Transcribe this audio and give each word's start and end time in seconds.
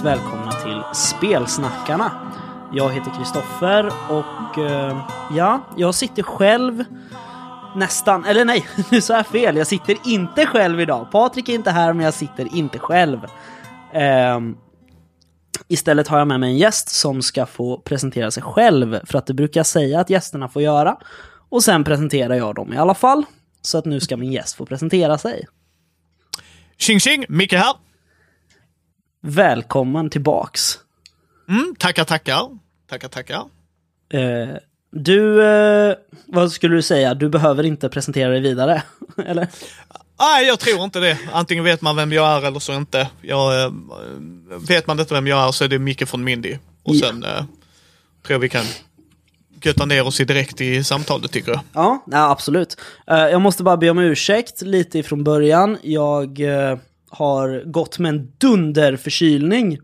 Hjärtligt 0.00 0.22
välkomna 0.22 0.52
till 0.52 0.82
Spelsnackarna. 0.94 2.10
Jag 2.72 2.90
heter 2.90 3.10
Kristoffer 3.18 3.86
och 3.86 4.58
eh, 4.58 5.06
ja, 5.36 5.60
jag 5.76 5.94
sitter 5.94 6.22
själv 6.22 6.84
nästan, 7.76 8.24
eller 8.24 8.44
nej, 8.44 8.66
nu 8.90 9.00
sa 9.00 9.16
jag 9.16 9.26
fel. 9.26 9.56
Jag 9.56 9.66
sitter 9.66 9.96
inte 10.04 10.46
själv 10.46 10.80
idag. 10.80 11.10
Patrik 11.12 11.48
är 11.48 11.54
inte 11.54 11.70
här 11.70 11.92
men 11.92 12.04
jag 12.04 12.14
sitter 12.14 12.54
inte 12.56 12.78
själv. 12.78 13.18
Ehm, 13.92 14.56
istället 15.68 16.08
har 16.08 16.18
jag 16.18 16.28
med 16.28 16.40
mig 16.40 16.50
en 16.50 16.58
gäst 16.58 16.88
som 16.88 17.22
ska 17.22 17.46
få 17.46 17.78
presentera 17.78 18.30
sig 18.30 18.42
själv 18.42 19.00
för 19.04 19.18
att 19.18 19.26
det 19.26 19.34
brukar 19.34 19.58
jag 19.58 19.66
säga 19.66 20.00
att 20.00 20.10
gästerna 20.10 20.48
får 20.48 20.62
göra. 20.62 20.96
Och 21.48 21.62
sen 21.62 21.84
presenterar 21.84 22.34
jag 22.34 22.54
dem 22.54 22.72
i 22.72 22.76
alla 22.76 22.94
fall. 22.94 23.24
Så 23.62 23.78
att 23.78 23.84
nu 23.84 24.00
ska 24.00 24.16
min 24.16 24.32
gäst 24.32 24.56
få 24.56 24.66
presentera 24.66 25.18
sig. 25.18 25.46
Tjing 26.76 27.00
tjing! 27.00 27.24
Micke 27.28 27.52
här. 27.52 27.89
Välkommen 29.22 30.10
tillbaks. 30.10 30.78
Mm, 31.48 31.74
tackar, 31.78 32.04
tackar. 32.04 32.58
Tackar, 32.90 33.08
tackar. 33.08 33.42
Eh, 34.12 34.48
du, 34.92 35.44
eh, 35.44 35.94
vad 36.26 36.52
skulle 36.52 36.76
du 36.76 36.82
säga? 36.82 37.14
Du 37.14 37.28
behöver 37.28 37.66
inte 37.66 37.88
presentera 37.88 38.28
dig 38.30 38.40
vidare, 38.40 38.82
eller? 39.26 39.48
Nej, 40.20 40.46
jag 40.46 40.58
tror 40.58 40.84
inte 40.84 41.00
det. 41.00 41.18
Antingen 41.32 41.64
vet 41.64 41.80
man 41.80 41.96
vem 41.96 42.12
jag 42.12 42.26
är 42.42 42.46
eller 42.46 42.58
så 42.58 42.72
inte. 42.72 43.08
Jag, 43.22 43.62
eh, 43.62 43.72
vet 44.68 44.86
man 44.86 45.00
inte 45.00 45.14
vem 45.14 45.26
jag 45.26 45.48
är 45.48 45.52
så 45.52 45.64
är 45.64 45.68
det 45.68 45.78
Micke 45.78 46.08
från 46.08 46.24
Mindy. 46.24 46.58
Och 46.82 46.94
Ja. 46.94 47.06
sen 47.08 47.24
eh, 47.24 47.30
tror 48.22 48.34
jag 48.34 48.38
vi 48.38 48.48
kan 48.48 48.64
götta 49.62 49.84
ner 49.84 50.06
oss 50.06 50.16
direkt 50.16 50.60
i 50.60 50.84
samtalet 50.84 51.32
tycker 51.32 51.50
jag. 51.52 51.60
Ja, 51.72 52.02
nej, 52.06 52.20
absolut. 52.20 52.76
Eh, 53.06 53.16
jag 53.18 53.40
måste 53.40 53.62
bara 53.62 53.76
be 53.76 53.90
om 53.90 53.98
ursäkt 53.98 54.62
lite 54.62 54.98
ifrån 54.98 55.24
början. 55.24 55.78
Jag 55.82 56.40
eh, 56.40 56.78
har 57.10 57.62
gått 57.70 57.98
med 57.98 58.08
en 58.08 58.32
dunderförkylning 58.38 59.78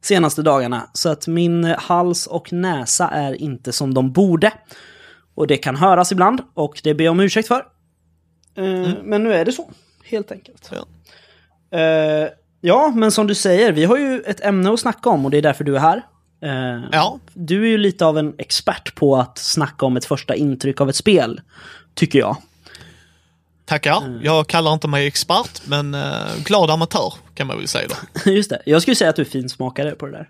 senaste 0.00 0.42
dagarna. 0.42 0.90
Så 0.92 1.08
att 1.08 1.26
min 1.26 1.64
hals 1.64 2.26
och 2.26 2.52
näsa 2.52 3.08
är 3.08 3.32
inte 3.42 3.72
som 3.72 3.94
de 3.94 4.12
borde. 4.12 4.52
Och 5.34 5.46
det 5.46 5.56
kan 5.56 5.76
höras 5.76 6.12
ibland 6.12 6.40
och 6.54 6.80
det 6.84 6.94
ber 6.94 7.04
jag 7.04 7.10
om 7.12 7.20
ursäkt 7.20 7.48
för. 7.48 7.64
Eh, 8.56 8.88
Men 9.04 9.24
nu 9.24 9.32
är 9.32 9.44
det 9.44 9.52
så, 9.52 9.70
helt 10.04 10.32
enkelt. 10.32 10.70
Ja. 10.72 10.86
Eh, 11.78 12.28
ja, 12.60 12.92
men 12.96 13.10
som 13.12 13.26
du 13.26 13.34
säger, 13.34 13.72
vi 13.72 13.84
har 13.84 13.96
ju 13.96 14.20
ett 14.20 14.44
ämne 14.44 14.72
att 14.72 14.80
snacka 14.80 15.10
om 15.10 15.24
och 15.24 15.30
det 15.30 15.38
är 15.38 15.42
därför 15.42 15.64
du 15.64 15.76
är 15.76 15.80
här. 15.80 16.02
Eh, 16.42 16.84
Ja, 16.92 17.18
Du 17.34 17.62
är 17.64 17.68
ju 17.68 17.78
lite 17.78 18.06
av 18.06 18.18
en 18.18 18.34
expert 18.38 18.94
på 18.94 19.16
att 19.16 19.38
snacka 19.38 19.86
om 19.86 19.96
ett 19.96 20.04
första 20.04 20.34
intryck 20.34 20.80
av 20.80 20.88
ett 20.88 20.96
spel, 20.96 21.40
tycker 21.94 22.18
jag. 22.18 22.36
Tackar. 23.66 24.02
Mm. 24.04 24.20
Jag 24.24 24.46
kallar 24.46 24.72
inte 24.72 24.88
mig 24.88 25.06
expert, 25.06 25.62
men 25.66 25.94
eh, 25.94 26.36
glad 26.44 26.70
amatör 26.70 27.12
kan 27.34 27.46
man 27.46 27.56
väl 27.58 27.68
säga 27.68 27.88
då. 27.88 28.30
Just 28.30 28.50
det, 28.50 28.62
jag 28.66 28.82
skulle 28.82 28.94
säga 28.96 29.10
att 29.10 29.16
du 29.16 29.22
är 29.22 29.26
finsmakare 29.26 29.90
på 29.90 30.06
det 30.06 30.12
där. 30.12 30.28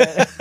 Eh, 0.00 0.24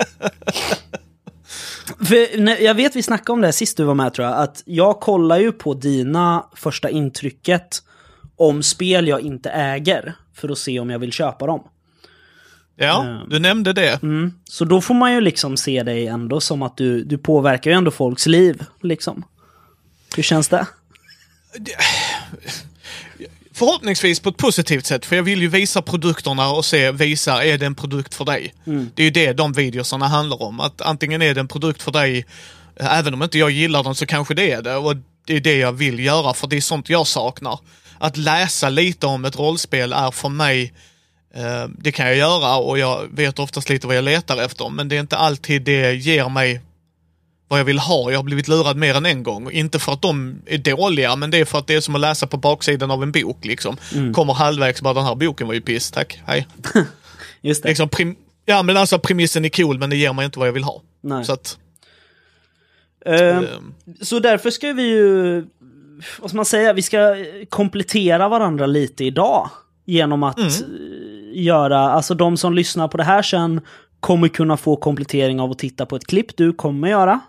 För, 2.06 2.38
när- 2.40 2.58
jag 2.60 2.74
vet 2.76 2.96
vi 2.96 3.04
snackade 3.04 3.32
om 3.32 3.42
det 3.42 3.48
här 3.48 3.52
sist 3.52 3.78
du 3.78 3.84
var 3.84 3.96
med 3.96 4.14
tror 4.14 4.28
jag, 4.28 4.38
att 4.38 4.64
jag 4.66 5.00
kollar 5.00 5.40
ju 5.40 5.52
på 5.52 5.74
dina 5.74 6.46
första 6.56 6.90
intrycket 6.90 7.84
om 8.36 8.64
spel 8.64 9.08
jag 9.08 9.22
inte 9.22 9.50
äger, 9.50 10.14
för 10.36 10.50
att 10.50 10.58
se 10.58 10.80
om 10.80 10.90
jag 10.90 11.00
vill 11.00 11.12
köpa 11.12 11.46
dem. 11.48 11.64
Ja, 12.76 13.22
du 13.30 13.40
nämnde 13.40 13.74
det. 13.74 14.04
Mm. 14.04 14.34
Så 14.44 14.66
då 14.66 14.82
får 14.82 14.94
man 14.94 15.14
ju 15.14 15.22
liksom 15.22 15.58
se 15.58 15.84
dig 15.84 16.08
ändå 16.08 16.42
som 16.42 16.62
att 16.62 16.78
du, 16.78 17.04
du 17.04 17.18
påverkar 17.18 17.72
ju 17.72 17.78
ändå 17.78 17.92
folks 17.92 18.26
liv, 18.28 18.64
liksom. 18.82 19.24
Hur 20.16 20.24
känns 20.24 20.48
det? 20.50 20.68
Förhoppningsvis 23.54 24.20
på 24.20 24.30
ett 24.30 24.38
positivt 24.38 24.86
sätt, 24.86 25.06
för 25.06 25.16
jag 25.16 25.24
vill 25.24 25.42
ju 25.42 25.48
visa 25.48 25.82
produkterna 25.82 26.50
och 26.50 26.66
se, 26.66 26.92
visa, 26.92 27.44
är 27.44 27.58
det 27.58 27.66
en 27.66 27.76
produkt 27.76 28.16
för 28.16 28.26
dig? 28.26 28.54
Det 28.96 29.04
är 29.04 29.06
ju 29.06 29.12
det 29.12 29.34
de 29.34 29.54
videosarna 29.54 30.08
handlar 30.08 30.42
om. 30.42 30.60
Att 30.60 30.82
antingen 30.82 31.22
är 31.22 31.34
det 31.34 31.40
en 31.40 31.48
produkt 31.48 31.82
för 31.82 31.92
dig, 31.92 32.26
även 32.76 33.14
om 33.14 33.24
inte 33.24 33.38
jag 33.38 33.52
gillar 33.52 33.84
den 33.84 33.96
så 33.96 34.06
kanske 34.06 34.34
det 34.34 34.52
är 34.52 34.62
det. 34.62 34.76
Och 34.76 34.96
det 35.26 35.36
är 35.36 35.40
det 35.40 35.58
jag 35.58 35.72
vill 35.72 36.00
göra, 36.00 36.34
för 36.34 36.48
det 36.48 36.58
är 36.58 36.62
sånt 36.62 36.90
jag 36.90 37.08
saknar. 37.08 37.60
Att 37.98 38.18
läsa 38.18 38.70
lite 38.70 39.08
om 39.08 39.26
ett 39.26 39.40
rollspel 39.40 39.94
är 39.94 40.12
för 40.12 40.30
mig, 40.30 40.74
eh, 41.36 41.68
det 41.78 41.92
kan 41.92 42.08
jag 42.08 42.16
göra 42.16 42.56
och 42.56 42.80
jag 42.80 43.08
vet 43.12 43.40
oftast 43.40 43.70
lite 43.70 43.88
vad 43.88 43.96
jag 43.96 44.04
letar 44.04 44.42
efter, 44.42 44.70
men 44.70 44.90
det 44.90 44.96
är 44.96 45.00
inte 45.00 45.18
alltid 45.18 45.62
det 45.62 45.94
ger 45.94 46.30
mig 46.30 46.62
vad 47.50 47.60
jag 47.60 47.66
vill 47.66 47.80
ha. 47.80 48.12
Jag 48.12 48.18
har 48.20 48.24
blivit 48.24 48.48
lurad 48.48 48.78
mer 48.78 48.96
än 48.96 49.06
en 49.06 49.24
gång. 49.24 49.52
Inte 49.52 49.80
för 49.80 49.92
att 49.94 50.02
de 50.02 50.42
är 50.46 50.58
dåliga, 50.58 51.16
men 51.16 51.32
det 51.32 51.38
är 51.38 51.46
för 51.46 51.58
att 51.60 51.68
det 51.68 51.76
är 51.76 51.82
som 51.82 51.96
att 51.96 52.02
läsa 52.02 52.28
på 52.28 52.38
baksidan 52.38 52.92
av 52.92 53.04
en 53.04 53.12
bok. 53.12 53.46
Liksom. 53.46 53.78
Kommer 54.14 54.34
halvvägs 54.34 54.82
bara 54.82 54.94
den 54.94 55.06
här 55.06 55.16
boken 55.16 55.48
var 55.48 55.54
ju 55.54 55.62
piss, 55.62 55.92
tack, 55.92 56.20
hej. 56.26 56.48
Just 57.42 57.64
det. 57.64 57.70
Liksom, 57.70 57.90
prim- 57.90 58.16
ja 58.46 58.64
men 58.64 58.78
alltså 58.78 59.00
premissen 59.00 59.46
är 59.46 59.50
cool, 59.50 59.80
men 59.80 59.90
det 59.90 59.96
ger 59.96 60.14
mig 60.14 60.26
inte 60.26 60.40
vad 60.40 60.48
jag 60.48 60.54
vill 60.54 60.64
ha. 60.64 60.82
Nej. 61.02 61.26
Så 61.26 61.34
att, 61.34 61.58
ehm, 63.06 63.46
Så 64.02 64.20
därför 64.20 64.50
ska 64.50 64.74
vi 64.74 64.84
ju, 64.84 65.46
vad 66.20 66.30
ska 66.30 66.36
man 66.36 66.46
säga, 66.46 66.74
vi 66.74 66.82
ska 66.82 67.16
komplettera 67.50 68.30
varandra 68.30 68.66
lite 68.66 69.06
idag. 69.06 69.50
Genom 69.86 70.24
att 70.24 70.38
Mm. 70.38 70.50
eh, 70.50 71.42
göra, 71.44 71.80
alltså 71.80 72.14
de 72.14 72.38
som 72.38 72.54
lyssnar 72.54 72.88
på 72.88 72.98
det 72.98 73.04
här 73.04 73.22
sen 73.22 73.62
kommer 74.00 74.28
kunna 74.28 74.58
få 74.58 74.76
komplettering 74.76 75.40
av 75.40 75.52
att 75.52 75.60
titta 75.60 75.86
på 75.86 75.96
ett 75.96 76.08
klipp 76.08 76.38
du 76.38 76.54
kommer 76.54 76.88
göra. 76.90 77.20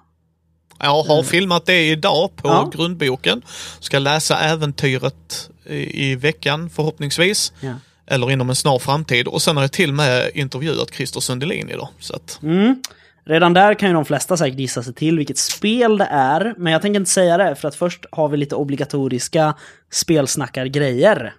Jag 0.81 1.03
har 1.03 1.23
filmat 1.23 1.67
det 1.67 1.87
idag 1.89 2.37
på 2.37 2.49
Ja. 2.49 2.71
grundboken. 2.75 3.43
Ska 3.81 3.99
läsa 3.99 4.39
äventyret 4.39 5.51
i, 5.67 6.11
i 6.11 6.15
veckan 6.15 6.71
förhoppningsvis. 6.71 7.53
Ja. 7.61 7.75
Eller 8.07 8.31
inom 8.31 8.49
en 8.51 8.57
snar 8.57 8.79
framtid. 8.79 9.29
Och 9.29 9.43
sen 9.43 9.57
har 9.57 9.65
jag 9.65 9.73
till 9.73 9.93
med 9.93 10.31
intervjuat 10.35 10.95
Christer 10.95 11.21
Sundelin 11.21 11.71
idag. 11.71 11.89
Så 11.99 12.17
att, 12.17 12.39
Mm. 12.43 12.83
Redan 13.25 13.53
där 13.55 13.75
kan 13.75 13.89
ju 13.89 13.95
de 13.95 14.05
flesta 14.05 14.37
säkert 14.37 14.59
gissa 14.59 14.83
sig 14.83 14.95
till 14.95 15.19
vilket 15.19 15.39
spel 15.39 15.99
det 15.99 16.09
är, 16.11 16.55
men 16.59 16.73
jag 16.73 16.83
tänker 16.83 17.01
inte 17.01 17.11
säga 17.11 17.37
det 17.37 17.57
för 17.57 17.69
att 17.69 17.75
först 17.75 18.05
har 18.13 18.29
vi 18.29 18.37
lite 18.37 18.55
obligatoriska 18.55 19.55
spelsnackargrejer. 19.93 21.35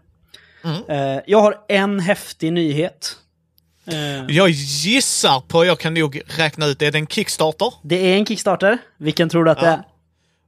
Mm. 0.63 0.81
Eh, 1.15 1.21
jag 1.27 1.41
har 1.41 1.55
en 1.67 1.99
häftig 1.99 2.53
nyhet. 2.53 3.15
Eh, 3.85 4.35
jag 4.35 4.49
gissar 4.49 5.39
på, 5.39 5.65
jag 5.65 5.79
kan 5.79 5.93
nog 5.93 6.21
räkna 6.37 6.65
ut, 6.65 6.81
är 6.81 6.91
det 6.91 6.97
en 6.97 7.07
Kickstarter? 7.07 7.73
det 7.83 8.13
är 8.13 8.17
en 8.17 8.25
Kickstarter. 8.25 8.77
Vilken 8.97 9.29
tror 9.29 9.45
du 9.45 9.51
att 9.51 9.59
det 9.59 9.67
är? 9.67 9.83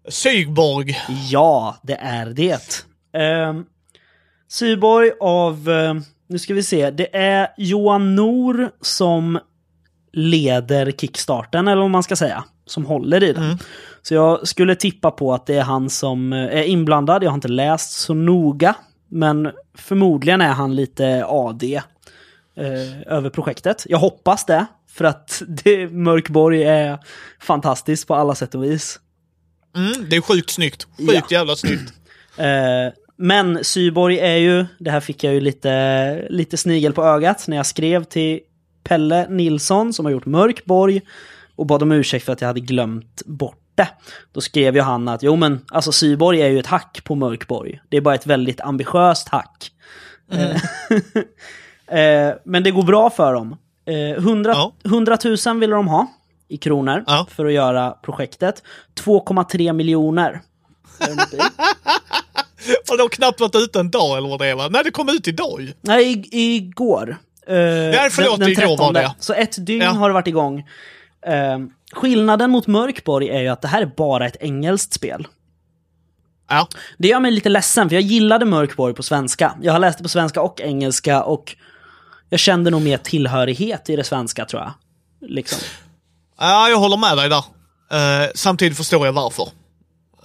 Sygborg. 0.09 0.97
Ja, 1.29 1.77
det 1.83 1.95
är 1.95 2.25
det. 2.25 2.85
Um, 3.49 3.65
Syborg 4.47 5.11
av, 5.19 5.69
eh, 5.69 5.93
nu 6.29 6.39
ska 6.39 6.53
vi 6.53 6.63
se, 6.63 6.91
det 6.91 7.15
är 7.15 7.47
Johan 7.57 8.15
Nor 8.15 8.71
som 8.81 9.39
leder 10.11 10.91
kickstarten, 10.91 11.67
eller 11.67 11.81
vad 11.81 11.91
man 11.91 12.03
ska 12.03 12.15
säga, 12.15 12.43
som 12.65 12.85
håller 12.85 13.23
i 13.23 13.33
den. 13.33 13.57
Så 14.01 14.13
jag 14.13 14.47
skulle 14.47 14.75
tippa 14.75 15.11
på 15.11 15.33
att 15.33 15.45
det 15.45 15.55
är 15.55 15.63
han 15.63 15.89
som 15.89 16.33
eh, 16.33 16.39
är 16.39 16.63
inblandad, 16.63 17.23
jag 17.23 17.29
har 17.29 17.35
inte 17.35 17.47
läst 17.47 17.91
så 17.91 18.13
noga, 18.13 18.75
men 19.09 19.51
förmodligen 19.77 20.41
är 20.41 20.53
han 20.53 20.75
lite 20.75 21.25
AD 21.27 21.81
eh, 22.57 23.01
över 23.13 23.29
projektet. 23.29 23.85
Jag 23.89 23.97
hoppas 23.97 24.45
det, 24.45 24.65
för 24.89 25.05
att 25.05 25.41
det, 25.47 25.87
Mörkborg 25.87 26.63
är 26.63 26.99
fantastiskt 27.41 28.07
på 28.07 28.15
alla 28.15 28.35
sätt 28.35 28.55
och 28.55 28.63
vis. 28.63 28.99
Mm, 29.75 30.09
det 30.09 30.15
är 30.15 30.21
sjukt 30.21 30.49
snyggt. 30.49 30.87
Sjukt 30.97 31.13
Ja. 31.13 31.21
jävla 31.37 31.55
snyggt. 31.55 31.93
Eh, 32.37 32.93
men 33.17 33.63
Syborg 33.63 34.19
är 34.19 34.35
ju, 34.35 34.65
det 34.79 34.91
här 34.91 34.99
fick 34.99 35.23
jag 35.23 35.33
ju 35.33 35.39
lite, 35.41 36.27
lite 36.29 36.57
snigel 36.57 36.93
på 36.93 37.03
ögat 37.03 37.47
när 37.47 37.57
jag 37.57 37.65
skrev 37.65 38.03
till 38.03 38.39
Pelle 38.83 39.29
Nilsson 39.29 39.93
som 39.93 40.05
har 40.05 40.11
gjort 40.11 40.25
Mörkborg 40.25 41.01
och 41.55 41.65
bad 41.65 41.83
om 41.83 41.91
ursäkt 41.91 42.25
för 42.25 42.33
att 42.33 42.41
jag 42.41 42.47
hade 42.47 42.59
glömt 42.59 43.21
bort 43.25 43.59
det. 43.75 43.87
Då 44.31 44.41
skrev 44.41 44.75
ju 44.75 44.81
han 44.81 45.07
att 45.07 45.23
jo 45.23 45.35
men 45.35 45.65
alltså 45.67 45.91
Syborg 45.91 46.41
är 46.41 46.47
ju 46.49 46.59
ett 46.59 46.67
hack 46.67 47.01
på 47.03 47.15
Mörkborg. 47.15 47.81
Det 47.89 47.97
är 47.97 48.01
bara 48.01 48.15
ett 48.15 48.27
väldigt 48.27 48.61
ambitiöst 48.61 49.29
hack. 49.29 49.71
Eh, 50.31 50.55
eh, 51.99 52.33
men 52.45 52.63
det 52.63 52.71
går 52.71 52.83
bra 52.83 53.09
för 53.09 53.33
dem. 53.33 53.55
Eh, 53.85 54.17
100, 54.23 54.51
Ja. 54.55 54.73
100 54.85 55.17
000 55.45 55.59
ville 55.59 55.75
de 55.75 55.87
ha 55.87 56.07
i 56.47 56.57
kronor 56.57 57.03
Ja. 57.07 57.27
för 57.29 57.45
att 57.45 57.53
göra 57.53 57.91
projektet. 57.91 58.63
2,3 59.05 59.73
miljoner. 59.73 60.41
de. 60.99 61.37
För 62.87 62.97
det 62.97 63.03
har 63.03 63.09
knappt 63.09 63.39
varit 63.39 63.55
ute 63.55 63.79
en 63.79 63.91
dag 63.91 64.17
eller 64.17 64.29
vad 64.29 64.39
det 64.39 64.47
är 64.47 64.55
va? 64.55 64.67
Nej, 64.71 64.83
det 64.83 64.91
kom 64.91 65.09
ut 65.09 65.27
idag. 65.27 65.71
Nej, 65.81 66.25
i, 66.31 66.55
igår. 66.55 67.09
Uh, 67.49 67.55
Nej, 67.55 68.09
förlåt, 68.11 68.47
igår 68.47 68.77
var 68.77 68.93
det. 68.93 69.11
Så 69.19 69.33
ett 69.33 69.65
dygn 69.65 69.81
Ja. 69.83 69.91
har 69.91 70.09
det 70.09 70.13
varit 70.13 70.27
igång. 70.27 70.59
Eh, 71.25 71.59
skillnaden 71.93 72.51
mot 72.51 72.67
Mörkborg 72.67 73.29
är 73.29 73.39
ju 73.41 73.47
att 73.47 73.61
det 73.61 73.67
här 73.67 73.81
är 73.81 73.85
bara 73.97 74.25
ett 74.25 74.37
engelskt 74.39 74.93
spel. 74.93 75.27
Ja. 76.49 76.67
Det 76.97 77.07
gör 77.07 77.19
mig 77.19 77.31
lite 77.31 77.49
ledsen, 77.49 77.89
för 77.89 77.95
jag 77.95 78.03
gillade 78.03 78.45
Mörkborg 78.45 78.93
på 78.93 79.03
svenska. 79.03 79.53
Jag 79.61 79.73
har 79.73 79.79
läst 79.79 79.97
det 79.97 80.03
på 80.03 80.09
svenska 80.09 80.41
och 80.41 80.61
engelska 80.61 81.23
och 81.23 81.55
jag 82.33 82.39
kände 82.39 82.69
nog 82.71 82.81
mer 82.81 82.97
tillhörighet 82.97 83.89
i 83.89 83.95
det 83.95 84.03
svenska, 84.03 84.45
tror 84.45 84.61
jag. 84.61 84.73
Liksom. 85.29 85.59
Ja, 86.39 86.69
jag 86.69 86.77
håller 86.77 86.97
med 86.97 87.17
dig 87.17 87.29
där. 87.29 87.43
Eh, 88.23 88.29
samtidigt 88.35 88.77
förstår 88.77 89.05
jag 89.05 89.13
varför. 89.13 89.47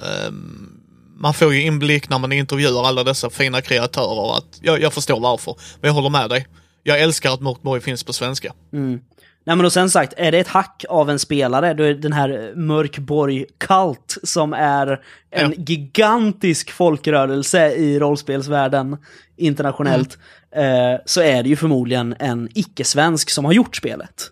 Ehm, 0.02 0.80
man 1.16 1.34
får 1.34 1.54
ju 1.54 1.62
inblick 1.62 2.08
när 2.08 2.18
man 2.18 2.32
intervjuar 2.32 2.84
alla 2.84 3.04
dessa 3.04 3.30
fina 3.30 3.60
kreatörer. 3.60 4.36
Att 4.38 4.58
jag, 4.62 4.80
jag 4.82 4.92
förstår 4.92 5.20
varför. 5.20 5.54
Men 5.80 5.88
jag 5.88 5.94
håller 5.94 6.10
med 6.10 6.30
dig. 6.30 6.46
jag 6.82 7.00
älskar 7.00 7.34
att 7.34 7.40
Mörkborg 7.40 7.80
finns 7.80 8.04
på 8.04 8.12
svenska. 8.12 8.52
Nej 8.70 9.56
men 9.56 9.64
och 9.64 9.72
sen 9.72 9.90
sagt, 9.90 10.12
är 10.16 10.32
det 10.32 10.38
ett 10.38 10.48
hack 10.48 10.84
av 10.88 11.10
en 11.10 11.18
spelare, 11.18 11.74
då 11.74 11.82
är 11.84 11.88
det 11.88 12.00
den 12.00 12.12
här 12.12 12.52
Mörkborg 12.56 13.44
Cult 13.58 14.16
som 14.22 14.52
är 14.52 14.86
en 15.30 15.50
Ja. 15.56 15.62
gigantisk 15.66 16.70
folkrörelse 16.70 17.70
i 17.72 17.98
rollspelsvärlden 17.98 18.96
internationellt, 19.36 20.18
eh, 20.56 21.00
så 21.06 21.20
är 21.20 21.42
det 21.42 21.48
ju 21.48 21.56
förmodligen 21.56 22.14
en 22.18 22.48
icke-svensk 22.54 23.30
som 23.30 23.44
har 23.44 23.52
gjort 23.52 23.76
spelet. 23.76 24.30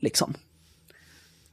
Liksom. 0.00 0.34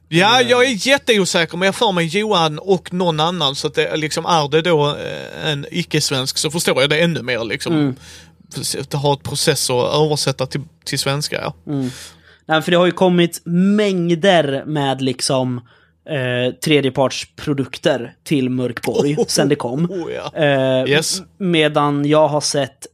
Ja, 0.08 0.40
jag 0.42 0.64
är 0.64 0.86
jätteosäker, 0.88 1.56
men 1.56 1.66
jag 1.66 1.74
får 1.74 1.92
mig 1.92 2.06
Johan 2.06 2.58
och 2.58 2.92
någon 2.92 3.20
annan, 3.20 3.54
så 3.54 3.66
att 3.66 3.74
det 3.74 3.86
är 3.86 3.96
liksom, 3.96 4.26
är 4.26 4.48
det 4.48 4.62
då 4.62 4.88
eh, 4.96 5.50
en 5.50 5.66
icke-svensk 5.70 6.38
så 6.38 6.50
förstår 6.50 6.80
jag 6.80 6.90
det 6.90 7.00
ännu 7.00 7.22
mer 7.22 7.44
liksom. 7.44 7.96
Att 8.80 8.92
ha 8.92 9.12
ett 9.12 9.22
process 9.22 9.70
och 9.70 10.04
översätta 10.04 10.46
till, 10.46 10.60
till 10.84 10.98
svenska, 10.98 11.40
ja. 11.42 11.54
Nej, 12.48 12.62
för 12.62 12.70
det 12.70 12.76
har 12.76 12.86
ju 12.86 12.92
kommit 12.92 13.40
mängder 13.44 14.64
med 14.66 15.02
liksom 15.02 15.60
eh, 16.08 16.54
tredjepartsprodukter 16.54 18.14
till 18.24 18.50
Mörkborg 18.50 19.16
sen 19.28 19.48
det 19.48 19.56
kom. 19.56 19.90
Oh, 19.90 20.12
ja. 20.12 20.32
Eh, 20.44 20.90
Yes. 20.90 21.22
Medan 21.38 22.04
jag 22.08 22.28
har 22.28 22.40
sett 22.40 22.86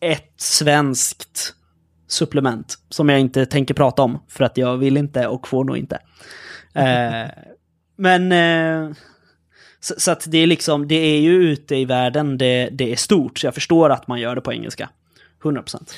ett 0.00 0.32
svenskt 0.36 1.54
supplement 2.08 2.78
som 2.88 3.08
jag 3.08 3.20
inte 3.20 3.46
tänker 3.46 3.74
prata 3.74 4.02
om 4.02 4.22
för 4.28 4.44
att 4.44 4.56
jag 4.56 4.76
vill 4.76 4.96
inte 4.96 5.26
och 5.26 5.48
får 5.48 5.64
nog 5.64 5.76
inte. 5.76 5.98
Eh, 6.74 7.30
men 7.96 8.32
eh, 8.32 8.94
så, 9.80 9.94
så 9.98 10.10
att 10.10 10.24
det 10.26 10.38
är 10.38 10.46
liksom, 10.46 10.88
det 10.88 10.94
är 10.94 11.20
ju 11.20 11.32
ute 11.32 11.76
i 11.76 11.84
världen 11.84 12.38
det, 12.38 12.68
det 12.72 12.92
är 12.92 12.96
stort. 12.96 13.38
Så 13.38 13.46
jag 13.46 13.54
förstår 13.54 13.90
att 13.90 14.06
man 14.08 14.20
gör 14.20 14.34
det 14.34 14.40
på 14.40 14.52
engelska. 14.52 14.88
100%. 15.42 15.92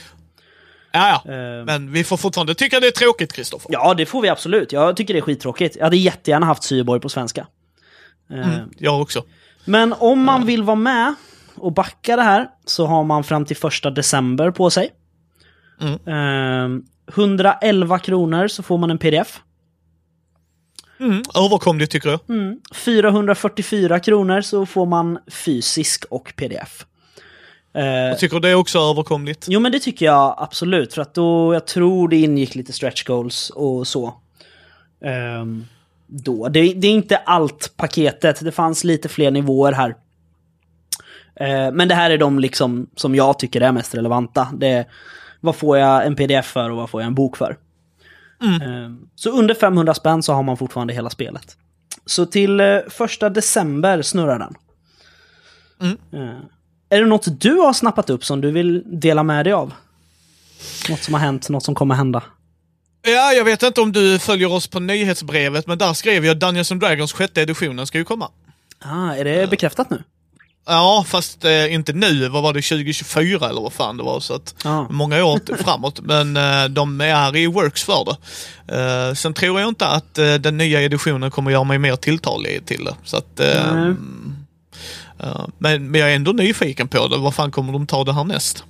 Ja, 0.92 1.22
ja. 1.24 1.32
Eh, 1.32 1.64
Men 1.64 1.92
vi 1.92 2.04
får 2.04 2.16
fortfarande 2.16 2.54
tycka 2.54 2.80
det 2.80 2.86
är 2.86 2.90
tråkigt, 2.90 3.32
Kristoffer. 3.32 3.72
Ja, 3.72 3.94
det 3.94 4.06
får 4.06 4.22
vi 4.22 4.28
absolut. 4.28 4.72
Jag 4.72 4.96
tycker 4.96 5.14
det 5.14 5.20
är 5.20 5.22
skittråkigt. 5.22 5.76
Jag 5.76 5.84
hade 5.84 5.96
jättegärna 5.96 6.46
haft 6.46 6.62
Syborg 6.62 7.00
på 7.00 7.08
svenska. 7.08 7.46
Eh, 8.30 8.58
Jag 8.78 9.00
också. 9.00 9.24
Men 9.64 9.92
om 9.92 10.24
man 10.24 10.46
vill 10.46 10.62
vara 10.62 10.76
med 10.76 11.14
och 11.62 11.72
backa 11.72 12.16
det 12.16 12.22
här 12.22 12.48
så 12.64 12.86
har 12.86 13.04
man 13.04 13.24
fram 13.24 13.44
till 13.44 13.56
första 13.56 13.90
december 13.90 14.50
på 14.50 14.70
sig. 14.70 14.90
Mm. 15.80 16.76
Eh, 16.76 16.82
111 17.14 17.98
kronor 17.98 18.48
så 18.48 18.62
får 18.62 18.78
man 18.78 18.90
en 18.90 18.98
pdf. 18.98 19.40
Mm, 21.00 21.22
överkomligt 21.34 21.90
tycker 21.92 22.08
jag. 22.08 22.20
444 22.74 24.00
kronor 24.00 24.40
så 24.40 24.66
får 24.66 24.86
man 24.86 25.18
fysisk 25.44 26.04
och 26.10 26.32
pdf. 26.36 26.86
Eh, 27.74 27.84
Jag 27.84 28.18
tycker 28.18 28.40
det 28.40 28.48
är 28.48 28.54
också 28.54 28.78
överkomligt. 28.78 29.46
jo 29.48 29.60
men 29.60 29.72
det 29.72 29.78
tycker 29.80 30.06
jag 30.06 30.34
absolut, 30.38 30.94
för 30.94 31.02
att 31.02 31.14
då, 31.14 31.54
jag 31.54 31.66
tror 31.66 32.08
det 32.08 32.16
ingick 32.16 32.54
lite 32.54 32.72
stretch 32.72 33.04
goals 33.04 33.50
och 33.50 33.86
så. 33.86 34.14
Ehm, 35.04 35.64
då. 36.06 36.48
Det, 36.48 36.60
det 36.74 36.86
är 36.88 36.92
inte 36.92 37.16
allt 37.16 37.72
paketet, 37.76 38.40
det 38.44 38.52
fanns 38.52 38.84
lite 38.84 39.08
fler 39.08 39.30
nivåer 39.30 39.72
här. 39.72 39.94
Eh, 41.42 41.72
men 41.72 41.88
det 41.88 41.94
här 41.94 42.10
är 42.10 42.18
de 42.18 42.38
liksom 42.38 42.86
som 42.96 43.14
jag 43.14 43.38
tycker 43.38 43.60
är 43.60 43.72
mest 43.72 43.94
relevanta. 43.94 44.48
Det 44.56 44.68
är, 44.68 44.86
vad 45.40 45.56
får 45.56 45.78
jag 45.78 46.06
en 46.06 46.16
pdf 46.16 46.46
för 46.46 46.70
och 46.70 46.76
vad 46.76 46.90
får 46.90 47.00
jag 47.00 47.06
en 47.06 47.14
bok 47.14 47.36
för? 47.36 47.56
Ehm, 48.42 49.08
så 49.14 49.30
under 49.30 49.54
500 49.54 49.94
spänn 49.94 50.22
så 50.22 50.32
har 50.32 50.42
man 50.42 50.56
fortfarande 50.56 50.94
hela 50.94 51.10
spelet. 51.10 51.56
Så 52.06 52.26
till 52.26 52.60
eh, 52.60 52.78
första 52.88 53.30
december 53.30 54.02
snurrar 54.02 54.38
den. 54.38 54.54
Eh, 56.12 56.38
är 56.88 57.00
det 57.00 57.06
något 57.06 57.40
du 57.40 57.54
har 57.54 57.72
snappat 57.72 58.10
upp 58.10 58.24
som 58.24 58.40
du 58.40 58.50
vill 58.50 59.00
dela 59.00 59.22
med 59.22 59.46
dig 59.46 59.52
av? 59.52 59.72
Något 60.90 61.02
som 61.02 61.14
har 61.14 61.20
hänt, 61.20 61.48
något 61.48 61.64
som 61.64 61.74
kommer 61.74 61.94
hända? 61.94 62.22
Ja, 63.02 63.32
jag 63.32 63.44
vet 63.44 63.62
inte 63.62 63.80
om 63.80 63.92
du 63.92 64.18
följer 64.18 64.52
oss 64.52 64.68
på 64.68 64.80
nyhetsbrevet, 64.80 65.66
men 65.66 65.78
där 65.78 65.92
skrev 65.92 66.26
jag 66.26 66.38
Dungeons 66.38 66.72
and 66.72 66.80
Dragons 66.80 67.12
sjätte 67.12 67.42
editionen 67.42 67.86
ska 67.86 67.98
ju 67.98 68.04
komma. 68.04 68.30
Ah, 68.78 69.14
är 69.14 69.24
det 69.24 69.50
bekräftat 69.50 69.90
nu? 69.90 70.02
Ja, 70.66 71.04
fast 71.08 71.44
eh, 71.44 71.74
inte 71.74 71.92
nu. 71.92 72.28
Vad 72.28 72.42
var 72.42 72.52
det? 72.52 72.62
2024 72.62 73.48
eller 73.48 73.60
vad 73.60 73.72
fan 73.72 73.96
det 73.96 74.02
var. 74.02 74.20
Så 74.20 74.34
att 74.34 74.54
Ja. 74.64 74.86
många 74.90 75.24
år 75.24 75.56
framåt. 75.62 76.00
Men 76.00 76.36
eh, 76.36 76.64
de 76.64 77.00
är 77.00 77.36
i 77.36 77.46
works 77.46 77.82
för 77.82 78.04
det. 78.04 78.16
Eh, 79.08 79.14
sen 79.14 79.34
tror 79.34 79.60
jag 79.60 79.68
inte 79.68 79.86
att 79.86 80.18
eh, 80.18 80.34
den 80.34 80.56
nya 80.58 80.82
editionen 80.82 81.30
kommer 81.30 81.50
göra 81.50 81.64
mig 81.64 81.78
mer 81.78 81.96
tilltalig 81.96 82.66
till 82.66 82.84
det. 82.84 82.94
Så 83.04 83.16
att, 83.16 83.40
eh, 83.40 83.74
men, 85.58 85.90
men 85.90 85.94
jag 86.00 86.10
är 86.10 86.16
ändå 86.16 86.32
nyfiken 86.32 86.88
på 86.88 87.08
det. 87.08 87.16
Vad 87.18 87.34
fan 87.34 87.50
kommer 87.50 87.72
de 87.72 87.86
ta 87.86 88.04
det 88.04 88.12
här 88.12 88.24
näst? 88.24 88.64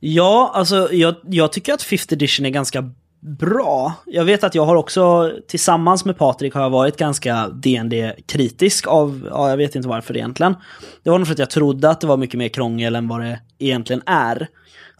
Ja, 0.00 0.52
alltså 0.54 0.92
jag, 0.92 1.14
jag 1.28 1.52
tycker 1.52 1.72
att 1.74 1.82
5th 1.82 2.12
edition 2.12 2.46
är 2.46 2.50
ganska 2.50 2.90
bra. 3.20 3.92
Jag 4.06 4.24
vet 4.24 4.44
att 4.44 4.54
jag 4.54 4.64
har 4.64 4.76
också, 4.76 5.32
tillsammans 5.48 6.04
med 6.04 6.18
Patrik, 6.18 6.54
har 6.54 6.62
jag 6.62 6.70
varit 6.70 6.96
ganska 6.96 7.48
DND-kritisk 7.48 8.86
av, 8.86 9.28
ja 9.30 9.50
jag 9.50 9.56
vet 9.56 9.74
inte 9.74 9.88
varför 9.88 10.16
egentligen. 10.16 10.56
Det 11.02 11.10
var 11.10 11.18
nog 11.18 11.26
för 11.26 11.32
att 11.32 11.38
jag 11.38 11.50
trodde 11.50 11.90
att 11.90 12.00
det 12.00 12.06
var 12.06 12.16
mycket 12.16 12.38
mer 12.38 12.48
krångel 12.48 12.96
än 12.96 13.08
vad 13.08 13.20
det 13.20 13.40
egentligen 13.58 14.02
är. 14.06 14.48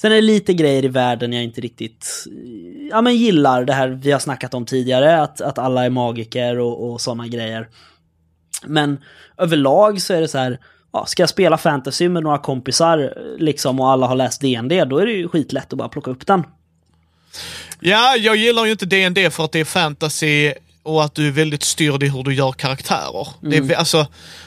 Sen 0.01 0.13
är 0.13 0.17
det 0.17 0.23
lite 0.23 0.53
grejer 0.55 0.85
i 0.85 0.89
världen 0.89 1.33
jag 1.33 1.45
inte 1.45 1.61
riktigt 1.61 2.27
ja, 2.91 3.01
men 3.01 3.17
gillar. 3.17 3.65
Det 3.65 3.73
här 3.73 3.89
vi 3.89 4.13
har 4.13 4.19
snackat 4.19 4.55
om 4.55 4.65
tidigare, 4.65 5.23
att, 5.23 5.41
att 5.41 5.59
alla 5.59 5.85
är 5.85 5.91
magiker 5.91 6.59
och, 6.59 6.91
och 6.91 7.01
sådana 7.01 7.27
grejer. 7.27 7.69
Men 8.67 8.99
överlag 9.39 10.03
så 10.03 10.15
är 10.15 10.21
det 10.21 10.29
så 10.29 10.39
här, 10.39 10.59
ja, 10.93 11.07
ska 11.07 11.23
jag 11.23 11.31
spela 11.31 11.59
fantasy 11.59 12.09
med 12.09 12.23
några 12.23 12.39
kompisar 12.39 13.15
liksom 13.39 13.81
och 13.81 13.91
alla 13.91 14.07
har 14.07 14.17
läst 14.17 14.41
DND, 14.41 14.89
då 14.89 14.99
är 14.99 15.07
det 15.07 15.13
ju 15.13 15.29
skitlätt 15.29 15.73
att 15.73 15.79
bara 15.79 15.89
plocka 15.89 16.11
upp 16.11 16.27
den. 16.27 16.45
Ja, 17.81 18.17
jag 18.17 18.37
gillar 18.37 18.65
ju 18.65 18.71
inte 18.73 18.87
D&D 18.87 19.31
för 19.31 19.45
att 19.45 19.53
det 19.53 19.61
är 19.61 19.65
fantasy 19.65 20.53
och 20.83 21.05
att 21.05 21.15
du 21.15 21.27
är 21.27 21.31
väldigt 21.31 21.63
styrd 21.63 22.03
i 22.03 22.09
hur 22.09 22.23
du 22.23 22.35
gör 22.35 22.53
karaktärer. 22.53 23.29
Det 23.41 23.57
är, 23.57 23.61
Mm. 23.61 23.79
alltså, 23.79 24.07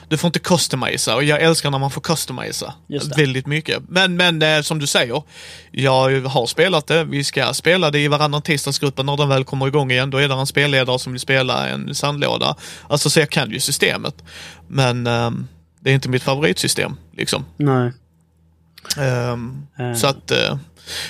du 0.09 0.17
får 0.17 0.27
inte 0.27 0.39
customisa 0.39 1.15
och 1.15 1.23
jag 1.23 1.41
älskar 1.41 1.71
när 1.71 1.79
man 1.79 1.91
får 1.91 2.01
customisa. 2.01 2.73
Väldigt 3.17 3.45
mycket. 3.47 3.83
Men, 3.89 4.17
men 4.17 4.41
eh, 4.41 4.61
som 4.61 4.79
du 4.79 4.87
säger, 4.87 5.23
jag 5.71 6.21
har 6.27 6.45
spelat 6.45 6.87
det. 6.87 7.03
Vi 7.03 7.23
ska 7.23 7.53
spela 7.53 7.91
det 7.91 7.99
i 7.99 8.07
varannan 8.07 8.41
tisdagsgruppen 8.41 9.05
när 9.05 9.17
den 9.17 9.29
väl 9.29 9.43
kommer 9.43 9.67
igång 9.67 9.91
igen. 9.91 10.09
Då 10.09 10.17
är 10.17 10.27
det 10.27 10.33
en 10.33 10.47
spelledare 10.47 10.99
som 10.99 11.11
vill 11.13 11.19
spela 11.19 11.67
en 11.69 11.95
sandlåda. 11.95 12.55
Alltså, 12.89 13.09
så 13.09 13.19
jag 13.19 13.29
kan 13.29 13.51
ju 13.51 13.59
systemet. 13.59 14.15
Men 14.67 15.07
ehm, 15.07 15.47
det 15.79 15.89
är 15.89 15.93
inte 15.93 16.09
mitt 16.09 16.23
favoritsystem, 16.23 16.95
liksom. 17.17 17.45
Nej. 17.57 17.91
Ehm, 18.97 19.67
Eh. 19.79 19.93
Så 19.93 20.07
att... 20.07 20.31
eh, 20.31 20.57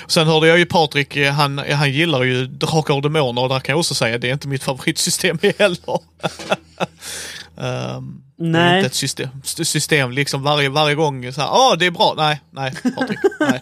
sen 0.06 0.26
hörde 0.26 0.46
jag 0.46 0.58
ju 0.58 0.66
Patrik, 0.66 1.16
eh, 1.16 1.32
han, 1.32 1.58
han 1.58 1.92
gillar 1.92 2.22
ju 2.22 2.46
Drakar 2.46 2.94
och 2.94 3.02
Demoner 3.02 3.42
och 3.42 3.48
där 3.48 3.60
kan 3.60 3.72
jag 3.72 3.78
också 3.78 3.94
säga 3.94 4.18
det 4.18 4.28
är 4.28 4.32
inte 4.32 4.48
mitt 4.48 4.62
favoritsystem 4.62 5.38
heller. 5.58 5.98
Är 7.56 8.02
Nej. 8.36 8.76
inte 8.76 8.86
ett 8.86 8.94
system, 8.94 9.28
system 9.42 10.10
liksom 10.10 10.42
varje, 10.42 10.68
varje 10.68 10.94
gång 10.94 11.32
så 11.32 11.40
här, 11.40 11.48
ah 11.52 11.76
det 11.76 11.86
är 11.86 11.90
bra. 11.90 12.14
Nej, 12.16 12.40
nej 12.50 12.72
Patrik, 12.96 13.18
nej. 13.40 13.60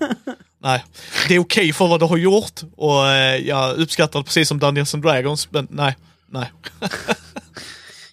Nej, 0.64 0.84
det 1.28 1.34
är 1.34 1.38
okej 1.38 1.72
för 1.72 1.86
vad 1.86 2.00
du 2.00 2.06
har 2.06 2.16
gjort 2.16 2.60
och 2.76 3.08
eh, 3.08 3.36
jag 3.36 3.76
uppskattar 3.76 4.20
det 4.20 4.24
precis 4.24 4.48
som 4.48 4.58
Dungeons 4.58 4.94
and 4.94 5.02
Dragons, 5.02 5.48
men 5.50 5.66
nej, 5.70 5.96
nej. 6.30 6.52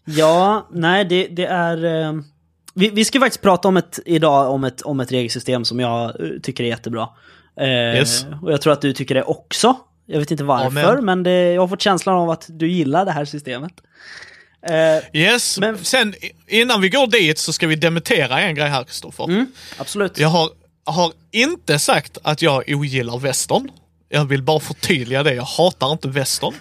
Ja, 0.06 0.68
nej 0.72 1.06
det, 1.06 1.27
det 1.27 1.46
är... 1.46 1.86
Eh, 1.86 2.13
vi, 2.74 2.89
vi 2.89 3.06
ska 3.06 3.20
faktiskt 3.20 3.41
prata 3.41 3.68
om 3.68 3.77
ett, 3.77 4.00
idag 4.06 4.51
om 4.51 4.63
ett, 4.63 4.82
om 4.82 5.00
ett 5.00 5.12
regelsystem 5.12 5.65
som 5.65 5.79
jag 5.79 6.06
eh, 6.06 6.39
tycker 6.44 6.63
är 6.63 6.68
jättebra. 6.68 7.10
Eh, 7.60 7.68
Yes. 7.98 8.25
Och 8.42 8.51
jag 8.51 8.62
tror 8.62 8.74
att 8.74 8.82
du 8.82 8.94
tycker 8.94 9.16
det 9.16 9.24
också. 9.24 9.75
Jag 10.06 10.20
vet 10.20 10.32
inte 10.32 10.44
varför, 10.44 10.89
Amen. 10.92 11.06
men 11.06 11.24
det, 11.24 11.54
jag 11.54 11.62
har 11.62 11.68
fått 11.68 11.82
känslan 11.82 12.16
av 12.16 12.30
att 12.30 12.46
du 12.50 12.72
gillar 12.72 13.06
det 13.06 13.12
här 13.12 13.25
systemet. 13.25 13.72
Eh, 14.70 15.20
Yes, 15.22 15.60
Men- 15.60 15.78
sen 15.78 16.13
innan 16.48 16.82
vi 16.82 16.89
går 16.89 17.08
dit 17.08 17.38
så 17.38 17.54
ska 17.54 17.68
vi 17.68 17.75
dementera 17.75 18.42
en 18.42 18.56
grej 18.56 18.70
här 18.70 18.84
Kristoffer. 18.84 19.24
mm, 19.24 19.51
absolut. 19.78 20.18
Jag 20.20 20.30
har, 20.30 20.50
har 20.86 21.12
inte 21.32 21.80
sagt 21.80 22.18
att 22.24 22.42
jag 22.42 22.63
ogillar 22.68 23.18
västern. 23.20 23.72
Jag 24.10 24.25
vill 24.25 24.44
bara 24.44 24.60
förtydliga 24.60 25.24
det. 25.24 25.34
Jag 25.34 25.44
hatar 25.44 25.92
inte 25.92 26.08
västern. 26.08 26.54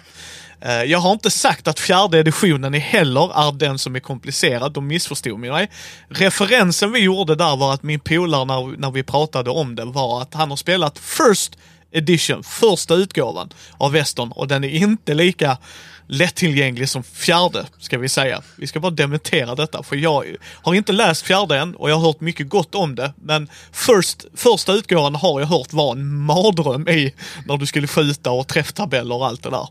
Eh, 0.61 0.83
jag 0.83 0.99
har 0.99 1.11
inte 1.11 1.31
sagt 1.31 1.67
att 1.67 1.79
fjärde 1.79 2.19
editionen 2.19 2.75
är 2.75 2.79
heller 2.79 3.47
är 3.47 3.51
den 3.51 3.79
som 3.79 3.95
är 3.95 3.99
komplicerad. 3.99 4.73
De 4.73 4.87
missförstod 4.87 5.39
mig. 5.39 5.69
Referensen 6.09 6.91
vi 6.91 6.99
gjorde 6.99 7.35
där 7.35 7.55
var 7.55 7.73
att 7.73 7.83
min 7.83 7.99
polare 7.99 8.45
när, 8.45 8.77
när 8.77 8.91
vi 8.91 9.03
pratade 9.03 9.49
om 9.49 9.75
det 9.75 9.85
var 9.85 10.21
att 10.21 10.33
han 10.33 10.49
har 10.49 10.57
spelat 10.57 10.99
First 10.99 11.57
Edition, 11.91 12.43
första 12.43 12.95
utgåvan 12.95 13.49
av 13.77 13.91
västern 13.91 14.31
och 14.31 14.47
den 14.47 14.63
är 14.63 14.69
inte 14.69 15.13
lika 15.13 15.57
lättillgänglig 16.07 16.89
som 16.89 17.03
fjärde, 17.03 17.65
ska 17.79 17.97
vi 17.97 18.09
säga. 18.09 18.41
Vi 18.55 18.67
ska 18.67 18.79
bara 18.79 18.91
dementera 18.91 19.55
detta, 19.55 19.83
för 19.83 19.95
jag 19.95 20.25
har 20.53 20.73
inte 20.73 20.91
läst 20.91 21.21
fjärde 21.21 21.57
än 21.57 21.75
och 21.75 21.89
jag 21.89 21.95
har 21.95 22.07
hört 22.07 22.21
mycket 22.21 22.49
gott 22.49 22.75
om 22.75 22.95
det. 22.95 23.13
Men 23.15 23.49
först, 23.71 24.25
första 24.35 24.73
utgåvan 24.73 25.15
har 25.15 25.39
jag 25.39 25.47
hört 25.47 25.73
var 25.73 25.91
en 25.91 26.15
mardröm 26.15 26.87
i 26.87 27.13
när 27.45 27.57
du 27.57 27.65
skulle 27.65 27.87
skjuta 27.87 28.31
och 28.31 28.47
träfftabeller 28.47 29.15
och 29.15 29.27
allt 29.27 29.43
det 29.43 29.49
där. 29.49 29.67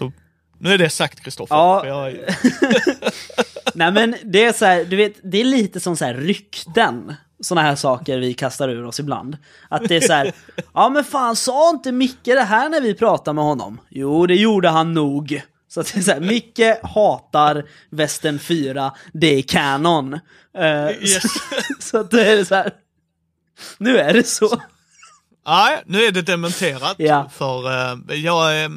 Så 0.00 0.12
nu 0.58 0.72
är 0.74 0.78
det 0.78 0.90
sagt, 0.90 1.20
Kristoffer. 1.20 1.54
Ja. 1.56 1.86
Jag, 1.86 2.16
Nej 3.74 3.92
men 3.92 4.16
det 4.24 4.44
är 4.44 4.52
så 4.52 4.64
här, 4.64 4.84
du 4.84 4.96
vet, 4.96 5.12
det 5.22 5.40
är 5.40 5.44
lite 5.44 5.80
som 5.80 5.96
så 5.96 6.04
här 6.04 6.14
rykten. 6.14 7.14
såna 7.40 7.62
här 7.62 7.76
saker 7.76 8.18
vi 8.18 8.34
kastar 8.34 8.68
ur 8.68 8.84
oss 8.84 9.00
ibland. 9.00 9.36
Att 9.68 9.88
det 9.88 9.96
är 9.96 10.00
så 10.00 10.12
här, 10.12 10.32
ja 10.74 10.88
men 10.88 11.04
fan 11.04 11.36
sa 11.36 11.70
inte 11.70 11.92
Micke 11.92 12.24
det 12.24 12.42
här 12.42 12.68
när 12.68 12.80
vi 12.80 12.94
pratade 12.94 13.34
med 13.34 13.44
honom? 13.44 13.80
Jo, 13.90 14.26
det 14.26 14.34
gjorde 14.36 14.68
han 14.68 14.94
nog. 14.94 15.42
Så 15.68 15.80
att 15.80 15.92
det 15.92 15.98
är 15.98 16.02
så 16.02 16.12
här, 16.12 16.20
Micke 16.20 16.60
hatar 16.82 17.64
Västern 17.90 18.38
4, 18.38 18.92
det 19.12 19.26
är 19.38 19.42
kanon. 19.42 20.14
Uh, 20.58 20.90
Yes. 21.00 21.22
så, 21.22 21.28
så 21.80 21.98
att 21.98 22.10
det 22.10 22.32
är 22.32 22.44
så 22.44 22.54
här, 22.54 22.72
nu 23.78 23.98
är 23.98 24.12
det 24.12 24.26
så. 24.26 24.60
Nej, 25.46 25.82
nu 25.86 26.02
är 26.02 26.12
det 26.12 26.22
dementerat. 26.22 26.94
Ja. 26.98 27.30
För 27.32 27.70
eh, 27.70 28.16
jag, 28.24 28.64
eh, 28.64 28.68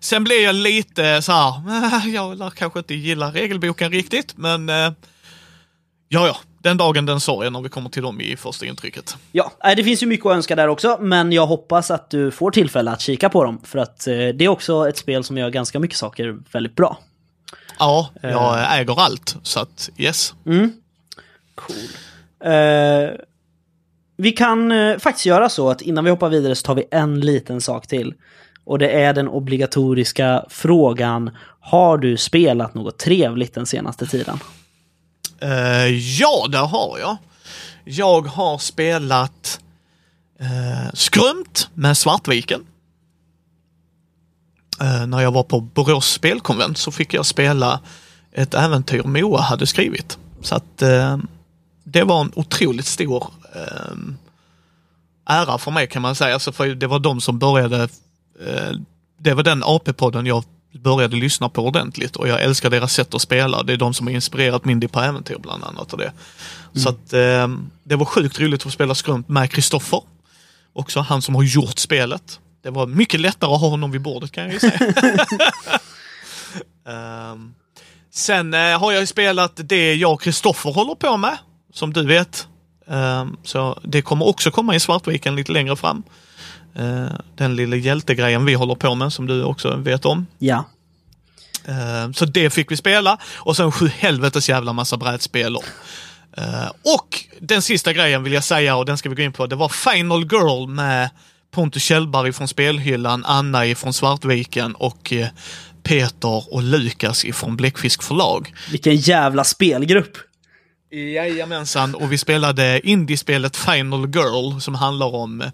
sen 0.00 0.24
blev 0.24 0.38
jag 0.38 0.54
lite 0.54 1.22
så 1.22 1.32
här, 1.32 1.54
"Ah, 1.68 2.06
jag 2.06 2.54
kanske 2.54 2.78
inte 2.78 2.94
gilla 2.94 3.30
regelboken 3.30 3.92
riktigt, 3.92 4.36
men 4.36 4.68
eh, 4.68 4.92
ja, 6.08 6.26
ja, 6.26 6.36
den 6.58 6.76
dagen 6.76 7.06
den 7.06 7.20
sorgen 7.20 7.52
när 7.52 7.60
vi 7.60 7.68
kommer 7.68 7.90
till 7.90 8.02
dem 8.02 8.20
i 8.20 8.36
första 8.36 8.66
intrycket. 8.66 9.16
Ja, 9.32 9.52
nej, 9.64 9.76
det 9.76 9.84
finns 9.84 10.02
ju 10.02 10.06
mycket 10.06 10.26
att 10.26 10.32
önska 10.32 10.56
där 10.56 10.68
också, 10.68 10.98
men 11.00 11.32
jag 11.32 11.46
hoppas 11.46 11.90
att 11.90 12.10
du 12.10 12.30
får 12.30 12.50
tillfälle 12.50 12.90
att 12.90 13.00
kika 13.00 13.28
på 13.28 13.44
dem. 13.44 13.60
För 13.64 13.78
att 13.78 14.06
eh, 14.06 14.12
det 14.12 14.44
är 14.44 14.48
också 14.48 14.88
ett 14.88 14.96
spel 14.98 15.24
som 15.24 15.38
gör 15.38 15.50
ganska 15.50 15.78
mycket 15.78 15.96
saker 15.98 16.38
väldigt 16.52 16.74
bra. 16.76 16.98
Ja, 17.78 18.10
jag 18.22 18.78
äger 18.80 19.00
allt, 19.00 19.36
så 19.42 19.60
att 19.60 19.90
yes. 19.96 20.34
Cool. 21.54 21.76
Eh, 22.52 23.10
vi 24.16 24.32
kan 24.32 24.72
eh, 24.72 24.98
faktiskt 24.98 25.26
göra 25.26 25.48
så 25.48 25.70
att 25.70 25.82
innan 25.82 26.04
vi 26.04 26.10
hoppar 26.10 26.28
vidare 26.28 26.54
så 26.54 26.62
tar 26.66 26.74
vi 26.74 26.84
en 26.90 27.20
liten 27.20 27.60
sak 27.60 27.86
till. 27.86 28.14
Och 28.66 28.78
det 28.78 28.88
är 28.88 29.12
den 29.12 29.28
obligatoriska 29.28 30.44
frågan. 30.48 31.30
Har 31.60 31.98
du 31.98 32.16
spelat 32.16 32.74
något 32.74 32.98
trevligt 32.98 33.54
den 33.54 33.66
senaste 33.66 34.06
tiden? 34.06 34.38
Uh, 35.42 35.86
ja, 36.20 36.46
det 36.48 36.58
har 36.58 36.98
jag. 36.98 37.16
Jag 37.84 38.26
har 38.26 38.58
spelat 38.58 39.60
uh, 40.40 40.90
Skrumt 40.94 41.68
med 41.74 41.96
Svartviken. 41.96 42.60
Uh, 44.82 45.06
när 45.06 45.20
jag 45.20 45.32
var 45.32 45.42
på 45.42 45.60
Borås 45.60 46.10
spelkonvent 46.10 46.78
så 46.78 46.90
fick 46.90 47.14
jag 47.14 47.26
spela 47.26 47.80
ett 48.32 48.54
äventyr 48.54 49.02
Moa 49.02 49.40
hade 49.40 49.66
skrivit. 49.66 50.18
Så 50.40 50.54
att 50.54 50.82
uh, 50.82 51.18
det 51.84 52.02
var 52.02 52.20
en 52.20 52.32
otroligt 52.34 52.86
stor 52.86 53.26
ära 55.26 55.58
för 55.58 55.70
mig 55.70 55.86
kan 55.86 56.02
man 56.02 56.14
säga. 56.14 56.34
Alltså 56.34 56.52
för 56.52 56.66
det 56.66 56.86
var 56.86 56.98
de 56.98 57.20
som 57.20 57.38
började, 57.38 57.88
det 59.18 59.34
var 59.34 59.42
den 59.42 59.64
AP-podden 59.64 60.26
jag 60.26 60.44
började 60.72 61.16
lyssna 61.16 61.48
på 61.48 61.66
ordentligt 61.66 62.16
och 62.16 62.28
jag 62.28 62.42
älskar 62.42 62.70
deras 62.70 62.92
sätt 62.92 63.14
att 63.14 63.22
spela. 63.22 63.62
Det 63.62 63.72
är 63.72 63.76
de 63.76 63.94
som 63.94 64.06
har 64.06 64.14
inspirerat 64.14 64.64
Mindy 64.64 64.88
på 64.88 65.00
äventyr 65.00 65.36
bland 65.38 65.64
annat. 65.64 65.92
Och 65.92 65.98
det. 65.98 66.12
Så 66.74 66.88
att 66.88 67.12
eh, 67.12 67.48
det 67.84 67.96
var 67.96 68.04
sjukt 68.04 68.40
roligt 68.40 68.60
att 68.60 68.62
få 68.62 68.70
spela 68.70 68.94
skrumt 68.94 69.28
med 69.28 69.50
Kristoffer. 69.50 70.00
Också 70.72 71.00
han 71.00 71.22
som 71.22 71.34
har 71.34 71.42
gjort 71.42 71.78
spelet. 71.78 72.40
Det 72.62 72.70
var 72.70 72.86
mycket 72.86 73.20
lättare 73.20 73.54
att 73.54 73.60
ha 73.60 73.68
honom 73.68 73.90
vid 73.90 74.00
bordet 74.00 74.32
kan 74.32 74.44
jag 74.44 74.52
ju 74.52 74.58
säga. 74.58 74.92
Ehm, 76.88 77.54
sen 78.10 78.54
eh, 78.54 78.80
har 78.80 78.92
jag 78.92 79.08
spelat 79.08 79.52
det 79.56 79.94
jag 79.94 80.12
och 80.12 80.22
Kristoffer 80.22 80.72
håller 80.72 80.94
på 80.94 81.16
med, 81.16 81.38
som 81.72 81.92
du 81.92 82.06
vet. 82.06 82.48
Ehm, 82.86 83.36
så 83.42 83.78
det 83.82 84.02
kommer 84.02 84.26
också 84.26 84.50
komma 84.50 84.74
i 84.74 84.80
Svartviken 84.80 85.36
lite 85.36 85.52
längre 85.52 85.76
fram. 85.76 86.02
Eh, 86.78 87.06
den 87.34 87.56
lilla 87.56 87.76
hjältegrejen 87.76 88.44
vi 88.44 88.54
håller 88.54 88.74
på 88.74 88.94
med 88.94 89.12
som 89.12 89.26
du 89.26 89.42
också 89.44 89.76
vet 89.76 90.04
om. 90.04 90.26
Ja. 90.38 90.64
Eh, 91.64 92.12
Så 92.14 92.24
det 92.24 92.50
fick 92.50 92.70
vi 92.72 92.76
spela 92.76 93.18
och 93.34 93.56
sen 93.56 93.72
sju 93.72 93.88
helvetes 93.88 94.48
jävla 94.48 94.72
massa 94.72 94.96
brädspel. 94.96 95.56
Eh, 96.36 96.66
Och 96.96 97.24
den 97.40 97.62
sista 97.62 97.92
grejen 97.92 98.22
vill 98.22 98.32
jag 98.32 98.44
säga 98.44 98.76
och 98.76 98.84
den 98.86 98.98
ska 98.98 99.08
vi 99.08 99.14
gå 99.14 99.22
in 99.22 99.32
på. 99.32 99.46
Det 99.46 99.56
var 99.56 99.68
Final 99.68 100.22
Girl 100.22 100.68
med 100.68 101.10
Pontus 101.50 101.82
Kjellberg 101.82 102.32
från 102.32 102.48
Spelhyllan, 102.48 103.24
Anna 103.24 103.66
ifrån 103.66 103.92
Svartviken 103.92 104.74
och 104.74 105.12
Peter 105.82 106.54
och 106.54 106.62
Lukas 106.62 107.24
ifrån 107.24 107.56
Bläckfisk 107.56 108.02
förlag. 108.02 108.54
Vilken 108.70 108.96
jävla 108.96 109.44
spelgrupp! 109.44 110.16
Jajamensan, 110.90 111.94
och 111.94 112.12
vi 112.12 112.18
spelade 112.18 112.80
indiespelet 112.88 113.56
Final 113.56 114.08
Girl 114.14 114.58
som 114.60 114.74
handlar 114.74 115.14
om 115.14 115.44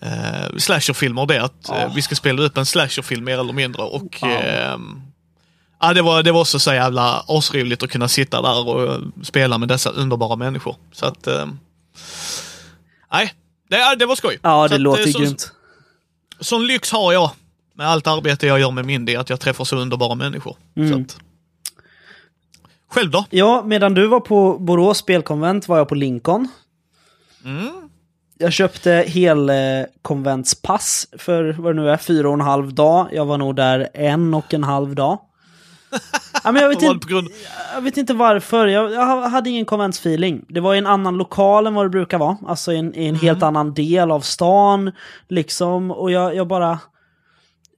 eh, 0.00 0.56
slasherfilmer. 0.56 1.26
Det 1.26 1.42
att 1.42 1.68
eh, 1.68 1.94
vi 1.94 2.02
ska 2.02 2.14
spela 2.14 2.42
upp 2.42 2.56
en 2.56 2.66
slasherfilm 2.66 3.24
mer 3.24 3.38
eller 3.40 3.52
mindre. 3.52 3.82
Och 3.82 4.18
Ja. 4.22 4.28
ehm, 4.28 5.02
ja, 5.80 5.94
det, 5.94 6.02
var, 6.02 6.22
det 6.22 6.32
var 6.32 6.40
också 6.40 6.58
så 6.58 6.72
jävla 6.74 7.24
asroligt 7.28 7.82
att 7.82 7.90
kunna 7.90 8.08
sitta 8.08 8.42
där 8.42 8.68
och 8.68 8.92
eh, 8.92 8.98
spela 9.22 9.58
med 9.58 9.68
dessa 9.68 9.90
underbara 9.90 10.36
människor. 10.36 10.76
Så 10.92 11.06
att, 11.06 11.26
ehm, 11.26 11.58
nej, 13.12 13.34
det, 13.70 13.96
det 13.98 14.06
var 14.06 14.14
skoj. 14.16 14.38
Ja, 14.42 14.64
Så 14.64 14.68
det 14.68 14.74
att, 14.74 14.80
låter 14.80 15.06
eh, 15.06 15.12
så, 15.12 15.18
grymt. 15.18 15.52
Sån 16.40 16.66
lyx 16.66 16.92
har 16.92 17.12
jag 17.12 17.30
med 17.74 17.88
allt 17.88 18.06
arbete 18.06 18.46
jag 18.46 18.60
gör 18.60 18.70
med 18.70 18.84
Mindy, 18.84 19.16
att 19.16 19.30
jag 19.30 19.40
träffar 19.40 19.64
så 19.64 19.76
underbara 19.76 20.14
människor. 20.14 20.56
Mm. 20.76 20.92
Så 20.92 21.00
att, 21.00 21.20
själv 22.90 23.10
då? 23.10 23.24
Ja, 23.30 23.62
medan 23.66 23.94
du 23.94 24.06
var 24.06 24.20
på 24.20 24.58
Borås 24.58 24.98
spelkonvent 24.98 25.68
var 25.68 25.78
jag 25.78 25.88
på 25.88 25.94
Lincoln. 25.94 26.48
Mm. 27.44 27.87
Jag 28.40 28.52
köpte 28.52 28.90
helkonventspass 28.90 31.08
för 31.18 31.56
vad 31.58 31.76
det 31.76 31.82
nu 31.82 31.90
är, 31.90 31.96
fyra 31.96 32.28
och 32.28 32.34
en 32.34 32.40
halv 32.40 32.74
dag. 32.74 33.08
Jag 33.12 33.26
var 33.26 33.38
nog 33.38 33.56
där 33.56 33.88
en 33.94 34.34
och 34.34 34.54
en 34.54 34.64
halv 34.64 34.94
dag. 34.94 35.18
Ja, 36.44 36.52
men 36.52 36.62
jag, 36.62 36.68
vet 36.68 36.82
inte, 36.82 37.08
jag 37.74 37.80
vet 37.80 37.96
inte 37.96 38.14
varför, 38.14 38.66
jag, 38.66 38.92
jag 38.92 39.28
hade 39.28 39.50
ingen 39.50 39.64
konventsfeeling. 39.64 40.44
Det 40.48 40.60
var 40.60 40.74
i 40.74 40.78
en 40.78 40.86
annan 40.86 41.16
lokal 41.16 41.66
än 41.66 41.74
vad 41.74 41.84
det 41.84 41.90
brukar 41.90 42.18
vara, 42.18 42.36
alltså 42.46 42.72
i 42.72 42.76
en, 42.76 42.94
i 42.94 43.06
en 43.06 43.14
helt 43.14 43.42
annan 43.42 43.74
del 43.74 44.10
av 44.10 44.20
stan. 44.20 44.92
Liksom, 45.28 45.90
och 45.90 46.10
jag, 46.10 46.34
jag 46.34 46.48
bara... 46.48 46.78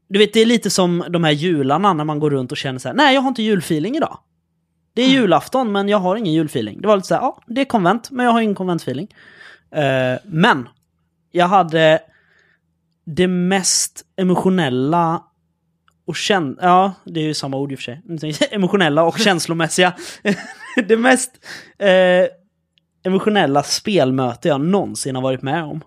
Du 0.09 0.19
vet, 0.19 0.33
det 0.33 0.41
är 0.41 0.47
lite 0.47 0.71
som 0.71 1.05
de 1.09 1.25
här 1.25 1.33
jularna 1.33 1.93
när 1.93 2.05
man 2.05 2.21
går 2.21 2.31
runt 2.31 2.53
och 2.53 2.59
känner 2.59 2.79
så 2.79 2.89
här, 2.89 2.95
nej 2.95 3.15
jag 3.15 3.21
har 3.21 3.29
inte 3.29 3.43
julfeeling 3.43 3.97
idag. 3.97 4.19
Det 4.95 5.03
är 5.03 5.09
julafton 5.09 5.73
men 5.73 5.89
jag 5.89 5.99
har 5.99 6.17
ingen 6.17 6.33
julfeeling. 6.33 6.81
Det 6.81 6.89
var 6.89 6.97
lite 6.97 7.09
så 7.09 7.15
här, 7.15 7.23
ja 7.23 7.39
det 7.47 7.61
är 7.61 7.65
konvent 7.65 8.11
men 8.11 8.27
jag 8.27 8.33
har 8.33 8.41
ingen 8.41 8.55
konventfeeling. 8.55 9.09
Uh, 9.77 10.19
men 10.25 10.69
jag 11.31 11.49
hade 11.49 12.03
det 13.05 13.27
mest 13.27 14.05
emotionella 14.17 15.23
och 16.07 16.17
kän... 16.17 16.59
Ja, 16.61 16.93
det 17.05 17.21
är 17.21 17.25
ju 17.25 17.35
samma 17.35 17.57
ord 17.57 17.73
i 17.73 17.75
och 17.75 17.79
för 17.79 17.83
sig. 17.83 18.49
emotionella 18.51 19.03
och 19.03 19.19
känslomässiga. 19.19 19.95
det 20.89 20.97
mest 20.97 21.31
eh, 21.79 22.27
emotionella 23.03 23.63
spelmöte 23.63 24.49
jag 24.49 24.61
någonsin 24.61 25.15
har 25.15 25.23
varit 25.23 25.43
med 25.43 25.63
om. 25.63 25.85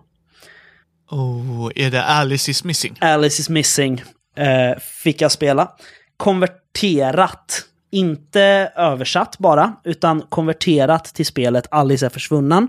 oh, 1.10 1.70
är 1.74 1.90
det 1.90 2.04
Alice 2.04 2.50
is 2.50 2.64
missing? 2.64 2.96
Alice 3.00 3.40
is 3.40 3.48
missing 3.48 4.02
eh, 4.36 4.78
fick 4.78 5.20
jag 5.20 5.32
spela. 5.32 5.70
Konverterat. 6.16 7.64
Inte 7.90 8.72
översatt 8.76 9.38
bara, 9.38 9.72
utan 9.84 10.20
konverterat 10.20 11.04
till 11.04 11.26
spelet 11.26 11.66
Alice 11.70 12.06
är 12.06 12.10
försvunnen. 12.10 12.68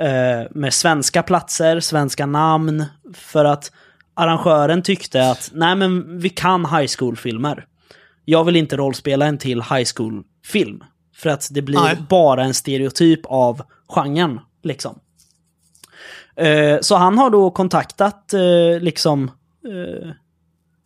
Eh, 0.00 0.46
med 0.50 0.74
svenska 0.74 1.22
platser, 1.22 1.80
svenska 1.80 2.26
namn. 2.26 2.84
För 3.14 3.44
att 3.44 3.72
arrangören 4.14 4.82
tyckte 4.82 5.30
att 5.30 5.50
nej 5.54 5.76
men 5.76 6.18
vi 6.18 6.28
kan 6.28 6.66
high 6.66 6.88
school-filmer. 6.98 7.66
Jag 8.24 8.44
vill 8.44 8.56
inte 8.56 8.76
rollspela 8.76 9.26
en 9.26 9.38
till 9.38 9.62
high 9.62 9.88
school-film. 9.96 10.84
För 11.16 11.30
att 11.30 11.48
det 11.50 11.62
blir 11.62 11.80
Nej. 11.80 11.96
bara 12.08 12.44
en 12.44 12.54
stereotyp 12.54 13.20
av 13.26 13.62
genren, 13.88 14.40
liksom. 14.62 14.98
Eh, 16.36 16.80
så 16.80 16.96
han 16.96 17.18
har 17.18 17.30
då 17.30 17.50
kontaktat 17.50 18.34
eh, 18.34 18.80
liksom 18.80 19.30
eh, 19.64 20.10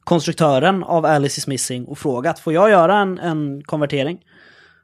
konstruktören 0.05 0.85
av 0.85 1.07
Alice 1.07 1.39
is 1.39 1.47
Missing 1.47 1.85
och 1.85 1.99
frågat 1.99 2.39
får 2.39 2.53
jag 2.53 2.71
göra 2.71 2.99
en, 2.99 3.19
en 3.19 3.63
konvertering? 3.65 4.19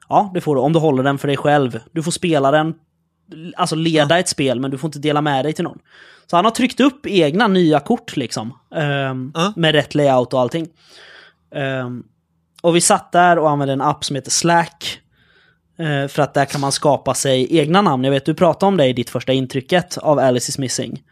Ja, 0.09 0.31
det 0.35 0.41
får 0.41 0.55
du 0.55 0.61
om 0.61 0.73
du 0.73 0.79
håller 0.79 1.03
den 1.03 1.19
för 1.19 1.29
dig 1.29 1.37
själv. 1.37 1.81
Du 1.93 2.03
får 2.03 2.11
spela 2.11 2.51
den, 2.51 2.75
alltså 3.57 3.77
leda 3.77 4.19
ett 4.19 4.29
spel 4.29 4.61
men 4.61 4.71
du 4.71 4.79
får 4.79 4.89
inte 4.89 4.99
dela 4.99 5.21
med 5.21 5.45
dig 5.45 5.53
till 5.53 5.65
någon. 5.65 5.79
Så 6.27 6.37
han 6.37 6.45
har 6.45 6.53
tryckt 6.53 6.81
upp 6.81 7.07
egna 7.07 7.47
nya 7.49 7.81
kort 7.81 8.17
liksom. 8.17 8.59
ehm, 8.75 9.33
Ja. 9.35 9.53
Med 9.57 9.75
rätt 9.75 9.95
layout 9.95 10.35
och 10.35 10.41
allting. 10.41 10.69
Ehm, 11.55 12.03
och 12.63 12.77
vi 12.77 12.81
satt 12.81 13.13
där 13.13 13.39
och 13.39 13.51
använde 13.51 13.73
en 13.73 13.81
app 13.81 14.05
som 14.05 14.17
heter 14.17 14.31
Slack. 14.31 15.01
Eh, 15.79 16.09
för 16.09 16.23
att 16.23 16.35
där 16.35 16.45
kan 16.45 16.61
man 16.61 16.73
skapa 16.73 17.15
sig 17.15 17.57
egna 17.59 17.83
namn. 17.83 18.05
Jag 18.05 18.11
vet, 18.11 18.25
du 18.25 18.35
pratade 18.35 18.69
om 18.69 18.77
det 18.77 18.87
i 18.87 18.93
ditt 18.93 19.11
första 19.11 19.33
intrycket 19.33 19.99
av 19.99 20.19
Alice 20.19 20.51
is 20.51 20.59
Missing. 20.59 21.03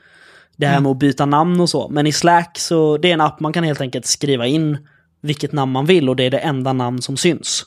Det 0.56 0.66
här 0.66 0.80
med 0.80 0.90
att 0.90 0.99
byta 0.99 1.26
namn 1.26 1.61
och 1.61 1.70
så. 1.70 1.88
Men 1.88 2.06
i 2.06 2.12
Slack 2.12 2.58
så 2.58 2.99
det 2.99 3.08
är 3.11 3.14
en 3.14 3.20
app 3.20 3.40
man 3.40 3.52
kan 3.52 3.64
helt 3.64 3.80
enkelt 3.80 4.06
skriva 4.06 4.46
in 4.46 4.78
vilket 5.20 5.52
namn 5.52 5.73
man 5.73 5.87
vill 5.87 6.08
och 6.08 6.16
det 6.16 6.25
är 6.25 6.30
det 6.30 6.38
enda 6.38 6.73
namn 6.73 7.02
som 7.02 7.16
syns. 7.16 7.66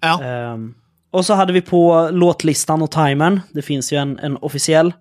Ja. 0.00 0.22
Ehm, 0.24 0.74
och 1.10 1.26
så 1.26 1.34
hade 1.34 1.52
vi 1.52 1.60
på 1.60 2.08
låtlistan 2.12 2.82
och 2.82 2.90
timern. 2.90 3.40
Det 3.52 3.62
finns 3.62 3.92
ju 3.92 3.96
en, 3.96 4.18
en 4.18 4.36
officiell 4.36 4.92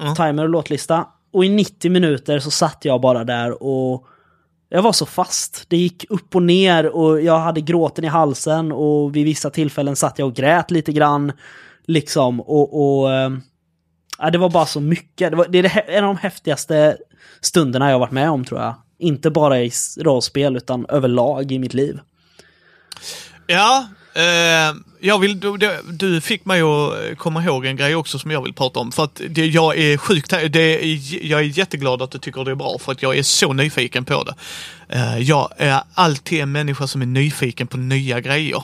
Mm. 0.00 0.14
timer 0.14 0.42
och 0.42 0.48
låtlista. 0.48 1.06
Och 1.32 1.44
i 1.44 1.48
90 1.48 1.90
minuter 1.90 2.38
så 2.38 2.50
satt 2.50 2.84
jag 2.84 3.00
bara 3.00 3.24
där 3.24 3.62
och 3.62 4.06
jag 4.68 4.82
var 4.82 4.92
så 4.92 5.06
fast. 5.06 5.64
Det 5.68 5.76
gick 5.76 6.04
upp 6.10 6.34
och 6.34 6.42
ner 6.42 6.86
och 6.86 7.22
jag 7.22 7.38
hade 7.38 7.60
gråten 7.60 8.04
i 8.04 8.08
halsen 8.08 8.72
och 8.72 9.16
vid 9.16 9.24
vissa 9.24 9.50
tillfällen 9.50 9.96
satt 9.96 10.18
jag 10.18 10.28
och 10.28 10.34
grät 10.34 10.70
lite 10.70 10.92
grann. 10.92 11.32
Liksom, 11.86 12.40
och... 12.40 13.00
och 13.00 13.12
eh, 13.12 13.30
ja, 14.18 14.30
det 14.30 14.38
var 14.38 14.50
bara 14.50 14.66
så 14.66 14.80
mycket. 14.80 15.30
Det, 15.30 15.36
var, 15.36 15.46
det 15.48 15.58
är 15.58 15.90
en 15.90 16.04
av 16.04 16.14
de 16.14 16.20
häftigaste 16.20 16.96
stunderna 17.40 17.90
jag 17.90 17.98
varit 17.98 18.12
med 18.12 18.30
om 18.30 18.44
tror 18.44 18.60
jag. 18.60 18.74
Inte 18.98 19.30
bara 19.30 19.60
i 19.60 19.70
rollspel 20.00 20.56
utan 20.56 20.86
överlag 20.88 21.52
i 21.52 21.58
mitt 21.58 21.74
liv. 21.74 22.00
Ja, 23.46 23.88
eh, 24.14 24.74
jag 25.02 25.18
vill, 25.18 25.40
du, 25.40 25.56
du- 25.90 26.20
fick 26.20 26.44
mig 26.44 26.60
att 26.62 27.18
komma 27.18 27.44
ihåg 27.44 27.66
en 27.66 27.76
grej 27.76 27.94
också 27.94 28.18
som 28.18 28.30
jag 28.30 28.42
vill 28.42 28.52
prata 28.52 28.80
om. 28.80 28.92
För 28.92 29.04
att 29.04 29.20
det, 29.28 29.46
jag 29.46 29.78
är 29.78 29.96
sjukt, 29.96 30.30
det 30.50 30.80
jag 31.22 31.40
är 31.40 31.58
jätteglad 31.58 32.02
att 32.02 32.10
du 32.10 32.18
tycker 32.18 32.44
det 32.44 32.50
är 32.50 32.54
bra 32.54 32.76
för 32.80 32.92
att 32.92 33.02
jag 33.02 33.18
är 33.18 33.22
så 33.22 33.52
nyfiken 33.52 34.04
på 34.04 34.24
det. 34.24 34.34
Eh, 34.88 35.18
jag 35.18 35.48
är 35.56 35.80
alltid 35.94 36.40
en 36.40 36.52
människa 36.52 36.86
som 36.86 37.02
är 37.02 37.06
nyfiken 37.06 37.66
på 37.66 37.76
nya 37.76 38.20
grejer. 38.20 38.62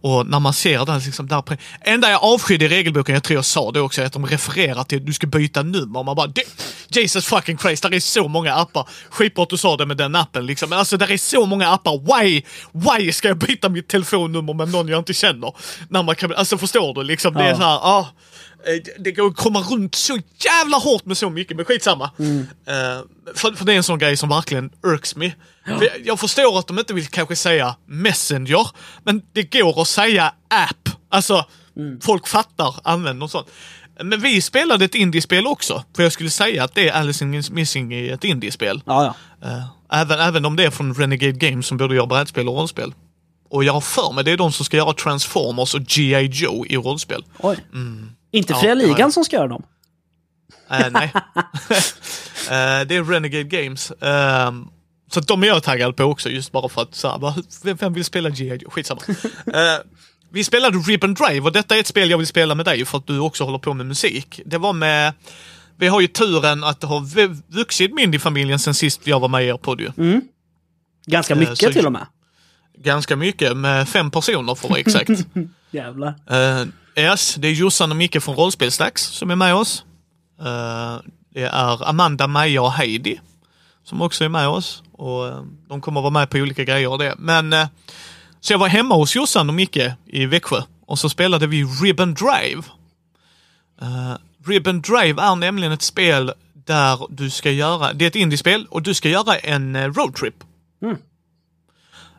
Och 0.00 0.26
när 0.26 0.40
man 0.40 0.52
ser 0.52 0.86
det 0.86 1.04
liksom 1.06 1.28
där, 1.28 1.42
enda 1.80 2.10
jag 2.10 2.24
avskydde 2.24 2.64
i 2.64 2.68
regelboken, 2.68 3.14
jag 3.14 3.22
tror 3.24 3.34
jag 3.34 3.44
sa 3.44 3.70
det 3.70 3.80
också, 3.80 4.02
är 4.02 4.06
att 4.06 4.12
de 4.12 4.26
refererar 4.26 4.84
till 4.84 4.98
att 4.98 5.06
du 5.06 5.12
ska 5.12 5.26
byta 5.26 5.62
nummer. 5.62 6.02
Man 6.02 6.16
bara, 6.16 6.26
"Det- 6.26 6.44
Jesus 6.88 7.26
fucking 7.26 7.58
Christ, 7.58 7.82
där 7.82 7.94
är 7.94 8.00
så 8.00 8.28
många 8.28 8.54
appar. 8.54 8.88
Skitbra 9.10 9.42
att 9.42 9.50
du 9.50 9.56
sa 9.56 9.76
det 9.76 9.86
med 9.86 9.96
den 9.96 10.14
appen 10.16 10.46
liksom. 10.46 10.70
Men 10.70 10.78
alltså 10.78 10.96
där 10.96 11.10
är 11.10 11.16
så 11.16 11.46
många 11.46 11.68
appar. 11.68 12.20
Why? 12.22 12.42
Why 12.72 13.12
ska 13.12 13.28
jag 13.28 13.38
byta 13.38 13.68
mitt 13.68 13.88
telefonnummer 13.88 14.54
med 14.54 14.68
någon 14.68 14.88
jag 14.88 14.98
inte 15.00 15.14
känner? 15.14 15.52
När 15.88 16.02
man 16.02 16.16
kan, 16.16 16.34
alltså 16.34 16.58
förstår 16.58 16.94
du 16.94 17.02
liksom? 17.02 17.34
Det 17.34 17.42
är 17.42 17.48
Ja. 17.48 17.56
så 17.56 17.62
här, 17.62 17.76
ah, 17.82 18.08
eh, 18.66 18.92
det- 18.98 19.12
går 19.12 19.26
att 19.28 19.36
komma 19.36 19.60
runt 19.60 19.94
så 19.94 20.18
jävla 20.44 20.76
hårt 20.76 21.04
med 21.04 21.16
så 21.16 21.30
mycket, 21.30 21.56
men 21.56 21.64
skitsamma. 21.66 22.10
Mm. 22.18 22.40
Eh, 22.66 23.00
för, 23.34 23.52
för 23.52 23.64
det 23.64 23.72
är 23.72 23.76
en 23.76 23.82
sån 23.82 23.98
grej 23.98 24.16
som 24.16 24.28
verkligen 24.28 24.70
irks 24.86 25.16
me. 25.16 25.32
För 25.64 25.72
jag, 25.84 25.92
jag 26.04 26.20
förstår 26.20 26.58
att 26.58 26.66
de 26.66 26.78
inte 26.78 26.94
vill 26.94 27.06
kanske 27.06 27.36
säga 27.36 27.76
Messenger, 27.86 28.68
men 29.04 29.22
det 29.32 29.42
går 29.58 29.80
att 29.82 29.88
säga 29.88 30.32
app. 30.50 30.88
Alltså, 31.10 31.44
Mm. 31.76 32.00
folk 32.00 32.28
fattar, 32.28 32.74
använder 32.84 33.24
och 33.24 33.30
sånt. 33.30 33.46
Men 34.02 34.20
vi 34.20 34.42
spelade 34.42 34.84
ett 34.84 34.94
indiespel 34.94 35.46
också, 35.46 35.84
för 35.96 36.02
jag 36.02 36.12
skulle 36.12 36.30
säga 36.30 36.64
att 36.64 36.74
det 36.74 36.88
är 36.88 36.92
Alice 36.92 37.24
is 37.36 37.50
Missing 37.50 37.92
i 37.94 38.08
ett 38.08 38.24
indiespel. 38.24 38.82
Ja, 38.86 39.14
ja. 39.40 39.48
Eh, 39.48 40.00
även, 40.00 40.20
även 40.20 40.44
om 40.44 40.56
det 40.56 40.64
är 40.64 40.70
från 40.70 40.94
Renegade 40.94 41.32
Games 41.32 41.66
som 41.66 41.76
både 41.76 41.94
gör 41.94 42.06
brädspel 42.06 42.48
och 42.48 42.54
rollspel. 42.56 42.92
Och 43.50 43.64
jag 43.64 43.72
har 43.72 43.80
för 43.80 44.12
mig 44.12 44.24
det 44.24 44.30
är 44.32 44.36
de 44.36 44.52
som 44.52 44.64
ska 44.64 44.76
göra 44.76 44.92
Transformers 44.92 45.74
och 45.74 45.80
G.I. 45.80 46.26
Joe 46.32 46.66
i 46.66 46.76
rollspel. 46.76 47.24
Oj. 47.38 47.56
Inte 48.32 48.52
Ja, 48.52 48.60
Fria 48.60 48.74
det 48.74 48.80
har 48.80 48.86
Ligan 48.88 49.00
jag. 49.00 49.12
som 49.12 49.24
ska 49.24 49.36
göra 49.36 49.48
dem. 49.48 49.62
Eh, 50.70 50.86
nej. 50.90 51.12
Eh, 52.50 52.86
det 52.86 52.96
är 52.96 53.04
Renegade 53.04 53.44
Games. 53.44 53.92
Ehm, 54.00 54.66
så 55.12 55.20
de 55.20 55.42
är 55.42 55.46
jag 55.46 55.62
taggad 55.62 55.96
på 55.96 56.04
också, 56.04 56.28
just 56.28 56.52
bara 56.52 56.68
för 56.68 56.82
att 56.82 56.94
så 56.94 57.08
här, 57.08 57.34
vem, 57.64 57.76
vem 57.76 57.92
vill 57.92 58.04
spela 58.04 58.30
G.I. 58.30 58.56
Joe? 58.56 58.70
Skitsamma. 58.70 59.00
Eh, 59.46 59.78
vi 60.32 60.44
spelade 60.44 60.78
Ribbon 60.78 61.14
Drive 61.14 61.40
och 61.40 61.52
detta 61.52 61.76
är 61.76 61.80
ett 61.80 61.86
spel 61.86 62.10
jag 62.10 62.18
vill 62.18 62.26
spela 62.26 62.54
med 62.54 62.66
dig 62.66 62.84
för 62.84 62.98
att 62.98 63.06
du 63.06 63.18
också 63.18 63.44
håller 63.44 63.58
på 63.58 63.74
med 63.74 63.86
musik. 63.86 64.40
Det 64.46 64.58
var 64.58 64.72
med 64.72 65.12
vi 65.76 65.88
har 65.88 66.00
ju 66.00 66.06
turen 66.06 66.64
att 66.64 66.82
ha 66.82 66.98
v- 66.98 67.28
vuxit 67.48 67.94
Mindy-familjen 67.94 68.58
sen 68.58 68.74
sist 68.74 69.00
jag 69.06 69.20
var 69.20 69.28
med 69.28 69.44
i 69.44 69.48
er 69.48 69.56
podd 69.56 69.80
ju. 69.80 70.20
Ganska 71.06 71.34
Eh, 71.34 71.40
mycket 71.40 71.58
så- 71.58 71.72
till 71.72 71.86
och 71.86 71.92
med. 71.92 72.06
Ganska 72.78 73.16
mycket, 73.16 73.56
med 73.56 73.88
fem 73.88 74.10
personer 74.10 74.54
för 74.54 74.66
att 74.66 74.70
vara 74.70 74.80
exakt. 74.80 75.10
Jävlar. 75.70 76.14
Uh, 76.30 76.68
yes, 76.96 77.34
det 77.34 77.48
är 77.48 77.52
Jossan 77.52 77.90
och 77.90 77.96
Micke 77.96 78.22
från 78.22 78.36
Rollspelsdags 78.36 79.02
som 79.02 79.30
är 79.30 79.36
med 79.36 79.54
oss. 79.54 79.84
Eh, 80.40 80.98
det 81.34 81.42
är 81.42 81.88
Amanda, 81.88 82.26
Maja 82.26 82.62
och 82.62 82.72
Heidi 82.72 83.20
som 83.84 84.02
också 84.02 84.24
är 84.24 84.28
med 84.28 84.48
oss. 84.48 84.82
Och 84.92 85.28
eh, 85.28 85.42
De 85.68 85.80
kommer 85.80 86.00
vara 86.00 86.10
med 86.10 86.30
på 86.30 86.38
olika 86.38 86.64
grejer 86.64 86.88
och 86.88 86.98
det. 86.98 87.14
Men, 87.18 87.52
eh, 87.52 87.66
så 88.40 88.52
jag 88.52 88.58
var 88.58 88.68
hemma 88.68 88.94
hos 88.94 89.16
Jossan 89.16 89.48
och 89.48 89.54
Micke 89.54 89.90
i 90.06 90.26
Växjö 90.26 90.62
och 90.86 90.98
så 90.98 91.08
spelade 91.08 91.46
vi 91.46 91.64
Ribbon 91.64 92.14
Drive. 92.14 92.62
Uh, 93.82 94.14
Ribbon 94.46 94.80
Drive 94.80 95.22
är 95.22 95.36
nämligen 95.36 95.72
ett 95.72 95.82
spel 95.82 96.32
där 96.66 97.06
du 97.10 97.30
ska 97.30 97.50
göra, 97.50 97.92
det 97.92 98.04
är 98.04 98.06
ett 98.06 98.16
indiespel 98.16 98.66
och 98.70 98.82
du 98.82 98.94
ska 98.94 99.08
göra 99.08 99.36
en 99.36 99.94
roadtrip. 99.94 100.34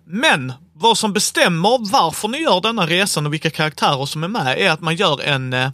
Men 0.06 0.54
vad 0.74 0.98
som 0.98 1.14
bestämmer 1.14 1.92
varför 1.92 2.28
ni 2.28 2.38
gör 2.38 2.62
denna 2.62 2.88
resan 2.88 3.26
och 3.26 3.34
vilka 3.34 3.50
karaktärer 3.50 4.06
som 4.06 4.24
är 4.24 4.28
med 4.28 4.60
är 4.60 4.70
att 4.70 4.82
man 4.82 4.96
gör 4.96 5.22
en 5.22 5.54
eh, 5.54 5.72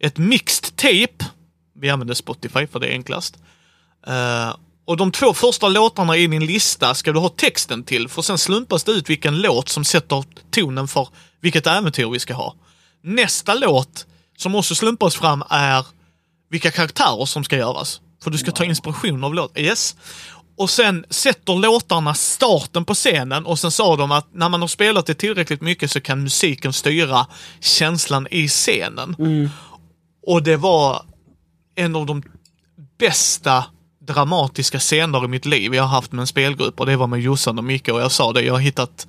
ett 0.00 0.18
mixed 0.18 0.76
tape. 0.76 1.24
Vi 1.74 1.90
använder 1.90 2.14
Spotify 2.14 2.66
för 2.66 2.80
det 2.80 2.86
är 2.86 2.92
enklast. 2.92 3.38
Eh, 4.06 4.56
och 4.84 4.96
de 4.96 5.12
två 5.12 5.34
första 5.34 5.68
låtarna 5.68 6.16
i 6.16 6.26
din 6.26 6.46
lista 6.46 6.94
ska 6.94 7.12
du 7.12 7.18
ha 7.18 7.28
texten 7.28 7.84
till 7.84 8.08
för 8.08 8.22
sen 8.22 8.38
slumpas 8.38 8.84
det 8.84 8.92
ut 8.92 9.10
vilken 9.10 9.40
låt 9.40 9.68
som 9.68 9.84
sätter 9.84 10.24
tonen 10.50 10.88
för 10.88 11.08
vilket 11.40 11.66
äventyr 11.66 12.10
vi 12.10 12.18
ska 12.18 12.34
ha. 12.34 12.54
Nästa 13.02 13.54
låt 13.54 14.06
som 14.36 14.54
också 14.54 14.74
slumpas 14.74 15.14
fram 15.14 15.44
är 15.50 15.86
vilka 16.50 16.70
karaktärer 16.70 17.24
som 17.24 17.44
ska 17.44 17.56
göras. 17.56 18.00
För 18.22 18.30
du 18.30 18.38
ska 18.38 18.50
ta 18.50 18.64
inspiration 18.64 19.24
av 19.24 19.34
låt. 19.34 19.58
Yes. 19.58 19.96
Och 20.56 20.70
sen 20.70 21.04
sätter 21.10 21.54
låtarna 21.54 22.14
starten 22.14 22.84
på 22.84 22.94
scenen 22.94 23.46
och 23.46 23.58
sen 23.58 23.70
sa 23.70 23.96
de 23.96 24.12
att 24.12 24.26
när 24.34 24.48
man 24.48 24.60
har 24.60 24.68
spelat 24.68 25.06
det 25.06 25.14
tillräckligt 25.14 25.60
mycket 25.60 25.90
så 25.90 26.00
kan 26.00 26.22
musiken 26.22 26.72
styra 26.72 27.26
känslan 27.60 28.26
i 28.30 28.48
scenen. 28.48 29.16
Och 30.26 30.42
det 30.42 30.56
var 30.56 31.02
en 31.74 31.96
av 31.96 32.06
de 32.06 32.22
bästa 32.98 33.64
dramatiska 34.06 34.78
scener 34.78 35.24
i 35.24 35.28
mitt 35.28 35.46
liv 35.46 35.74
jag 35.74 35.82
har 35.82 35.88
haft 35.88 36.12
med 36.12 36.20
en 36.20 36.26
spelgrupp 36.26 36.80
och 36.80 36.86
det 36.86 36.96
var 36.96 37.06
med 37.06 37.20
Jossan 37.20 37.58
och 37.58 37.64
Micke 37.64 37.88
och 37.88 38.00
jag 38.00 38.12
sa 38.12 38.32
det, 38.32 38.42
jag 38.42 38.54
har 38.54 38.60
hittat 38.60 39.06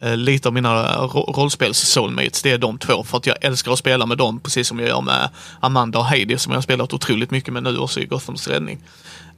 Eh, 0.00 0.16
lite 0.16 0.48
av 0.48 0.54
mina 0.54 0.96
rollspels-soulmates, 1.06 2.42
det 2.42 2.50
är 2.50 2.58
de 2.58 2.78
två 2.78 3.04
för 3.04 3.16
att 3.16 3.26
jag 3.26 3.36
älskar 3.40 3.72
att 3.72 3.78
spela 3.78 4.06
med 4.06 4.18
dem 4.18 4.40
precis 4.40 4.68
som 4.68 4.78
jag 4.78 4.88
gör 4.88 5.00
med 5.00 5.28
Amanda 5.60 5.98
och 5.98 6.06
Heidi 6.06 6.38
som 6.38 6.52
jag 6.52 6.56
har 6.56 6.62
spelat 6.62 6.92
otroligt 6.92 7.30
mycket 7.30 7.54
med 7.54 7.62
nu 7.62 7.78
också 7.78 8.00
i 8.00 8.06
Gothams 8.06 8.48
räddning. 8.48 8.78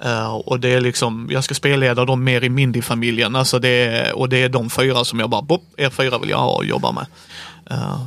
Uh, 0.04 0.34
och 0.34 0.60
det 0.60 0.68
är 0.68 0.80
liksom, 0.80 1.28
jag 1.30 1.44
ska 1.44 1.54
spelleda 1.54 2.04
dem 2.04 2.24
mer 2.24 2.44
i 2.44 2.48
Mindy-familjen, 2.48 3.36
alltså 3.36 3.58
det 3.58 3.68
är, 3.68 4.16
och 4.16 4.28
det 4.28 4.42
är 4.42 4.48
de 4.48 4.70
fyra 4.70 5.04
som 5.04 5.20
jag 5.20 5.30
bara, 5.30 5.42
bopp, 5.42 5.64
er 5.76 5.90
fyra 5.90 6.18
vill 6.18 6.30
jag 6.30 6.38
ha 6.38 6.50
och 6.50 6.64
jobba 6.64 6.92
med. 6.92 7.06
Uh, 7.70 8.04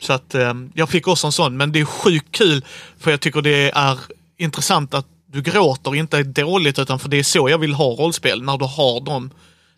så 0.00 0.12
att 0.12 0.34
uh, 0.34 0.52
jag 0.74 0.88
fick 0.88 1.08
också 1.08 1.26
en 1.26 1.32
sån, 1.32 1.56
men 1.56 1.72
det 1.72 1.80
är 1.80 1.84
sjukt 1.84 2.26
kul 2.30 2.64
för 2.98 3.10
jag 3.10 3.20
tycker 3.20 3.42
det 3.42 3.70
är 3.70 3.98
intressant 4.36 4.94
att 4.94 5.06
du 5.26 5.42
gråter 5.42 5.94
inte 5.94 6.22
dåligt 6.22 6.78
utan 6.78 6.98
för 6.98 7.08
det 7.08 7.16
är 7.16 7.22
så 7.22 7.48
jag 7.48 7.58
vill 7.58 7.74
ha 7.74 7.84
rollspel, 7.84 8.42
när 8.42 8.58
du 8.58 8.64
har 8.64 9.00
dem. 9.00 9.30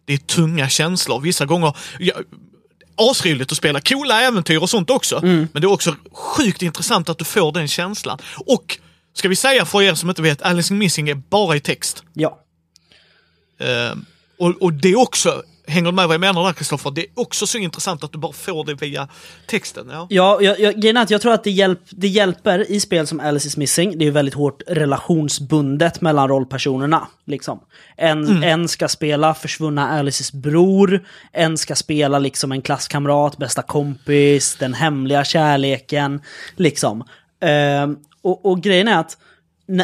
Det 0.08 0.14
är 0.14 0.18
tunga 0.18 0.68
känslor. 0.68 1.20
Vissa 1.20 1.46
gånger, 1.46 1.76
ja, 1.98 2.14
asroligt 2.94 3.52
att 3.52 3.58
spela 3.58 3.80
coola 3.80 4.22
äventyr 4.22 4.58
och 4.58 4.70
sånt 4.70 4.90
också. 4.90 5.20
Men 5.22 5.62
det 5.62 5.66
är 5.66 5.72
också 5.72 5.94
sjukt 6.12 6.62
intressant 6.62 7.08
att 7.08 7.18
du 7.18 7.24
får 7.24 7.52
den 7.52 7.68
känslan. 7.68 8.18
Och, 8.46 8.78
ska 9.14 9.28
vi 9.28 9.36
säga 9.36 9.64
för 9.64 9.82
er 9.82 9.94
som 9.94 10.08
inte 10.08 10.22
vet, 10.22 10.42
Alice 10.42 10.74
in 10.74 10.78
Missing 10.78 11.08
är 11.08 11.14
bara 11.14 11.56
i 11.56 11.60
text. 11.60 12.02
Ja. 12.12 12.38
Eh, 13.60 13.96
och, 14.38 14.62
och 14.62 14.72
det 14.72 14.88
är 14.88 14.98
också, 14.98 15.42
hänger 15.68 15.86
du 15.86 15.92
med 15.92 16.06
vad 16.06 16.14
jag 16.14 16.20
menar 16.20 16.44
där 16.44 16.52
Kristoffer? 16.52 16.90
Det 16.90 17.00
är 17.00 17.06
också 17.14 17.46
så 17.46 17.58
intressant 17.58 18.04
att 18.04 18.12
du 18.12 18.18
bara 18.18 18.32
får 18.32 18.64
det 18.64 18.74
via 18.74 19.08
texten. 19.46 19.88
Ja. 19.92 20.06
Ja, 20.10 20.38
jag, 20.40 20.60
jag, 20.60 20.74
grejen 20.74 20.96
är 20.96 21.02
att 21.02 21.10
jag 21.10 21.20
tror 21.20 21.32
att 21.32 21.44
det, 21.44 21.50
hjälp, 21.50 21.80
det 21.90 22.08
hjälper 22.08 22.70
i 22.70 22.80
spel 22.80 23.06
som 23.06 23.20
Alice 23.20 23.48
is 23.48 23.56
Missing. 23.56 23.98
Det 23.98 24.04
är 24.04 24.06
ju 24.06 24.10
väldigt 24.10 24.34
hårt 24.34 24.62
relationsbundet 24.66 26.00
mellan 26.00 26.28
rollpersonerna. 26.28 27.08
Liksom. 27.26 27.60
En, 27.96 28.42
en 28.42 28.68
ska 28.68 28.88
spela 28.88 29.34
försvunna 29.34 29.88
Alices 29.88 30.32
bror, 30.32 31.04
en 31.32 31.58
ska 31.58 31.74
spela 31.74 32.18
liksom 32.18 32.52
en 32.52 32.62
klasskamrat, 32.62 33.36
bästa 33.36 33.62
kompis, 33.62 34.56
den 34.56 34.74
hemliga 34.74 35.24
kärleken. 35.24 36.22
Liksom. 36.56 37.04
Ehm, 37.40 37.96
och, 38.22 38.46
och 38.46 38.60
grejen 38.60 38.88
är 38.88 38.98
att 38.98 39.16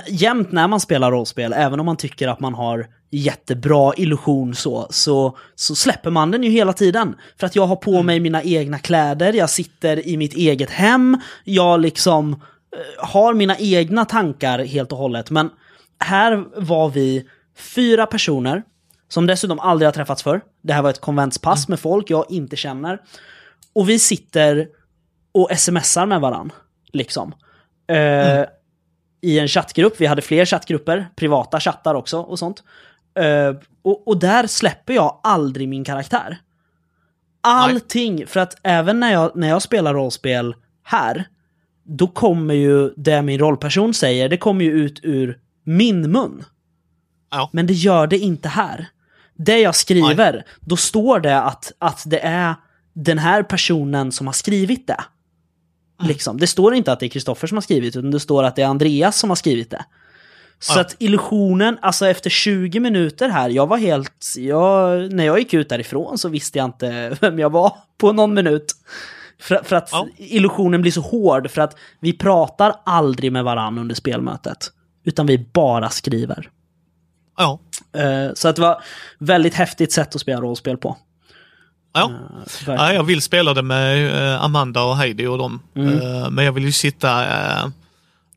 jämt 0.09 0.53
när 0.53 0.69
man 0.69 0.81
spelar 0.81 1.11
rollspel, 1.11 1.53
även 1.53 1.81
om 1.81 1.87
man 1.87 1.97
tycker 1.97 2.29
att 2.29 2.41
man 2.41 2.55
har 2.55 2.87
jättebra 3.17 3.93
illusion 3.97 4.55
så, 4.55 4.87
så, 4.91 5.37
så 5.55 5.75
släpper 5.75 6.11
man 6.11 6.31
den 6.31 6.43
ju 6.43 6.51
hela 6.51 6.73
tiden. 6.73 7.15
För 7.41 7.47
att 7.47 7.57
jag 7.57 7.67
har 7.67 7.77
på 7.77 8.03
mig 8.03 8.21
mina 8.21 8.43
egna 8.43 8.79
kläder, 8.79 9.33
jag 9.33 9.51
sitter 9.51 10.09
i 10.09 10.17
mitt 10.17 10.35
eget 10.35 10.71
hem, 10.71 11.21
jag 11.45 11.81
liksom 11.81 12.33
eh, 12.33 13.07
har 13.07 13.35
mina 13.35 13.57
egna 13.59 14.05
tankar 14.05 14.59
helt 14.59 14.93
och 14.93 14.99
hållet. 14.99 15.31
Men 15.31 15.51
här 16.01 16.45
var 16.57 16.89
vi 16.89 17.29
fyra 17.57 18.07
personer 18.07 18.63
som 19.09 19.27
dessutom 19.27 19.61
aldrig 19.61 19.87
har 19.87 19.93
träffats 19.93 20.23
för. 20.23 20.41
Det 20.63 20.73
här 20.73 20.83
var 20.83 20.91
ett 20.91 21.01
konventspass 21.01 21.69
med 21.69 21.81
folk 21.81 22.11
jag 22.11 22.27
inte 22.29 22.57
känner. 22.57 22.99
Och 23.73 23.89
vi 23.89 23.99
sitter 23.99 24.69
och 25.33 25.51
smsar 25.57 26.07
med 26.07 26.21
varann. 26.21 26.53
Liksom. 26.93 27.35
Eh, 27.87 28.45
I 29.21 29.39
en 29.39 29.49
chattgrupp, 29.49 30.01
vi 30.01 30.07
hade 30.07 30.23
fler 30.23 30.45
chattgrupper, 30.45 31.09
privata 31.17 31.61
chattar 31.61 31.95
också 31.95 32.19
och 32.19 32.39
sånt. 32.39 32.63
Eh, 33.15 33.55
och, 33.83 34.09
och 34.09 34.19
där 34.19 34.47
släpper 34.47 34.95
jag 34.95 35.21
aldrig 35.23 35.69
min 35.69 35.85
karaktär. 35.85 36.39
Allting, 37.41 38.27
för 38.27 38.41
att 38.41 38.57
även 38.63 39.01
när 39.01 39.13
jag, 39.13 39.37
när 39.37 39.49
jag 39.49 39.63
spelar 39.63 39.95
rollspel 39.95 40.55
här, 40.83 41.29
då 41.85 42.07
kommer 42.07 42.55
ju 42.55 42.91
det 42.97 43.23
min 43.23 43.39
rollperson 43.39 43.95
säger, 43.95 44.29
det 44.29 44.37
kommer 44.37 44.65
ju 44.65 44.73
ut 44.73 45.01
ur 45.03 45.39
min 45.65 46.13
mun. 46.13 46.45
Ja. 47.31 47.51
Men 47.53 47.67
det 47.67 47.73
gör 47.73 48.07
det 48.07 48.19
inte 48.19 48.49
här. 48.49 48.89
Det 49.37 49.59
jag 49.59 49.75
skriver, 49.75 50.45
då 50.61 50.77
står 50.77 51.21
det 51.21 51.41
att, 51.41 51.73
att 51.79 52.03
det 52.07 52.19
är 52.19 52.55
den 52.93 53.19
här 53.19 53.43
personen 53.43 54.13
som 54.13 54.27
har 54.27 54.35
skrivit 54.35 54.87
det. 54.87 55.05
Liksom. 56.03 56.39
Det 56.39 56.47
står 56.47 56.75
inte 56.75 56.93
att 56.93 57.01
det 57.01 57.07
är 57.07 57.11
Kristoffer 57.11 57.47
som 57.47 57.57
har 57.57 57.63
skrivit, 57.63 57.97
utan 57.97 58.11
det 58.11 58.21
står 58.21 58.45
att 58.45 58.57
det 58.57 58.63
är 58.63 58.67
Andreas 58.67 59.19
som 59.19 59.31
har 59.31 59.37
skrivit 59.37 59.71
det. 59.71 59.85
Så 60.59 60.79
Ja. 60.79 60.81
att 60.81 60.97
illusionen, 60.99 61.79
alltså 61.83 62.07
efter 62.07 62.31
20 62.31 62.81
minuter 62.81 63.29
här, 63.29 63.49
jag 63.51 63.67
var 63.67 63.77
helt... 63.77 64.25
Jag, 64.37 65.13
när 65.13 65.25
jag 65.25 65.39
gick 65.39 65.55
ut 65.55 65.69
därifrån 65.69 66.19
så 66.19 66.29
visste 66.29 66.59
jag 66.59 66.65
inte 66.65 67.17
vem 67.21 67.39
jag 67.39 67.51
var 67.51 67.73
på 67.99 68.13
någon 68.13 68.35
minut. 68.35 68.67
För, 69.41 69.61
för 69.65 69.77
att 69.77 69.89
Ja. 69.93 70.07
illusionen 70.17 70.83
blir 70.83 70.93
så 70.93 71.01
hård, 71.01 71.51
för 71.51 71.61
att 71.63 71.77
vi 72.01 72.13
pratar 72.13 72.75
aldrig 72.87 73.33
med 73.33 73.45
varandra 73.45 73.81
under 73.81 73.95
spelmötet. 73.95 74.71
Utan 75.05 75.27
vi 75.27 75.39
bara 75.53 75.91
skriver. 75.91 76.49
Ja. 77.39 77.59
Eh, 77.97 78.35
så 78.35 78.49
att 78.49 78.57
det 78.57 78.63
var 78.63 78.83
väldigt 79.19 79.55
häftigt 79.55 79.93
sätt 79.93 80.15
att 80.15 80.21
spela 80.21 80.41
rollspel 80.41 80.77
på. 80.77 80.97
Ja. 81.93 82.11
verkligen. 82.45 82.81
ja, 82.81 82.93
jag 82.93 83.03
vill 83.05 83.23
spela 83.23 83.55
det 83.55 83.63
med 83.63 84.15
eh, 84.35 84.45
Amanda 84.45 84.83
och 84.85 84.97
Heidi 84.97 85.27
och 85.27 85.39
dem. 85.39 85.63
Mm. 85.77 86.01
Eh, 86.01 86.31
men 86.31 86.45
jag 86.45 86.53
vill 86.53 86.65
ju 86.65 86.73
sitta... 86.73 87.25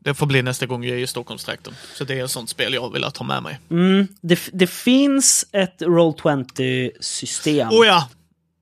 eh, 0.08 0.12
det 0.12 0.14
får 0.18 0.26
bli 0.26 0.42
nästa 0.42 0.66
gång 0.66 0.84
jag 0.84 0.98
är 0.98 1.02
i 1.02 1.06
Stockholmstrakten. 1.06 1.74
Så 1.94 2.04
det 2.04 2.18
är 2.18 2.24
ett 2.24 2.30
sånt 2.30 2.50
spel 2.50 2.74
jag 2.74 2.92
vill 2.92 3.04
ha 3.04 3.24
med 3.24 3.42
mig. 3.42 3.58
Mm, 3.70 4.08
det, 4.20 4.40
det 4.52 4.66
finns 4.66 5.46
ett 5.52 5.82
Roll20-system. 5.82 7.68
Oh 7.70 7.86
ja! 7.86 8.08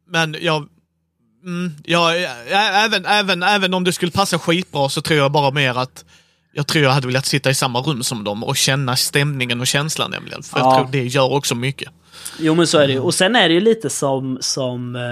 Men 0.08 0.36
jag... 0.40 0.68
Mm, 1.44 1.72
jag 1.84 2.22
ä- 2.22 2.28
även, 2.84 3.06
även, 3.06 3.42
även 3.42 3.74
om 3.74 3.84
det 3.84 3.92
skulle 3.92 4.12
passa 4.12 4.38
skitbra 4.38 4.88
så 4.88 5.00
tror 5.00 5.18
jag 5.18 5.32
bara 5.32 5.50
mer 5.50 5.78
att 5.78 6.04
jag 6.52 6.66
tror 6.66 6.84
jag 6.84 6.90
hade 6.90 7.06
velat 7.06 7.26
sitta 7.26 7.50
i 7.50 7.54
samma 7.54 7.80
rum 7.80 8.02
som 8.02 8.24
dem 8.24 8.44
och 8.44 8.56
känna 8.56 8.96
stämningen 8.96 9.60
och 9.60 9.66
känslan 9.66 10.10
nämligen. 10.10 10.42
För 10.42 10.58
Ja. 10.58 10.64
jag 10.74 10.76
tror 10.82 10.92
det 10.92 11.06
gör 11.06 11.32
också 11.32 11.54
mycket. 11.54 11.88
Jo 12.38 12.54
men 12.54 12.66
så 12.66 12.78
är 12.78 12.86
det 12.86 12.92
ju. 12.92 12.98
Och 13.00 13.14
sen 13.14 13.36
är 13.36 13.48
det 13.48 13.54
ju 13.54 13.60
lite 13.60 13.90
som, 13.90 14.38
som 14.40 14.96
eh, 14.96 15.02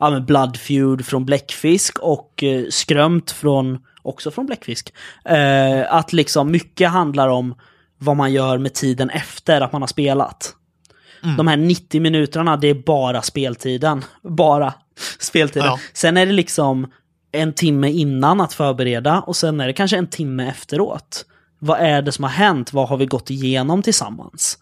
ja, 0.00 0.10
men 0.10 0.24
Blood 0.26 0.56
Feud 0.56 1.06
från 1.06 1.24
Bläckfisk 1.24 1.98
och 1.98 2.42
eh, 2.42 2.64
Skrömt 2.70 3.30
från, 3.30 3.78
också 4.08 4.30
från 4.30 4.46
Bläckfisk. 4.46 4.92
Eh, 5.24 5.94
att 5.94 6.12
liksom 6.12 6.50
mycket 6.50 6.90
handlar 6.90 7.28
om 7.28 7.54
vad 7.98 8.16
man 8.16 8.32
gör 8.32 8.58
med 8.58 8.74
tiden 8.74 9.10
efter 9.10 9.60
att 9.60 9.72
man 9.72 9.82
har 9.82 9.86
spelat. 9.86 10.54
De 11.36 11.46
här 11.46 11.56
90 11.56 12.00
minuterna, 12.00 12.56
det 12.56 12.68
är 12.68 12.74
bara 12.74 13.22
speltiden. 13.22 14.04
Bara 14.22 14.74
speltiden. 15.18 15.66
Ja. 15.66 15.78
Sen 15.92 16.16
är 16.16 16.26
det 16.26 16.32
liksom 16.32 16.92
en 17.32 17.52
timme 17.52 17.90
innan 17.90 18.40
att 18.40 18.52
förbereda 18.52 19.20
och 19.20 19.36
sen 19.36 19.60
är 19.60 19.66
det 19.66 19.72
kanske 19.72 19.96
en 19.96 20.06
timme 20.06 20.48
efteråt. 20.48 21.26
Vad 21.58 21.80
är 21.80 22.02
det 22.02 22.12
som 22.12 22.24
har 22.24 22.30
hänt? 22.30 22.72
Vad 22.72 22.88
har 22.88 22.96
vi 22.96 23.06
gått 23.06 23.30
igenom 23.30 23.82
tillsammans? 23.82 24.58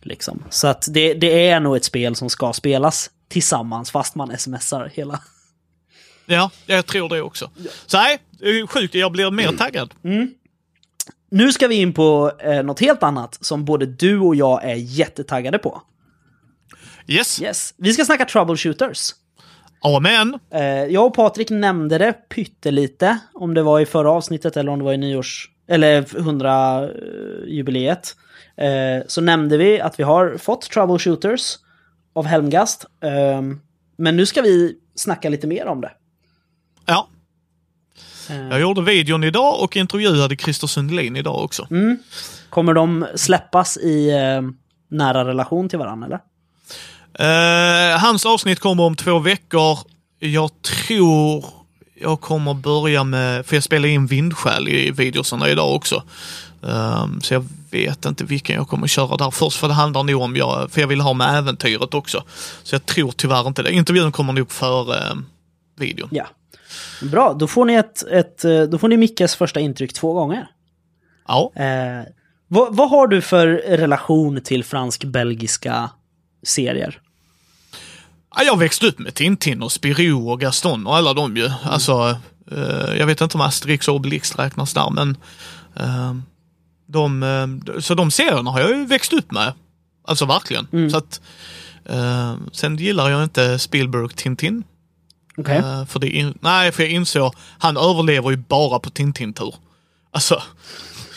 Liksom. 0.00 0.44
Så 0.50 0.66
att 0.66 0.88
det, 0.90 1.14
det 1.14 1.48
är 1.48 1.60
nog 1.60 1.76
ett 1.76 1.84
spel 1.84 2.14
som 2.14 2.30
ska 2.30 2.52
spelas 2.52 3.10
tillsammans 3.28 3.90
fast 3.90 4.14
man 4.14 4.38
smsar 4.38 4.90
hela. 4.94 5.20
Ja, 6.30 6.50
jag 6.66 6.86
tror 6.86 7.08
det 7.08 7.22
också. 7.22 7.50
Så 7.86 7.96
nej, 7.96 8.18
sjukt. 8.66 8.94
Jag 8.94 9.12
blir 9.12 9.30
mer 9.30 9.52
taggad. 9.52 9.94
Nu 11.30 11.52
ska 11.52 11.68
vi 11.68 11.74
in 11.74 11.92
på 11.92 12.32
eh, 12.38 12.62
något 12.62 12.80
helt 12.80 13.02
annat 13.02 13.38
som 13.40 13.64
både 13.64 13.86
du 13.86 14.18
och 14.18 14.34
jag 14.34 14.64
är 14.64 14.74
jättetaggade 14.74 15.58
på. 15.58 15.82
Yes. 17.06 17.42
Yes. 17.42 17.74
Vi 17.76 17.92
ska 17.92 18.04
snacka 18.04 18.24
troubleshooters. 18.24 19.14
Amen. 19.80 20.38
Eh, 20.54 20.84
jag 20.84 21.06
och 21.06 21.14
Patrik 21.14 21.50
nämnde 21.50 21.98
det 21.98 22.12
pyttelite, 22.12 23.18
om 23.34 23.54
det 23.54 23.62
var 23.62 23.80
i 23.80 23.86
förra 23.86 24.10
avsnittet 24.10 24.56
eller 24.56 24.72
om 24.72 24.78
det 24.78 24.84
var 24.84 24.92
i 24.92 24.96
nyårs... 24.96 25.50
Eller 25.70 26.02
100-jubileet. 26.02 28.16
Eh, 28.56 29.02
så 29.06 29.20
nämnde 29.20 29.56
vi 29.56 29.80
att 29.80 30.00
vi 30.00 30.04
har 30.04 30.36
fått 30.38 30.70
troubleshooters 30.70 31.56
av 32.14 32.26
Helmgast. 32.26 32.84
Eh, 33.02 33.42
men 33.96 34.16
nu 34.16 34.26
ska 34.26 34.42
vi 34.42 34.74
snacka 34.94 35.28
lite 35.28 35.46
mer 35.46 35.66
om 35.66 35.80
det. 35.80 35.90
Eh, 38.30 38.48
Jag 38.48 38.60
gjorde 38.60 38.82
videon 38.82 39.24
idag 39.24 39.60
och 39.62 39.76
intervjuade 39.76 40.36
Christer 40.36 40.66
Sundelin 40.66 41.16
idag 41.16 41.44
också. 41.44 41.66
Mm. 41.70 41.98
Kommer 42.50 42.74
de 42.74 43.06
släppas 43.14 43.76
i 43.76 44.10
eh, 44.10 44.42
nära 44.90 45.24
relation 45.24 45.68
till 45.68 45.78
varandra 45.78 46.06
eller? 46.06 46.20
Eh, 47.14 47.98
hans 47.98 48.26
avsnitt 48.26 48.60
kommer 48.60 48.82
om 48.82 48.96
två 48.96 49.18
veckor. 49.18 49.78
Jag 50.18 50.50
tror 50.62 51.44
jag 52.00 52.20
kommer 52.20 52.54
börja 52.54 53.04
med, 53.04 53.46
för 53.46 53.56
jag 53.56 53.62
spelar 53.62 53.88
in 53.88 54.06
vindskäl 54.06 54.68
i 54.68 54.90
videosarna 54.90 55.48
idag 55.48 55.74
också. 55.74 56.02
Ehm, 56.66 57.20
så 57.20 57.34
jag 57.34 57.44
vet 57.70 58.04
inte 58.04 58.24
vilken 58.24 58.56
jag 58.56 58.68
kommer 58.68 58.86
köra 58.86 59.16
där 59.16 59.30
först, 59.30 59.56
för 59.58 59.68
det 59.68 59.74
handlar 59.74 60.02
nog 60.02 60.22
om, 60.22 60.36
jag, 60.36 60.70
för 60.70 60.80
jag 60.80 60.88
vill 60.88 61.00
ha 61.00 61.12
med 61.12 61.38
äventyret 61.38 61.94
också. 61.94 62.22
Så 62.62 62.74
jag 62.74 62.86
tror 62.86 63.12
tyvärr 63.16 63.46
inte 63.48 63.62
det. 63.62 63.72
Intervjun 63.72 64.12
kommer 64.12 64.32
nog 64.32 64.52
före 64.52 64.98
eh, 64.98 65.14
videon. 65.76 66.08
Ja. 66.12 66.26
Bra, 67.02 67.32
då 67.32 67.46
får 67.46 67.64
ni, 67.64 67.74
ett, 67.74 68.02
ett, 68.02 68.44
eh, 68.44 68.62
då 68.62 68.78
får 68.78 68.88
ni 68.88 68.96
Mickes 68.96 69.36
första 69.36 69.60
intryck 69.60 69.92
två 69.92 70.12
gånger. 70.12 70.48
Ja. 71.28 71.52
Eh, 71.54 72.02
vad, 72.48 72.76
vad 72.76 72.90
har 72.90 73.06
du 73.06 73.20
för 73.20 73.46
relation 73.66 74.40
till 74.40 74.64
fransk-belgiska 74.64 75.90
serier? 76.42 77.00
Ja, 78.36 78.42
Jag 78.42 78.58
växte 78.58 78.86
upp 78.86 78.98
med 78.98 79.14
Tintin 79.14 79.62
och 79.62 79.72
Spirou 79.72 80.30
och 80.30 80.40
Gaston 80.40 80.86
och 80.86 80.96
alla 80.96 81.14
de 81.14 81.36
ju. 81.36 81.50
Alltså, 81.64 82.16
eh, 82.50 82.98
jag 82.98 83.06
vet 83.06 83.20
inte 83.20 83.36
om 83.36 83.40
Asterix 83.40 83.88
och 83.88 83.94
Obelix 83.94 84.36
räknas 84.36 84.74
där, 84.74 84.90
men 84.90 85.16
eh, 85.76 86.14
de, 86.86 87.22
eh, 87.22 87.80
så 87.80 87.94
de 87.94 88.10
serierna 88.10 88.50
har 88.50 88.60
jag 88.60 88.70
ju 88.70 88.86
växt 88.86 89.12
upp 89.12 89.32
med. 89.32 89.52
Alltså 90.04 90.26
verkligen. 90.26 90.90
Så 90.90 90.96
att, 90.96 91.20
eh, 91.84 92.36
sen 92.52 92.76
gillar 92.76 93.10
jag 93.10 93.22
inte 93.22 93.58
Spielberg 93.58 94.08
Tintin. 94.08 94.64
Okej. 95.38 95.56
Eh, 95.56 95.84
för 95.86 96.00
det 96.00 96.10
in, 96.10 96.38
nej, 96.40 96.72
för 96.72 96.82
jag 96.82 96.92
insåg, 96.92 97.34
han 97.58 97.76
överlever 97.76 98.30
ju 98.30 98.36
bara 98.36 98.78
på 98.78 98.90
Tintin-tur. 98.90 99.54
Alltså, 100.12 100.42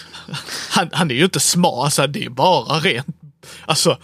han, 0.69 0.89
han 0.93 1.11
är 1.11 1.15
ju 1.15 1.23
inte 1.23 1.39
smart, 1.39 1.83
alltså 1.83 2.07
det 2.07 2.25
är 2.25 2.29
bara 2.29 2.79
rent, 2.79 3.07
alltså, 3.65 3.97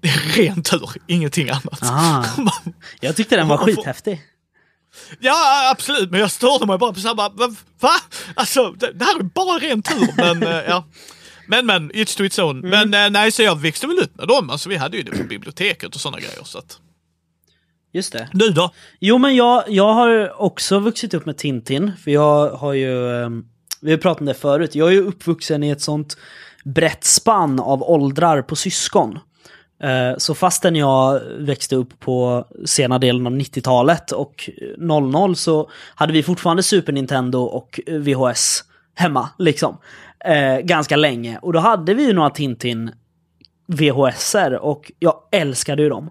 det 0.00 0.08
är 0.08 0.36
ren 0.36 0.62
tur, 0.62 0.90
ingenting 1.06 1.50
annat. 1.50 1.82
Ah. 1.82 2.24
Jag 3.00 3.16
tyckte 3.16 3.36
den 3.36 3.48
var 3.48 3.58
skithäftig. 3.58 4.22
Ja, 5.20 5.70
absolut, 5.70 6.10
men 6.10 6.20
jag 6.20 6.30
störde 6.30 6.66
mig 6.66 6.78
bara 6.78 6.92
på 6.92 7.00
samma, 7.00 7.28
va? 7.80 7.90
Alltså, 8.34 8.70
det, 8.70 8.92
det 8.92 9.04
här 9.04 9.18
är 9.18 9.22
bara 9.22 9.58
ren 9.58 9.82
tur, 9.82 10.08
men 10.16 10.42
eh, 10.42 10.62
ja. 10.68 10.84
Men 11.48 11.66
men, 11.66 11.92
it's 11.92 12.16
to 12.16 12.24
its 12.24 12.38
own. 12.38 12.60
Men 12.60 12.94
eh, 12.94 13.10
nej, 13.10 13.32
så 13.32 13.42
jag 13.42 13.60
växte 13.60 13.86
väl 13.86 13.98
upp 13.98 14.16
med 14.16 14.28
dem. 14.28 14.50
Alltså 14.50 14.68
vi 14.68 14.76
hade 14.76 14.96
ju 14.96 15.02
det 15.02 15.10
på 15.10 15.24
biblioteket 15.24 15.94
och 15.94 16.00
sådana 16.00 16.18
grejer. 16.18 16.44
Så 16.44 16.58
att. 16.58 16.78
Just 17.96 18.12
det. 18.12 18.28
Du 18.32 18.50
då? 18.50 18.70
Jo, 19.00 19.18
men 19.18 19.36
jag, 19.36 19.64
jag 19.68 19.92
har 19.94 20.42
också 20.42 20.78
vuxit 20.78 21.14
upp 21.14 21.26
med 21.26 21.36
Tintin. 21.36 21.92
För 22.04 22.10
jag 22.10 22.50
har 22.50 22.72
ju... 22.72 23.22
eh, 23.22 23.28
Vi 23.80 23.90
har 23.90 23.98
pratat 23.98 24.20
om 24.20 24.26
det 24.26 24.34
förut. 24.34 24.74
Jag 24.74 24.88
är 24.88 24.92
ju 24.92 25.00
uppvuxen 25.06 25.62
i 25.62 25.70
ett 25.70 25.80
sånt 25.80 26.16
brett 26.64 27.04
spann 27.04 27.60
av 27.60 27.82
åldrar 27.82 28.42
på 28.42 28.56
syskon. 28.56 29.18
Eh, 29.82 30.16
Så 30.18 30.34
fastän 30.34 30.76
jag 30.76 31.20
växte 31.38 31.76
upp 31.76 32.00
på 32.00 32.44
sena 32.64 32.98
delen 32.98 33.26
av 33.26 33.32
90-talet 33.32 34.12
och 34.12 34.50
00 34.78 35.36
så 35.36 35.70
hade 35.94 36.12
vi 36.12 36.22
fortfarande 36.22 36.62
Super 36.62 36.92
Nintendo 36.92 37.38
och 37.42 37.80
VHS 37.86 38.64
hemma. 38.94 39.28
Liksom. 39.38 39.76
Eh, 40.24 40.58
ganska 40.58 40.96
länge. 40.96 41.38
Och 41.42 41.52
då 41.52 41.58
hade 41.58 41.94
vi 41.94 42.06
ju 42.06 42.12
några 42.12 42.30
Tintin 42.30 42.90
VHSer 43.68 44.58
och 44.58 44.92
jag 44.98 45.14
älskade 45.32 45.82
ju 45.82 45.88
dem. 45.88 46.10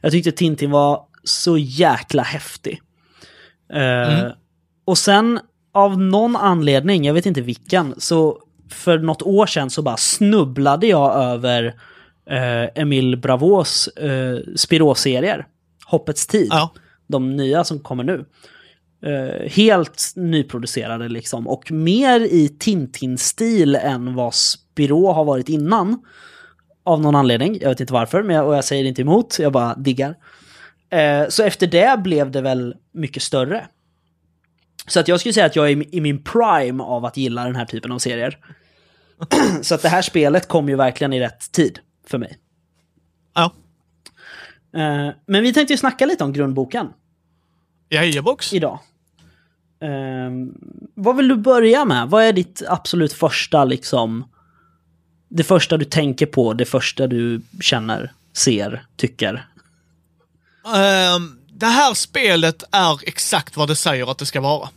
Jag 0.00 0.12
tyckte 0.12 0.32
Tintin 0.32 0.70
var 0.70 1.00
så 1.24 1.58
jäkla 1.58 2.22
häftig. 2.22 2.80
Eh, 3.72 4.32
Och 4.84 4.98
sen 4.98 5.40
av 5.72 6.00
någon 6.00 6.36
anledning, 6.36 7.04
jag 7.04 7.14
vet 7.14 7.26
inte 7.26 7.40
vilken, 7.40 7.94
så 7.98 8.38
för 8.70 8.98
något 8.98 9.22
år 9.22 9.46
sedan 9.46 9.70
så 9.70 9.82
bara 9.82 9.96
snubblade 9.96 10.86
jag 10.86 11.14
över 11.14 11.64
eh, 12.30 12.82
Emil 12.82 13.16
Bravos 13.16 13.88
eh, 13.88 14.38
Spirou-serier. 14.56 15.46
Hoppets 15.86 16.26
tid. 16.26 16.48
Ja. 16.50 16.70
De 17.06 17.36
nya 17.36 17.64
som 17.64 17.78
kommer 17.78 18.04
nu. 18.04 18.24
Eh, 19.06 19.50
helt 19.50 20.12
nyproducerade 20.16 21.08
liksom. 21.08 21.48
Och 21.48 21.72
mer 21.72 22.20
i 22.20 22.48
Tintin-stil 22.48 23.76
än 23.76 24.14
vad 24.14 24.34
Spirou 24.34 25.06
har 25.12 25.24
varit 25.24 25.48
innan. 25.48 26.02
Av 26.84 27.00
någon 27.00 27.14
anledning. 27.14 27.58
Jag 27.60 27.68
vet 27.68 27.80
inte 27.80 27.92
varför, 27.92 28.22
men 28.22 28.36
jag, 28.36 28.46
och 28.48 28.56
jag 28.56 28.64
säger 28.64 28.84
inte 28.84 29.02
emot. 29.02 29.36
Jag 29.38 29.52
bara 29.52 29.74
diggar. 29.74 30.14
Eh, 30.94 31.28
så 31.28 31.42
efter 31.42 31.66
det 31.66 32.00
blev 32.02 32.30
det 32.30 32.40
väl 32.40 32.74
mycket 32.92 33.22
större. 33.22 33.66
Så 34.86 35.00
att 35.00 35.08
jag 35.08 35.20
skulle 35.20 35.32
säga 35.32 35.46
att 35.46 35.56
jag 35.56 35.70
är 35.70 35.94
i- 35.94 36.00
min 36.00 36.22
prime 36.22 36.82
av 36.82 37.04
att 37.04 37.16
gilla 37.16 37.44
den 37.44 37.56
här 37.56 37.64
typen 37.64 37.92
av 37.92 37.98
serier. 37.98 38.38
så 39.62 39.74
att 39.74 39.82
det 39.82 39.88
här 39.88 40.02
spelet 40.02 40.48
kom 40.48 40.68
ju 40.68 40.76
verkligen 40.76 41.12
i 41.12 41.20
rätt 41.20 41.52
tid 41.52 41.78
för 42.06 42.18
mig. 42.18 42.38
Ja. 43.34 43.52
Eh, 44.80 45.10
men 45.26 45.42
vi 45.42 45.52
tänkte 45.52 45.72
ju 45.72 45.76
snacka 45.78 46.06
lite 46.06 46.24
om 46.24 46.32
grundboken 46.32 46.88
Jajebox. 47.90 48.52
idag. 48.52 48.78
Eh, 49.82 50.30
vad 50.94 51.16
vill 51.16 51.28
du 51.28 51.36
börja 51.36 51.84
med? 51.84 52.08
Vad 52.08 52.24
är 52.24 52.32
ditt 52.32 52.62
absolut 52.68 53.12
första 53.12 53.64
liksom... 53.64 54.28
Det 55.28 55.44
första 55.44 55.76
du 55.76 55.84
tänker 55.84 56.26
på, 56.26 56.52
det 56.52 56.64
första 56.64 57.06
du 57.06 57.40
känner, 57.60 58.12
ser, 58.32 58.86
tycker? 58.96 59.46
Ehm, 60.74 61.38
det 61.48 61.66
här 61.66 61.94
spelet 61.94 62.62
är 62.72 63.08
exakt 63.08 63.56
vad 63.56 63.68
det 63.68 63.76
säger 63.76 64.10
att 64.10 64.18
det 64.18 64.26
ska 64.26 64.40
vara. 64.40 64.68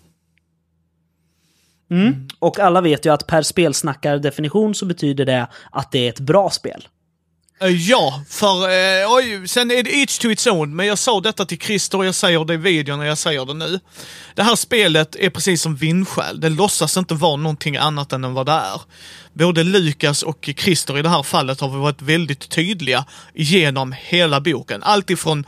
Och 2.40 2.60
alla 2.60 2.82
vet 2.82 3.06
ju 3.06 3.14
att 3.14 3.28
per 3.28 3.42
spelsnackar-definition 3.42 4.76
så 4.76 4.86
betyder 4.86 5.26
det 5.26 5.48
att 5.72 5.92
det 5.92 6.00
är 6.06 6.10
ett 6.10 6.20
bra 6.20 6.50
spel. 6.50 6.88
Eh, 7.62 7.68
Ja, 7.68 8.24
för 8.30 8.70
eh, 8.70 9.14
oj, 9.14 9.48
sen 9.48 9.72
är 9.72 9.84
det 9.84 9.96
each 9.96 10.18
to 10.20 10.32
its 10.32 10.48
own, 10.48 10.76
men 10.76 10.86
jag 10.86 10.98
sa 10.98 11.20
detta 11.22 11.46
till 11.46 11.60
Christer 11.60 11.98
och 11.98 12.06
jag 12.06 12.16
säger 12.16 12.46
det 12.46 12.54
i 12.54 12.58
videon 12.58 13.00
och 13.00 13.06
jag 13.06 13.18
säger 13.18 13.46
det 13.46 13.54
nu. 13.54 13.80
Det 14.36 14.44
här 14.44 14.56
spelet 14.56 15.16
är 15.16 15.30
precis 15.30 15.62
som 15.62 15.76
Vindsjäl, 15.76 16.40
det 16.40 16.50
låtsas 16.50 16.98
inte 16.98 17.14
vara 17.14 17.36
någonting 17.36 17.78
annat 17.78 18.14
än 18.14 18.34
vad 18.34 18.46
det 18.46 18.52
är. 18.52 18.82
Både 19.34 19.64
Lukas 19.64 20.24
och 20.24 20.50
Christer 20.58 20.98
i 20.98 21.02
det 21.02 21.10
här 21.10 21.24
fallet 21.24 21.60
har 21.60 21.70
varit 21.70 22.02
väldigt 22.02 22.50
tydliga 22.50 23.06
genom 23.34 23.92
hela 23.98 24.42
boken. 24.42 24.84
Allt 24.84 25.10
ifrån 25.10 25.40
eh, 25.40 25.46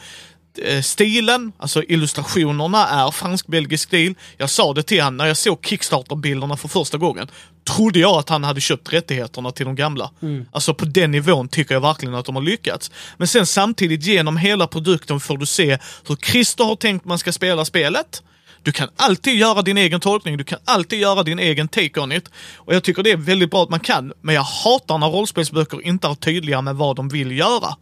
stilen, 0.84 1.52
alltså 1.58 1.84
illustrationerna 1.84 2.88
är 2.88 3.12
fransk-belgisk 3.12 3.84
stil. 3.84 4.16
Jag 4.38 4.50
sa 4.50 4.74
det 4.74 4.84
till 4.84 5.02
honom 5.02 5.18
när 5.18 5.26
jag 5.26 5.38
såg 5.38 5.66
Kickstarter-bilderna 5.66 6.58
för 6.58 6.68
första 6.68 6.98
gången. 6.98 7.28
Trodde 7.76 8.00
jag 8.00 8.16
att 8.16 8.30
han 8.30 8.44
hade 8.44 8.62
köpt 8.62 8.94
rättigheterna 8.94 9.52
till 9.52 9.66
de 9.66 9.76
gamla. 9.76 10.12
Alltså 10.52 10.74
på 10.74 10.86
den 10.86 11.12
nivån 11.12 11.48
tycker 11.48 11.76
jag 11.76 11.82
verkligen 11.82 12.16
att 12.16 12.26
de 12.26 12.36
har 12.36 12.44
lyckats. 12.44 12.92
Men 13.18 13.28
sen 13.28 13.46
samtidigt 13.46 14.04
genom 14.04 14.38
hela 14.38 14.68
produkten 14.68 15.20
får 15.20 15.38
du 15.38 15.46
se 15.46 15.78
hur 16.08 16.16
Christer 16.16 16.64
har 16.64 16.76
tänkt 16.76 17.06
man 17.06 17.20
ska 17.20 17.32
spela 17.32 17.66
spelet. 17.66 18.24
Du 18.64 18.72
kan 18.72 18.90
alltid 18.96 19.36
göra 19.36 19.62
din 19.62 19.78
egen 19.78 20.00
tolkning, 20.00 20.38
du 20.38 20.44
kan 20.44 20.60
alltid 20.66 21.00
göra 21.00 21.24
din 21.24 21.40
egen 21.40 21.68
take 21.68 22.00
on 22.00 22.12
it. 22.12 22.30
Och 22.56 22.76
jag 22.76 22.84
tycker 22.84 23.04
det 23.04 23.12
är 23.12 23.18
väldigt 23.18 23.52
bra 23.52 23.64
att 23.64 23.70
man 23.70 23.80
kan, 23.80 24.14
men 24.22 24.36
jag 24.36 24.42
hatar 24.42 24.98
när 24.98 25.08
rollspelsböcker 25.08 25.86
inte 25.86 26.08
är 26.08 26.16
tydliga 26.16 26.62
med 26.62 26.76
vad 26.76 26.96
de 26.96 27.10
vill 27.10 27.38
göra. 27.38 27.76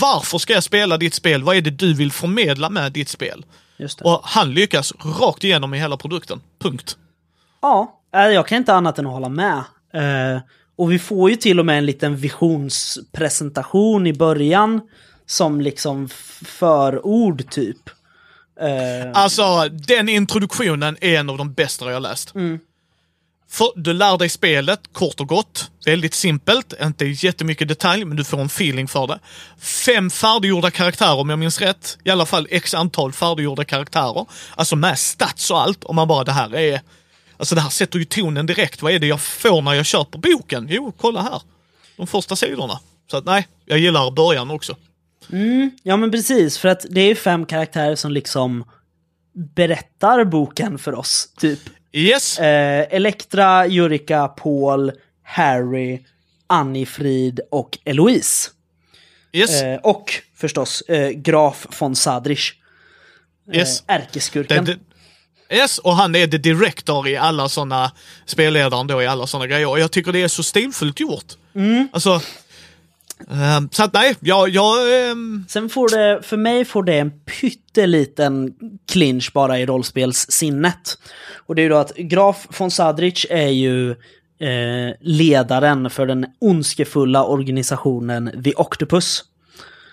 Varför 0.00 0.38
ska 0.38 0.52
jag 0.52 0.62
spela 0.64 0.96
ditt 0.96 1.14
spel? 1.14 1.42
Vad 1.42 1.56
är 1.56 1.60
det 1.60 1.70
du 1.70 1.94
vill 1.94 2.12
förmedla 2.12 2.70
med 2.70 2.92
ditt 2.92 3.08
spel? 3.08 3.44
Och 4.04 4.20
han 4.24 4.54
lyckas 4.54 4.92
rakt 5.20 5.44
igenom 5.44 5.74
i 5.74 5.78
hela 5.78 5.96
produkten. 5.96 6.40
Punkt. 6.62 6.96
Ja, 7.62 8.00
eh, 8.14 8.20
jag 8.20 8.46
kan 8.46 8.58
inte 8.58 8.74
annat 8.74 8.98
än 8.98 9.06
att 9.06 9.12
hålla 9.12 9.28
med. 9.28 9.58
Eh, 9.94 10.40
och 10.76 10.92
vi 10.92 10.98
får 10.98 11.30
ju 11.30 11.36
till 11.36 11.58
och 11.60 11.66
med 11.66 11.78
en 11.78 11.86
liten 11.86 12.16
visionspresentation 12.16 14.06
i 14.06 14.12
början 14.12 14.80
som 15.26 15.60
liksom 15.60 16.08
förord 16.44 17.50
typ. 17.50 17.88
Eh, 18.60 19.10
Alltså, 19.14 19.68
den 19.68 20.08
introduktionen 20.08 20.96
är 21.00 21.18
en 21.20 21.30
av 21.30 21.38
de 21.38 21.52
bästa 21.52 21.92
jag 21.92 22.02
läst. 22.02 22.34
För 23.50 23.72
du 23.76 23.92
lär 23.92 24.18
dig 24.18 24.28
spelet, 24.28 24.80
kort 24.92 25.20
och 25.20 25.28
gott. 25.28 25.70
Väldigt 25.86 26.14
simpelt, 26.14 26.74
inte 26.82 27.04
jättemycket 27.04 27.68
detalj, 27.68 28.04
men 28.04 28.16
du 28.16 28.24
får 28.24 28.40
en 28.40 28.46
feeling 28.46 28.88
för 28.88 29.06
det. 29.06 29.18
Fem 29.60 30.10
färdiggjorda 30.10 30.70
karaktärer 30.70 31.20
om 31.20 31.30
jag 31.30 31.38
minns 31.38 31.60
rätt. 31.60 31.98
I 32.04 32.10
alla 32.10 32.26
fall 32.26 32.46
x 32.50 32.74
antal 32.74 33.12
färdiggjorda 33.12 33.64
karaktärer. 33.64 34.26
Alltså 34.54 34.76
med 34.76 34.98
stats 34.98 35.50
och 35.50 35.60
allt. 35.60 35.84
Om 35.84 35.96
man 35.96 36.08
bara, 36.08 36.24
det 36.24 36.32
här 36.32 36.56
är... 36.56 36.80
Alltså 37.36 37.54
det 37.54 37.60
här 37.60 37.70
sätter 37.70 37.98
ju 37.98 38.04
tonen 38.04 38.46
direkt. 38.46 38.82
Vad 38.82 38.92
är 38.92 38.98
det 38.98 39.06
jag 39.06 39.20
får 39.20 39.62
när 39.62 39.74
jag 39.74 39.86
köper 39.86 40.18
boken? 40.18 40.66
Jo, 40.70 40.92
kolla 40.96 41.22
här. 41.22 41.42
De 41.96 42.06
första 42.06 42.36
sidorna. 42.36 42.80
Så 43.10 43.16
att 43.16 43.24
nej, 43.24 43.48
jag 43.64 43.78
gillar 43.78 44.10
början 44.10 44.50
också. 44.50 44.76
Mm, 45.32 45.70
ja 45.82 45.96
men 45.96 46.10
precis, 46.10 46.58
för 46.58 46.68
att 46.68 46.86
det 46.90 47.00
är 47.00 47.14
fem 47.14 47.46
karaktärer 47.46 47.96
som 47.96 48.12
liksom 48.12 48.64
berättar 49.54 50.24
boken 50.24 50.78
för 50.78 50.94
oss, 50.94 51.28
typ. 51.38 51.60
Yes, 51.92 52.38
Eh, 52.38 52.86
Elektra, 52.90 53.66
Jurika, 53.66 54.28
Paul, 54.28 54.92
Harry, 55.22 56.04
Annifrid 56.46 57.40
och 57.50 57.78
Eloise. 57.84 58.50
yes, 59.32 59.62
Eh, 59.62 59.76
och 59.80 60.14
förstås 60.36 60.80
eh, 60.80 61.08
Graf 61.10 61.66
von 61.80 61.96
Sadrich. 61.96 62.52
yes. 63.52 63.80
Eh, 63.88 63.94
ärkeskurken. 63.94 64.64
Det, 64.64 64.78
det, 65.48 65.56
yes, 65.56 65.78
och 65.78 65.96
han 65.96 66.14
är 66.14 66.26
the 66.26 66.38
director 66.38 67.08
i 67.08 67.16
alla 67.16 67.48
sådana, 67.48 67.92
spelledaren 68.26 68.86
då 68.86 69.02
i 69.02 69.06
alla 69.06 69.26
sådana 69.26 69.46
grejer. 69.46 69.68
Och 69.68 69.80
jag 69.80 69.90
tycker 69.90 70.12
det 70.12 70.22
är 70.22 70.28
så 70.28 70.42
stilfullt 70.42 71.00
gjort. 71.00 71.24
Alltså, 71.92 72.20
ehm, 73.30 73.68
så 73.72 73.84
att 73.84 73.92
nej, 73.92 74.16
jag, 74.20 74.48
jag 74.48 75.08
ehm, 75.10 75.44
Sen 75.48 75.68
får 75.68 75.88
det, 75.88 76.22
för 76.22 76.36
mig 76.36 76.64
får 76.64 76.82
det 76.82 76.98
en 76.98 77.10
pytteliten 77.10 78.54
clinch 78.92 79.30
bara 79.34 79.58
i 79.58 79.66
rollspelssinnet. 79.66 80.98
Och 81.46 81.54
det 81.54 81.60
är 81.60 81.64
ju 81.64 81.68
då 81.68 81.76
att 81.76 81.96
Graf 81.96 82.46
von 82.60 82.70
Sadrich 82.70 83.26
är 83.30 83.48
ju 83.48 83.90
eh, 84.40 84.94
ledaren 85.00 85.90
för 85.90 86.06
den 86.06 86.26
ondskefulla 86.38 87.24
organisationen 87.24 88.42
The 88.44 88.54
Octopus. 88.56 89.24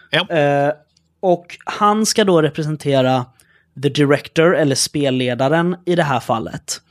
ja. 0.09 0.29
Eh, 0.29 0.73
och 1.19 1.57
han 1.65 2.05
ska 2.05 2.23
då 2.23 2.41
representera 2.41 3.25
the 3.83 3.89
director, 3.89 4.55
eller 4.55 4.75
spelledaren 4.75 5.75
i 5.85 5.95
det 5.95 6.03
här 6.03 6.19
fallet. 6.19 6.81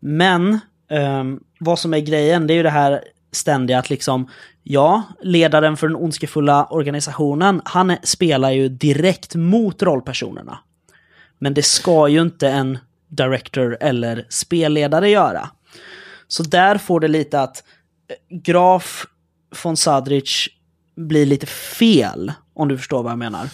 Men 0.00 0.60
ehm, 0.90 1.40
vad 1.60 1.78
som 1.78 1.94
är 1.94 1.98
grejen, 1.98 2.46
det 2.46 2.52
är 2.52 2.56
ju 2.56 2.62
det 2.62 2.70
här 2.70 3.04
ständiga 3.32 3.78
att 3.78 3.90
liksom, 3.90 4.28
ja, 4.62 5.02
ledaren 5.22 5.76
för 5.76 5.88
den 5.88 5.96
ondskefulla 5.96 6.66
organisationen, 6.66 7.62
han 7.64 7.96
spelar 8.02 8.50
ju 8.50 8.68
direkt 8.68 9.34
mot 9.34 9.82
rollpersonerna. 9.82 10.58
Men 11.38 11.54
det 11.54 11.62
ska 11.62 12.08
ju 12.08 12.22
inte 12.22 12.48
en 12.48 12.78
director 13.08 13.76
eller 13.80 14.26
spelledare 14.28 15.10
göra. 15.10 15.50
Så 16.28 16.42
där 16.42 16.78
får 16.78 17.00
det 17.00 17.08
lite 17.08 17.40
att 17.40 17.64
eh, 18.08 18.38
Graf 18.38 19.06
von 19.62 19.76
Sadrich 19.76 20.48
blir 20.96 21.26
lite 21.26 21.46
fel, 21.46 22.32
om 22.54 22.68
du 22.68 22.78
förstår 22.78 23.02
vad 23.02 23.12
jag 23.12 23.18
menar. 23.18 23.48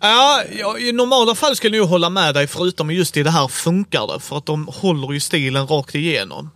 Ja, 0.00 0.42
ja, 0.58 0.78
i 0.78 0.92
normala 0.92 1.34
fall 1.34 1.56
skulle 1.56 1.76
jag 1.76 1.84
hålla 1.84 2.10
med 2.10 2.34
dig 2.34 2.46
förutom 2.46 2.90
just 2.90 3.16
i 3.16 3.22
det 3.22 3.30
här 3.30 3.48
funkar 3.48 4.14
det. 4.14 4.20
För 4.20 4.38
att 4.38 4.46
de 4.46 4.68
håller 4.68 5.12
ju 5.12 5.20
stilen 5.20 5.66
rakt 5.66 5.94
igenom. 5.94 6.50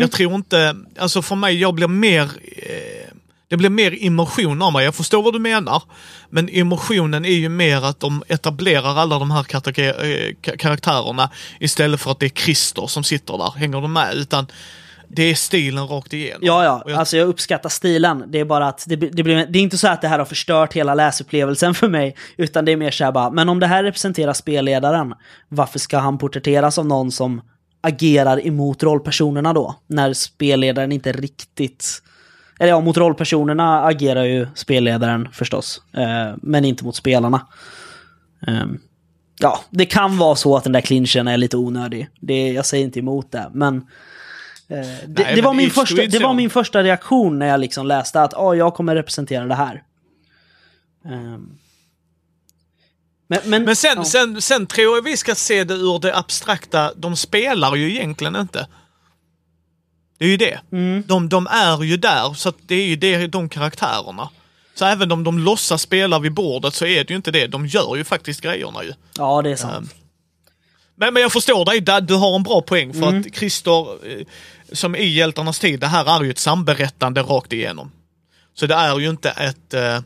Jag 0.00 0.12
tror 0.12 0.34
inte, 0.34 0.76
alltså 0.98 1.22
för 1.22 1.36
mig, 1.36 1.60
jag 1.60 1.74
blir 1.74 1.88
mer, 1.88 2.22
eh, 2.22 3.12
det 3.48 3.56
blir 3.56 3.70
mer 3.70 3.90
immersion 4.04 4.62
av 4.62 4.72
mig. 4.72 4.84
Jag 4.84 4.94
förstår 4.94 5.22
vad 5.22 5.32
du 5.32 5.38
menar. 5.38 5.82
Men 6.30 6.48
immersionen 6.48 7.24
är 7.24 7.28
ju 7.34 7.48
mer 7.48 7.84
att 7.84 8.00
de 8.00 8.22
etablerar 8.28 8.96
alla 8.98 9.18
de 9.18 9.30
här 9.30 9.40
eh, 9.40 9.44
ka- 10.42 10.56
karaktärerna 10.56 11.30
istället 11.60 12.00
för 12.00 12.10
att 12.10 12.20
det 12.20 12.26
är 12.26 12.30
Christer 12.44 12.86
som 12.86 13.04
sitter 13.04 13.38
där. 13.38 13.50
Hänger 13.56 13.80
du 13.80 13.88
med? 13.88 14.14
Utan 14.14 14.46
det 15.08 15.22
är 15.22 15.34
stilen 15.34 15.86
rakt 15.88 16.12
igenom. 16.12 16.40
Ja, 16.42 16.64
ja, 16.64 16.82
jag- 16.86 16.98
alltså 16.98 17.16
jag 17.16 17.28
uppskattar 17.28 17.68
stilen. 17.68 18.24
Det 18.28 18.40
är 18.40 18.44
bara 18.44 18.68
att 18.68 18.84
det, 18.86 18.96
det, 18.96 19.22
blir, 19.22 19.46
det 19.46 19.58
är 19.58 19.62
inte 19.62 19.78
så 19.78 19.88
att 19.88 20.00
det 20.02 20.08
här 20.08 20.18
har 20.18 20.26
förstört 20.26 20.72
hela 20.72 20.94
läsupplevelsen 20.94 21.74
för 21.74 21.88
mig, 21.88 22.16
utan 22.36 22.64
det 22.64 22.72
är 22.72 22.76
mer 22.76 22.90
så 22.90 23.04
här 23.04 23.12
bara, 23.12 23.30
men 23.30 23.48
om 23.48 23.60
det 23.60 23.66
här 23.66 23.84
representerar 23.84 24.32
spelledaren, 24.32 25.14
varför 25.48 25.78
ska 25.78 25.98
han 25.98 26.18
porträtteras 26.18 26.78
av 26.78 26.86
någon 26.86 27.12
som 27.12 27.40
agerar 27.82 28.46
emot 28.46 28.82
rollpersonerna 28.82 29.52
då? 29.52 29.74
När 29.86 30.12
spelledaren 30.12 30.92
inte 30.92 31.12
riktigt... 31.12 32.02
Eller 32.58 32.70
ja, 32.70 32.80
mot 32.80 32.96
rollpersonerna 32.96 33.84
agerar 33.84 34.24
ju 34.24 34.46
spelledaren 34.54 35.28
förstås, 35.32 35.82
eh, 35.92 36.34
men 36.42 36.64
inte 36.64 36.84
mot 36.84 36.96
spelarna. 36.96 37.46
Ehm, 38.46 38.78
ja, 39.40 39.60
det 39.70 39.86
kan 39.86 40.18
vara 40.18 40.34
så 40.34 40.56
att 40.56 40.64
den 40.64 40.72
där 40.72 40.80
clinchen 40.80 41.28
är 41.28 41.36
lite 41.36 41.56
onödig. 41.56 42.08
Det, 42.20 42.52
jag 42.52 42.66
säger 42.66 42.84
inte 42.84 42.98
emot 42.98 43.32
det, 43.32 43.50
men... 43.52 43.76
Eh, 44.68 44.78
det, 45.06 45.22
Nej, 45.22 45.34
det, 45.34 45.42
var 45.42 45.50
men 45.50 45.56
min 45.56 45.68
it's 45.68 45.74
to 45.74 45.80
första, 45.80 46.06
det 46.06 46.18
var 46.18 46.34
min 46.34 46.50
första 46.50 46.82
reaktion 46.82 47.38
när 47.38 47.46
jag 47.46 47.60
liksom 47.60 47.86
läste 47.86 48.22
att 48.22 48.34
oh, 48.34 48.58
jag 48.58 48.74
kommer 48.74 48.94
representera 48.94 49.46
det 49.46 49.54
här. 49.54 49.82
Ehm. 51.04 51.58
Men, 53.26 53.40
men, 53.44 53.64
Men 53.64 53.76
sen, 53.76 53.96
ja. 53.96 54.04
sen, 54.04 54.42
sen 54.42 54.66
tror 54.66 54.96
jag 54.96 55.02
vi 55.02 55.16
ska 55.16 55.34
se 55.34 55.64
det 55.64 55.74
ur 55.74 55.98
det 55.98 56.16
abstrakta. 56.16 56.92
De 56.96 57.16
spelar 57.16 57.74
ju 57.74 57.90
egentligen 57.90 58.36
inte. 58.36 58.66
Det 60.18 60.24
är 60.24 60.28
ju 60.28 60.36
det. 60.36 60.60
Mm. 60.72 61.04
De, 61.06 61.28
de 61.28 61.46
är 61.46 61.82
ju 61.82 61.96
där, 61.96 62.34
så 62.34 62.52
det 62.66 62.74
är 62.74 62.86
ju 62.86 62.96
det, 62.96 63.26
de 63.26 63.48
karaktärerna. 63.48 64.28
Så 64.74 64.84
även 64.84 65.12
om 65.12 65.24
de 65.24 65.38
låtsas 65.38 65.82
spela 65.82 66.18
vid 66.18 66.32
bordet 66.34 66.74
så 66.74 66.86
är 66.86 67.04
det 67.04 67.10
ju 67.10 67.16
inte 67.16 67.30
det. 67.30 67.46
De 67.46 67.66
gör 67.66 67.96
ju 67.96 68.04
faktiskt 68.04 68.40
grejerna 68.40 68.84
ju. 68.84 68.92
Ja, 69.18 69.42
det 69.42 69.50
är 69.50 69.56
sant. 69.56 69.74
Ehm, 69.76 69.88
Men, 70.96 71.14
men 71.14 71.22
jag 71.22 71.32
förstår 71.32 71.64
dig, 71.64 71.80
du 71.80 72.14
har 72.14 72.36
en 72.36 72.42
bra 72.42 72.60
poäng. 72.62 72.94
För 72.94 73.18
att 73.18 73.34
Christer, 73.34 74.08
eh, 74.10 74.26
som 74.72 74.96
i 74.96 75.06
Hjältarnas 75.06 75.58
tid, 75.58 75.80
det 75.80 75.86
här 75.86 76.20
är 76.20 76.24
ju 76.24 76.30
ett 76.30 76.38
samberättande 76.38 77.22
rakt 77.22 77.52
igenom. 77.52 77.92
Så 78.54 78.66
det 78.66 78.74
är 78.74 78.98
ju 78.98 79.10
inte 79.10 79.30
ett, 79.30 79.74
eh, 79.74 80.00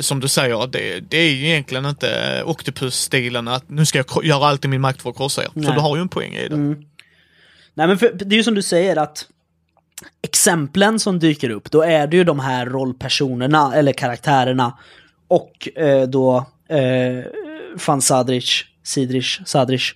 som 0.00 0.20
du 0.20 0.28
säger, 0.28 0.66
det, 0.66 1.00
det 1.00 1.16
är 1.16 1.30
ju 1.30 1.46
egentligen 1.46 1.86
inte 1.86 2.10
eh, 2.10 2.48
Octopus-stilen 2.48 3.48
att 3.48 3.70
nu 3.70 3.86
ska 3.86 3.98
jag 3.98 4.24
göra 4.24 4.46
allt 4.46 4.64
i 4.64 4.68
min 4.68 4.80
makt 4.80 5.02
för 5.02 5.10
att 5.10 5.16
krossa 5.16 5.42
er. 5.42 5.46
Så 5.46 5.60
Nej. 5.60 5.74
du 5.74 5.80
har 5.80 5.96
ju 5.96 6.02
en 6.02 6.08
poäng 6.08 6.34
i 6.34 6.48
det. 6.48 6.56
Nej, 6.56 7.86
men 7.86 7.98
för, 7.98 8.12
det 8.12 8.34
är 8.34 8.36
ju 8.36 8.44
som 8.44 8.54
du 8.54 8.62
säger 8.62 8.96
att 8.96 9.26
exemplen 10.22 11.00
som 11.00 11.18
dyker 11.18 11.50
upp, 11.50 11.70
då 11.70 11.82
är 11.82 12.06
det 12.06 12.16
ju 12.16 12.24
de 12.24 12.40
här 12.40 12.66
rollpersonerna 12.66 13.74
eller 13.74 13.92
karaktärerna 13.92 14.78
och 15.28 15.68
eh, 15.76 16.02
då 16.02 16.36
eh, 16.68 17.24
van 17.86 18.02
Sadrich, 18.02 18.64
Sidrich, 18.82 19.40
Sadrich. 19.46 19.94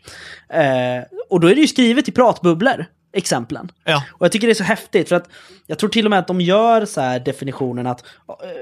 Eh, 0.49 1.03
och 1.31 1.41
då 1.41 1.49
är 1.49 1.55
det 1.55 1.61
ju 1.61 1.67
skrivet 1.67 2.09
i 2.09 2.13
pratbubblor, 2.13 2.87
exemplen. 3.13 3.73
Ja. 3.85 4.05
Och 4.11 4.25
jag 4.25 4.33
tycker 4.33 4.47
det 4.47 4.53
är 4.53 4.55
så 4.55 4.65
häftigt 4.65 5.09
för 5.09 5.17
att 5.17 5.29
jag 5.67 5.79
tror 5.79 5.91
till 5.91 6.07
och 6.07 6.11
med 6.11 6.19
att 6.19 6.27
de 6.27 6.41
gör 6.41 6.85
så 6.85 7.01
här 7.01 7.21
definitionen 7.21 7.87
att 7.87 8.05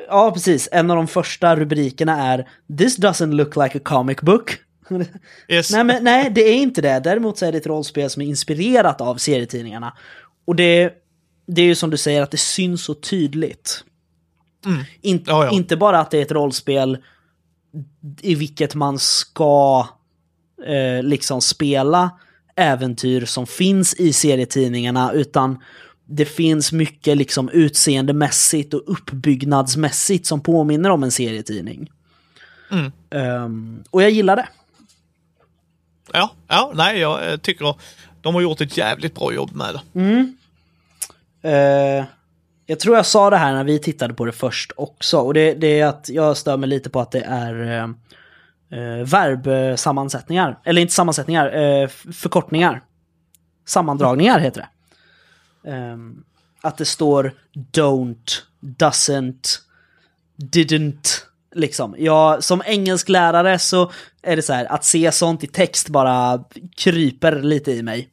ja 0.08 0.30
precis, 0.30 0.68
en 0.72 0.90
av 0.90 0.96
de 0.96 1.08
första 1.08 1.56
rubrikerna 1.56 2.32
är 2.32 2.48
This 2.78 2.98
doesn't 2.98 3.32
look 3.32 3.56
like 3.56 3.78
a 3.78 3.80
comic 3.84 4.20
book. 4.20 4.58
Yes. 5.48 5.70
nej, 5.70 5.84
men, 5.84 6.04
nej, 6.04 6.30
det 6.30 6.40
är 6.40 6.54
inte 6.54 6.80
det. 6.80 7.00
Däremot 7.00 7.38
så 7.38 7.46
är 7.46 7.52
det 7.52 7.58
ett 7.58 7.66
rollspel 7.66 8.10
som 8.10 8.22
är 8.22 8.26
inspirerat 8.26 9.00
av 9.00 9.16
serietidningarna. 9.16 9.96
Och 10.44 10.56
det, 10.56 10.92
det 11.46 11.62
är 11.62 11.66
ju 11.66 11.74
som 11.74 11.90
du 11.90 11.96
säger 11.96 12.22
att 12.22 12.30
det 12.30 12.36
syns 12.36 12.84
så 12.84 12.94
tydligt. 12.94 13.84
In, 15.00 15.24
Ja, 15.26 15.44
ja. 15.44 15.50
Inte 15.50 15.76
bara 15.76 16.00
att 16.00 16.10
det 16.10 16.18
är 16.18 16.22
ett 16.22 16.32
rollspel 16.32 16.98
i 18.20 18.34
vilket 18.34 18.74
man 18.74 18.98
ska 18.98 19.88
eh, 20.66 21.02
liksom 21.02 21.40
spela 21.40 22.10
äventyr 22.56 23.24
som 23.24 23.46
finns 23.46 23.94
i 23.94 24.12
serietidningarna, 24.12 25.12
utan 25.12 25.58
det 26.04 26.24
finns 26.24 26.72
mycket 26.72 27.16
liksom 27.16 27.48
utseendemässigt 27.48 28.74
och 28.74 28.82
uppbyggnadsmässigt 28.86 30.26
som 30.26 30.40
påminner 30.40 30.90
om 30.90 31.02
en 31.02 31.10
serietidning. 31.10 31.90
Mm. 32.70 32.92
Ehm, 33.10 33.84
och 33.90 34.02
jag 34.02 34.10
gillar 34.10 34.36
det. 34.36 34.48
Ja, 36.12 36.30
ja, 36.48 36.72
nej, 36.74 36.98
jag 36.98 37.32
eh, 37.32 37.36
tycker 37.36 37.74
de 38.20 38.34
har 38.34 38.42
gjort 38.42 38.60
ett 38.60 38.76
jävligt 38.76 39.14
bra 39.14 39.32
jobb 39.32 39.50
med 39.54 39.74
det. 39.74 39.80
Eh, 41.50 42.04
jag 42.66 42.80
tror 42.80 42.96
jag 42.96 43.06
sa 43.06 43.30
det 43.30 43.36
här 43.36 43.52
när 43.52 43.64
vi 43.64 43.78
tittade 43.78 44.14
på 44.14 44.24
det 44.24 44.32
först 44.32 44.72
också. 44.76 45.18
Och 45.18 45.34
det, 45.34 45.54
det 45.54 45.80
är 45.80 45.86
att 45.86 46.08
jag 46.08 46.36
stör 46.36 46.56
mig 46.56 46.68
lite 46.68 46.90
på 46.90 47.00
att 47.00 47.10
det 47.10 47.20
är 47.20 47.80
eh, 47.80 47.88
eh, 48.70 49.06
verbsammansättningar. 49.06 50.58
Eller 50.64 50.82
inte 50.82 50.94
sammansättningar, 50.94 51.56
eh, 51.56 51.88
förkortningar. 52.12 52.82
Sammandragningar 53.66 54.38
heter 54.38 54.60
det. 54.60 54.68
Ehm, 55.70 56.24
att 56.60 56.78
det 56.78 56.84
står 56.84 57.34
don't, 57.72 58.42
doesn't, 58.60 59.58
didn't. 60.36 61.22
Liksom. 61.54 61.94
Jag, 61.98 62.44
som 62.44 62.62
engelsklärare 62.66 63.58
så 63.58 63.90
är 64.22 64.36
det 64.36 64.42
så 64.42 64.52
här, 64.52 64.64
att 64.64 64.84
se 64.84 65.12
sånt 65.12 65.44
i 65.44 65.46
text 65.46 65.88
bara 65.88 66.44
kryper 66.76 67.42
lite 67.42 67.72
i 67.72 67.82
mig. 67.82 68.08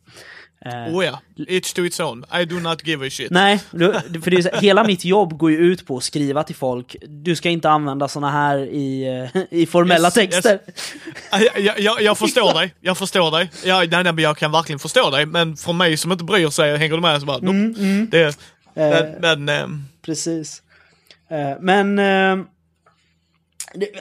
Eh, 0.65 0.95
Oh 0.95 1.06
ja, 1.06 1.19
each 1.47 1.73
to 1.73 1.86
its 1.86 1.99
own. 1.99 2.26
I 2.41 2.45
do 2.45 2.60
not 2.60 2.88
give 2.88 3.08
a 3.08 3.10
shit. 3.10 3.32
Nej, 3.32 3.60
för 3.60 4.30
det 4.32 4.38
är 4.38 4.62
hela 4.62 4.84
mitt 4.84 5.06
jobb 5.06 5.38
går 5.38 5.52
ju 5.52 5.58
ut 5.58 5.86
på 5.88 5.97
att 5.97 6.04
skriva 6.04 6.43
till 6.43 6.56
folk. 6.56 6.95
Du 7.08 7.36
ska 7.36 7.49
inte 7.49 7.69
använda 7.69 8.08
såna 8.08 8.32
här 8.32 8.58
i, 8.58 9.08
eh, 9.34 9.41
i 9.52 9.65
formella 9.65 10.08
Yes, 10.08 10.13
texter. 10.13 10.60
Jag, 11.32 11.60
jag, 11.60 11.80
jag, 11.80 12.02
jag 12.02 12.17
förstår 12.17 12.54
dig, 12.54 12.73
jag 12.82 12.97
förstår 12.97 13.32
dig. 13.32 13.52
Jag, 13.65 13.91
nej, 13.91 14.04
nej, 14.04 14.13
jag 14.23 14.38
kan 14.38 14.52
verkligen 14.52 14.80
förstå 14.80 15.10
dig, 15.10 15.26
men 15.26 15.58
för 15.58 15.73
mig 15.73 15.97
som 15.97 16.12
inte 16.12 16.23
bryr 16.23 16.49
sig, 16.49 16.78
hänger 16.78 16.95
du 16.95 17.02
med 17.02 17.19
så 17.19 17.26
bara... 17.26 17.38
Mm, 17.38 18.08
Det, 18.12 18.38
men, 18.73 19.15
men 19.21 19.49
ehm, 19.49 19.84
Precis. 20.06 20.62
Eh, 21.30 21.60
Men... 21.62 21.99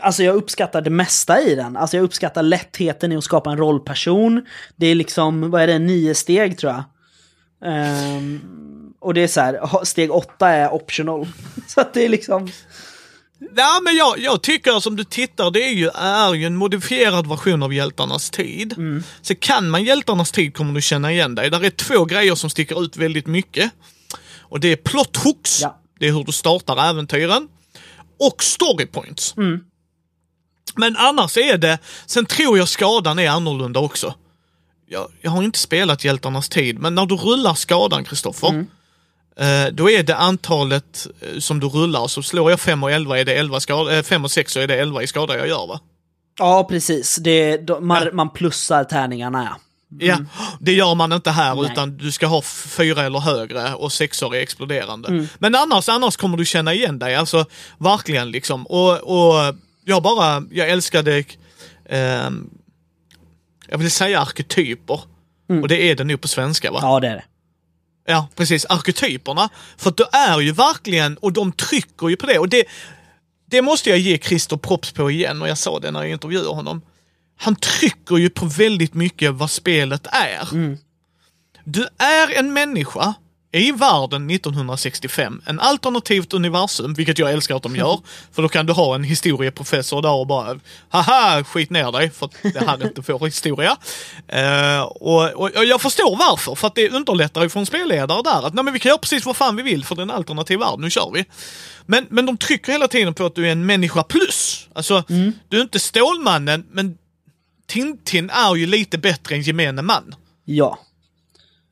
Alltså 0.00 0.22
jag 0.22 0.34
uppskattar 0.34 0.80
det 0.80 0.90
mesta 0.90 1.40
i 1.40 1.54
den. 1.54 1.76
Alltså 1.76 1.96
jag 1.96 2.04
uppskattar 2.04 2.42
lättheten 2.42 3.12
i 3.12 3.16
att 3.16 3.24
skapa 3.24 3.50
en 3.50 3.56
rollperson. 3.58 4.46
Det 4.76 4.86
är 4.86 4.94
liksom, 4.94 5.50
vad 5.50 5.62
är 5.62 5.66
det, 5.66 5.78
nio 5.78 6.14
steg 6.14 6.58
tror 6.58 6.72
jag. 6.72 6.84
Ehm, 7.64 8.40
och 9.00 9.14
det 9.14 9.20
är 9.22 9.28
så 9.28 9.40
här, 9.40 9.84
steg 9.84 10.10
åtta 10.10 10.48
är 10.48 10.72
optional. 10.74 11.28
Så 11.66 11.80
att 11.80 11.94
det 11.94 12.04
är 12.04 12.08
liksom... 12.08 12.50
Ja, 13.56 13.80
men 13.84 13.96
jag, 13.96 14.18
jag 14.18 14.42
tycker 14.42 14.80
som 14.80 14.96
du 14.96 15.04
tittar, 15.04 15.50
det 15.50 15.62
är 15.64 15.72
ju, 15.72 15.88
är 15.94 16.34
ju 16.34 16.46
en 16.46 16.56
modifierad 16.56 17.28
version 17.28 17.62
av 17.62 17.74
Hjältarnas 17.74 18.30
tid. 18.30 18.72
Mm. 18.72 19.02
Så 19.22 19.34
kan 19.34 19.70
man 19.70 19.84
Hjältarnas 19.84 20.32
tid 20.32 20.56
kommer 20.56 20.74
du 20.74 20.82
känna 20.82 21.12
igen 21.12 21.34
dig. 21.34 21.50
Där 21.50 21.64
är 21.64 21.70
två 21.70 22.04
grejer 22.04 22.34
som 22.34 22.50
sticker 22.50 22.82
ut 22.84 22.96
väldigt 22.96 23.26
mycket. 23.26 23.70
Och 24.40 24.60
det 24.60 24.68
är 24.68 24.76
plot 24.76 25.16
hooks, 25.16 25.62
Ja. 25.62 25.80
det 25.98 26.08
är 26.08 26.12
hur 26.12 26.24
du 26.24 26.32
startar 26.32 26.90
äventyren. 26.90 27.48
Och 28.26 28.42
story 28.42 28.86
points. 28.86 29.36
Men 30.76 30.96
annars 30.96 31.36
är 31.36 31.58
det, 31.58 31.78
sen 32.06 32.26
tror 32.26 32.58
jag 32.58 32.68
skadan 32.68 33.18
är 33.18 33.30
annorlunda 33.30 33.80
också. 33.80 34.14
Jag, 34.88 35.08
jag 35.20 35.30
har 35.30 35.42
inte 35.42 35.58
spelat 35.58 36.04
Hjältarnas 36.04 36.48
tid, 36.48 36.78
men 36.78 36.94
när 36.94 37.06
du 37.06 37.16
rullar 37.16 37.54
skadan, 37.54 38.04
Kristoffer, 38.04 38.48
Eh, 39.36 39.72
då 39.72 39.90
är 39.90 40.02
det 40.02 40.16
antalet 40.16 41.06
eh, 41.20 41.38
som 41.38 41.60
du 41.60 41.66
rullar, 41.66 42.06
så 42.06 42.22
slår 42.22 42.50
jag 42.50 42.60
5 42.60 42.82
och 42.82 42.90
11 42.90 43.18
är 43.18 43.24
det 43.24 43.34
11 43.34 43.60
skada, 43.60 43.96
eh, 43.96 44.02
5 44.02 44.24
och 44.24 44.30
6 44.30 44.52
så 44.52 44.60
är 44.60 44.66
det 44.66 44.80
11 44.80 45.02
i 45.02 45.06
skada 45.06 45.36
jag 45.36 45.48
gör 45.48 45.66
va? 45.66 45.80
Ja, 46.38 46.66
precis. 46.70 47.16
Det, 47.16 47.56
de, 47.56 47.86
man, 47.86 48.08
man 48.12 48.30
plussar 48.30 48.84
tärningarna, 48.84 49.44
ja. 49.50 49.60
Ja, 49.98 50.18
det 50.60 50.72
gör 50.72 50.94
man 50.94 51.12
inte 51.12 51.30
här 51.30 51.54
Nej. 51.54 51.72
utan 51.72 51.96
du 51.96 52.12
ska 52.12 52.26
ha 52.26 52.42
fyra 52.42 53.02
eller 53.02 53.18
högre 53.18 53.74
och 53.74 53.92
sexor 53.92 54.34
är 54.34 54.40
exploderande. 54.40 55.26
Men 55.38 55.54
annars, 55.54 55.88
annars 55.88 56.16
kommer 56.16 56.36
du 56.36 56.44
känna 56.44 56.74
igen 56.74 56.98
dig, 56.98 57.14
alltså 57.14 57.44
verkligen 57.78 58.30
liksom. 58.30 58.66
Och, 58.66 58.92
och 58.92 59.54
jag 59.84 60.02
bara, 60.02 60.44
jag 60.50 60.70
älskade, 60.70 61.24
ehm, 61.88 62.50
jag 63.68 63.78
vill 63.78 63.90
säga 63.90 64.20
arketyper. 64.20 65.00
Och 65.62 65.68
det 65.68 65.82
är 65.90 65.94
det 65.96 66.04
nog 66.04 66.20
på 66.20 66.28
svenska 66.28 66.72
va? 66.72 66.78
Ja, 66.82 67.00
det 67.00 67.08
är 67.08 67.14
det. 67.14 67.24
Ja, 68.06 68.28
precis. 68.36 68.64
Arketyperna. 68.64 69.48
För 69.76 69.90
att 69.90 69.96
det 69.96 70.08
är 70.12 70.40
ju 70.40 70.52
verkligen, 70.52 71.16
och 71.16 71.32
de 71.32 71.52
trycker 71.52 72.08
ju 72.08 72.16
på 72.16 72.26
det. 72.26 72.38
Och 72.38 72.48
det, 72.48 72.64
det 73.50 73.62
måste 73.62 73.90
jag 73.90 73.98
ge 73.98 74.18
Christer 74.18 74.56
props 74.56 74.92
på 74.92 75.10
igen, 75.10 75.42
och 75.42 75.48
jag 75.48 75.58
sa 75.58 75.78
det 75.78 75.90
när 75.90 76.00
jag 76.00 76.10
intervjuade 76.10 76.48
honom. 76.48 76.82
Han 77.36 77.56
trycker 77.56 78.16
ju 78.16 78.30
på 78.30 78.46
väldigt 78.46 78.94
mycket 78.94 79.34
vad 79.34 79.50
spelet 79.50 80.06
är. 80.06 80.48
Du 81.64 81.88
är 81.98 82.38
en 82.38 82.52
människa 82.52 83.14
i 83.54 83.72
världen 83.72 84.30
1965, 84.30 85.42
en 85.46 85.60
alternativt 85.60 86.34
universum, 86.34 86.94
vilket 86.94 87.18
jag 87.18 87.32
älskar 87.32 87.56
att 87.56 87.62
de 87.62 87.76
gör. 87.76 88.00
För 88.32 88.42
då 88.42 88.48
kan 88.48 88.66
du 88.66 88.72
ha 88.72 88.94
en 88.94 89.04
historieprofessor 89.04 90.02
där 90.02 90.12
och 90.12 90.26
bara 90.26 90.60
haha, 90.88 91.44
skit 91.44 91.70
ner 91.70 91.92
dig, 91.92 92.10
för 92.10 92.26
att 92.26 92.36
det 92.42 92.64
hade 92.64 92.86
inte 92.86 93.12
vår 93.12 93.26
historia. 93.26 93.76
Eh, 94.28 94.82
och, 94.82 95.32
och, 95.32 95.50
och 95.56 95.64
jag 95.64 95.80
förstår 95.80 96.16
varför, 96.16 96.54
för 96.54 96.66
att 96.66 96.74
det 96.74 96.90
underlättar 96.90 97.42
ju 97.42 97.48
för 97.48 97.60
en 97.60 97.66
spelledare 97.66 98.22
där 98.22 98.46
att 98.46 98.54
nej 98.54 98.64
men 98.64 98.74
vi 98.74 98.80
kan 98.80 98.88
göra 98.88 98.98
precis 98.98 99.26
vad 99.26 99.36
fan 99.36 99.56
vi 99.56 99.62
vill 99.62 99.84
för 99.84 99.94
det 99.94 100.00
är 100.00 100.04
en 100.04 100.10
alternativ 100.10 100.58
värld, 100.58 100.78
nu 100.78 100.90
kör 100.90 101.10
vi. 101.14 101.24
Men, 101.86 102.06
men 102.10 102.26
de 102.26 102.36
trycker 102.36 102.72
hela 102.72 102.88
tiden 102.88 103.14
på 103.14 103.26
att 103.26 103.34
du 103.34 103.46
är 103.46 103.52
en 103.52 103.66
människa 103.66 104.02
plus. 104.02 104.68
Alltså, 104.74 105.04
du 105.48 105.58
är 105.58 105.62
inte 105.62 105.80
Stålmannen, 105.80 106.64
men 106.70 106.98
Tintin 107.66 108.30
är 108.30 108.54
ju 108.54 108.66
lite 108.66 108.98
bättre 108.98 109.34
än 109.34 109.42
gemene 109.42 109.82
man. 109.82 110.14
Ja. 110.44 110.78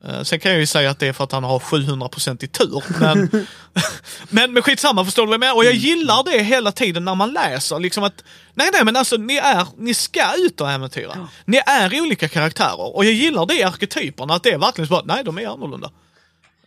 Eh, 0.05 0.23
Sen 0.23 0.39
kan 0.39 0.51
jag 0.51 0.59
ju 0.59 0.65
säga 0.65 0.89
att 0.89 0.99
det 0.99 1.07
är 1.07 1.13
för 1.13 1.23
att 1.23 1.31
han 1.31 1.43
har 1.43 1.59
700% 1.59 2.43
i 2.43 2.47
tur. 2.47 2.83
Men, 2.99 3.29
men, 4.29 4.53
men 4.53 4.63
skitsamma, 4.63 5.05
förstår 5.05 5.23
du 5.23 5.27
vad 5.27 5.33
jag 5.33 5.39
menar? 5.39 5.55
Och 5.55 5.65
jag 5.65 5.73
gillar 5.73 6.23
det 6.23 6.43
hela 6.43 6.71
tiden 6.71 7.05
när 7.05 7.15
man 7.15 7.33
läser. 7.33 7.79
Liksom 7.79 8.03
att, 8.03 8.23
nej, 8.53 8.69
nej, 8.73 8.85
men 8.85 8.95
alltså 8.95 9.17
ni, 9.17 9.35
är, 9.37 9.67
ni 9.77 9.93
ska 9.93 10.33
ut 10.37 10.61
och 10.61 10.71
äventyra. 10.71 11.27
Ni 11.45 11.57
är 11.65 12.01
olika 12.01 12.27
karaktärer. 12.27 12.95
Och 12.95 13.05
jag 13.05 13.13
gillar 13.13 13.45
det 13.45 13.53
i 13.53 13.63
arketyperna, 13.63 14.33
att 14.33 14.43
det 14.43 14.49
är 14.49 14.57
verkligen 14.57 14.87
så 14.87 14.93
bara, 14.93 15.15
nej, 15.15 15.23
de 15.23 15.37
är 15.37 15.47
annorlunda. 15.47 15.91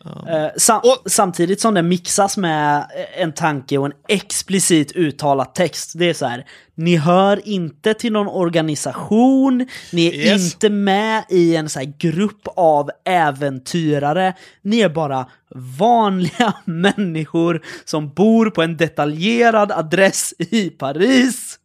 Eh, 0.06 0.46
sam 0.56 0.80
Och- 0.84 1.10
samtidigt 1.10 1.60
som 1.60 1.74
det 1.74 1.82
mixas 1.82 2.36
med 2.36 2.86
en 3.16 3.32
tanke 3.32 3.78
och 3.78 3.86
en 3.86 3.92
explicit 4.08 4.92
uttalad 4.96 5.54
text. 5.54 5.92
Det 5.94 6.08
är 6.10 6.14
så 6.14 6.26
här, 6.26 6.44
ni 6.74 6.96
hör 6.96 7.48
inte 7.48 7.94
till 7.94 8.12
någon 8.12 8.26
organisation, 8.28 9.66
ni 9.92 10.06
är 10.06 10.12
Yes. 10.32 10.54
inte 10.54 10.70
med 10.70 11.24
i 11.30 11.56
en 11.56 11.68
så 11.68 11.80
grupp 11.98 12.42
av 12.56 12.90
äventyrare. 13.04 14.34
Ni 14.62 14.80
är 14.80 14.88
bara 14.88 15.26
vanliga 15.78 16.54
människor 16.64 17.62
som 17.84 18.08
bor 18.14 18.50
på 18.50 18.62
en 18.62 18.76
detaljerad 18.76 19.72
adress 19.72 20.34
i 20.38 20.70
Paris. 20.70 21.58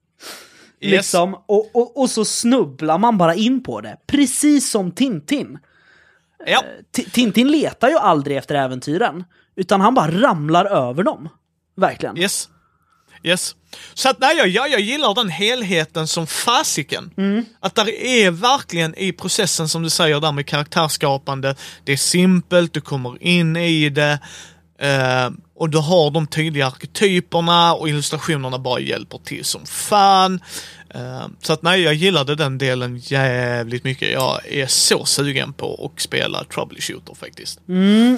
Yes. 0.82 0.92
Liksom, 0.92 1.34
och, 1.48 1.70
och, 1.76 1.98
och 2.02 2.10
så 2.10 2.26
snubblar 2.26 2.98
man 2.98 3.18
bara 3.18 3.36
in 3.36 3.64
på 3.64 3.82
det. 3.82 3.98
Precis 4.08 4.70
som 4.72 4.92
Tintin. 4.92 5.58
Ja, 6.46 6.64
T- 6.96 7.06
Tintin 7.12 7.52
letar 7.52 7.90
ju 7.90 7.98
aldrig 7.98 8.38
efter 8.38 8.56
äventyren, 8.56 9.24
utan 9.56 9.82
han 9.82 9.94
bara 9.94 10.12
ramlar 10.12 10.66
över 10.66 11.04
dem. 11.04 11.30
Verkligen. 11.78 12.18
yes. 12.18 12.50
Yes. 13.24 13.56
Så 13.94 14.10
att 14.10 14.20
nej, 14.20 14.38
jag, 14.38 14.70
jag, 14.70 14.80
gillar 14.80 15.16
den 15.16 15.30
helheten 15.30 16.08
som 16.08 16.28
fasiken. 16.28 17.12
Att 17.60 17.76
där 17.76 17.90
är 17.90 18.32
verkligen 18.32 18.96
i 18.96 19.12
processen 19.12 19.70
som 19.70 19.84
du 19.84 19.90
säger 19.90 20.20
där 20.20 20.32
med 20.32 20.46
karaktärsskapande, 20.46 21.56
det 21.84 21.92
är 21.92 21.98
simpelt, 21.98 22.74
du 22.74 22.82
kommer 22.82 23.24
in 23.24 23.58
i 23.58 23.90
det 23.90 24.20
eh, 24.80 25.30
och 25.56 25.70
du 25.70 25.78
har 25.78 26.12
de 26.12 26.28
tydliga 26.28 26.68
arketyperna 26.68 27.74
och 27.74 27.90
illustrationerna 27.90 28.60
bara 28.60 28.80
hjälper 28.80 29.18
till 29.18 29.46
som 29.46 29.66
fan. 29.66 30.40
Eh, 30.96 31.28
så 31.42 31.54
att 31.54 31.62
nej, 31.62 31.82
jag 31.82 31.94
gillade 31.94 32.36
den 32.36 32.58
delen 32.58 32.98
jävligt 32.98 33.84
mycket. 33.84 34.12
Jag 34.12 34.48
är 34.52 34.68
så 34.68 35.06
sugen 35.06 35.54
på 35.54 35.92
att 35.96 36.02
spela 36.02 36.44
Troubleshooter 36.44 37.14
faktiskt. 37.16 37.60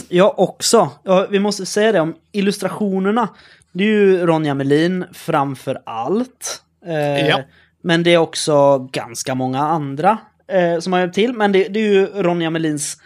Jag 0.09 0.39
också. 0.39 0.89
Ja, 1.03 1.27
vi 1.29 1.39
måste 1.39 1.65
säga 1.65 1.91
det 1.91 1.99
om 1.99 2.15
illustrationerna. 2.31 3.27
Det 3.71 3.83
är 3.83 3.87
ju 3.87 4.25
Ronja 4.25 4.53
Melin 4.53 5.05
framför 5.13 5.81
allt. 5.85 6.61
Eh, 6.85 7.27
Ja. 7.27 7.41
Men 7.83 8.03
det 8.03 8.13
är 8.13 8.17
också 8.17 8.77
ganska 8.79 9.35
många 9.35 9.59
andra 9.59 10.17
eh, 10.47 10.79
som 10.79 10.93
har 10.93 10.99
hjälpt 10.99 11.15
till. 11.15 11.33
Men 11.33 11.51
det, 11.51 11.67
det 11.67 11.79
är 11.79 11.93
ju 11.93 12.05
Ronja 12.05 12.49
Melins 12.49 12.97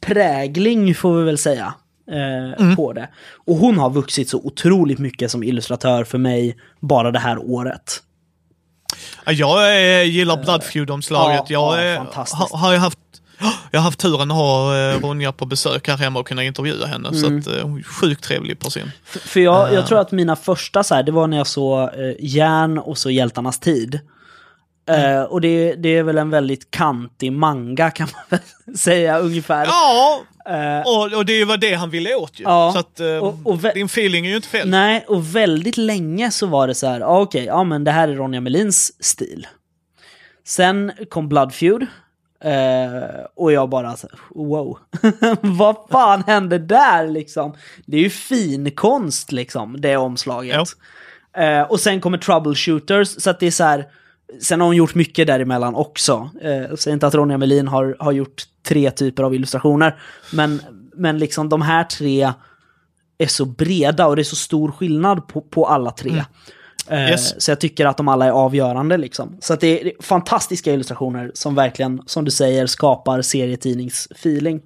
prägling, 0.00 0.94
får 0.94 1.18
vi 1.18 1.24
väl 1.24 1.38
säga, 1.38 1.74
eh, 2.10 2.74
på 2.76 2.92
det. 2.92 3.08
Och 3.46 3.56
hon 3.56 3.78
har 3.78 3.90
vuxit 3.90 4.28
så 4.28 4.38
otroligt 4.38 4.98
mycket 4.98 5.30
som 5.30 5.42
illustratör 5.42 6.04
för 6.04 6.18
mig 6.18 6.56
bara 6.80 7.10
det 7.10 7.18
här 7.18 7.38
året. 7.38 8.02
Ja, 9.24 9.32
Jag 9.32 9.76
eh, 10.00 10.02
gillar 10.02 10.36
Blood 10.36 10.62
Feud-omslaget. 10.64 11.42
ja, 11.50 11.78
jag 11.80 11.86
ja, 11.86 11.94
eh, 11.94 12.26
har, 12.32 12.58
har 12.58 12.72
ju 12.72 12.78
haft 12.78 12.98
jag 13.70 13.80
har 13.80 13.84
haft 13.84 13.98
turen 14.00 14.30
att 14.30 14.36
ha 14.36 14.76
eh, 14.78 15.00
Ronja 15.00 15.32
på 15.32 15.46
besök 15.46 15.88
här 15.88 15.96
hemma 15.96 16.18
och 16.20 16.26
kunna 16.28 16.44
intervjua 16.44 16.86
henne. 16.86 17.14
Så 17.14 17.26
Mm. 17.26 17.38
att, 17.38 17.46
eh, 17.46 17.62
hon 17.62 17.78
är 17.78 17.82
sjukt 17.82 18.24
trevlig 18.24 18.58
person. 18.58 18.90
För- 19.04 19.18
För 19.18 19.40
jag, 19.40 19.68
Eh. 19.68 19.74
jag 19.74 19.86
tror 19.86 19.98
att 20.00 20.12
mina 20.12 20.36
första 20.36 20.82
så 20.84 20.94
här, 20.94 21.02
det 21.02 21.12
var 21.12 21.26
när 21.26 21.36
jag 21.36 21.46
såg 21.46 21.80
eh, 21.82 21.88
Järn 22.18 22.78
och 22.78 22.98
så 22.98 23.10
Hjältarnas 23.10 23.60
tid. 23.60 24.00
Mm. 24.88 25.16
Eh, 25.16 25.22
och 25.22 25.40
det, 25.40 25.74
det 25.74 25.88
är 25.96 26.02
väl 26.02 26.18
en 26.18 26.30
väldigt 26.30 26.70
kantig 26.70 27.32
manga 27.32 27.90
kan 27.90 28.08
man 28.12 28.40
väl 28.66 28.76
säga 28.78 29.18
ungefär. 29.18 29.66
Ja, 29.66 30.20
Eh, 30.48 30.80
och, 30.86 31.12
och 31.18 31.26
det 31.26 31.44
var 31.44 31.56
det 31.56 31.74
han 31.74 31.90
ville 31.90 32.14
åt 32.14 32.40
ju. 32.40 32.44
Ja, 32.44 32.70
Så 32.72 32.78
att, 32.78 33.00
eh, 33.00 33.16
och- 33.16 33.38
och 33.44 33.58
din 33.58 33.86
feeling 33.86 34.26
är 34.26 34.30
ju 34.30 34.36
inte 34.36 34.48
fel. 34.48 34.68
Nej, 34.70 35.04
och 35.08 35.36
väldigt 35.36 35.76
länge 35.76 36.30
så 36.30 36.46
var 36.46 36.66
det 36.68 36.74
så 36.74 36.86
här, 36.86 37.00
ah, 37.00 37.20
okej, 37.20 37.44
ja 37.44 37.64
men 37.64 37.84
det 37.84 37.90
här 37.90 38.08
är 38.08 38.14
Ronja 38.14 38.40
Melins 38.40 39.04
stil. 39.04 39.46
Sen 40.46 40.92
kom 41.10 41.28
Blood 41.28 41.54
Feud. 41.54 41.86
eh, 42.44 43.24
och 43.36 43.52
jag 43.52 43.68
bara, 43.68 43.96
wow, 44.30 44.78
vad 45.40 45.76
fan 45.90 46.22
hände 46.26 46.58
där 46.58 47.08
liksom? 47.08 47.54
Det 47.86 47.96
är 47.96 48.00
ju 48.00 48.10
fin 48.10 48.70
konst 48.70 49.32
liksom, 49.32 49.80
det 49.80 49.96
omslaget. 49.96 50.56
Eh, 51.36 51.62
och 51.62 51.80
sen 51.80 52.00
kommer 52.00 52.18
Troubleshooters, 52.18 53.08
så 53.22 53.30
att 53.30 53.40
det 53.40 53.46
är 53.46 53.50
så 53.50 53.64
här, 53.64 53.84
sen 54.40 54.60
har 54.60 54.66
hon 54.66 54.76
gjort 54.76 54.94
mycket 54.94 55.26
däremellan 55.26 55.74
också. 55.74 56.30
Uh, 56.44 56.76
säger 56.76 56.92
inte 56.92 57.06
att 57.06 57.14
Ronja 57.14 57.38
Melin 57.38 57.68
har, 57.68 57.96
har 57.98 58.12
gjort 58.12 58.42
tre 58.68 58.90
typer 58.90 59.22
av 59.22 59.34
illustrationer, 59.34 59.98
men, 60.32 60.62
men 60.94 61.18
liksom 61.18 61.48
de 61.48 61.62
här 61.62 61.84
tre 61.84 62.32
är 63.18 63.26
så 63.26 63.44
breda 63.44 64.06
och 64.06 64.16
det 64.16 64.22
är 64.22 64.24
så 64.24 64.36
stor 64.36 64.72
skillnad 64.72 65.28
på, 65.28 65.40
på 65.40 65.66
alla 65.66 65.90
tre. 65.90 66.10
Eh, 66.10 66.24
Mm. 66.88 67.10
Yes. 67.10 67.42
Så 67.42 67.50
jag 67.50 67.60
tycker 67.60 67.86
att 67.86 67.96
de 67.96 68.08
alla 68.08 68.26
är 68.26 68.30
avgörande 68.30 68.96
liksom. 68.96 69.36
Så 69.40 69.52
att 69.52 69.60
det 69.60 69.80
är, 69.80 69.84
det 69.84 69.90
är 69.90 70.02
fantastiska 70.02 70.72
illustrationer 70.72 71.30
som 71.34 71.54
verkligen, 71.54 72.02
som 72.06 72.24
du 72.24 72.30
säger, 72.30 72.66
skapar 72.66 73.22
serietidningsfeeling. 73.22 74.60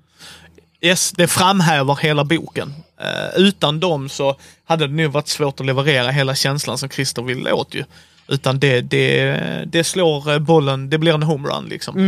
Yes, 0.80 1.12
det 1.12 1.26
framhäver 1.26 1.96
hela 1.96 2.24
boken. 2.24 2.74
Eh, 3.00 3.40
utan 3.40 3.80
dem 3.80 4.08
så 4.08 4.36
hade 4.64 4.86
det 4.86 4.92
nog 4.92 5.12
varit 5.12 5.28
svårt 5.28 5.60
att 5.60 5.66
leverera 5.66 6.10
hela 6.10 6.34
känslan 6.34 6.78
som 6.78 6.88
Christer 6.88 7.22
vill 7.22 7.48
åt 7.48 7.74
ju. 7.74 7.84
Utan 8.30 8.58
det, 8.58 8.80
det, 8.80 9.64
det 9.66 9.84
slår 9.84 10.32
eh, 10.32 10.38
bollen, 10.38 10.90
det 10.90 10.98
blir 10.98 11.14
en 11.14 11.22
homerun 11.22 11.64
liksom. 11.68 11.98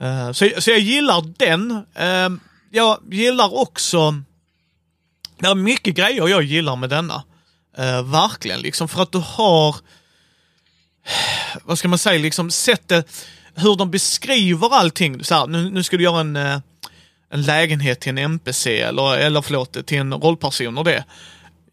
Eh, 0.00 0.32
så, 0.32 0.50
så 0.58 0.70
jag 0.70 0.80
gillar 0.80 1.22
den. 1.38 1.70
Eh, 1.94 2.30
jag 2.70 2.98
gillar 3.10 3.54
också, 3.54 4.22
det 5.38 5.46
är 5.46 5.54
mycket 5.54 5.94
grejer 5.94 6.28
jag 6.28 6.42
gillar 6.42 6.76
med 6.76 6.90
denna. 6.90 7.22
Eh, 7.78 8.02
verkligen 8.02 8.60
liksom, 8.60 8.88
för 8.88 9.02
att 9.02 9.12
du 9.12 9.18
har, 9.18 9.76
vad 11.64 11.78
ska 11.78 11.88
man 11.88 11.98
säga, 11.98 12.22
liksom 12.22 12.50
sättet, 12.50 13.26
hur 13.54 13.76
de 13.76 13.90
beskriver 13.90 14.74
allting. 14.74 15.24
Så 15.24 15.34
här, 15.34 15.46
nu, 15.46 15.70
nu 15.70 15.82
ska 15.82 15.96
du 15.96 16.04
göra 16.04 16.20
en, 16.20 16.36
en 16.36 16.62
lägenhet 17.42 18.00
till 18.00 18.10
en 18.10 18.18
NPC 18.18 18.80
eller, 18.80 19.16
eller 19.16 19.42
förlåt, 19.42 19.86
till 19.86 19.98
en 19.98 20.14
rollperson 20.14 20.78
och 20.78 20.84
det. 20.84 21.04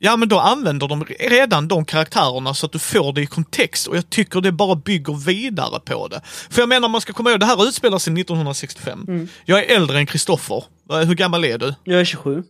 Ja 0.04 0.18
men 0.18 0.30
då 0.30 0.40
använder 0.40 0.88
de 0.88 1.04
redan 1.20 1.68
de 1.68 1.86
karaktärerna 1.86 2.54
så 2.54 2.66
att 2.66 2.72
du 2.72 2.80
får 2.80 3.14
det 3.14 3.22
i 3.22 3.26
kontext 3.26 3.88
och 3.88 3.98
jag 3.98 4.10
tycker 4.10 4.42
det 4.42 4.52
bara 4.52 4.76
bygger 4.76 5.14
vidare 5.14 5.80
på 5.80 6.08
det. 6.08 6.22
För 6.26 6.62
jag 6.62 6.70
menar 6.70 6.90
man 6.90 7.02
ska 7.02 7.14
komma 7.14 7.30
ihåg, 7.32 7.40
det 7.40 7.46
här 7.46 7.68
utspelar 7.68 7.98
sig 7.98 8.14
1965. 8.22 9.28
Jag 9.46 9.60
är 9.60 9.76
äldre 9.76 9.98
än 9.98 10.06
Kristoffer. 10.06 10.64
Hur 10.90 11.16
gammal 11.16 11.46
är 11.46 11.58
du? 11.58 11.76
Jag 11.84 12.00
är 12.00 12.06
27. 12.06 12.44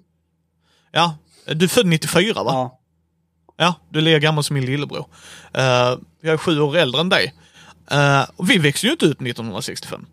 Ja, 0.91 1.17
du 1.45 1.65
är 1.65 1.69
född 1.69 1.85
94 1.85 2.43
va? 2.43 2.51
Ja. 2.53 2.79
Ja, 3.57 3.75
du 3.89 3.99
är 3.99 4.03
lika 4.03 4.19
gammal 4.19 4.43
som 4.43 4.53
min 4.53 4.65
lillebror. 4.65 5.05
Eh, 5.53 5.63
jag 6.21 6.33
är 6.33 6.37
sju 6.37 6.59
år 6.59 6.77
äldre 6.77 7.01
än 7.01 7.09
dig. 7.09 7.33
Och 8.35 8.49
vi 8.49 8.57
växte 8.57 8.85
ju 8.85 8.91
inte 8.91 9.05
ut 9.05 9.21
1965. 9.21 10.05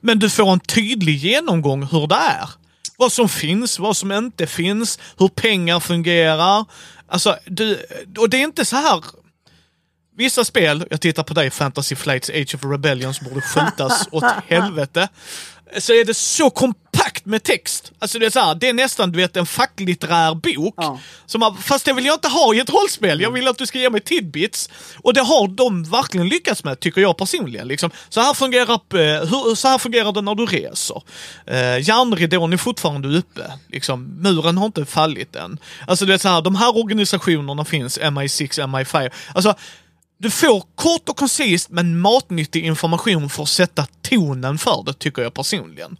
Men 0.00 0.18
du 0.18 0.30
får 0.30 0.52
en 0.52 0.60
tydlig 0.60 1.16
genomgång 1.16 1.82
hur 1.82 2.06
det 2.06 2.14
är. 2.14 2.48
Vad 2.96 3.12
som 3.12 3.28
finns, 3.28 3.78
vad 3.78 3.96
som 3.96 4.12
inte 4.12 4.46
finns, 4.46 4.98
hur 5.18 5.28
pengar 5.28 5.80
fungerar. 5.80 6.64
Alltså, 7.08 7.36
du, 7.46 7.86
och 8.18 8.30
det 8.30 8.36
är 8.36 8.44
inte 8.44 8.64
så 8.64 8.76
här... 8.76 9.04
Vissa 10.18 10.44
spel, 10.44 10.86
jag 10.90 11.00
tittar 11.00 11.22
på 11.22 11.34
dig, 11.34 11.50
Fantasy 11.50 11.96
Flights 11.96 12.30
Age 12.30 12.54
of 12.54 12.64
Rebellion, 12.64 13.14
som 13.14 13.26
borde 13.28 13.40
skjutas 13.40 14.08
åt 14.10 14.24
helvete. 14.46 15.08
Så 15.78 15.92
är 15.92 16.04
det 16.04 16.14
så 16.14 16.50
kompakt 17.06 17.26
med 17.26 17.42
text. 17.42 17.92
Alltså 17.98 18.18
det 18.18 18.26
är 18.26 18.30
så 18.30 18.40
här, 18.40 18.54
det 18.54 18.68
är 18.68 18.72
nästan 18.72 19.12
du 19.12 19.18
vet 19.18 19.36
en 19.36 19.46
facklitterär 19.46 20.34
bok. 20.34 20.74
Ja. 20.76 20.98
Som 21.26 21.42
har, 21.42 21.52
fast 21.52 21.84
det 21.84 21.92
vill 21.92 22.06
jag 22.06 22.14
inte 22.14 22.28
ha 22.28 22.54
i 22.54 22.58
ett 22.58 22.70
rollspel. 22.70 23.20
Jag 23.20 23.30
vill 23.30 23.48
att 23.48 23.58
du 23.58 23.66
ska 23.66 23.78
ge 23.78 23.90
mig 23.90 24.00
tidbits. 24.00 24.70
Och 25.02 25.14
det 25.14 25.20
har 25.20 25.48
de 25.48 25.84
verkligen 25.84 26.28
lyckats 26.28 26.64
med, 26.64 26.80
tycker 26.80 27.00
jag 27.00 27.16
personligen. 27.16 27.68
Liksom. 27.68 27.90
Så, 28.08 28.20
här 28.20 28.34
fungerar, 28.34 28.74
eh, 28.74 29.28
hur, 29.28 29.54
så 29.54 29.68
här 29.68 29.78
fungerar 29.78 30.12
det 30.12 30.20
när 30.20 30.34
du 30.34 30.46
reser. 30.46 31.02
Eh, 31.46 31.88
järnridån 31.88 32.52
är 32.52 32.56
fortfarande 32.56 33.18
uppe. 33.18 33.52
Liksom, 33.68 34.04
muren 34.22 34.58
har 34.58 34.66
inte 34.66 34.84
fallit 34.84 35.36
än. 35.36 35.58
Alltså 35.86 36.06
det 36.06 36.14
är 36.14 36.18
så 36.18 36.28
här, 36.28 36.42
de 36.42 36.54
här 36.54 36.76
organisationerna 36.76 37.64
finns, 37.64 37.98
MI6, 37.98 38.60
MI5. 38.66 39.10
Alltså, 39.34 39.54
du 40.18 40.30
får 40.30 40.62
kort 40.74 41.08
och 41.08 41.16
koncist 41.16 41.70
men 41.70 42.00
matnyttig 42.00 42.64
information 42.64 43.30
för 43.30 43.42
att 43.42 43.48
sätta 43.48 43.86
tonen 44.02 44.58
för 44.58 44.82
det, 44.86 44.92
tycker 44.92 45.22
jag 45.22 45.34
personligen. 45.34 45.96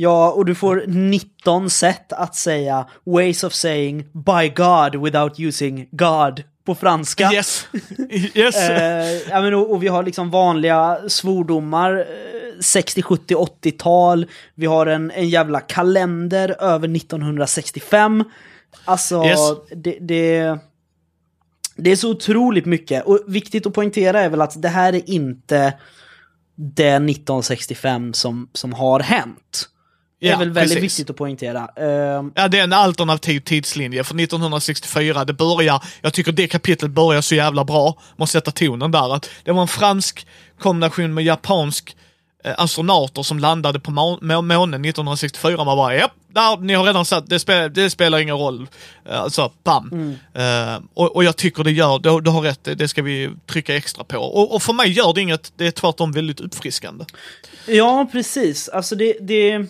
Ja, 0.00 0.32
och 0.32 0.44
du 0.44 0.54
får 0.54 0.84
19 0.86 1.70
sätt 1.70 2.12
att 2.12 2.34
säga 2.34 2.86
ways 3.04 3.44
of 3.44 3.52
saying 3.52 4.04
by 4.12 4.48
God 4.56 5.04
without 5.04 5.40
using 5.40 5.88
God 5.90 6.42
på 6.64 6.74
franska. 6.74 7.30
Yes. 7.32 7.66
yes. 8.34 8.56
Eh, 8.56 9.30
ja, 9.30 9.40
men, 9.40 9.54
och, 9.54 9.72
och 9.72 9.82
vi 9.82 9.88
har 9.88 10.02
liksom 10.02 10.30
vanliga 10.30 10.98
svordomar, 11.08 11.98
eh, 11.98 12.60
60, 12.60 13.02
70, 13.02 13.34
80-tal. 13.34 14.26
Vi 14.54 14.66
har 14.66 14.86
en, 14.86 15.10
en 15.10 15.28
jävla 15.28 15.60
kalender 15.60 16.56
över 16.62 16.96
1965. 16.96 18.24
Alltså, 18.84 19.24
Yes. 19.24 19.40
det, 19.76 19.98
det, 20.00 20.58
det 21.76 21.90
är 21.90 21.96
så 21.96 22.10
otroligt 22.10 22.66
mycket. 22.66 23.04
Och 23.04 23.20
viktigt 23.26 23.66
att 23.66 23.74
poängtera 23.74 24.20
är 24.20 24.28
väl 24.28 24.40
att 24.40 24.62
det 24.62 24.68
här 24.68 24.92
är 24.92 25.10
inte 25.10 25.74
det 26.54 26.94
1965 26.94 28.14
som, 28.14 28.48
som 28.52 28.72
har 28.72 29.00
hänt. 29.00 29.68
Det 30.20 30.26
är 30.26 30.30
Ja, 30.32 30.38
väl 30.38 30.50
väldigt 30.50 30.78
precis. 30.78 30.98
viktigt 30.98 31.10
att 31.10 31.16
poängtera. 31.16 31.68
Eh, 31.76 32.24
Ja, 32.34 32.48
det 32.48 32.58
är 32.58 32.64
en 32.64 32.72
alternativ 32.72 33.40
tidslinje. 33.40 34.04
För 34.04 34.14
1964, 34.14 35.24
det 35.24 35.32
börjar, 35.32 35.84
jag 36.00 36.12
tycker 36.12 36.32
det 36.32 36.46
kapitlet 36.46 36.90
börjar 36.90 37.20
så 37.20 37.34
jävla 37.34 37.64
bra. 37.64 37.98
Måste 38.16 38.32
sätta 38.32 38.50
tonen 38.50 38.90
där. 38.90 39.14
Att 39.14 39.30
det 39.44 39.52
var 39.52 39.62
en 39.62 39.68
fransk 39.68 40.26
kombination 40.60 41.14
med 41.14 41.24
japansk 41.24 41.96
eh, 42.44 42.54
astronauter 42.58 43.22
som 43.22 43.38
landade 43.38 43.80
på 43.80 43.90
må- 43.90 44.18
må- 44.22 44.42
månen 44.42 44.84
1964. 44.84 45.56
Man 45.64 45.76
bara, 45.76 45.94
japp, 45.96 46.12
där, 46.34 46.56
ni 46.56 46.74
har 46.74 46.84
redan 46.84 47.04
satt, 47.04 47.26
det, 47.26 47.38
spel, 47.38 47.72
det 47.74 47.90
spelar 47.90 48.18
ingen 48.18 48.36
roll. 48.36 48.66
Eh, 49.10 49.20
Alltså, 49.20 49.52
bam. 49.64 50.14
Eh, 50.34 50.78
och, 50.94 51.16
och 51.16 51.24
jag 51.24 51.36
tycker 51.36 51.64
det 51.64 51.70
gör, 51.72 51.98
du, 51.98 52.20
du 52.20 52.30
har 52.30 52.40
rätt, 52.42 52.64
det, 52.64 52.74
det 52.74 52.88
ska 52.88 53.02
vi 53.02 53.30
trycka 53.46 53.76
extra 53.76 54.04
på. 54.04 54.18
Och, 54.18 54.54
och 54.54 54.62
för 54.62 54.72
mig 54.72 54.90
gör 54.90 55.12
det 55.14 55.20
inget, 55.20 55.52
det 55.56 55.66
är 55.66 55.70
tvärtom 55.70 56.12
väldigt 56.12 56.40
uppfriskande. 56.40 57.04
Ja, 57.66 58.08
precis. 58.12 58.68
Alltså 58.68 58.94
det... 58.96 59.14
det... 59.20 59.66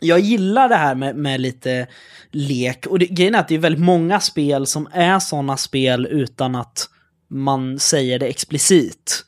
Jag 0.00 0.20
gillar 0.20 0.68
det 0.68 0.76
här 0.76 0.94
med, 0.94 1.16
med 1.16 1.40
lite 1.40 1.86
lek. 2.30 2.86
Och 2.86 2.98
det, 2.98 3.06
grejen 3.06 3.34
är 3.34 3.38
att 3.38 3.48
det 3.48 3.54
är 3.54 3.58
väldigt 3.58 3.84
många 3.84 4.20
spel 4.20 4.66
som 4.66 4.88
är 4.92 5.18
sådana 5.18 5.56
spel 5.56 6.06
utan 6.06 6.54
att 6.54 6.88
man 7.28 7.78
säger 7.78 8.18
det 8.18 8.26
explicit. 8.26 9.24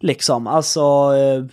Liksom, 0.00 0.46
alltså... 0.46 0.80
Eh, 1.14 1.44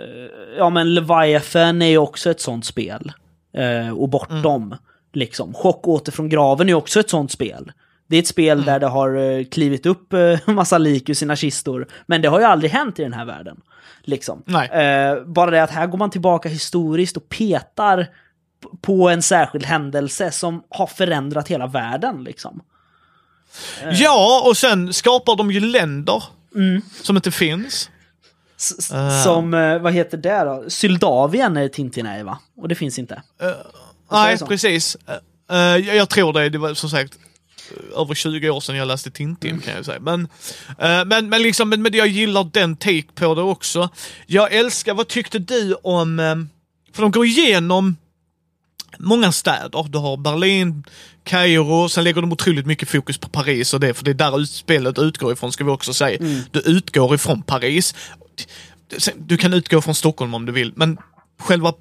eh, 0.00 0.56
ja 0.58 0.70
men 0.70 0.94
Leviathan 0.94 1.82
är 1.82 1.86
ju 1.86 1.98
också 1.98 2.30
ett 2.30 2.40
sånt 2.40 2.64
spel. 2.64 3.12
Eh, 3.56 3.90
och 3.90 4.08
Bortom. 4.08 4.76
Liksom. 5.12 5.54
Chock 5.54 5.88
åter 5.88 6.12
från 6.12 6.28
graven 6.28 6.68
är 6.68 6.74
också 6.74 7.00
ett 7.00 7.10
sånt 7.10 7.32
spel. 7.32 7.72
Det 8.06 8.16
är 8.16 8.20
ett 8.20 8.26
spel 8.28 8.64
där 8.64 8.80
det 8.80 8.86
har 8.86 9.16
eh, 9.16 9.44
klivit 9.44 9.86
upp 9.86 10.12
eh, 10.12 10.38
massa 10.46 10.78
lik 10.78 11.08
ur 11.08 11.14
sina 11.14 11.36
kistor. 11.36 11.88
Men 12.06 12.22
det 12.22 12.28
har 12.28 12.38
ju 12.40 12.44
aldrig 12.46 12.70
hänt 12.72 12.98
i 12.98 13.02
den 13.02 13.12
här 13.12 13.24
världen. 13.24 13.60
Liksom. 14.02 14.42
Nej. 14.46 14.68
Eh, 14.68 15.24
bara 15.24 15.50
det 15.50 15.62
att 15.62 15.70
här 15.70 15.86
går 15.86 15.98
man 15.98 16.10
tillbaka 16.10 16.48
historiskt 16.48 17.16
och 17.16 17.28
petar 17.28 18.06
på 18.80 19.08
en 19.08 19.22
särskild 19.22 19.64
händelse 19.64 20.30
som 20.30 20.62
har 20.70 20.86
förändrat 20.86 21.48
hela 21.48 21.66
världen. 21.66 22.24
Liksom. 22.24 22.60
Ja, 23.92 24.42
och 24.46 24.56
sen 24.56 24.92
skapar 24.92 25.36
de 25.36 25.50
ju 25.50 25.60
länder 25.60 26.24
som 27.02 27.16
inte 27.16 27.30
finns. 27.30 27.90
S- 28.58 28.90
Eh. 28.92 29.22
Som, 29.22 29.54
eh, 29.54 29.78
vad 29.78 29.92
heter 29.92 30.18
det 30.18 30.44
då? 30.44 30.64
Syldavien 30.68 31.56
är 31.56 31.68
Tintin 31.68 32.06
är 32.06 32.24
va? 32.24 32.38
Och 32.56 32.68
det 32.68 32.74
finns 32.74 32.98
inte. 32.98 33.22
Nej, 34.12 34.32
är 34.32 34.36
så. 34.36 34.46
precis. 34.46 34.96
Eh, 35.50 35.56
eh, 35.56 35.76
jag, 35.76 35.96
jag 35.96 36.08
tror 36.08 36.32
det. 36.32 36.48
Det 36.48 36.58
var 36.58 36.74
som 36.74 36.90
sagt 36.90 37.14
eh, 37.14 37.20
över 37.96 38.14
20 38.14 38.50
år 38.50 38.60
sedan 38.60 38.76
jag 38.76 38.88
läste 38.88 39.10
Tintin 39.10 39.50
Mm. 39.50 39.62
kan 39.62 39.74
jag 39.74 39.84
säga. 39.84 40.00
Men, 40.00 40.28
eh, 40.78 41.04
men, 41.04 41.28
men, 41.28 41.42
liksom, 41.42 41.68
men, 41.68 41.82
men 41.82 41.94
jag 41.94 42.06
gillar 42.08 42.44
den 42.52 42.76
take 42.76 43.12
på 43.14 43.34
det 43.34 43.42
också. 43.42 43.88
Jag 44.26 44.52
älskar, 44.52 44.94
vad 44.94 45.08
tyckte 45.08 45.38
du 45.38 45.74
om, 45.74 46.18
eh, 46.20 46.36
för 46.92 47.02
de 47.02 47.10
går 47.10 47.26
igenom 47.26 47.96
många 48.98 49.32
städer. 49.32 49.88
Du 49.88 49.98
har 49.98 50.16
Berlin, 50.16 50.84
Kairo, 51.24 51.88
sen 51.88 52.04
lägger 52.04 52.20
de 52.20 52.32
otroligt 52.32 52.66
mycket 52.66 52.88
fokus 52.88 53.18
på 53.18 53.28
Paris 53.28 53.74
och 53.74 53.80
det, 53.80 53.94
för 53.94 54.04
det 54.04 54.10
är 54.10 54.14
där 54.14 54.44
spelet 54.44 54.98
utgår 54.98 55.32
ifrån, 55.32 55.52
ska 55.52 55.64
vi 55.64 55.70
också 55.70 55.94
säga. 55.94 56.18
Mm. 56.18 56.40
Du 56.50 56.60
utgår 56.60 57.14
ifrån 57.14 57.42
Paris. 57.42 57.94
Du 59.16 59.36
kan 59.36 59.54
utgå 59.54 59.80
från 59.82 59.94
Stockholm 59.94 60.34
om 60.34 60.46
du 60.46 60.52
vill, 60.52 60.72
men 60.76 60.98
själva, 61.40 61.72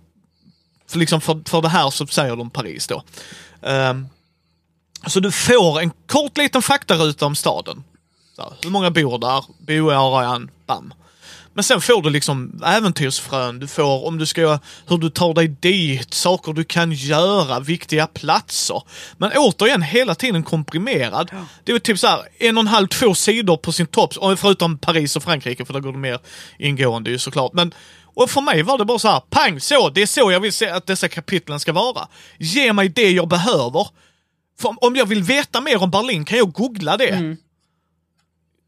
för, 0.90 1.00
liksom 1.00 1.22
för, 1.22 1.42
för 1.50 1.62
det 1.62 1.70
här 1.70 1.90
så 1.90 2.08
säger 2.08 2.36
de 2.36 2.50
Paris 2.50 2.88
då. 2.88 3.04
Um, 3.62 4.08
så 5.08 5.20
du 5.20 5.32
får 5.32 5.80
en 5.80 5.92
kort 6.08 6.38
liten 6.38 6.62
faktaruta 6.62 7.26
om 7.26 7.36
staden. 7.36 7.84
Så, 8.36 8.54
hur 8.64 8.70
många 8.70 8.92
bor 8.92 9.20
där? 9.20 9.44
Boarean, 9.60 10.52
bam. 10.68 10.94
Men 11.54 11.64
sen 11.64 11.82
får 11.82 12.02
du 12.02 12.10
liksom 12.10 12.62
äventyrsfrön, 12.66 13.60
du 13.60 13.68
får 13.68 14.06
om 14.08 14.18
du 14.18 14.26
ska, 14.26 14.60
hur 14.88 14.98
du 14.98 15.10
tar 15.10 15.34
dig 15.34 15.48
dit, 15.48 16.14
saker 16.14 16.54
du 16.54 16.64
kan 16.64 16.92
göra, 16.92 17.60
viktiga 17.60 18.08
platser. 18.08 18.82
Men 19.18 19.32
återigen 19.36 19.82
hela 19.82 20.16
tiden 20.16 20.44
komprimerad. 20.44 21.32
Det 21.64 21.72
är 21.72 21.80
typ 21.80 22.00
så 22.00 22.08
här, 22.08 22.22
en 22.40 22.58
och 22.58 22.62
en 22.62 22.68
halv, 22.68 22.88
två 22.88 23.16
sidor 23.16 23.58
på 23.58 23.72
sin 23.72 23.88
topp, 23.88 24.14
förutom 24.38 24.78
Paris 24.78 25.16
och 25.16 25.24
Frankrike 25.24 25.66
för 25.66 25.74
där 25.74 25.80
går 25.80 25.92
det 25.92 25.98
mer 25.98 26.20
ingående 26.60 27.10
ju 27.10 27.20
såklart. 27.20 27.54
Men 27.54 27.74
och 28.16 28.30
för 28.30 28.42
mig 28.42 28.64
var 28.64 28.78
det 28.78 28.86
bara 28.86 29.00
så 29.00 29.08
här, 29.08 29.20
pang, 29.30 29.60
så, 29.60 29.90
det 29.90 30.02
är 30.02 30.06
så 30.06 30.32
jag 30.32 30.40
vill 30.40 30.54
se 30.54 30.70
att 30.70 30.88
dessa 30.88 31.08
kapitlen 31.08 31.60
ska 31.60 31.74
vara. 31.74 32.08
Ge 32.38 32.74
mig 32.74 32.90
det 32.90 33.12
jag 33.12 33.28
behöver. 33.28 33.88
För 34.60 34.76
om 34.86 34.96
jag 34.96 35.06
vill 35.06 35.24
veta 35.24 35.62
mer 35.62 35.84
om 35.84 35.92
Berlin 35.92 36.26
kan 36.26 36.38
jag 36.38 36.52
googla 36.52 36.98
det. 36.98 37.10
Mm. 37.10 37.38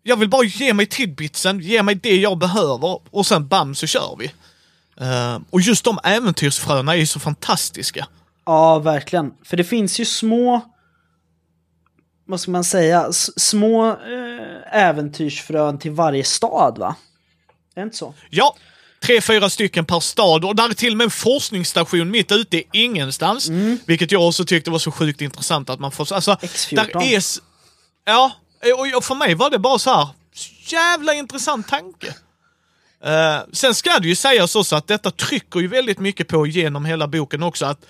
Jag 0.04 0.18
vill 0.18 0.30
bara 0.30 0.44
ge 0.44 0.74
mig 0.74 0.86
tidbitsen, 0.86 1.60
ge 1.60 1.84
mig 1.84 1.96
det 1.96 2.16
jag 2.16 2.38
behöver 2.38 3.00
och 3.10 3.26
sen 3.26 3.48
bam 3.48 3.76
så 3.76 3.88
kör 3.88 4.16
vi. 4.20 4.32
Uh, 5.02 5.40
och 5.50 5.62
just 5.62 5.86
de 5.86 6.00
äventyrsfröna 6.04 6.94
är 6.94 6.98
ju 6.98 7.06
så 7.06 7.20
fantastiska. 7.20 8.08
Ja, 8.46 8.80
verkligen. 8.80 9.34
För 9.44 9.58
det 9.58 9.64
finns 9.64 10.00
ju 10.00 10.06
små, 10.06 10.62
vad 12.26 12.40
ska 12.40 12.52
man 12.52 12.64
säga, 12.64 13.12
små 13.38 13.90
äh, 13.90 14.80
äventyrsfrön 14.80 15.80
till 15.80 15.92
varje 15.92 16.24
stad 16.24 16.78
va? 16.78 16.96
Är 17.76 17.82
det 17.82 17.84
inte 17.84 17.98
så? 17.98 18.14
Ja, 18.30 18.56
tre, 19.06 19.22
fyra 19.22 19.50
stycken 19.50 19.86
per 19.86 20.00
stad 20.00 20.46
och 20.46 20.56
där 20.56 20.70
är 20.70 20.74
till 20.74 20.94
och 20.94 20.98
med 20.98 21.06
en 21.06 21.12
forskningsstation 21.12 22.12
mitt 22.12 22.32
ute 22.32 22.58
i 22.58 22.68
ingenstans. 22.72 23.50
Mm. 23.50 23.80
Vilket 23.86 24.12
jag 24.12 24.28
också 24.28 24.46
tyckte 24.46 24.72
var 24.72 24.80
så 24.80 24.92
sjukt 24.92 25.22
intressant 25.22 25.70
att 25.70 25.80
man 25.80 25.92
får... 25.92 26.14
Alltså, 26.14 26.32
X14. 26.32 26.76
Där 26.76 27.02
är, 27.02 27.22
ja, 28.06 28.32
och 28.96 29.04
för 29.04 29.16
mig 29.16 29.36
var 29.36 29.50
det 29.50 29.60
bara 29.60 29.80
så 29.80 29.94
här, 29.94 30.08
jävla 30.68 31.14
intressant 31.14 31.68
tanke. 31.68 32.08
Uh, 33.06 33.52
sen 33.54 33.76
ska 33.76 34.00
det 34.00 34.08
ju 34.08 34.16
sägas 34.16 34.56
också 34.56 34.76
att 34.76 34.88
detta 34.88 35.12
trycker 35.12 35.60
ju 35.60 35.68
väldigt 35.68 36.00
mycket 36.00 36.28
på 36.28 36.48
genom 36.48 36.86
hela 36.86 37.08
boken 37.08 37.44
också 37.44 37.66
att 37.66 37.86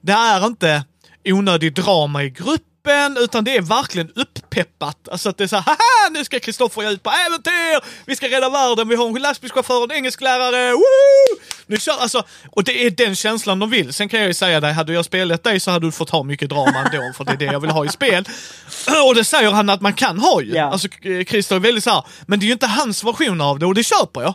det 0.00 0.12
är 0.12 0.46
inte 0.46 0.84
onödig 1.24 1.74
drama 1.74 2.24
i 2.24 2.30
grupp 2.30 2.62
peppen, 2.86 3.16
utan 3.20 3.44
det 3.44 3.56
är 3.56 3.60
verkligen 3.60 4.10
upppeppat. 4.14 5.08
Alltså 5.08 5.28
att 5.28 5.38
det 5.38 5.44
är 5.44 5.48
så 5.48 5.56
här, 5.56 5.62
haha, 5.62 6.10
nu 6.10 6.24
ska 6.24 6.40
Kristoffer 6.40 6.90
ut 6.90 7.02
på 7.02 7.10
äventyr! 7.10 8.06
Vi 8.06 8.16
ska 8.16 8.26
rädda 8.26 8.50
världen, 8.50 8.88
vi 8.88 8.96
har 8.96 9.06
en 9.06 9.22
lastbilschaufför, 9.22 9.84
en 9.84 9.92
engelsklärare, 9.92 10.72
woo! 10.72 11.40
Nu 11.66 11.76
kör, 11.76 11.92
alltså, 12.00 12.22
och 12.50 12.64
det 12.64 12.86
är 12.86 12.90
den 12.90 13.16
känslan 13.16 13.58
de 13.58 13.70
vill. 13.70 13.92
Sen 13.92 14.08
kan 14.08 14.20
jag 14.20 14.26
ju 14.26 14.34
säga 14.34 14.60
dig, 14.60 14.72
hade 14.72 14.92
jag 14.92 15.04
spelat 15.04 15.42
dig 15.42 15.60
så 15.60 15.70
hade 15.70 15.86
du 15.86 15.92
fått 15.92 16.10
ha 16.10 16.22
mycket 16.22 16.48
drama 16.48 16.84
ändå, 16.84 17.12
för 17.16 17.24
det 17.24 17.32
är 17.32 17.36
det 17.36 17.44
jag 17.44 17.60
vill 17.60 17.70
ha 17.70 17.84
i 17.84 17.88
spel. 17.88 18.24
Och 19.06 19.14
det 19.14 19.24
säger 19.24 19.50
han 19.50 19.70
att 19.70 19.80
man 19.80 19.92
kan 19.92 20.18
ha 20.18 20.42
ju. 20.42 20.52
Yeah. 20.52 20.72
Alltså 20.72 20.88
Christer 21.28 21.56
är 21.56 21.60
väldigt 21.60 21.84
så 21.84 21.90
här, 21.90 22.04
men 22.26 22.40
det 22.40 22.44
är 22.44 22.46
ju 22.46 22.52
inte 22.52 22.66
hans 22.66 23.04
version 23.04 23.40
av 23.40 23.58
det 23.58 23.66
och 23.66 23.74
det 23.74 23.84
köper 23.84 24.20
jag. 24.20 24.34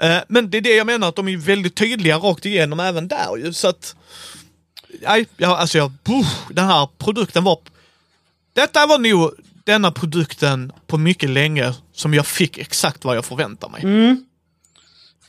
Eh, 0.00 0.22
men 0.28 0.50
det 0.50 0.56
är 0.56 0.62
det 0.62 0.76
jag 0.76 0.86
menar, 0.86 1.08
att 1.08 1.16
de 1.16 1.28
är 1.28 1.36
väldigt 1.36 1.74
tydliga 1.74 2.16
rakt 2.16 2.46
igenom 2.46 2.80
även 2.80 3.08
där 3.08 3.36
ju, 3.36 3.52
så 3.52 3.68
att... 3.68 3.96
Nej, 5.02 5.26
jag, 5.36 5.50
alltså 5.50 5.78
jag, 5.78 5.92
den 6.50 6.66
här 6.66 6.88
produkten 6.98 7.44
var 7.44 7.58
detta 8.54 8.86
var 8.86 8.98
nog 8.98 9.32
denna 9.64 9.90
produkten 9.90 10.72
på 10.86 10.98
mycket 10.98 11.30
länge 11.30 11.72
som 11.92 12.14
jag 12.14 12.26
fick 12.26 12.58
exakt 12.58 13.04
vad 13.04 13.16
jag 13.16 13.24
förväntade 13.24 13.72
mig. 13.72 13.82
Mm. 13.82 14.24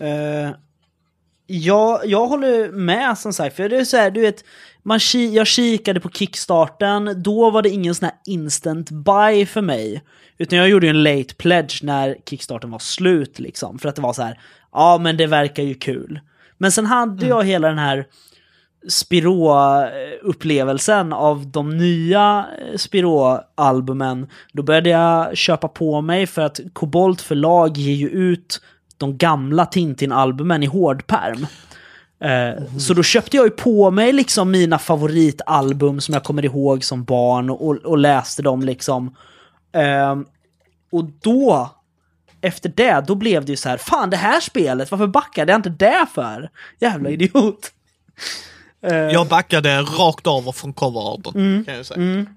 Uh, 0.02 0.56
ja, 1.48 2.02
jag 2.06 2.28
håller 2.28 2.72
med 2.72 3.18
som 3.18 3.34
sagt, 3.34 3.56
för 3.56 3.70
det 3.70 3.78
är 3.78 3.86
så 3.86 3.98
här, 3.98 4.12
du 4.12 4.22
vet, 4.22 4.44
man 4.84 5.00
jag 5.32 5.48
kikade 5.48 6.00
på 6.00 6.10
kickstarten, 6.10 7.24
då 7.24 7.50
var 7.50 7.62
det 7.62 7.70
ingen 7.70 7.96
sån 7.96 8.06
här 8.06 8.16
instant 8.26 8.92
buy 8.92 9.46
för 9.46 9.62
mig. 9.62 10.04
Utan 10.38 10.60
jag 10.60 10.70
gjorde 10.70 10.90
en 10.90 11.04
late 11.04 11.36
pledge 11.36 11.80
när 11.84 12.18
kickstarten 12.30 12.72
var 12.72 12.80
slut 12.80 13.40
liksom, 13.40 13.80
för 13.80 13.90
att 13.90 13.96
det 13.96 14.02
var 14.02 14.14
så 14.14 14.22
här, 14.22 14.40
ja 14.72 14.98
men 14.98 15.18
det 15.18 15.28
verkar 15.28 15.64
ju 15.64 15.74
kul. 15.74 16.20
Men 16.58 16.72
sen 16.72 16.86
hade 16.86 17.26
mm. 17.26 17.30
jag 17.30 17.44
hela 17.44 17.68
den 17.68 17.78
här 17.78 18.06
Spiro-upplevelsen 18.88 21.14
av 21.14 21.48
de 21.48 21.78
nya 21.78 22.46
eh, 22.60 22.74
Spiro-albumen, 22.78 24.28
då 24.54 24.64
började 24.64 24.90
jag 24.90 25.38
köpa 25.38 25.68
på 25.68 26.02
mig 26.02 26.28
för 26.28 26.42
att 26.42 26.60
Kobolt 26.74 27.22
förlag 27.22 27.78
ger 27.78 27.96
ju 27.96 28.10
ut 28.10 28.62
de 28.98 29.18
gamla 29.18 29.66
Tintin-albumen 29.66 30.64
i 30.64 30.66
hårdperm. 30.66 31.48
Mm. 32.20 32.80
Så 32.80 32.94
då 32.94 33.04
köpte 33.04 33.38
jag 33.38 33.46
ju 33.46 33.50
på 33.50 33.92
mig 33.92 34.14
liksom 34.14 34.52
mina 34.52 34.80
favoritalbum 34.80 36.02
som 36.02 36.14
jag 36.14 36.24
kommer 36.24 36.46
ihåg 36.46 36.84
som 36.84 37.04
barn 37.04 37.50
och, 37.50 37.76
och 37.76 37.98
läste 37.98 38.42
dem 38.42 38.62
liksom. 38.62 39.16
Ehm, 39.74 40.26
och 40.92 41.06
då, 41.22 41.70
efter 42.42 42.72
det, 42.76 43.04
då 43.08 43.16
blev 43.16 43.46
det 43.46 43.52
ju 43.52 43.56
så 43.56 43.70
här, 43.70 43.78
fan 43.78 44.10
det 44.10 44.18
här 44.18 44.40
spelet, 44.40 44.92
varför 44.92 45.08
backade 45.08 45.52
jag 45.52 45.60
inte 45.60 45.70
det 45.70 46.06
för? 46.14 46.50
Jävla 46.80 47.10
idiot. 47.10 47.72
Eh. 48.86 48.96
Jag 48.96 49.28
backade 49.28 49.82
rakt 49.82 50.28
av 50.28 50.52
från 50.52 50.74
coverarten, 50.74 51.34
mm. 51.36 51.66
kan 51.66 51.76
jag 51.76 51.86
säga. 51.86 52.02
Mm. 52.02 52.28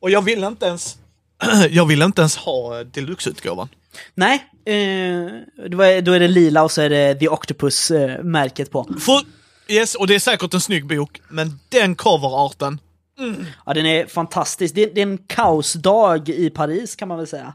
Och 0.00 0.10
jag 0.10 0.22
ville 0.22 0.46
inte 0.46 0.66
ens, 0.66 0.98
jag 1.70 1.86
ville 1.86 2.04
inte 2.04 2.20
ens 2.20 2.36
ha 2.36 2.84
deluxe-utgåvan. 2.84 3.68
Nej, 4.14 4.34
eh, 4.64 5.68
då, 5.68 5.82
är, 5.82 6.02
då 6.02 6.12
är 6.12 6.20
det 6.20 6.28
lila 6.28 6.62
och 6.62 6.72
så 6.72 6.82
är 6.82 6.90
det 6.90 7.14
The 7.14 7.28
Octopus-märket 7.28 8.70
på. 8.70 8.88
För, 9.00 9.20
yes, 9.68 9.94
och 9.94 10.06
det 10.06 10.14
är 10.14 10.18
säkert 10.18 10.54
en 10.54 10.60
snygg 10.60 10.86
bok, 10.86 11.20
men 11.28 11.60
den 11.68 11.94
coverarten, 11.94 12.80
mm. 13.18 13.46
Ja, 13.66 13.74
den 13.74 13.86
är 13.86 14.06
fantastisk. 14.06 14.74
Det, 14.74 14.94
det 14.94 15.00
är 15.00 15.06
en 15.06 15.18
kaosdag 15.18 16.28
i 16.28 16.50
Paris 16.50 16.96
kan 16.96 17.08
man 17.08 17.18
väl 17.18 17.26
säga. 17.26 17.54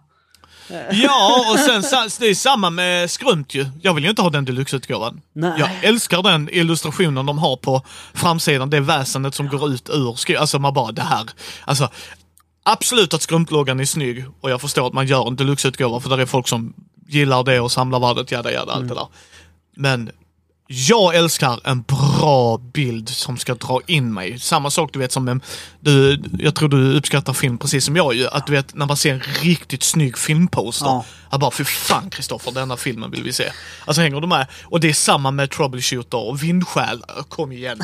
Ja, 0.91 1.45
och 1.51 1.59
sen 1.59 2.09
det 2.19 2.27
är 2.27 2.35
samma 2.35 2.69
med 2.69 3.11
Skrumt 3.11 3.55
ju. 3.55 3.65
Jag 3.81 3.93
vill 3.93 4.03
ju 4.03 4.09
inte 4.09 4.21
ha 4.21 4.29
den 4.29 4.45
deluxe-utgåvan. 4.45 5.21
Jag 5.33 5.69
älskar 5.81 6.23
den 6.23 6.49
illustrationen 6.51 7.25
de 7.25 7.37
har 7.37 7.57
på 7.57 7.81
framsidan, 8.13 8.69
det 8.69 8.79
väsendet 8.79 9.35
som 9.35 9.47
går 9.47 9.69
ut 9.69 9.89
ur 9.89 10.15
skrumt. 10.15 10.39
Alltså 10.39 10.59
man 10.59 10.73
bara, 10.73 10.91
det 10.91 11.01
här. 11.01 11.29
Alltså, 11.65 11.89
absolut 12.63 13.13
att 13.13 13.21
skrumploggan 13.21 13.79
är 13.79 13.85
snygg 13.85 14.25
och 14.41 14.51
jag 14.51 14.61
förstår 14.61 14.87
att 14.87 14.93
man 14.93 15.07
gör 15.07 15.27
en 15.27 15.35
deluxe-utgåva 15.35 15.99
för 15.99 16.17
det 16.17 16.21
är 16.21 16.25
folk 16.25 16.47
som 16.47 16.73
gillar 17.07 17.43
det 17.43 17.59
och 17.59 17.71
samlar 17.71 17.99
värdet, 17.99 18.31
jada 18.31 18.51
jada, 18.51 18.71
allt 18.71 18.83
mm. 18.83 18.87
det 18.87 18.95
där. 18.95 19.07
Men 19.75 20.11
jag 20.67 21.15
älskar 21.15 21.59
en 21.63 21.81
bra 21.81 22.57
bild 22.57 23.09
som 23.09 23.37
ska 23.37 23.55
dra 23.55 23.79
in 23.87 24.13
mig. 24.13 24.39
Samma 24.39 24.69
sak 24.69 24.89
du 24.93 24.99
vet 24.99 25.11
som, 25.11 25.41
du, 25.79 26.21
jag 26.39 26.55
tror 26.55 26.69
du 26.69 26.97
uppskattar 26.97 27.33
film 27.33 27.57
precis 27.57 27.85
som 27.85 27.95
jag 27.95 28.13
ju. 28.13 28.27
Att 28.27 28.47
du 28.47 28.53
vet 28.53 28.75
när 28.75 28.85
man 28.85 28.97
ser 28.97 29.13
en 29.13 29.21
riktigt 29.41 29.83
snygg 29.83 30.17
filmposter. 30.17 30.85
Ja. 30.85 31.05
Jag 31.31 31.39
bara, 31.39 31.51
för 31.51 31.63
fan 31.63 32.09
Kristoffer, 32.09 32.51
denna 32.51 32.77
filmen 32.77 33.11
vill 33.11 33.23
vi 33.23 33.33
se. 33.33 33.45
Alltså 33.85 34.01
hänger 34.01 34.21
du 34.21 34.27
med? 34.27 34.47
Och 34.63 34.79
det 34.79 34.89
är 34.89 34.93
samma 34.93 35.31
med 35.31 35.51
Troubleshooter 35.51 36.17
och 36.17 36.43
Vindsjäl. 36.43 37.03
Kom 37.29 37.51
igen. 37.51 37.79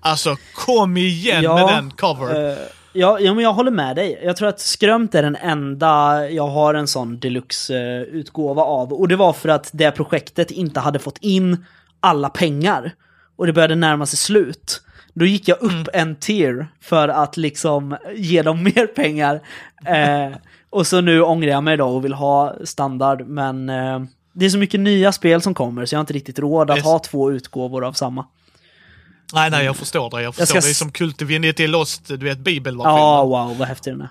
Alltså 0.00 0.36
kom 0.54 0.96
igen 0.96 1.42
ja, 1.42 1.54
med 1.54 1.74
den 1.74 1.90
cover. 1.90 2.50
Uh... 2.50 2.58
Ja, 2.94 3.20
ja, 3.20 3.34
men 3.34 3.44
jag 3.44 3.52
håller 3.52 3.70
med 3.70 3.96
dig. 3.96 4.20
Jag 4.24 4.36
tror 4.36 4.48
att 4.48 4.60
Skrömt 4.60 5.14
är 5.14 5.22
den 5.22 5.36
enda 5.36 6.28
jag 6.30 6.48
har 6.48 6.74
en 6.74 6.88
sån 6.88 7.18
deluxe-utgåva 7.18 8.62
av. 8.62 8.92
Och 8.92 9.08
det 9.08 9.16
var 9.16 9.32
för 9.32 9.48
att 9.48 9.70
det 9.72 9.90
projektet 9.90 10.50
inte 10.50 10.80
hade 10.80 10.98
fått 10.98 11.18
in 11.20 11.64
alla 12.02 12.28
pengar 12.28 12.94
och 13.36 13.46
det 13.46 13.52
började 13.52 13.74
närma 13.74 14.06
sig 14.06 14.18
slut. 14.18 14.82
Då 15.14 15.24
gick 15.24 15.48
jag 15.48 15.60
upp 15.60 15.72
mm. 15.72 15.86
en 15.92 16.16
tier 16.16 16.68
för 16.80 17.08
att 17.08 17.36
liksom 17.36 17.96
ge 18.14 18.42
dem 18.42 18.62
mer 18.74 18.86
pengar. 18.86 19.40
Eh, 19.86 20.36
och 20.70 20.86
så 20.86 21.00
nu 21.00 21.22
ångrar 21.22 21.48
jag 21.48 21.64
mig 21.64 21.76
då 21.76 21.86
och 21.86 22.04
vill 22.04 22.14
ha 22.14 22.54
standard, 22.64 23.26
men 23.26 23.68
eh, 23.68 24.00
det 24.32 24.46
är 24.46 24.50
så 24.50 24.58
mycket 24.58 24.80
nya 24.80 25.12
spel 25.12 25.42
som 25.42 25.54
kommer 25.54 25.86
så 25.86 25.94
jag 25.94 25.98
har 25.98 26.02
inte 26.02 26.12
riktigt 26.12 26.38
råd 26.38 26.70
att 26.70 26.76
yes. 26.76 26.86
ha 26.86 26.98
två 26.98 27.32
utgåvor 27.32 27.84
av 27.84 27.92
samma. 27.92 28.26
Nej, 29.34 29.50
nej, 29.50 29.64
jag 29.64 29.76
förstår 29.76 30.10
det. 30.10 30.22
Jag 30.22 30.34
förstår. 30.34 30.56
Jag 30.56 30.62
ska... 30.62 30.68
Det 30.68 30.72
är 30.72 30.74
som 30.74 30.92
Kultivinity 30.92 31.66
Lost, 31.66 32.08
du 32.08 32.16
vet, 32.16 32.38
bibelversionen. 32.38 32.96
Ja, 32.96 33.24
wow, 33.24 33.58
vad 33.58 33.68
häftig 33.68 33.92
den 33.92 34.00
är. 34.00 34.08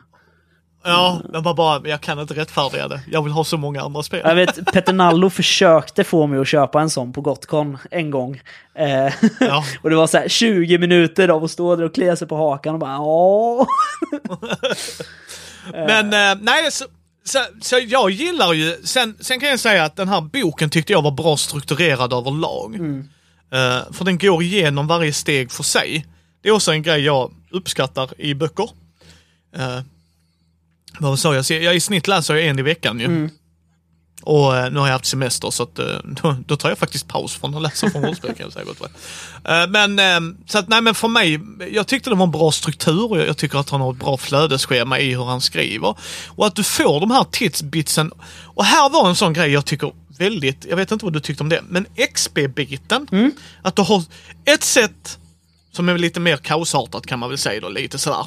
Ja, 0.83 1.21
jag 1.33 1.43
bara, 1.43 1.53
bara, 1.53 1.87
jag 1.89 2.01
kan 2.01 2.19
inte 2.19 2.33
rättfärdiga 2.33 2.87
det. 2.87 3.01
Jag 3.11 3.23
vill 3.23 3.31
ha 3.31 3.43
så 3.43 3.57
många 3.57 3.81
andra 3.81 4.03
spel. 4.03 4.21
Jag 4.23 4.35
vet, 4.35 4.73
Petter 4.73 4.93
Nallo 4.93 5.29
försökte 5.29 6.03
få 6.03 6.27
mig 6.27 6.39
att 6.39 6.47
köpa 6.47 6.81
en 6.81 6.89
sån 6.89 7.13
på 7.13 7.21
Gotcon 7.21 7.77
en 7.91 8.11
gång. 8.11 8.41
Eh, 8.75 9.13
ja. 9.39 9.63
och 9.81 9.89
det 9.89 9.95
var 9.95 10.07
så 10.07 10.17
här 10.17 10.27
20 10.27 10.77
minuter 10.77 11.27
av 11.27 11.43
att 11.43 11.51
stå 11.51 11.75
där 11.75 11.83
och 11.83 11.93
klia 11.93 12.15
sig 12.15 12.27
på 12.27 12.35
hakan 12.35 12.73
och 12.73 12.79
bara 12.79 12.91
ja. 12.91 13.67
Men 15.73 16.05
eh, 16.05 16.43
nej, 16.43 16.71
så, 16.71 16.85
så, 17.23 17.39
så, 17.61 17.79
jag 17.87 18.09
gillar 18.09 18.53
ju, 18.53 18.77
sen, 18.83 19.17
sen 19.19 19.39
kan 19.39 19.49
jag 19.49 19.59
säga 19.59 19.83
att 19.83 19.95
den 19.95 20.09
här 20.09 20.21
boken 20.21 20.69
tyckte 20.69 20.93
jag 20.93 21.01
var 21.01 21.11
bra 21.11 21.37
strukturerad 21.37 22.13
överlag. 22.13 22.75
Mm. 22.75 22.99
Uh, 23.53 23.93
för 23.93 24.05
den 24.05 24.17
går 24.17 24.43
igenom 24.43 24.87
varje 24.87 25.13
steg 25.13 25.51
för 25.51 25.63
sig. 25.63 26.05
Det 26.41 26.49
är 26.49 26.53
också 26.53 26.71
en 26.71 26.81
grej 26.83 27.01
jag 27.01 27.31
uppskattar 27.51 28.21
i 28.21 28.33
böcker. 28.35 28.69
Vad 30.99 31.19
sa 31.19 31.35
jag? 31.35 31.45
jag? 31.49 31.75
I 31.75 31.79
snitt 31.79 32.07
läser 32.07 32.35
jag 32.35 32.45
en 32.45 32.59
i 32.59 32.61
veckan 32.61 32.99
ju. 32.99 33.05
Mm. 33.05 33.29
Och 34.23 34.53
uh, 34.53 34.69
nu 34.71 34.79
har 34.79 34.87
jag 34.87 34.93
haft 34.93 35.05
semester 35.05 35.49
så 35.49 35.63
att, 35.63 35.79
uh, 35.79 35.85
då, 36.03 36.35
då, 36.45 36.55
tar 36.55 36.69
jag 36.69 36.77
faktiskt 36.77 37.07
paus 37.07 37.35
från 37.35 37.55
att 37.55 37.61
läsa 37.61 37.89
från 37.89 38.03
rollspel 38.05 38.35
kan 38.35 38.45
jag 38.45 38.53
säga. 38.53 38.65
Uh, 38.65 39.71
men, 39.71 39.99
uh, 39.99 40.35
så 40.45 40.57
att, 40.57 40.67
nej 40.69 40.81
men 40.81 40.95
för 40.95 41.07
mig, 41.07 41.39
jag 41.71 41.87
tyckte 41.87 42.09
det 42.09 42.15
var 42.15 42.25
en 42.25 42.31
bra 42.31 42.51
struktur 42.51 43.11
och 43.11 43.17
jag, 43.17 43.27
jag 43.27 43.37
tycker 43.37 43.59
att 43.59 43.69
han 43.69 43.81
har 43.81 43.91
ett 43.91 43.99
bra 43.99 44.17
flödesschema 44.17 44.99
i 44.99 45.13
hur 45.15 45.23
han 45.23 45.41
skriver. 45.41 45.95
Och 46.27 46.47
att 46.47 46.55
du 46.55 46.63
får 46.63 46.99
de 46.99 47.11
här 47.11 47.23
tidsbitsen. 47.31 48.11
Och 48.43 48.65
här 48.65 48.89
var 48.89 49.09
en 49.09 49.15
sån 49.15 49.33
grej 49.33 49.51
jag 49.51 49.65
tycker 49.65 49.91
väldigt, 50.17 50.65
jag 50.69 50.77
vet 50.77 50.91
inte 50.91 51.05
vad 51.05 51.13
du 51.13 51.19
tyckte 51.19 51.43
om 51.43 51.49
det, 51.49 51.61
men 51.69 51.85
XP-biten. 52.13 53.07
Mm. 53.11 53.31
Att 53.61 53.75
du 53.75 53.81
har 53.81 54.03
ett 54.45 54.63
sätt 54.63 55.19
som 55.71 55.89
är 55.89 55.97
lite 55.97 56.19
mer 56.19 56.37
kaosartat 56.37 57.05
kan 57.05 57.19
man 57.19 57.29
väl 57.29 57.37
säga 57.37 57.61
då, 57.61 57.69
lite 57.69 57.97
sådär. 57.97 58.25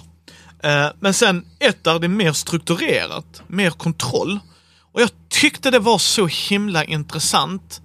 Eh, 0.64 0.88
men 1.00 1.14
sen 1.14 1.44
ett 1.58 1.84
där 1.84 1.98
det 1.98 2.06
är 2.06 2.08
mer 2.08 2.32
strukturerat, 2.32 3.42
mer 3.46 3.70
kontroll. 3.70 4.38
Och 4.92 5.00
jag 5.00 5.10
tyckte 5.28 5.70
det 5.70 5.78
var 5.78 5.98
så 5.98 6.26
himla 6.26 6.84
intressant 6.84 7.80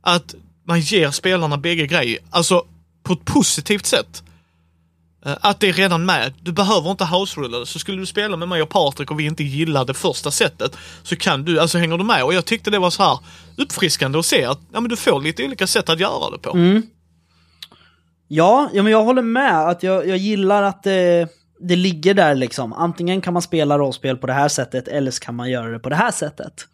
att 0.00 0.34
man 0.66 0.80
ger 0.80 1.10
spelarna 1.10 1.56
bägge 1.56 1.86
grejer, 1.86 2.18
alltså 2.30 2.64
på 3.02 3.12
ett 3.12 3.24
positivt 3.24 3.86
sätt. 3.86 4.22
Eh, 5.26 5.36
att 5.40 5.60
det 5.60 5.68
är 5.68 5.72
redan 5.72 6.04
med. 6.04 6.32
Du 6.40 6.52
behöver 6.52 6.90
inte 6.90 7.04
house-rulla 7.04 7.58
det. 7.58 7.66
Så 7.66 7.78
skulle 7.78 7.98
du 7.98 8.06
spela 8.06 8.36
med 8.36 8.48
mig 8.48 8.62
och 8.62 8.68
Patrik 8.68 9.10
och 9.10 9.20
vi 9.20 9.26
inte 9.26 9.44
gillar 9.44 9.84
det 9.84 9.94
första 9.94 10.30
sättet 10.30 10.76
så 11.02 11.16
kan 11.16 11.44
du, 11.44 11.60
alltså 11.60 11.78
hänger 11.78 11.98
du 11.98 12.04
med? 12.04 12.24
Och 12.24 12.34
jag 12.34 12.44
tyckte 12.44 12.70
det 12.70 12.78
var 12.78 12.90
så 12.90 13.02
här 13.02 13.18
uppfriskande 13.56 14.18
att 14.18 14.26
se 14.26 14.44
att 14.44 14.60
ja, 14.72 14.80
men 14.80 14.88
du 14.88 14.96
får 14.96 15.20
lite 15.20 15.44
olika 15.44 15.66
sätt 15.66 15.88
att 15.88 16.00
göra 16.00 16.30
det 16.30 16.38
på. 16.38 16.50
Mm. 16.50 16.82
Ja, 18.28 18.70
ja 18.72 18.82
men 18.82 18.92
jag 18.92 19.04
håller 19.04 19.22
med. 19.22 19.68
Att 19.68 19.82
jag, 19.82 20.08
jag 20.08 20.16
gillar 20.16 20.62
att 20.62 20.82
det, 20.82 21.28
det 21.62 21.76
ligger 21.76 22.14
där 22.14 22.34
liksom. 22.34 22.72
Antingen 22.72 23.20
kan 23.20 23.32
man 23.32 23.42
spela 23.42 23.78
rollspel 23.78 24.16
på 24.16 24.26
det 24.26 24.32
här 24.32 24.48
sättet 24.48 24.88
eller 24.88 25.10
så 25.10 25.20
kan 25.20 25.34
man 25.34 25.50
göra 25.50 25.68
det 25.70 25.78
på 25.78 25.88
det 25.88 25.96
här 25.96 26.10
sättet. 26.10 26.66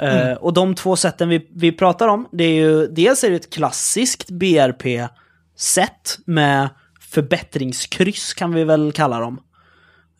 Eh, 0.00 0.16
mm. 0.16 0.28
Uh, 0.28 0.34
och 0.34 0.52
de 0.52 0.74
två 0.74 0.96
sätten 0.96 1.28
vi, 1.28 1.48
vi 1.54 1.72
pratar 1.72 2.08
om, 2.08 2.28
det 2.32 2.44
är 2.44 2.54
ju 2.54 2.86
dels 2.86 3.24
är 3.24 3.30
det 3.30 3.36
ett 3.36 3.52
klassiskt 3.52 4.30
BRP-sätt 4.30 6.18
med 6.26 6.68
förbättringskryss 7.00 8.34
kan 8.34 8.54
vi 8.54 8.64
väl 8.64 8.92
kalla 8.92 9.20
dem. 9.20 9.40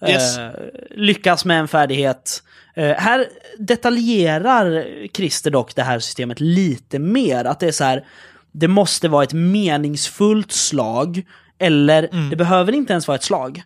Yes. 0.09 0.39
Uh, 0.39 0.51
lyckas 0.91 1.45
med 1.45 1.61
en 1.61 1.69
färdighet. 1.69 2.43
Uh, 2.79 2.85
här 2.85 3.27
detaljerar 3.59 4.87
Christer 5.15 5.51
dock 5.51 5.75
det 5.75 5.83
här 5.83 5.99
systemet 5.99 6.41
lite 6.41 6.99
mer. 6.99 7.45
Att 7.45 7.61
det 7.61 7.67
är 7.67 7.73
så 7.73 7.85
här, 7.85 8.05
det 8.53 8.69
måste 8.69 9.09
vara 9.09 9.25
ett 9.25 9.33
meningsfullt 9.33 10.53
slag, 10.53 11.23
eller 11.59 12.09
mm. 12.13 12.31
det 12.31 12.37
behöver 12.37 12.73
inte 12.73 12.93
ens 12.93 13.09
vara 13.09 13.17
ett 13.17 13.23
slag. 13.23 13.63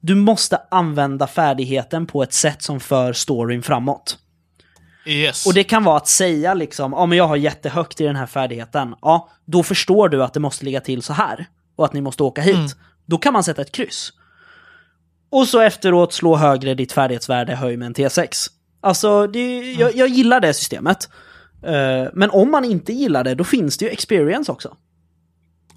Du 0.00 0.14
måste 0.14 0.60
använda 0.70 1.26
färdigheten 1.26 2.06
på 2.06 2.22
ett 2.22 2.32
sätt 2.32 2.62
som 2.62 2.80
för 2.80 3.12
storyn 3.12 3.62
framåt. 3.62 4.18
Yes. 5.06 5.46
Och 5.46 5.54
det 5.54 5.64
kan 5.64 5.84
vara 5.84 5.96
att 5.96 6.08
säga 6.08 6.54
liksom, 6.54 6.92
ja 6.92 7.06
men 7.06 7.18
jag 7.18 7.28
har 7.28 7.36
jättehögt 7.36 8.00
i 8.00 8.04
den 8.04 8.16
här 8.16 8.26
färdigheten. 8.26 8.94
Ja, 9.02 9.30
då 9.44 9.62
förstår 9.62 10.08
du 10.08 10.24
att 10.24 10.34
det 10.34 10.40
måste 10.40 10.64
ligga 10.64 10.80
till 10.80 11.02
så 11.02 11.12
här. 11.12 11.46
Och 11.76 11.84
att 11.84 11.92
ni 11.92 12.00
måste 12.00 12.22
åka 12.22 12.40
hit. 12.40 12.56
Mm. 12.56 12.68
Då 13.06 13.18
kan 13.18 13.32
man 13.32 13.44
sätta 13.44 13.62
ett 13.62 13.72
kryss. 13.72 14.12
Och 15.30 15.48
så 15.48 15.60
efteråt 15.60 16.12
slå 16.12 16.36
högre 16.36 16.74
ditt 16.74 16.92
färdighetsvärde, 16.92 17.54
höj 17.54 17.76
med 17.76 17.86
en 17.86 17.94
T6. 17.94 18.48
Alltså, 18.80 19.26
det, 19.26 19.58
mm. 19.58 19.80
jag, 19.80 19.96
jag 19.96 20.08
gillar 20.08 20.40
det 20.40 20.54
systemet. 20.54 21.08
Uh, 21.66 22.08
men 22.12 22.30
om 22.30 22.50
man 22.50 22.64
inte 22.64 22.92
gillar 22.92 23.24
det, 23.24 23.34
då 23.34 23.44
finns 23.44 23.78
det 23.78 23.84
ju 23.84 23.90
experience 23.90 24.52
också. 24.52 24.76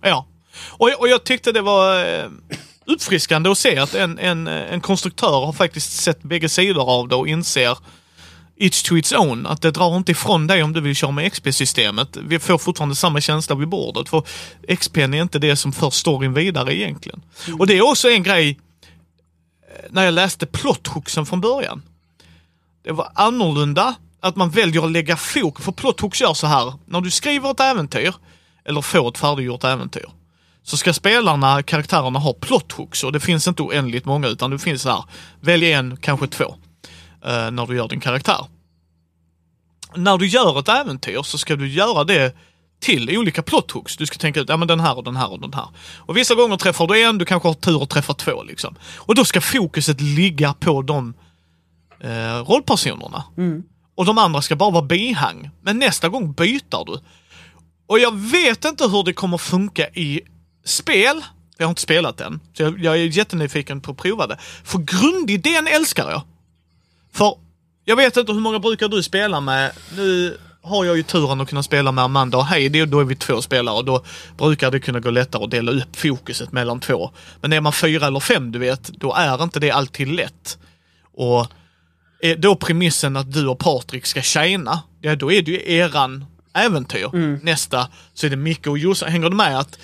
Ja, 0.01 0.27
och, 0.71 0.89
och 0.99 1.07
jag 1.07 1.23
tyckte 1.23 1.51
det 1.51 1.61
var 1.61 2.05
uh, 2.05 2.29
uppfriskande 2.85 3.49
att 3.49 3.57
se 3.57 3.77
att 3.77 3.93
en, 3.93 4.19
en, 4.19 4.47
en 4.47 4.81
konstruktör 4.81 5.45
har 5.45 5.53
faktiskt 5.53 5.91
sett 5.91 6.23
bägge 6.23 6.49
sidor 6.49 6.89
av 6.89 7.07
det 7.07 7.15
och 7.15 7.27
inser 7.27 7.77
It's 8.57 8.87
to 8.87 8.97
its 8.97 9.11
own, 9.11 9.45
att 9.45 9.61
det 9.61 9.71
drar 9.71 9.97
inte 9.97 10.11
ifrån 10.11 10.47
dig 10.47 10.63
om 10.63 10.73
du 10.73 10.81
vill 10.81 10.95
köra 10.95 11.11
med 11.11 11.33
XP-systemet. 11.33 12.17
Vi 12.17 12.39
får 12.39 12.57
fortfarande 12.57 12.95
samma 12.95 13.21
känsla 13.21 13.55
vid 13.55 13.67
bordet, 13.67 14.09
för 14.09 14.23
XP 14.75 14.97
är 14.97 15.15
inte 15.15 15.39
det 15.39 15.55
som 15.55 15.73
för 15.73 15.89
storyn 15.89 16.33
vidare 16.33 16.75
egentligen. 16.75 17.21
Mm. 17.47 17.59
Och 17.59 17.67
det 17.67 17.77
är 17.77 17.81
också 17.81 18.09
en 18.09 18.23
grej, 18.23 18.49
eh, 18.49 19.85
när 19.89 20.05
jag 20.05 20.13
läste 20.13 20.45
plothooksen 20.45 21.25
från 21.25 21.41
början. 21.41 21.81
Det 22.83 22.91
var 22.91 23.11
annorlunda 23.15 23.95
att 24.19 24.35
man 24.35 24.49
väljer 24.49 24.85
att 24.85 24.91
lägga 24.91 25.17
fokus, 25.17 25.65
för 25.65 25.71
plothooks 25.71 26.21
gör 26.21 26.33
så 26.33 26.47
här, 26.47 26.73
när 26.85 27.01
du 27.01 27.11
skriver 27.11 27.51
ett 27.51 27.59
äventyr, 27.59 28.13
eller 28.65 28.81
får 28.81 29.09
ett 29.09 29.17
färdiggjort 29.17 29.63
äventyr, 29.63 30.09
så 30.63 30.77
ska 30.77 30.93
spelarna, 30.93 31.63
karaktärerna 31.63 32.19
ha 32.19 32.33
plothooks 32.33 33.03
och 33.03 33.11
det 33.11 33.19
finns 33.19 33.47
inte 33.47 33.63
oändligt 33.63 34.05
många 34.05 34.27
utan 34.27 34.51
det 34.51 34.59
finns 34.59 34.85
här, 34.85 35.03
välj 35.39 35.71
en, 35.71 35.97
kanske 35.97 36.27
två, 36.27 36.55
eh, 37.25 37.51
när 37.51 37.67
du 37.67 37.75
gör 37.75 37.87
din 37.87 37.99
karaktär. 37.99 38.45
När 39.95 40.17
du 40.17 40.27
gör 40.27 40.59
ett 40.59 40.69
äventyr 40.69 41.21
så 41.23 41.37
ska 41.37 41.55
du 41.55 41.67
göra 41.67 42.03
det 42.03 42.35
till 42.81 43.17
olika 43.17 43.41
plothooks. 43.43 43.97
Du 43.97 44.05
ska 44.05 44.17
tänka 44.17 44.39
ut, 44.39 44.49
ja 44.49 44.57
men 44.57 44.67
den 44.67 44.79
här 44.79 44.97
och 44.97 45.03
den 45.03 45.15
här 45.15 45.31
och 45.31 45.41
den 45.41 45.53
här. 45.53 45.67
Och 45.97 46.17
vissa 46.17 46.35
gånger 46.35 46.57
träffar 46.57 46.87
du 46.87 47.03
en, 47.03 47.17
du 47.17 47.25
kanske 47.25 47.49
har 47.49 47.53
tur 47.53 47.81
och 47.81 47.89
träffar 47.89 48.13
två 48.13 48.43
liksom. 48.43 48.75
Och 48.97 49.15
då 49.15 49.25
ska 49.25 49.41
fokuset 49.41 50.01
ligga 50.01 50.53
på 50.53 50.81
de 50.81 51.13
eh, 51.99 52.37
rollpersonerna. 52.45 53.23
Mm 53.37 53.63
och 53.95 54.05
de 54.05 54.17
andra 54.17 54.41
ska 54.41 54.55
bara 54.55 54.71
vara 54.71 54.85
bihang. 54.85 55.49
Men 55.61 55.79
nästa 55.79 56.09
gång 56.09 56.33
byter 56.33 56.85
du. 56.85 56.99
Och 57.87 57.99
jag 57.99 58.17
vet 58.17 58.65
inte 58.65 58.83
hur 58.83 59.03
det 59.03 59.13
kommer 59.13 59.37
funka 59.37 59.87
i 59.87 60.21
spel. 60.65 61.23
Jag 61.57 61.65
har 61.65 61.69
inte 61.69 61.81
spelat 61.81 62.21
än, 62.21 62.39
så 62.53 62.63
jag, 62.63 62.79
jag 62.79 62.93
är 62.93 63.05
jättenyfiken 63.05 63.81
på 63.81 63.91
att 63.91 63.97
prova 63.97 64.27
det. 64.27 64.37
För 64.63 64.79
grundidén 64.79 65.67
älskar 65.67 66.09
jag. 66.09 66.21
För 67.13 67.35
jag 67.85 67.95
vet 67.95 68.17
inte 68.17 68.33
hur 68.33 68.39
många 68.39 68.59
brukar 68.59 68.87
du 68.87 69.03
spela 69.03 69.41
med? 69.41 69.71
Nu 69.97 70.37
har 70.61 70.85
jag 70.85 70.97
ju 70.97 71.03
turen 71.03 71.41
att 71.41 71.49
kunna 71.49 71.63
spela 71.63 71.91
med 71.91 72.03
Amanda 72.03 72.37
och 72.37 72.45
Heidi 72.45 72.85
då 72.85 72.99
är 72.99 73.03
vi 73.03 73.15
två 73.15 73.41
spelare 73.41 73.75
och 73.75 73.85
då 73.85 74.03
brukar 74.37 74.71
det 74.71 74.79
kunna 74.79 74.99
gå 74.99 75.09
lättare 75.09 75.43
att 75.43 75.51
dela 75.51 75.71
upp 75.71 75.95
fokuset 75.95 76.51
mellan 76.51 76.79
två. 76.79 77.11
Men 77.41 77.53
är 77.53 77.61
man 77.61 77.73
fyra 77.73 78.07
eller 78.07 78.19
fem, 78.19 78.51
du 78.51 78.59
vet, 78.59 78.87
då 78.87 79.13
är 79.13 79.43
inte 79.43 79.59
det 79.59 79.71
alltid 79.71 80.07
lätt. 80.07 80.57
Och 81.13 81.47
är 82.21 82.35
då 82.35 82.55
premissen 82.55 83.17
att 83.17 83.33
du 83.33 83.47
och 83.47 83.59
Patrik 83.59 84.05
ska 84.05 84.21
tjäna, 84.21 84.81
ja 85.01 85.15
då 85.15 85.31
är 85.31 85.41
det 85.41 85.51
ju 85.51 85.73
eran 85.73 86.25
äventyr. 86.53 87.09
Mm. 87.13 87.39
Nästa 87.43 87.87
så 88.13 88.25
är 88.25 88.29
det 88.29 88.35
Micke 88.35 88.67
och 88.67 88.77
Jossan. 88.77 89.11
Hänger 89.11 89.29
du 89.29 89.35
med? 89.35 89.59
att 89.59 89.79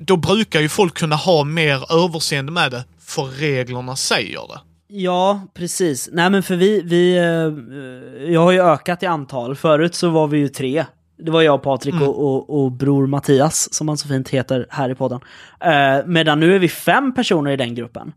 Då 0.00 0.16
brukar 0.16 0.60
ju 0.60 0.68
folk 0.68 0.94
kunna 0.94 1.16
ha 1.16 1.44
mer 1.44 2.04
överseende 2.04 2.52
med 2.52 2.70
det, 2.70 2.84
för 3.00 3.24
reglerna 3.24 3.96
säger 3.96 4.40
det. 4.48 4.60
Ja, 4.88 5.40
precis. 5.54 6.08
Nej 6.12 6.30
men 6.30 6.42
för 6.42 6.56
vi, 6.56 6.82
vi 6.82 7.16
eh, 7.16 8.32
jag 8.32 8.40
har 8.40 8.52
ju 8.52 8.62
ökat 8.62 9.02
i 9.02 9.06
antal. 9.06 9.56
Förut 9.56 9.94
så 9.94 10.10
var 10.10 10.26
vi 10.26 10.38
ju 10.38 10.48
tre. 10.48 10.84
Det 11.18 11.30
var 11.30 11.42
jag, 11.42 11.62
Patrik 11.62 11.94
mm. 11.94 12.08
och, 12.08 12.34
och, 12.34 12.64
och, 12.64 12.72
bror 12.72 13.06
Mattias, 13.06 13.74
som 13.74 13.88
han 13.88 13.96
så 13.96 14.08
fint 14.08 14.28
heter 14.28 14.66
här 14.70 14.90
i 14.90 14.94
podden. 14.94 15.20
Eh, 15.60 16.06
medan 16.06 16.40
nu 16.40 16.54
är 16.54 16.58
vi 16.58 16.68
fem 16.68 17.14
personer 17.14 17.50
i 17.50 17.56
den 17.56 17.74
gruppen. 17.74 18.12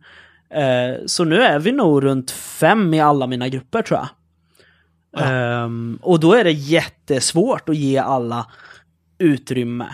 Eh, 0.49 1.05
så 1.05 1.23
nu 1.23 1.41
är 1.41 1.59
vi 1.59 1.71
nog 1.71 2.03
runt 2.03 2.31
fem 2.31 2.93
i 2.93 2.99
alla 2.99 3.27
mina 3.27 3.47
grupper 3.47 3.81
tror 3.81 3.99
jag. 3.99 4.07
Ja. 5.11 5.63
Um, 5.63 5.99
och 6.01 6.19
då 6.19 6.33
är 6.33 6.43
det 6.43 6.51
jättesvårt 6.51 7.69
att 7.69 7.75
ge 7.75 7.97
alla 7.97 8.51
utrymme. 9.17 9.87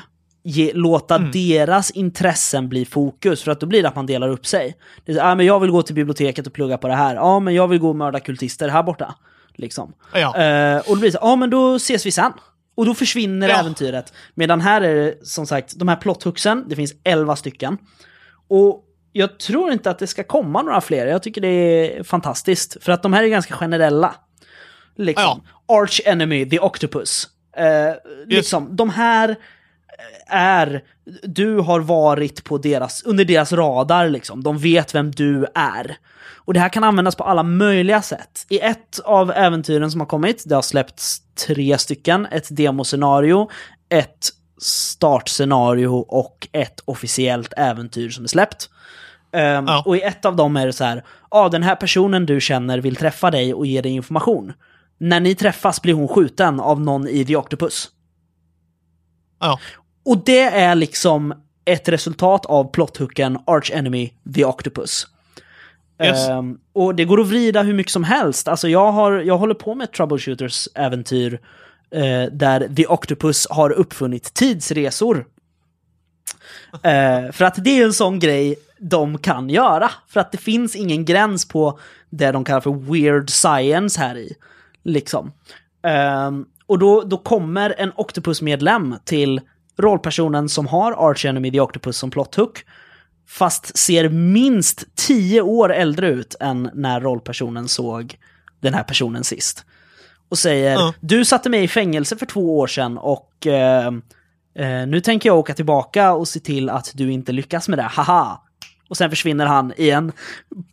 Ge, 0.45 0.71
låta 0.73 1.15
mm. 1.15 1.31
deras 1.31 1.91
intressen 1.91 2.69
bli 2.69 2.85
fokus, 2.85 3.43
för 3.43 3.51
att 3.51 3.59
då 3.59 3.65
blir 3.65 3.81
det 3.81 3.87
att 3.87 3.95
man 3.95 4.05
delar 4.05 4.29
upp 4.29 4.45
sig. 4.45 4.75
Det 5.05 5.11
är, 5.11 5.31
ah, 5.31 5.35
men 5.35 5.45
jag 5.45 5.59
vill 5.59 5.71
gå 5.71 5.81
till 5.81 5.95
biblioteket 5.95 6.47
och 6.47 6.53
plugga 6.53 6.77
på 6.77 6.87
det 6.87 6.95
här. 6.95 7.15
Ja, 7.15 7.21
ah, 7.21 7.39
men 7.39 7.53
jag 7.53 7.67
vill 7.67 7.79
gå 7.79 7.89
och 7.89 7.95
mörda 7.95 8.19
kultister 8.19 8.69
här 8.69 8.83
borta. 8.83 9.15
Liksom. 9.55 9.93
Ja. 10.13 10.27
Uh, 10.27 10.89
och 10.89 10.95
då 10.95 10.99
blir 10.99 11.09
det 11.09 11.11
så, 11.11 11.19
ja 11.21 11.31
ah, 11.31 11.35
men 11.35 11.49
då 11.49 11.75
ses 11.75 12.05
vi 12.05 12.11
sen. 12.11 12.33
Och 12.75 12.85
då 12.85 12.93
försvinner 12.93 13.49
ja. 13.49 13.59
äventyret. 13.59 14.13
Medan 14.33 14.61
här 14.61 14.81
är 14.81 14.95
det 14.95 15.27
som 15.27 15.47
sagt, 15.47 15.79
de 15.79 15.87
här 15.87 15.95
plotthuxen, 15.95 16.65
det 16.67 16.75
finns 16.75 16.93
elva 17.03 17.35
stycken. 17.35 17.77
Och 18.47 18.83
jag 19.11 19.39
tror 19.39 19.71
inte 19.71 19.89
att 19.89 19.99
det 19.99 20.07
ska 20.07 20.23
komma 20.23 20.61
några 20.61 20.81
fler. 20.81 21.07
Jag 21.07 21.23
tycker 21.23 21.41
det 21.41 21.47
är 21.47 22.03
fantastiskt. 22.03 22.83
För 22.83 22.91
att 22.91 23.03
de 23.03 23.13
här 23.13 23.23
är 23.23 23.27
ganska 23.27 23.55
generella. 23.55 24.15
Liksom. 24.95 25.41
Ja. 25.67 25.75
Arch 25.75 26.01
Enemy, 26.05 26.49
The 26.49 26.59
Octopus. 26.59 27.27
Eh, 27.57 27.93
liksom, 28.25 28.75
de 28.75 28.89
här 28.89 29.35
är... 30.27 30.83
Du 31.23 31.57
har 31.57 31.79
varit 31.79 32.43
på 32.43 32.57
deras, 32.57 33.03
under 33.03 33.25
deras 33.25 33.53
radar 33.53 34.09
liksom. 34.09 34.43
De 34.43 34.57
vet 34.57 34.95
vem 34.95 35.11
du 35.11 35.45
är. 35.55 35.97
Och 36.45 36.53
det 36.53 36.59
här 36.59 36.69
kan 36.69 36.83
användas 36.83 37.15
på 37.15 37.23
alla 37.23 37.43
möjliga 37.43 38.01
sätt. 38.01 38.45
I 38.49 38.59
ett 38.59 38.99
av 39.05 39.31
äventyren 39.31 39.91
som 39.91 39.99
har 39.99 40.07
kommit, 40.07 40.43
det 40.45 40.55
har 40.55 40.61
släppts 40.61 41.21
tre 41.47 41.77
stycken, 41.77 42.25
ett 42.25 42.55
demoscenario, 42.57 43.49
ett 43.89 44.29
startscenario 44.61 46.05
och 46.07 46.47
ett 46.51 46.79
officiellt 46.85 47.53
äventyr 47.57 48.09
som 48.09 48.23
är 48.23 48.27
släppt. 48.27 48.69
Um, 49.31 49.39
ja. 49.41 49.83
Och 49.85 49.97
i 49.97 50.01
ett 50.01 50.25
av 50.25 50.35
dem 50.35 50.57
är 50.57 50.65
det 50.65 50.73
så 50.73 50.83
här, 50.83 51.03
ja 51.31 51.39
ah, 51.39 51.49
den 51.49 51.63
här 51.63 51.75
personen 51.75 52.25
du 52.25 52.41
känner 52.41 52.77
vill 52.77 52.95
träffa 52.95 53.31
dig 53.31 53.53
och 53.53 53.65
ge 53.65 53.81
dig 53.81 53.91
information. 53.91 54.53
När 54.97 55.19
ni 55.19 55.35
träffas 55.35 55.81
blir 55.81 55.93
hon 55.93 56.07
skjuten 56.07 56.59
av 56.59 56.81
någon 56.81 57.07
i 57.07 57.25
The 57.25 57.35
Octopus. 57.35 57.89
Ja. 59.39 59.59
Och 60.05 60.23
det 60.25 60.41
är 60.41 60.75
liksom 60.75 61.33
ett 61.65 61.89
resultat 61.89 62.45
av 62.45 62.71
plothooken 62.71 63.39
Arch 63.45 63.71
Enemy 63.71 64.11
The 64.35 64.45
Octopus. 64.45 65.07
Yes. 66.03 66.27
Ehm, 66.27 66.57
och 66.73 66.95
det 66.95 67.05
går 67.05 67.21
att 67.21 67.27
vrida 67.27 67.61
hur 67.61 67.73
mycket 67.73 67.91
som 67.91 68.03
helst. 68.03 68.47
Alltså 68.47 68.69
jag, 68.69 68.91
har, 68.91 69.11
jag 69.11 69.37
håller 69.37 69.53
på 69.53 69.75
med 69.75 69.85
ett 69.85 69.93
troubleshooters-äventyr 69.93 71.39
eh, 71.91 72.31
där 72.31 72.75
The 72.75 72.87
Octopus 72.87 73.47
har 73.49 73.69
uppfunnit 73.71 74.33
tidsresor. 74.33 75.25
Eh, 76.83 77.31
för 77.31 77.45
att 77.45 77.63
det 77.63 77.79
är 77.79 77.85
en 77.85 77.93
sån 77.93 78.19
grej 78.19 78.55
de 78.77 79.17
kan 79.17 79.49
göra. 79.49 79.91
För 80.07 80.19
att 80.19 80.31
det 80.31 80.37
finns 80.37 80.75
ingen 80.75 81.05
gräns 81.05 81.47
på 81.47 81.79
det 82.09 82.31
de 82.31 82.43
kallar 82.43 82.61
för 82.61 82.91
weird 82.91 83.29
science 83.29 84.01
här 84.01 84.17
i. 84.17 84.35
Liksom. 84.83 85.31
Ehm, 85.83 86.45
och 86.65 86.79
då, 86.79 87.01
då 87.01 87.17
kommer 87.17 87.75
en 87.77 87.91
Octopus-medlem 87.95 88.95
till 89.03 89.41
rollpersonen 89.79 90.49
som 90.49 90.67
har 90.67 91.09
Arch 91.11 91.25
Enemy 91.25 91.51
The 91.51 91.59
Octopus 91.59 91.97
som 91.97 92.11
plothook. 92.11 92.65
Fast 93.29 93.77
ser 93.77 94.09
minst 94.09 94.83
tio 94.95 95.41
år 95.41 95.73
äldre 95.73 96.09
ut 96.09 96.35
än 96.39 96.69
när 96.73 97.01
rollpersonen 97.01 97.67
såg 97.67 98.17
den 98.61 98.73
här 98.73 98.83
personen 98.83 99.23
sist. 99.23 99.65
Och 100.29 100.37
säger, 100.37 100.71
Ja. 100.73 100.93
du 100.99 101.25
satte 101.25 101.49
mig 101.49 101.63
i 101.63 101.67
fängelse 101.67 102.17
för 102.17 102.25
två 102.25 102.59
år 102.59 102.67
sedan 102.67 102.97
och 102.97 103.47
eh, 103.47 103.87
eh, 104.55 104.87
nu 104.87 105.01
tänker 105.01 105.29
jag 105.29 105.37
åka 105.37 105.53
tillbaka 105.53 106.13
och 106.13 106.27
se 106.27 106.39
till 106.39 106.69
att 106.69 106.91
du 106.93 107.11
inte 107.11 107.31
lyckas 107.31 107.69
med 107.69 107.79
det, 107.79 107.83
haha. 107.83 108.41
Och 108.89 108.97
sen 108.97 109.09
försvinner 109.09 109.45
han 109.45 109.73
igen. 109.77 110.11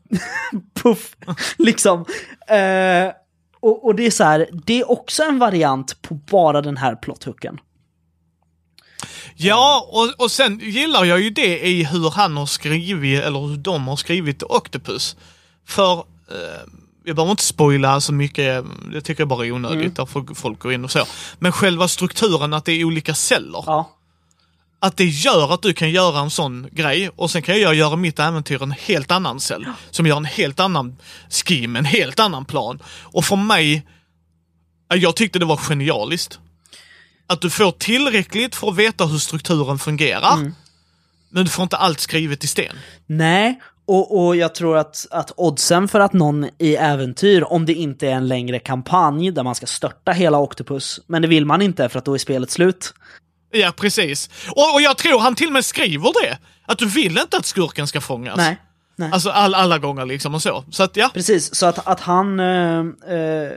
Puff, 0.83 1.17
liksom. 1.59 2.05
Eh, 2.49 3.13
och, 3.61 3.85
och 3.85 3.95
det 3.95 4.07
är 4.07 4.11
så 4.11 4.25
här, 4.25 4.49
det 4.67 4.81
är 4.81 4.91
också 4.91 5.23
en 5.23 5.39
variant 5.39 6.03
på 6.03 6.15
bara 6.15 6.61
den 6.63 6.77
här 6.77 6.97
plotthooken. 6.97 7.59
Ja, 9.37 9.89
och, 9.91 10.25
och 10.25 10.31
sen 10.31 10.59
gillar 10.63 11.05
jag 11.05 11.21
ju 11.21 11.31
det 11.31 11.67
i 11.69 11.85
hur 11.85 12.11
han 12.11 12.37
har 12.37 12.47
skrivit, 12.47 13.23
eller 13.23 13.41
hur 13.41 13.57
de 13.57 13.89
har 13.89 13.97
skrivit 13.97 14.43
Octopus. 14.43 15.17
För, 15.67 15.93
eh, 15.99 16.61
jag 17.05 17.17
behöver 17.17 17.31
inte 17.31 17.43
spoila 17.45 18.01
så 18.01 18.13
mycket, 18.13 18.65
det 18.93 19.01
tycker 19.01 19.21
jag 19.21 19.29
bara 19.29 19.47
är 19.47 19.53
onödigt, 19.53 19.97
där 19.97 20.07
får 20.07 20.35
folk 20.35 20.59
gå 20.59 20.73
in 20.73 20.85
och 20.85 20.91
så. 20.91 21.05
Men 21.39 21.53
själva 21.53 21.89
strukturen 21.89 22.53
att 22.53 22.65
det 22.65 22.73
är 22.73 22.85
olika 22.85 23.15
celler. 23.15 23.65
Ja. 23.67 23.91
Att 24.83 24.97
det 24.97 25.05
gör 25.05 25.55
att 25.55 25.63
du 25.63 25.73
kan 25.73 25.91
göra 25.91 26.21
en 26.21 26.31
sån 26.31 26.69
grej 26.73 27.11
och 27.17 27.31
sen 27.31 27.43
kan 27.43 27.61
jag 27.61 27.75
göra 27.75 27.97
mitt 27.97 28.19
äventyr 28.19 28.63
en 28.63 28.71
helt 28.73 29.11
annan 29.11 29.41
cell. 29.41 29.65
Som 29.91 30.07
gör 30.07 30.17
en 30.17 30.25
helt 30.25 30.61
annan 30.61 30.97
scheme, 31.31 31.79
en 31.79 31.85
helt 31.85 32.21
annan 32.21 32.45
plan. 32.45 32.83
Och 33.03 33.25
för 33.25 33.37
mig, 33.37 33.87
ja, 34.89 34.97
jag 34.97 35.17
tyckte 35.17 35.39
det 35.39 35.45
var 35.45 35.57
genialiskt. 35.57 36.39
Att 37.31 37.41
du 37.41 37.51
får 37.51 37.71
tillräckligt 37.71 38.55
för 38.55 38.69
att 38.69 38.77
veta 38.77 39.07
hur 39.07 39.19
strukturen 39.19 39.79
fungerar. 39.79 40.53
Men 41.31 41.45
du 41.45 41.51
får 41.51 41.63
inte 41.63 41.77
allt 41.77 42.01
skrivet 42.01 42.45
i 42.45 42.47
sten. 42.47 42.77
Nej, 43.07 43.61
och, 43.87 44.27
och 44.27 44.37
jag 44.37 44.55
tror 44.55 44.77
att, 44.77 45.07
att 45.11 45.33
oddsen 45.37 45.89
för 45.89 46.01
att 46.01 46.13
någon 46.13 46.49
i 46.59 46.75
äventyr, 46.75 47.45
om 47.53 47.67
det 47.67 47.75
inte 47.75 48.09
är 48.09 48.13
en 48.13 48.29
längre 48.29 48.59
kampanj 48.59 49.31
där 49.31 49.43
man 49.43 49.55
ska 49.55 49.67
störta 49.67 50.13
hela 50.13 50.39
Octopus, 50.39 51.01
men 51.07 51.23
det 51.23 51.29
vill 51.29 51.47
man 51.47 51.63
inte 51.63 51.89
för 51.89 51.99
att 51.99 52.05
då 52.05 52.15
är 52.15 52.19
spelet 52.19 52.51
slut. 52.51 52.95
Ja, 53.53 53.73
precis. 53.77 54.31
Och, 54.49 54.75
och 54.75 54.83
jag 54.83 54.97
tror 54.97 55.21
han 55.21 55.35
till 55.35 55.47
och 55.47 55.53
med 55.53 55.65
skriver 55.65 56.13
det. 56.23 56.39
Att 56.67 56.79
du 56.79 56.87
vill 56.87 57.19
inte 57.19 57.37
att 57.37 57.47
skurken 57.47 57.87
ska 57.87 58.01
fångas. 58.01 58.37
Nej. 58.37 58.57
Nej. 59.01 59.11
Alltså 59.13 59.31
all, 59.31 59.55
alla 59.55 59.79
gånger 59.79 60.07
liksom 60.07 60.35
och 60.35 60.43
så. 60.43 60.65
Så 60.71 60.83
att 60.83 60.97
ja. 60.97 61.11
Precis, 61.15 61.55
så 61.55 61.67
att, 61.67 61.87
att 61.87 62.01
han, 62.01 62.41
eh, 62.41 62.79
eh, 62.79 63.53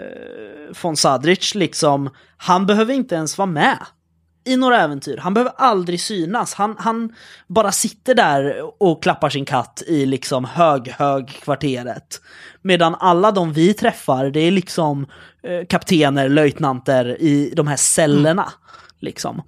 von 0.82 0.98
Sadrich, 0.98 1.56
liksom, 1.56 2.10
han 2.38 2.66
behöver 2.66 2.94
inte 2.94 3.16
ens 3.16 3.38
vara 3.38 3.46
med 3.46 3.78
i 4.46 4.58
några 4.58 4.82
äventyr. 4.82 5.18
Han 5.18 5.34
behöver 5.34 5.54
aldrig 5.58 6.02
synas. 6.02 6.54
Han, 6.54 6.76
han 6.80 7.16
bara 7.48 7.72
sitter 7.72 8.16
där 8.16 8.72
och 8.84 9.04
klappar 9.04 9.30
sin 9.30 9.46
katt 9.46 9.84
i 9.88 10.06
liksom 10.06 10.46
hög-hög-kvarteret. 10.46 12.22
Medan 12.62 12.96
alla 13.00 13.32
de 13.32 13.54
vi 13.54 13.74
träffar, 13.74 14.30
det 14.30 14.40
är 14.40 14.52
liksom 14.52 15.06
eh, 15.44 15.66
kaptener, 15.70 16.30
löjtnanter 16.30 17.22
i 17.22 17.54
de 17.56 17.68
här 17.68 17.78
cellerna. 17.78 18.54
Liksom. 19.00 19.42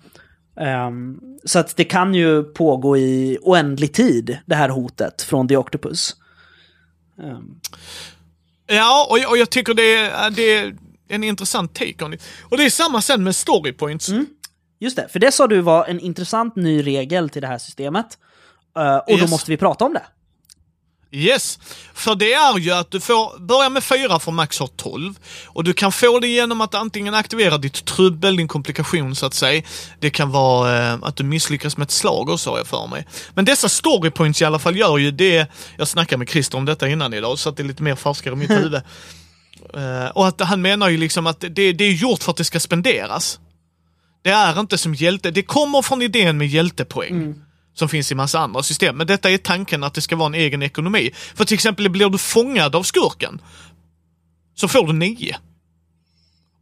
Ehm, 0.57 1.19
så 1.45 1.59
att 1.59 1.75
det 1.77 1.83
kan 1.83 2.13
ju 2.13 2.43
pågå 2.43 2.97
i 2.97 3.37
oändlig 3.41 3.93
tid, 3.93 4.37
det 4.45 4.55
här 4.55 4.69
hotet 4.69 5.21
från 5.21 5.47
The 5.47 5.57
Octopus. 5.57 6.15
Ehm, 7.23 7.59
Ja, 8.67 9.07
och, 9.09 9.19
jag- 9.19 9.29
och 9.29 9.37
jag 9.37 9.49
tycker 9.49 9.73
det 9.73 9.95
är, 9.95 10.29
det 10.29 10.57
är 10.57 10.75
en 11.07 11.23
intressant 11.23 11.73
take 11.75 12.05
on 12.05 12.13
it. 12.13 12.23
Och 12.43 12.57
det 12.57 12.65
är 12.65 12.69
samma 12.69 13.01
sen 13.01 13.23
med 13.23 13.35
story 13.35 13.73
points. 13.73 14.09
Just 14.79 14.95
det, 14.95 15.07
för 15.09 15.19
det 15.19 15.31
sa 15.31 15.47
du 15.47 15.61
var 15.61 15.85
en 15.85 15.99
intressant 15.99 16.55
ny 16.55 16.81
regel 16.85 17.29
till 17.29 17.41
det 17.41 17.47
här 17.47 17.57
systemet. 17.57 18.05
Eh, 18.77 18.97
och 18.97 19.03
då 19.07 19.13
Yes. 19.17 19.29
måste 19.31 19.51
vi 19.51 19.57
prata 19.57 19.85
om 19.85 19.93
det. 19.93 20.03
Yes, 21.15 21.59
för 21.93 22.15
det 22.15 22.33
är 22.33 22.59
ju 22.59 22.71
att 22.71 22.91
du 22.91 22.99
får 22.99 23.39
börja 23.39 23.69
med 23.69 23.83
fyra 23.83 24.19
för 24.19 24.31
max 24.31 24.59
har 24.59 24.67
12. 24.67 25.13
Och 25.45 25.63
du 25.63 25.73
kan 25.73 25.91
få 25.91 26.19
det 26.19 26.27
genom 26.27 26.61
att 26.61 26.75
antingen 26.75 27.13
aktivera 27.13 27.57
ditt 27.57 27.85
trubbel, 27.85 28.35
din 28.35 28.47
komplikation 28.47 29.15
så 29.15 29.25
att 29.25 29.33
säga. 29.33 29.61
Det 29.99 30.09
kan 30.09 30.31
vara 30.31 30.91
eh, 30.91 30.97
att 31.01 31.15
du 31.15 31.23
misslyckas 31.23 31.77
med 31.77 31.85
ett 31.85 31.91
slag 31.91 32.29
och 32.29 32.39
så 32.39 32.49
har 32.51 32.57
jag 32.57 32.67
för 32.67 32.87
mig. 32.87 33.07
Men 33.33 33.45
dessa 33.45 33.69
story 33.69 34.11
points 34.11 34.41
i 34.41 34.45
alla 34.45 34.59
fall 34.59 34.77
gör 34.77 34.97
ju 34.97 35.11
det, 35.11 35.47
jag 35.77 35.87
snackade 35.87 36.17
med 36.17 36.29
Christer 36.29 36.57
om 36.57 36.65
detta 36.65 36.89
innan 36.89 37.13
idag 37.13 37.39
så 37.39 37.49
att 37.49 37.57
det 37.57 37.63
är 37.63 37.67
lite 37.67 37.83
mer 37.83 37.95
färskare 37.95 38.33
i 38.33 38.37
mitt 38.37 38.51
huvud. 38.59 38.81
Eh, 39.73 40.07
och 40.13 40.27
att 40.27 40.41
han 40.41 40.61
menar 40.61 40.89
ju 40.89 40.97
liksom 40.97 41.27
att 41.27 41.39
det, 41.39 41.73
det 41.73 41.83
är 41.83 41.93
gjort 41.93 42.23
för 42.23 42.31
att 42.31 42.37
det 42.37 42.45
ska 42.45 42.59
spenderas. 42.59 43.39
Det 44.23 44.29
är 44.29 44.59
inte 44.59 44.77
som 44.77 44.95
hjälte, 44.95 45.31
det 45.31 45.43
kommer 45.43 45.81
från 45.81 46.01
idén 46.01 46.37
med 46.37 46.47
hjältepoäng. 46.47 47.35
Som 47.75 47.89
finns 47.89 48.11
i 48.11 48.15
massa 48.15 48.39
andra 48.39 48.63
system. 48.63 48.97
Men 48.97 49.07
detta 49.07 49.31
är 49.31 49.37
tanken 49.37 49.83
att 49.83 49.93
det 49.93 50.01
ska 50.01 50.15
vara 50.15 50.27
en 50.27 50.33
egen 50.33 50.63
ekonomi. 50.63 51.11
För 51.35 51.45
till 51.45 51.55
exempel 51.55 51.89
blir 51.89 52.09
du 52.09 52.17
fångad 52.17 52.75
av 52.75 52.83
skurken. 52.83 53.41
Så 54.55 54.67
får 54.67 54.87
du 54.87 54.93
nio. 54.93 55.37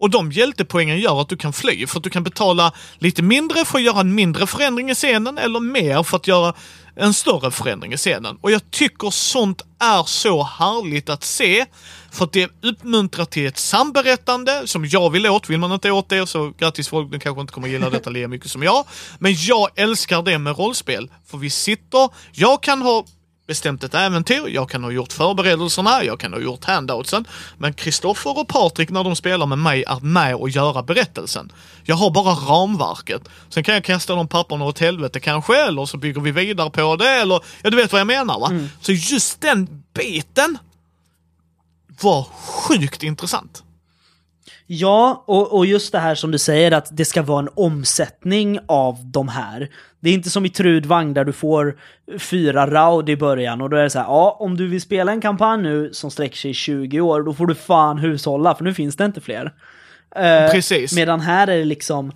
Och 0.04 0.10
de 0.10 0.32
hjältepoängen 0.32 1.00
gör 1.00 1.22
att 1.22 1.30
du 1.30 1.38
kan 1.38 1.54
fly, 1.54 1.88
för 1.88 1.98
att 1.98 2.04
du 2.04 2.10
kan 2.10 2.24
betala 2.24 2.72
lite 2.98 3.22
mindre 3.22 3.66
för 3.66 3.78
att 3.78 3.84
göra 3.84 4.00
en 4.00 4.16
mindre 4.16 4.48
förändring 4.48 4.90
i 4.90 4.96
scenen, 4.96 5.38
eller 5.38 5.60
mer 5.60 6.04
för 6.04 6.18
att 6.18 6.28
göra 6.28 6.54
en 6.96 7.14
större 7.14 7.52
förändring 7.52 7.94
i 7.94 7.98
scenen. 7.98 8.38
Och 8.42 8.52
jag 8.52 8.72
tycker 8.72 9.10
sånt 9.10 9.62
är 9.80 10.04
så 10.04 10.44
härligt 10.44 11.10
att 11.10 11.24
se, 11.24 11.66
för 12.12 12.26
att 12.26 12.34
det 12.34 12.52
uppmuntrar 12.62 13.26
till 13.26 13.48
ett 13.48 13.58
samberättande 13.58 14.62
som 14.68 14.86
jag 14.86 15.10
vill 15.10 15.28
åt. 15.28 15.50
Vill 15.50 15.60
man 15.60 15.72
inte 15.72 15.92
åt 15.92 16.10
det 16.10 16.28
så 16.28 16.54
grattis 16.58 16.88
folk, 16.88 17.12
ni 17.12 17.20
kanske 17.20 17.42
inte 17.42 17.54
kommer 17.54 17.68
gilla 17.68 17.90
detta 17.90 18.10
lika 18.10 18.28
mycket 18.28 18.52
som 18.52 18.64
jag. 18.64 18.86
Men 19.20 19.36
jag 19.38 19.70
älskar 19.76 20.22
det 20.22 20.38
med 20.38 20.58
rollspel, 20.58 21.12
för 21.28 21.38
vi 21.38 21.50
sitter, 21.50 22.10
jag 22.32 22.64
kan 22.64 22.82
ha 22.82 23.06
bestämt 23.48 23.84
ett 23.84 23.94
äventyr, 23.94 24.48
jag 24.48 24.70
kan 24.70 24.84
ha 24.84 24.92
gjort 24.92 25.14
förberedelserna, 25.14 26.04
jag 26.04 26.20
kan 26.20 26.34
ha 26.34 26.40
gjort 26.40 26.64
handoutsen. 26.64 27.26
Men 27.58 27.74
Kristoffer 27.74 28.40
och 28.40 28.48
Patrik 28.48 28.90
när 28.90 29.04
de 29.04 29.16
spelar 29.16 29.46
med 29.46 29.58
mig 29.58 29.84
är 29.84 30.00
med 30.00 30.36
och 30.36 30.50
göra 30.50 30.84
berättelsen. 30.84 31.52
Jag 31.84 31.96
har 31.96 32.12
bara 32.12 32.34
ramverket. 32.34 33.30
Sen 33.50 33.64
kan 33.64 33.74
jag 33.74 33.84
kasta 33.84 34.16
de 34.16 34.28
papperna 34.28 34.66
åt 34.66 34.80
helvete 34.80 35.20
kanske, 35.20 35.68
eller 35.68 35.86
så 35.86 35.98
bygger 35.98 36.22
vi 36.22 36.32
vidare 36.32 36.70
på 36.70 36.96
det, 36.96 37.10
eller 37.10 37.42
ja 37.62 37.70
du 37.70 37.78
vet 37.78 37.92
vad 37.92 38.02
jag 38.02 38.08
menar 38.08 38.40
va? 38.40 38.48
Så 38.82 38.92
just 38.92 39.42
den 39.42 39.84
biten 39.94 40.58
var 42.02 42.24
sjukt 42.24 43.04
intressant. 43.04 43.64
Ja, 44.76 45.24
och, 45.28 45.58
och 45.58 45.66
just 45.66 45.92
det 45.92 46.00
här 46.00 46.16
som 46.16 46.32
du 46.32 46.38
säger 46.38 46.72
att 46.72 46.88
det 46.98 47.06
ska 47.06 47.22
vara 47.22 47.40
en 47.40 47.50
omsättning 47.56 48.60
av 48.66 48.98
de 49.06 49.28
här. 49.28 49.70
Det 50.00 50.10
är 50.10 50.14
inte 50.14 50.30
som 50.30 50.46
i 50.46 50.50
Trudvang 50.50 51.14
där 51.14 51.26
du 51.26 51.32
får 51.32 51.78
fyra 52.20 52.68
raud 52.72 53.10
i 53.10 53.18
början 53.18 53.62
och 53.62 53.70
då 53.70 53.78
är 53.78 53.84
det 53.84 53.90
så 53.90 54.00
här, 54.00 54.06
ja, 54.06 54.38
om 54.40 54.58
du 54.58 54.68
vill 54.68 54.82
spela 54.82 55.12
en 55.12 55.22
kampanj 55.22 55.64
nu 55.64 55.90
som 55.94 56.12
sträcker 56.12 56.38
sig 56.38 56.52
i 56.52 56.54
20 56.54 57.02
år, 57.02 57.22
då 57.22 57.34
får 57.34 57.48
du 57.48 57.56
fan 57.56 57.98
hushålla 57.98 58.56
för 58.56 58.64
nu 58.64 58.74
finns 58.74 58.96
det 58.96 59.06
inte 59.06 59.22
fler. 59.22 59.54
Eh, 60.16 60.52
Precis. 60.52 60.96
Medan 60.96 61.20
här 61.20 61.48
är 61.48 61.58
det 61.58 61.66
liksom, 61.66 62.12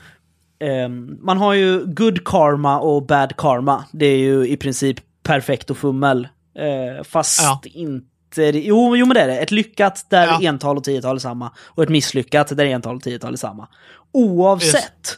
ehm, 0.59 1.17
man 1.21 1.37
har 1.37 1.53
ju 1.53 1.85
good 1.85 2.23
karma 2.25 2.79
och 2.79 3.05
bad 3.05 3.35
karma. 3.37 3.83
Det 3.91 4.05
är 4.05 4.17
ju 4.17 4.47
i 4.47 4.57
princip 4.57 4.97
perfekt 5.23 5.69
och 5.69 5.77
fummel. 5.77 6.27
Eh, 6.57 7.03
fast 7.03 7.41
Ja. 7.43 7.61
inte... 7.73 8.05
Jo, 8.37 8.95
jo, 8.97 9.05
men 9.05 9.15
det 9.15 9.21
är 9.21 9.27
det. 9.27 9.37
Ett 9.37 9.51
lyckat 9.51 10.05
där 10.09 10.25
Ja. 10.27 10.39
ental 10.49 10.77
och 10.77 10.83
tiotal 10.83 11.15
är 11.15 11.19
samma. 11.19 11.51
Och 11.59 11.83
ett 11.83 11.89
misslyckat 11.89 12.57
där 12.57 12.65
ental 12.65 12.95
och 12.95 13.01
tiotal 13.01 13.33
är 13.33 13.37
samma. 13.37 13.67
Oavsett 14.11 15.17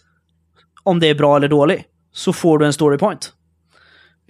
om 0.83 0.99
det 0.99 1.07
är 1.07 1.15
bra 1.15 1.35
eller 1.35 1.47
dåligt 1.47 1.85
så 2.13 2.33
får 2.33 2.57
du 2.59 2.65
en 2.65 2.73
story 2.73 2.97
point. 2.97 3.33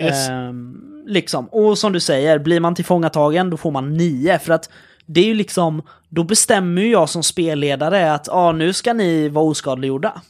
Yes. 0.01 0.29
Ehm, 0.29 0.75
liksom. 1.05 1.47
Och 1.47 1.77
som 1.77 1.93
du 1.93 1.99
säger, 1.99 2.39
blir 2.39 2.59
man 2.59 2.75
tillfångatagen 2.75 3.49
då 3.49 3.57
får 3.57 3.71
man 3.71 3.93
nio. 3.93 4.39
För 4.39 4.53
att 4.53 4.69
det 5.05 5.21
är 5.21 5.25
ju 5.25 5.33
liksom, 5.33 5.81
då 6.09 6.23
bestämmer 6.23 6.81
ju 6.81 6.91
jag 6.91 7.09
som 7.09 7.23
spelledare 7.23 8.13
att 8.13 8.29
ah, 8.29 8.51
nu 8.51 8.73
ska 8.73 8.93
ni 8.93 9.29
vara 9.29 9.45
oskadliggjorda. 9.45 10.21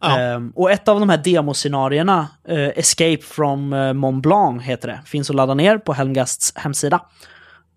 Ja. 0.00 0.18
Ehm, 0.18 0.52
och 0.54 0.70
ett 0.70 0.88
av 0.88 1.00
de 1.00 1.08
här 1.08 1.16
demoscenarierna, 1.24 2.28
eh, 2.48 2.68
Escape 2.68 3.22
from 3.22 3.72
eh, 3.72 3.92
Mont 3.92 4.22
Blanc 4.22 4.62
heter 4.62 4.88
det, 4.88 5.00
finns 5.06 5.30
att 5.30 5.36
ladda 5.36 5.54
ner 5.54 5.78
på 5.78 5.92
Helmgasts 5.92 6.52
hemsida. 6.56 7.00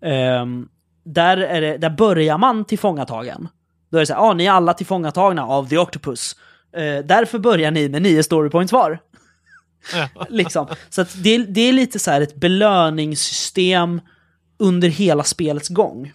Ehm, 0.06 0.68
där, 1.04 1.36
är 1.36 1.60
det, 1.60 1.78
där 1.78 1.90
börjar 1.90 2.38
man 2.38 2.64
tillfångatagen. 2.64 3.48
Då 3.90 3.98
är 3.98 4.00
det 4.00 4.06
så 4.06 4.12
här, 4.12 4.20
ah, 4.20 4.34
ni 4.34 4.44
är 4.44 4.50
alla 4.50 4.74
tillfångatagna 4.74 5.46
av 5.46 5.68
The 5.68 5.78
Octopus. 5.78 6.36
Eh, 6.76 7.04
därför 7.04 7.38
börjar 7.38 7.70
ni 7.70 7.88
med 7.88 8.02
nio 8.02 8.22
story 8.22 8.50
points 8.50 8.72
var. 8.72 8.98
Liksom. 10.28 10.66
Så 10.90 11.04
det, 11.14 11.38
det 11.38 11.60
är 11.60 11.72
lite 11.72 11.98
så 11.98 12.10
här 12.10 12.20
ett 12.20 12.36
belöningssystem 12.36 14.00
under 14.58 14.88
hela 14.88 15.24
spelets 15.24 15.68
gång. 15.68 16.12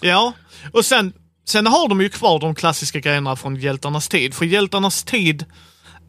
Ja, 0.00 0.32
och 0.72 0.84
sen, 0.84 1.12
sen 1.44 1.66
har 1.66 1.88
de 1.88 2.00
ju 2.00 2.08
kvar 2.08 2.40
de 2.40 2.54
klassiska 2.54 3.00
grejerna 3.00 3.36
från 3.36 3.56
hjältarnas 3.56 4.08
tid. 4.08 4.34
För 4.34 4.44
hjältarnas 4.44 5.04
tid 5.04 5.44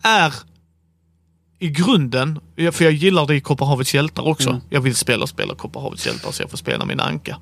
är 0.03 0.33
i 1.59 1.69
grunden, 1.69 2.39
för 2.71 2.83
jag 2.83 2.93
gillar 2.93 3.25
det 3.25 3.35
i 3.35 3.41
Kopparhavets 3.41 3.93
hjältar 3.93 4.27
också. 4.27 4.49
Mm. 4.49 4.61
Jag 4.69 4.81
vill 4.81 4.95
spela 4.95 5.27
spela 5.27 5.55
Kopparhavets 5.55 6.05
hjältar 6.05 6.31
så 6.31 6.43
jag 6.43 6.49
får 6.49 6.57
spela 6.57 6.85
min 6.85 6.99
anka. 6.99 7.37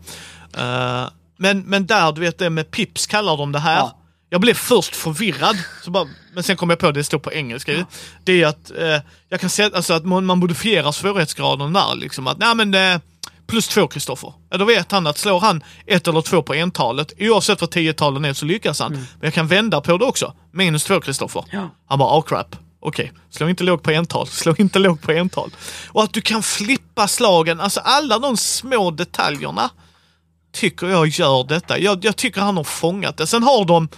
Eh, 0.57 1.07
men, 1.37 1.59
men 1.59 1.85
där, 1.85 2.11
du 2.11 2.21
vet 2.21 2.37
det 2.37 2.49
med 2.49 2.71
pips 2.71 3.07
kallar 3.07 3.37
de 3.37 3.51
det 3.51 3.59
här. 3.59 3.77
Ja. 3.77 3.99
Jag 4.29 4.41
blev 4.41 4.53
först 4.53 4.95
förvirrad, 4.95 5.57
så 5.83 5.91
bara, 5.91 6.07
men 6.33 6.43
sen 6.43 6.57
kom 6.57 6.69
jag 6.69 6.79
på 6.79 6.85
det, 6.85 6.99
det 6.99 7.03
står 7.03 7.19
på 7.19 7.31
engelska 7.31 7.73
ju. 7.73 7.85
Det 8.23 8.43
är 8.43 8.47
att 8.47 8.71
eh, 8.71 8.99
jag 9.29 9.39
kan 9.39 9.49
säga 9.49 9.69
alltså 9.75 9.93
att 9.93 10.05
man, 10.05 10.25
man 10.25 10.37
modifierar 10.37 10.91
svårighetsgraden 10.91 11.73
där 11.73 11.95
liksom. 11.95 12.27
Att, 12.27 12.37
nej 12.37 12.55
men 12.55 12.73
eh, 12.73 12.99
plus 13.47 13.67
två 13.67 13.87
Kristoffer. 13.87 14.33
Ja, 14.49 14.57
då 14.57 14.65
vet 14.65 14.91
han 14.91 15.07
att 15.07 15.17
slår 15.17 15.39
han 15.39 15.63
ett 15.85 16.07
eller 16.07 16.21
två 16.21 16.41
på 16.41 16.53
entalet, 16.53 17.13
oavsett 17.19 17.61
vad 17.61 17.71
tiotalen 17.71 18.25
är 18.25 18.33
så 18.33 18.45
lyckas 18.45 18.79
han. 18.79 18.91
Men 18.91 19.07
jag 19.21 19.33
kan 19.33 19.47
vända 19.47 19.81
på 19.81 19.97
det 19.97 20.05
också. 20.05 20.33
Minus 20.51 20.83
två 20.83 20.99
Kristoffer. 20.99 21.45
Ja. 21.51 21.69
Han 21.87 21.99
bara, 21.99 22.17
oh 22.17 22.23
crap. 22.23 22.55
Okej, 22.85 23.11
slå 23.29 23.49
inte 23.49 23.63
lågt 23.63 23.83
på 23.83 23.91
ental, 23.91 24.27
slå 24.27 24.55
inte 24.57 24.79
lågt 24.79 25.01
på 25.01 25.11
ental. 25.11 25.51
Och 25.87 26.03
att 26.03 26.13
du 26.13 26.21
kan 26.21 26.43
flippa 26.43 27.07
slagen, 27.07 27.59
alltså 27.59 27.79
alla 27.79 28.19
de 28.19 28.37
små 28.37 28.91
detaljerna 28.91 29.69
tycker 30.53 30.87
jag 30.87 31.07
gör 31.07 31.43
detta. 31.43 31.79
Jag, 31.79 32.05
jag 32.05 32.15
tycker 32.15 32.41
han 32.41 32.57
har 32.57 32.63
fångat 32.63 33.17
det. 33.17 33.27
Sen 33.27 33.43
har 33.43 33.65
de 33.65 33.89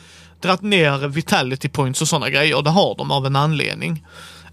dragit 0.41 0.61
ner 0.61 1.07
vitality 1.07 1.69
points 1.69 2.01
och 2.01 2.07
sådana 2.07 2.29
grejer. 2.29 2.61
Det 2.61 2.69
har 2.69 2.95
de 2.97 3.11
av 3.11 3.25
en 3.25 3.35
anledning. 3.35 4.05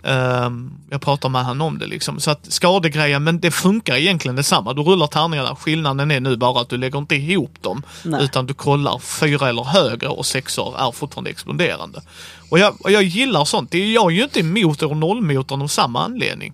Ehm, 0.05 0.71
jag 0.91 1.01
pratar 1.01 1.29
med 1.29 1.45
han 1.45 1.61
om 1.61 1.79
det 1.79 1.87
liksom. 1.87 2.21
Så 2.21 2.31
att 2.31 2.53
skadegrejen, 2.53 3.25
men 3.25 3.41
det 3.41 3.51
funkar 3.51 3.97
egentligen 3.97 4.37
detsamma. 4.37 4.73
Du 4.73 4.83
rullar 4.83 5.07
tärningarna. 5.07 5.57
Skillnaden 5.57 6.11
är 6.11 6.21
nu 6.21 6.37
bara 6.37 6.61
att 6.61 6.69
du 6.69 6.77
lägger 6.77 6.99
inte 6.99 7.15
ihop 7.15 7.63
dem. 7.63 7.83
Nej. 8.03 8.25
Utan 8.25 8.47
du 8.47 8.55
kollar 8.55 8.99
fyra 8.99 9.49
eller 9.49 9.65
högre 9.65 10.09
och 10.09 10.27
sexor 10.27 10.75
är 10.79 10.93
fortfarande 10.93 11.31
exploderande. 11.31 12.03
Och 12.51 12.59
jag, 12.59 12.85
och 12.85 12.91
jag 12.91 13.03
gillar 13.03 13.45
sånt. 13.45 13.71
Det 13.71 13.79
är, 13.79 13.95
jag 13.95 14.13
är 14.13 14.17
ju 14.17 14.23
inte 14.23 14.41
emot 14.41 14.83
eller 14.83 14.95
nollmotorn 14.95 15.63
av 15.63 15.69
samma 15.69 16.05
anledning. 16.05 16.53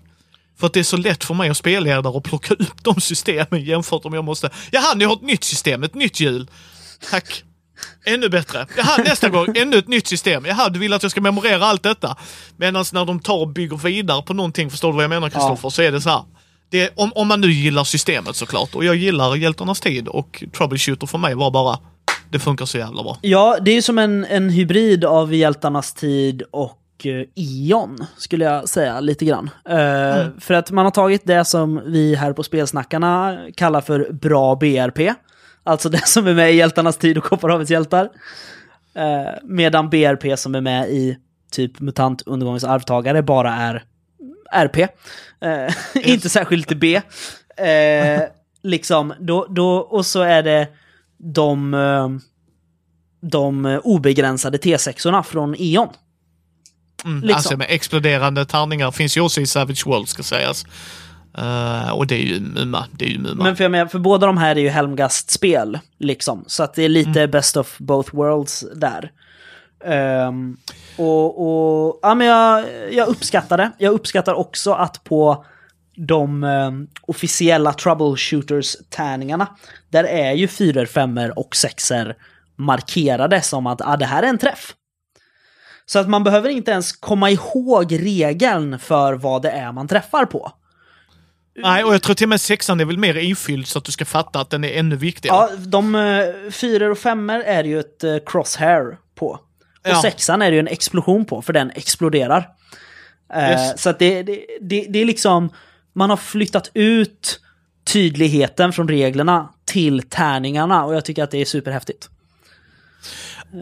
För 0.58 0.66
att 0.66 0.72
det 0.72 0.80
är 0.80 0.84
så 0.84 0.96
lätt 0.96 1.24
för 1.24 1.34
mig 1.34 1.50
att 1.50 1.56
spelleda 1.56 2.08
och 2.08 2.24
plocka 2.24 2.54
upp 2.54 2.84
de 2.84 3.00
systemen 3.00 3.64
jämfört 3.64 4.04
om 4.04 4.14
jag 4.14 4.24
måste... 4.24 4.50
Jaha, 4.70 4.94
ni 4.94 5.04
har 5.04 5.12
ett 5.12 5.22
nytt 5.22 5.44
system, 5.44 5.82
ett 5.82 5.94
nytt 5.94 6.20
hjul. 6.20 6.50
Tack. 7.10 7.44
Ännu 8.14 8.28
bättre. 8.28 8.66
Jaha, 8.76 8.96
nästa 9.04 9.28
gång, 9.28 9.46
ännu 9.56 9.78
ett 9.78 9.88
nytt 9.88 10.06
system. 10.06 10.44
Jaha, 10.46 10.68
du 10.68 10.78
vill 10.78 10.92
att 10.92 11.02
jag 11.02 11.10
ska 11.10 11.20
memorera 11.20 11.64
allt 11.64 11.82
detta. 11.82 12.16
Medan 12.56 12.84
när 12.92 13.04
de 13.04 13.20
tar 13.20 13.38
och 13.40 13.48
bygger 13.48 13.76
vidare 13.76 14.22
på 14.22 14.34
någonting, 14.34 14.70
förstår 14.70 14.88
du 14.88 14.94
vad 14.94 15.04
jag 15.04 15.10
menar 15.10 15.28
Kristoffer, 15.30 15.70
så 15.70 15.82
är 15.82 15.92
det 15.92 16.00
så 16.00 16.10
här. 16.10 16.22
Det 16.70 16.90
om, 16.96 17.12
om 17.14 17.28
man 17.28 17.40
nu 17.40 17.52
gillar 17.52 17.84
systemet 17.84 18.36
såklart. 18.36 18.74
Och 18.74 18.84
jag 18.84 18.96
gillar 18.96 19.36
Hjältarnas 19.36 19.80
tid 19.80 20.08
och 20.08 20.44
Troubleshooter 20.56 21.06
för 21.06 21.18
mig 21.18 21.34
var 21.34 21.50
bara, 21.50 21.78
det 22.30 22.38
funkar 22.38 22.66
så 22.66 22.78
jävla 22.78 23.02
bra. 23.02 23.18
Ja, 23.20 23.58
det 23.60 23.70
är 23.70 23.82
som 23.82 23.98
en, 23.98 24.24
en 24.24 24.50
hybrid 24.50 25.04
av 25.04 25.34
Hjältarnas 25.34 25.94
tid 25.94 26.42
och 26.50 26.78
eh, 27.04 27.24
Ion, 27.34 28.06
skulle 28.16 28.44
jag 28.44 28.68
säga 28.68 29.00
lite 29.00 29.24
grann. 29.24 29.50
Eh, 29.68 30.26
För 30.40 30.54
att 30.54 30.70
man 30.70 30.84
har 30.84 30.90
tagit 30.90 31.22
det 31.24 31.44
som 31.44 31.82
vi 31.86 32.14
här 32.14 32.32
på 32.32 32.42
Spelsnackarna 32.42 33.38
kallar 33.56 33.80
för 33.80 34.12
bra 34.12 34.54
BRP. 34.56 35.14
Alltså 35.64 35.88
det 35.88 36.06
som 36.06 36.26
är 36.26 36.34
med 36.34 36.52
i 36.52 36.56
Hjältarnas 36.56 36.96
tid 36.96 37.18
och 37.18 37.24
Kopparhavets 37.24 37.70
hjältar. 37.70 38.08
Eh, 38.94 39.34
medan 39.42 39.90
BRP 39.90 40.38
som 40.38 40.54
är 40.54 40.60
med 40.60 40.88
i 40.88 41.18
typ 41.52 41.80
MUTANT 41.80 42.22
undergångens 42.26 42.64
arvtagare 42.64 43.22
bara 43.22 43.54
är 43.54 43.84
RP. 44.52 44.78
Eh, 45.40 45.74
inte 46.10 46.28
särskilt 46.28 46.68
B. 46.68 47.00
Eh, 47.56 48.22
liksom, 48.62 49.14
då, 49.20 49.46
då, 49.50 49.76
och 49.76 50.06
så 50.06 50.22
är 50.22 50.42
det 50.42 50.68
de, 51.18 51.74
eh, 51.74 52.08
de 53.20 53.80
obegränsade 53.84 54.58
T6orna 54.58 55.22
från 55.22 55.54
E.ON. 55.58 55.88
Mm, 57.04 57.20
Liksom. 57.20 57.36
Alltså 57.36 57.56
med 57.56 57.66
exploderande 57.70 58.46
tärningar 58.46 58.90
finns 58.90 59.16
ju 59.16 59.20
också 59.20 59.40
i 59.40 59.46
Savage 59.46 59.86
World 59.86 60.08
ska 60.08 60.22
sägas. 60.22 60.64
Eh, 61.38 61.90
och 61.90 62.06
det 62.06 62.14
är 62.14 62.24
ju 62.24 62.40
Muma. 62.40 62.86
Det 62.92 63.04
är 63.04 63.08
ju 63.08 63.18
Muma. 63.18 63.44
Men 63.44 63.56
för, 63.56 63.64
jag 63.64 63.70
menar, 63.70 63.86
för 63.86 63.98
båda 63.98 64.26
de 64.26 64.38
här 64.38 64.56
är 64.56 64.60
ju 64.60 64.68
Helmgast-spel, 64.68 65.78
liksom. 65.98 66.44
Så 66.46 66.62
att 66.62 66.74
det 66.74 66.82
är 66.82 66.88
lite 66.88 67.28
best 67.28 67.56
of 67.56 67.78
both 67.78 68.16
worlds 68.16 68.64
där. 68.74 69.10
Ehm, 69.84 70.56
och, 70.96 71.40
och 71.40 71.98
ja, 72.02 72.14
men 72.14 72.26
jag, 72.26 72.64
jag 72.92 73.08
uppskattar 73.08 73.56
det. 73.56 73.70
Jag 73.78 73.92
uppskattar 73.92 74.34
också 74.34 74.72
att 74.72 75.04
på 75.04 75.44
de 75.96 76.44
um, 76.44 76.88
officiella 77.00 77.72
troubleshooters-tärningarna, 77.72 79.46
där 79.88 80.04
är 80.04 80.32
ju 80.32 80.48
fyror, 80.48 80.86
femmor 80.86 81.38
och 81.38 81.56
sexor 81.56 82.14
markerade 82.56 83.42
som 83.42 83.66
att 83.66 83.80
ah, 83.84 83.96
det 83.96 84.04
här 84.04 84.22
är 84.22 84.26
en 84.26 84.38
träff. 84.38 84.74
Så 85.86 85.98
att 85.98 86.08
man 86.08 86.24
behöver 86.24 86.48
inte 86.48 86.70
ens 86.70 86.92
komma 86.92 87.30
ihåg 87.30 87.92
regeln 87.92 88.78
för 88.78 89.14
vad 89.14 89.42
det 89.42 89.50
är 89.50 89.72
man 89.72 89.88
träffar 89.88 90.24
på. 90.24 90.52
Nej, 91.62 91.84
och 91.84 91.94
jag 91.94 92.02
tror 92.02 92.14
till 92.14 92.24
och 92.24 92.28
med 92.28 92.40
sexan 92.40 92.80
är 92.80 92.84
väl 92.84 92.98
mer 92.98 93.16
ifylld 93.16 93.66
så 93.66 93.78
att 93.78 93.84
du 93.84 93.92
ska 93.92 94.04
fatta 94.04 94.40
att 94.40 94.50
den 94.50 94.64
är 94.64 94.78
ännu 94.78 94.96
viktigare. 94.96 95.36
Ja, 95.36 95.50
de 95.66 95.94
uh, 95.94 96.50
fyror 96.50 96.90
och 96.90 96.98
femmor 96.98 97.38
är 97.40 97.64
ju 97.64 97.80
ett 97.80 98.04
uh, 98.04 98.16
crosshair 98.26 98.98
på. 99.14 99.26
Och 99.26 99.40
Ja. 99.82 100.02
sexan 100.02 100.42
är 100.42 100.50
det 100.50 100.54
ju 100.54 100.60
en 100.60 100.68
explosion 100.68 101.24
på, 101.24 101.42
för 101.42 101.52
den 101.52 101.70
exploderar. 101.70 102.48
Eh, 103.34 103.50
Yes. 103.50 103.82
Så 103.82 103.90
att 103.90 103.98
det, 103.98 104.22
det, 104.22 104.46
det, 104.60 104.86
det 104.88 104.98
är 104.98 105.04
liksom, 105.04 105.52
man 105.92 106.10
har 106.10 106.16
flyttat 106.16 106.70
ut 106.74 107.40
tydligheten 107.84 108.72
från 108.72 108.88
reglerna 108.88 109.48
till 109.64 110.02
tärningarna 110.02 110.84
och 110.84 110.94
jag 110.94 111.04
tycker 111.04 111.22
att 111.24 111.30
det 111.30 111.38
är 111.38 111.44
superhäftigt. 111.44 112.08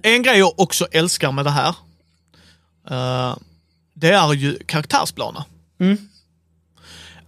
En 0.03 0.23
grej 0.23 0.39
jag 0.39 0.61
också 0.61 0.87
älskar 0.93 1.33
med 1.33 1.45
det 1.45 1.51
här, 1.51 1.75
eh, 2.91 3.37
det 3.95 4.11
är 4.11 4.33
ju 4.35 4.59
karaktärsplaner. 4.67 5.45
Mm. 5.81 5.99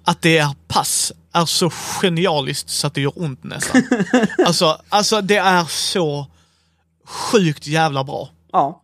Att 0.08 0.22
det 0.22 0.38
är 0.38 0.48
pass 0.68 1.12
är 1.32 1.44
så 1.44 1.70
genialiskt 1.70 2.70
så 2.70 2.86
att 2.86 2.94
det 2.94 3.00
gör 3.00 3.22
ont 3.22 3.44
nästan. 3.44 3.82
alltså, 4.46 4.80
alltså 4.88 5.20
det 5.20 5.36
är 5.36 5.64
så 5.64 6.26
sjukt 7.06 7.66
jävla 7.66 8.04
bra. 8.04 8.28
Ja, 8.52 8.82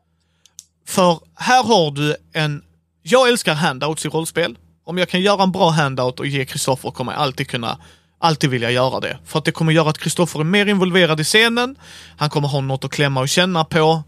För 0.86 1.20
här 1.34 1.64
har 1.64 1.90
du 1.90 2.16
en... 2.32 2.62
Jag 3.02 3.28
älskar 3.28 3.54
handouts 3.54 4.06
i 4.06 4.08
rollspel. 4.08 4.56
Om 4.84 4.98
jag 4.98 5.08
kan 5.08 5.20
göra 5.20 5.42
en 5.42 5.52
bra 5.52 5.70
handout 5.70 6.20
och 6.20 6.26
ge 6.26 6.44
Kristoffer 6.44 6.90
kommer 6.90 7.12
jag 7.12 7.20
alltid 7.20 7.48
kunna 7.48 7.78
alltid 8.18 8.50
vilja 8.50 8.70
göra 8.70 9.00
det. 9.00 9.18
För 9.24 9.38
att 9.38 9.44
det 9.44 9.52
kommer 9.52 9.72
göra 9.72 9.90
att 9.90 9.98
Kristoffer 9.98 10.40
är 10.40 10.44
mer 10.44 10.66
involverad 10.66 11.20
i 11.20 11.24
scenen. 11.24 11.76
Han 12.16 12.30
kommer 12.30 12.48
ha 12.48 12.60
något 12.60 12.84
att 12.84 12.90
klämma 12.90 13.20
och 13.20 13.28
känna 13.28 13.64
på. 13.64 14.02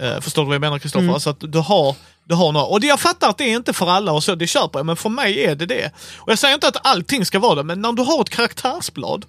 Eh, 0.00 0.20
förstår 0.20 0.42
du 0.42 0.46
vad 0.46 0.54
jag 0.54 0.60
menar 0.60 0.78
Kristoffer? 0.78 1.12
Alltså 1.12 1.30
att 1.30 1.40
du 1.40 1.58
har, 1.58 1.96
du 2.30 2.36
har 2.36 2.52
något. 2.52 2.70
Och 2.70 2.80
det, 2.80 2.86
jag 2.86 3.00
fattar 3.00 3.28
att 3.28 3.38
det 3.38 3.44
är 3.44 3.56
inte 3.56 3.72
för 3.72 3.90
alla 3.90 4.12
och 4.12 4.24
så, 4.24 4.34
det 4.34 4.46
köper 4.46 4.78
jag. 4.78 4.86
Men 4.86 4.96
för 4.96 5.08
mig 5.08 5.44
är 5.44 5.54
det 5.54 5.66
det. 5.66 5.92
Och 6.16 6.32
jag 6.32 6.38
säger 6.38 6.54
inte 6.54 6.68
att 6.68 6.86
allting 6.86 7.26
ska 7.26 7.38
vara 7.38 7.54
det, 7.54 7.62
men 7.62 7.82
när 7.82 7.92
du 7.92 8.02
har 8.02 8.20
ett 8.20 8.30
karaktärsblad 8.30 9.26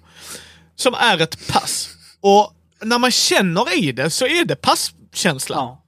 som 0.76 0.94
är 0.94 1.22
ett 1.22 1.48
pass. 1.48 1.88
Och 2.20 2.52
när 2.82 2.98
man 2.98 3.10
känner 3.10 3.78
i 3.78 3.92
det 3.92 4.10
så 4.10 4.26
är 4.26 4.44
det 4.44 4.56
passkänsla. 4.56 5.56
ja. 5.56 5.82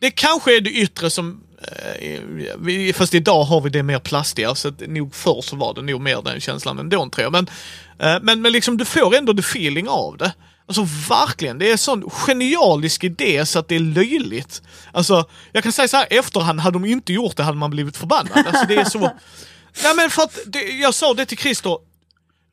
Det 0.00 0.10
kanske 0.10 0.56
är 0.56 0.60
det 0.60 0.70
yttre 0.70 1.10
som... 1.10 1.44
Eh, 1.62 2.94
fast 2.94 3.14
idag 3.14 3.44
har 3.44 3.60
vi 3.60 3.70
det 3.70 3.82
mer 3.82 3.98
plastiga, 3.98 4.54
så 4.54 4.68
att 4.68 4.80
nog 4.80 5.14
förr 5.14 5.40
så 5.42 5.56
var 5.56 5.74
det 5.74 5.82
nog 5.82 6.00
mer 6.00 6.22
den 6.22 6.40
känslan 6.40 6.78
ändå 6.78 7.08
tror 7.08 7.22
jag. 7.22 7.32
Men, 7.32 7.46
eh, 7.98 8.22
men, 8.22 8.42
men 8.42 8.52
liksom 8.52 8.76
du 8.76 8.84
får 8.84 9.14
ändå 9.14 9.34
the 9.34 9.40
feeling 9.40 9.88
av 9.88 10.16
det. 10.16 10.32
Alltså 10.66 10.86
verkligen, 11.08 11.58
det 11.58 11.68
är 11.68 11.72
en 11.72 11.78
sån 11.78 12.10
genialisk 12.10 13.04
idé 13.04 13.46
så 13.46 13.58
att 13.58 13.68
det 13.68 13.74
är 13.74 13.80
löjligt. 13.80 14.62
Alltså, 14.92 15.28
jag 15.52 15.62
kan 15.62 15.72
säga 15.72 15.88
så 15.88 15.96
här 15.96 16.06
efterhand, 16.10 16.60
hade 16.60 16.74
de 16.74 16.84
inte 16.84 17.12
gjort 17.12 17.36
det 17.36 17.42
hade 17.42 17.58
man 17.58 17.70
blivit 17.70 17.96
förbannad. 17.96 18.46
Alltså 18.46 18.64
det 18.68 18.74
är 18.74 18.84
så... 18.84 18.98
Nej 19.82 19.94
men 19.96 20.10
för 20.10 20.22
att, 20.22 20.38
det, 20.46 20.58
jag 20.58 20.94
sa 20.94 21.14
det 21.14 21.26
till 21.26 21.38
Christer, 21.38 21.78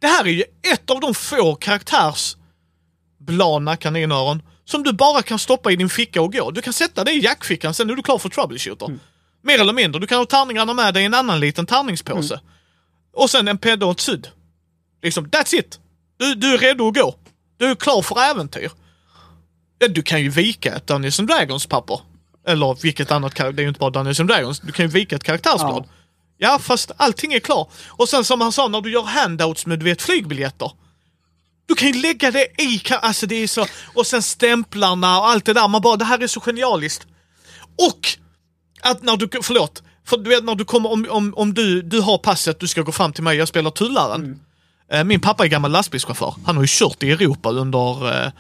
det 0.01 0.07
här 0.07 0.25
är 0.25 0.31
ju 0.31 0.43
ett 0.73 0.89
av 0.89 0.99
de 0.99 1.13
få 1.13 1.55
karaktärsblana 1.55 3.75
kaninöron 3.75 4.41
som 4.65 4.83
du 4.83 4.93
bara 4.93 5.21
kan 5.21 5.39
stoppa 5.39 5.71
i 5.71 5.75
din 5.75 5.89
ficka 5.89 6.21
och 6.21 6.33
gå. 6.33 6.51
Du 6.51 6.61
kan 6.61 6.73
sätta 6.73 7.03
det 7.03 7.11
i 7.11 7.19
jackfickan, 7.23 7.73
sen 7.73 7.89
är 7.89 7.95
du 7.95 8.03
klar 8.03 8.17
för 8.17 8.29
troubleshooter. 8.29 8.87
Mer 9.41 9.59
eller 9.61 9.73
mindre. 9.73 10.01
Du 10.01 10.07
kan 10.07 10.17
ha 10.17 10.25
tärningarna 10.25 10.73
med 10.73 10.93
dig 10.93 11.03
i 11.03 11.05
en 11.05 11.13
annan 11.13 11.39
liten 11.39 11.65
tärningspåse. 11.65 12.39
Och 13.13 13.29
sen 13.29 13.47
en 13.47 13.57
pedda 13.57 13.85
och 13.85 13.91
ett 13.91 13.99
sudd. 13.99 14.27
Liksom, 15.03 15.27
that's 15.27 15.55
it! 15.55 15.79
Du, 16.17 16.35
du 16.35 16.53
är 16.53 16.57
redo 16.57 16.87
att 16.87 16.95
gå. 16.95 17.15
Du 17.59 17.65
är 17.65 17.75
klar 17.75 18.01
för 18.01 18.19
äventyr. 18.19 18.71
Ja, 19.79 19.87
du 19.87 20.01
kan 20.01 20.21
ju 20.21 20.29
vika 20.29 20.75
ett 20.75 20.87
Dungeons 20.87 21.19
and 21.19 21.27
Dragons 21.27 21.65
papper. 21.65 21.99
Eller 22.47 22.81
vilket 22.81 23.11
annat, 23.11 23.35
det 23.35 23.43
är 23.43 23.61
ju 23.61 23.67
inte 23.67 23.79
bara 23.79 23.89
Dungeons 23.89 24.19
and 24.19 24.29
Dragons. 24.29 24.59
Du 24.59 24.71
kan 24.71 24.85
ju 24.85 24.91
vika 24.91 25.15
ett 25.15 25.23
karaktärsblad. 25.23 25.85
Ja. 26.37 26.59
fast 26.59 26.91
allting 26.97 27.33
är 27.33 27.39
klart. 27.39 27.69
Och 27.87 28.09
sen 28.09 28.25
som 28.25 28.41
han 28.41 28.51
sa, 28.51 28.67
när 28.67 28.81
du 28.81 28.91
gör 28.91 29.03
handouts 29.03 29.65
med 29.65 29.79
du 29.79 29.85
vet, 29.85 30.01
flygbiljetter. 30.01 30.71
Du 31.65 31.75
kan 31.75 31.87
ju 31.87 32.01
lägga 32.01 32.31
det 32.31 32.61
i, 32.61 32.81
alltså 33.01 33.25
det 33.25 33.35
är 33.35 33.47
så, 33.47 33.65
och 33.93 34.07
sen 34.07 34.21
stämplarna 34.21 35.19
och 35.19 35.29
allt 35.29 35.45
det 35.45 35.53
där. 35.53 35.67
Man 35.67 35.81
bara, 35.81 35.95
det 35.95 36.05
här 36.05 36.23
är 36.23 36.27
så 36.27 36.39
genialiskt. 36.39 37.07
Och 37.77 38.07
att 38.81 39.03
när 39.03 39.17
du, 39.17 39.29
förlåt, 39.43 39.83
För 40.05 40.17
du 40.17 40.29
vet 40.29 40.43
när 40.43 40.55
du 40.55 40.65
kommer, 40.65 40.91
om, 40.91 41.07
om, 41.09 41.33
om 41.35 41.53
du, 41.53 41.81
du 41.81 42.01
har 42.01 42.17
passet, 42.17 42.59
du 42.59 42.67
ska 42.67 42.81
gå 42.81 42.91
fram 42.91 43.13
till 43.13 43.23
mig, 43.23 43.37
jag 43.37 43.47
spelar 43.47 43.71
tullaren. 43.71 44.31
Eh, 44.31 44.37
Min 45.05 45.19
pappa 45.19 45.43
är 45.43 45.47
gammal 45.47 45.71
lastbilschaufför. 45.71 46.35
Han 46.45 46.55
har 46.55 46.63
ju 46.63 46.67
kört 46.69 47.03
i 47.03 47.11
Europa 47.11 47.49
under, 47.49 48.11
eh, 48.25 48.31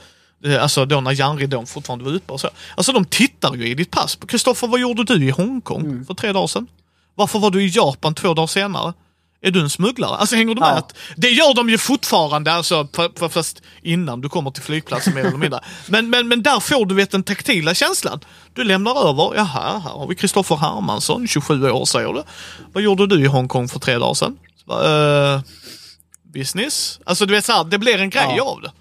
eh, 0.53 0.63
alltså 0.63 0.85
då 0.85 1.01
när 1.01 1.11
järnridån 1.11 1.67
fortfarande 1.67 2.05
var 2.05 2.11
uppe 2.13 2.33
och 2.33 2.39
så. 2.41 2.49
Alltså 2.75 2.91
de 2.91 3.05
tittar 3.05 3.55
ju 3.55 3.67
i 3.67 3.73
ditt 3.73 3.91
pass. 3.91 4.17
Kristoffer, 4.27 4.67
vad 4.67 4.79
gjorde 4.79 5.03
du 5.03 5.25
i 5.25 5.29
Hongkong 5.29 6.05
för 6.05 6.13
tre 6.13 6.31
dagar 6.31 6.47
sedan? 6.47 6.67
Varför 7.15 7.39
var 7.39 7.51
du 7.51 7.63
i 7.63 7.67
Japan 7.67 8.15
två 8.15 8.33
dagar 8.33 8.47
senare? 8.47 8.93
Är 9.41 9.51
du 9.51 9.59
en 9.61 9.69
smugglare? 9.69 10.15
Alltså 10.15 10.35
hänger 10.35 10.55
du 10.55 10.61
med? 10.61 10.69
Ja. 10.77 10.87
Det 11.15 11.29
gör 11.29 11.53
de 11.53 11.69
ju 11.69 11.77
fortfarande, 11.77 12.53
alltså, 12.53 12.87
fast 13.29 13.61
innan 13.81 14.21
du 14.21 14.29
kommer 14.29 14.51
till 14.51 14.63
flygplatsen 14.63 15.13
mer 15.13 15.25
eller 15.25 15.37
mindre. 15.37 15.59
Men, 15.87 16.09
men, 16.09 16.27
men 16.27 16.43
där 16.43 16.59
får 16.59 16.85
du 16.85 16.95
vet 16.95 17.11
den 17.11 17.23
taktila 17.23 17.73
känslan. 17.73 18.19
Du 18.53 18.63
lämnar 18.63 19.09
över, 19.09 19.35
jaha, 19.35 19.79
här 19.83 19.91
har 19.91 20.07
vi 20.07 20.15
Kristoffer 20.15 20.55
Hermansson, 20.55 21.27
27 21.27 21.69
år 21.71 21.85
säger 21.85 22.13
du. 22.13 22.23
Vad 22.73 22.83
gjorde 22.83 23.07
du 23.07 23.23
i 23.23 23.27
Hongkong 23.27 23.69
för 23.69 23.79
tre 23.79 23.97
dagar 23.97 24.13
sedan? 24.13 24.37
Så 24.65 24.71
"Eh, 24.83 25.41
business? 26.33 26.99
Alltså 27.03 27.25
du 27.25 27.33
vet 27.33 27.45
såhär, 27.45 27.63
det 27.63 27.77
blir 27.77 27.97
en 28.01 28.09
grej 28.09 28.33
Ja. 28.37 28.43
av 28.43 28.61
det. 28.61 28.71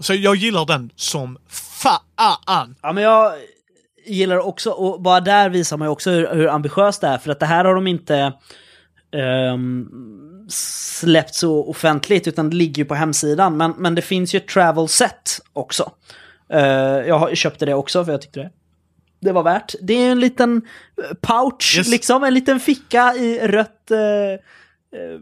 Så 0.00 0.14
jag 0.14 0.36
gillar 0.36 0.66
den 0.66 0.90
som 0.96 1.38
fan. 1.48 2.74
Ja, 2.82 2.92
men 2.92 3.02
jag 3.04 3.32
gillar 4.06 4.38
också, 4.38 4.70
och 4.70 5.02
bara 5.02 5.20
där 5.20 5.48
visar 5.48 5.76
man 5.76 5.86
ju 5.88 5.92
också 5.92 6.10
hur, 6.10 6.34
hur 6.34 6.48
ambitiöst 6.48 7.00
det 7.00 7.06
är, 7.06 7.18
för 7.18 7.30
att 7.30 7.40
det 7.40 7.46
här 7.46 7.64
har 7.64 7.74
de 7.74 7.86
inte 7.86 8.32
ehm, 9.12 9.86
släppt 10.48 11.34
så 11.34 11.64
offentligt, 11.70 12.28
utan 12.28 12.50
det 12.50 12.56
ligger 12.56 12.82
ju 12.82 12.84
på 12.84 12.94
hemsidan. 12.94 13.56
Men, 13.56 13.74
men 13.78 13.94
det 13.94 14.02
finns 14.02 14.34
ju 14.34 14.36
ett 14.36 14.48
travel 14.48 14.88
set 14.88 15.40
också. 15.52 15.92
Eh, 16.52 16.60
jag 17.08 17.36
köpte 17.36 17.66
det 17.66 17.74
också, 17.74 18.04
för 18.04 18.12
jag 18.12 18.22
tyckte 18.22 18.40
det, 18.40 18.50
det 19.20 19.32
var 19.32 19.42
värt. 19.42 19.74
Det 19.82 19.94
är 19.94 20.10
en 20.12 20.20
liten 20.20 20.62
pouch, 21.20 21.74
Yes. 21.78 21.88
liksom, 21.88 22.24
en 22.24 22.34
liten 22.34 22.60
ficka 22.60 23.14
i 23.14 23.38
rött 23.48 23.90
eh, 23.90 23.98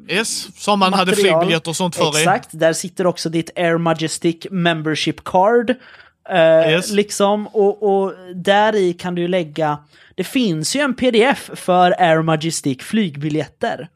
Yes, 0.08 0.62
som 0.62 0.78
man 0.78 0.92
hade 0.92 1.10
material. 1.10 1.38
flygbiljetter 1.40 1.70
och 1.70 1.76
sånt 1.76 1.96
för 1.96 2.08
Exakt, 2.08 2.48
där 2.52 2.72
sitter 2.72 3.06
också 3.06 3.28
ditt 3.28 3.50
Air 3.56 3.78
Majestic 3.78 4.36
Membership 4.50 5.24
Card. 5.24 5.70
Eh, 6.28 6.70
Yes. 6.70 6.90
Liksom, 6.92 7.46
och, 7.46 7.82
och 7.82 8.12
där 8.34 8.76
i 8.76 8.92
kan 8.92 9.14
du 9.14 9.28
lägga... 9.28 9.78
Det 10.14 10.24
finns 10.24 10.76
ju 10.76 10.80
en 10.80 10.94
pdf 10.94 11.50
för 11.54 11.94
Air 12.02 12.22
Majestic 12.22 12.82
flygbiljetter. 12.82 13.88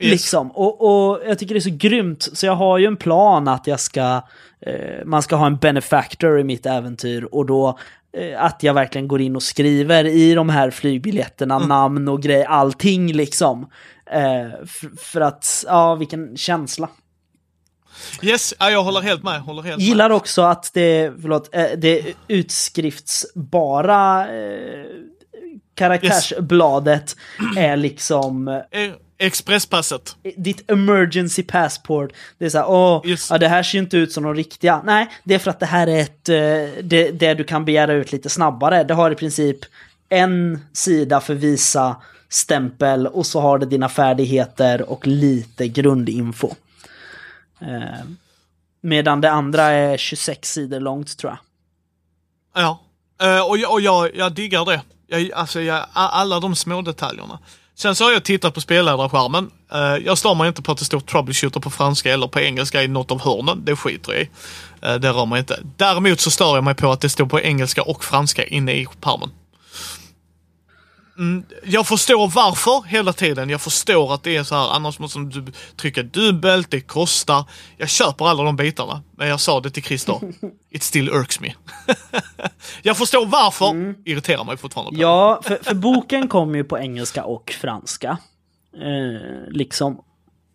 Yes. 0.00 0.10
Liksom. 0.12 0.50
Och, 0.50 0.80
och 1.10 1.20
jag 1.26 1.38
tycker 1.38 1.54
det 1.54 1.58
är 1.58 1.70
så 1.70 1.76
grymt, 1.76 2.28
så 2.32 2.46
jag 2.46 2.54
har 2.56 2.78
ju 2.78 2.86
en 2.86 2.96
plan 2.96 3.48
att 3.48 3.66
jag 3.66 3.80
ska... 3.80 4.22
Eh, 4.60 5.04
man 5.04 5.22
ska 5.22 5.36
ha 5.36 5.46
en 5.46 5.56
benefactor 5.56 6.40
i 6.40 6.44
mitt 6.44 6.66
äventyr 6.66 7.24
och 7.24 7.46
då 7.46 7.78
eh, 8.18 8.44
att 8.44 8.62
jag 8.62 8.74
verkligen 8.74 9.08
går 9.08 9.20
in 9.20 9.36
och 9.36 9.42
skriver 9.42 10.04
i 10.04 10.34
de 10.34 10.48
här 10.48 10.70
flygbiljetterna, 10.70 11.56
Mm. 11.56 11.68
namn 11.68 12.08
och 12.08 12.22
grej, 12.22 12.44
allting 12.44 13.12
liksom. 13.12 13.66
Eh, 14.12 14.66
för, 14.66 14.96
för 15.02 15.20
att, 15.20 15.64
ja, 15.66 15.94
vilken 15.94 16.36
känsla. 16.36 16.88
Yes, 18.22 18.54
ja, 18.58 18.70
jag 18.70 18.82
håller 18.82 19.00
helt 19.00 19.22
med. 19.22 19.40
Håller 19.40 19.62
helt 19.62 19.78
med. 19.78 19.86
Gillar 19.86 20.10
också 20.10 20.42
att 20.42 20.70
det, 20.74 21.12
förlåt, 21.20 21.54
eh, 21.54 21.66
det 21.76 22.02
utskriftsbara 22.28 24.28
eh, 24.36 24.84
karaktärsbladet 25.74 27.16
är 27.56 27.76
liksom 27.76 28.62
Expresspasset. 29.18 30.16
ditt 30.36 30.70
emergency 30.70 31.42
passport. 31.42 32.12
Det 32.38 32.44
är 32.44 32.48
så 32.50 32.58
här, 32.58 32.70
åh, 32.70 33.02
Yes. 33.06 33.30
ja, 33.30 33.38
det 33.38 33.48
här 33.48 33.62
ser 33.62 33.78
ju 33.78 33.84
inte 33.84 33.96
ut 33.96 34.12
som 34.12 34.24
de 34.24 34.34
riktiga. 34.34 34.82
Nej, 34.84 35.08
det 35.24 35.34
är 35.34 35.38
för 35.38 35.50
att 35.50 35.60
det 35.60 35.66
här 35.66 35.86
är 35.86 36.00
ett, 36.00 36.24
det, 36.90 37.10
det 37.10 37.34
du 37.34 37.44
kan 37.44 37.64
begära 37.64 37.92
ut 37.92 38.12
lite 38.12 38.28
snabbare. 38.28 38.84
Det 38.84 38.94
har 38.94 39.10
i 39.10 39.14
princip 39.14 39.58
en 40.08 40.60
sida 40.72 41.20
för 41.20 41.34
visa 41.34 41.96
stämpel 42.28 43.06
och 43.06 43.26
så 43.26 43.40
har 43.40 43.58
det 43.58 43.66
dina 43.66 43.88
färdigheter 43.88 44.90
och 44.90 45.06
lite 45.06 45.68
grundinfo. 45.68 46.54
Eh, 47.60 48.04
medan 48.80 49.20
det 49.20 49.30
andra 49.30 49.62
är 49.62 49.96
26 49.96 50.52
sidor 50.52 50.80
långt 50.80 51.18
tror 51.18 51.32
jag. 51.32 51.38
Ja. 52.62 52.80
Eh, 53.26 53.46
och 53.48 53.58
jag, 53.58 53.72
och 53.72 53.80
jag, 53.80 54.16
jag 54.16 54.32
diggar 54.32 54.64
det. 54.64 54.82
Jag, 55.06 55.32
alltså, 55.32 55.60
jag, 55.60 55.86
alla 55.92 56.40
de 56.40 56.56
små 56.56 56.82
detaljerna. 56.82 57.38
Sen 57.78 57.94
så 57.94 58.04
har 58.04 58.12
jag 58.12 58.24
tittat 58.24 58.54
på 58.54 58.60
spelledarskärmen. 58.60 59.50
Uh, 59.74 60.06
jag 60.06 60.18
stör 60.18 60.34
mig 60.34 60.48
inte 60.48 60.62
på 60.62 60.72
att 60.72 60.78
det 60.78 60.84
står 60.84 61.00
troubleshooter 61.00 61.60
på 61.60 61.70
franska 61.70 62.12
eller 62.12 62.26
på 62.26 62.40
engelska 62.40 62.82
i 62.82 62.88
något 62.88 63.10
av 63.10 63.20
hörnen. 63.20 63.64
Det 63.64 63.76
skiter 63.76 64.12
jag 64.12 64.22
i. 64.22 64.28
Uh, 64.94 65.00
det 65.00 65.10
rör 65.10 65.26
mig 65.26 65.38
inte. 65.38 65.60
Däremot 65.76 66.20
så 66.20 66.30
stör 66.30 66.54
jag 66.54 66.64
mig 66.64 66.74
på 66.74 66.92
att 66.92 67.00
det 67.00 67.08
står 67.08 67.26
på 67.26 67.40
engelska 67.40 67.82
och 67.82 68.04
franska 68.04 68.44
inne 68.44 68.72
i 68.72 68.86
pärmen. 69.00 69.30
Mm, 71.18 71.44
jag 71.64 71.86
förstår 71.86 72.28
varför 72.28 72.82
hela 72.86 73.12
tiden. 73.12 73.50
Jag 73.50 73.60
förstår 73.60 74.14
att 74.14 74.22
det 74.22 74.36
är 74.36 74.44
så 74.44 74.54
här. 74.54 74.70
Annars 74.70 74.98
måste 74.98 75.18
du 75.18 75.52
trycka 75.76 76.02
dubbelt, 76.02 76.70
det 76.70 76.80
kostar. 76.80 77.44
Jag 77.76 77.88
köper 77.88 78.28
alla 78.28 78.42
de 78.42 78.56
bitarna. 78.56 79.02
Men 79.16 79.28
jag 79.28 79.40
sa 79.40 79.60
det 79.60 79.70
till 79.70 79.82
Christer. 79.82 80.20
It 80.70 80.82
still 80.82 81.08
irks 81.08 81.40
me. 81.40 81.54
jag 82.82 82.96
förstår 82.96 83.26
varför. 83.26 83.94
Irriterar 84.04 84.44
mig 84.44 84.56
fortfarande. 84.56 85.00
Ja, 85.00 85.40
för, 85.44 85.58
för 85.62 85.74
boken 85.74 86.28
kommer 86.28 86.56
ju 86.56 86.64
på 86.64 86.78
engelska 86.78 87.24
och 87.24 87.54
franska. 87.60 88.18
Eh, 88.74 89.50
liksom. 89.50 90.00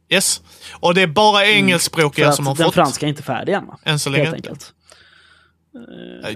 Yes. 0.09 0.41
Och 0.73 0.93
det 0.93 1.01
är 1.01 1.07
bara 1.07 1.39
För 1.39 1.45
engelskspråkiga 1.45 2.29
att 2.29 2.35
som 2.35 2.47
har 2.47 2.55
den 2.55 2.65
fått. 2.65 2.73
franska 2.73 3.05
är 3.05 3.09
inte 3.09 3.23
färdig 3.23 3.53
än 3.53 3.67
va? 3.67 3.79
Än 3.83 3.99
så 3.99 4.09
länge 4.09 4.23
Helt 4.23 4.35
enkelt. 4.35 4.73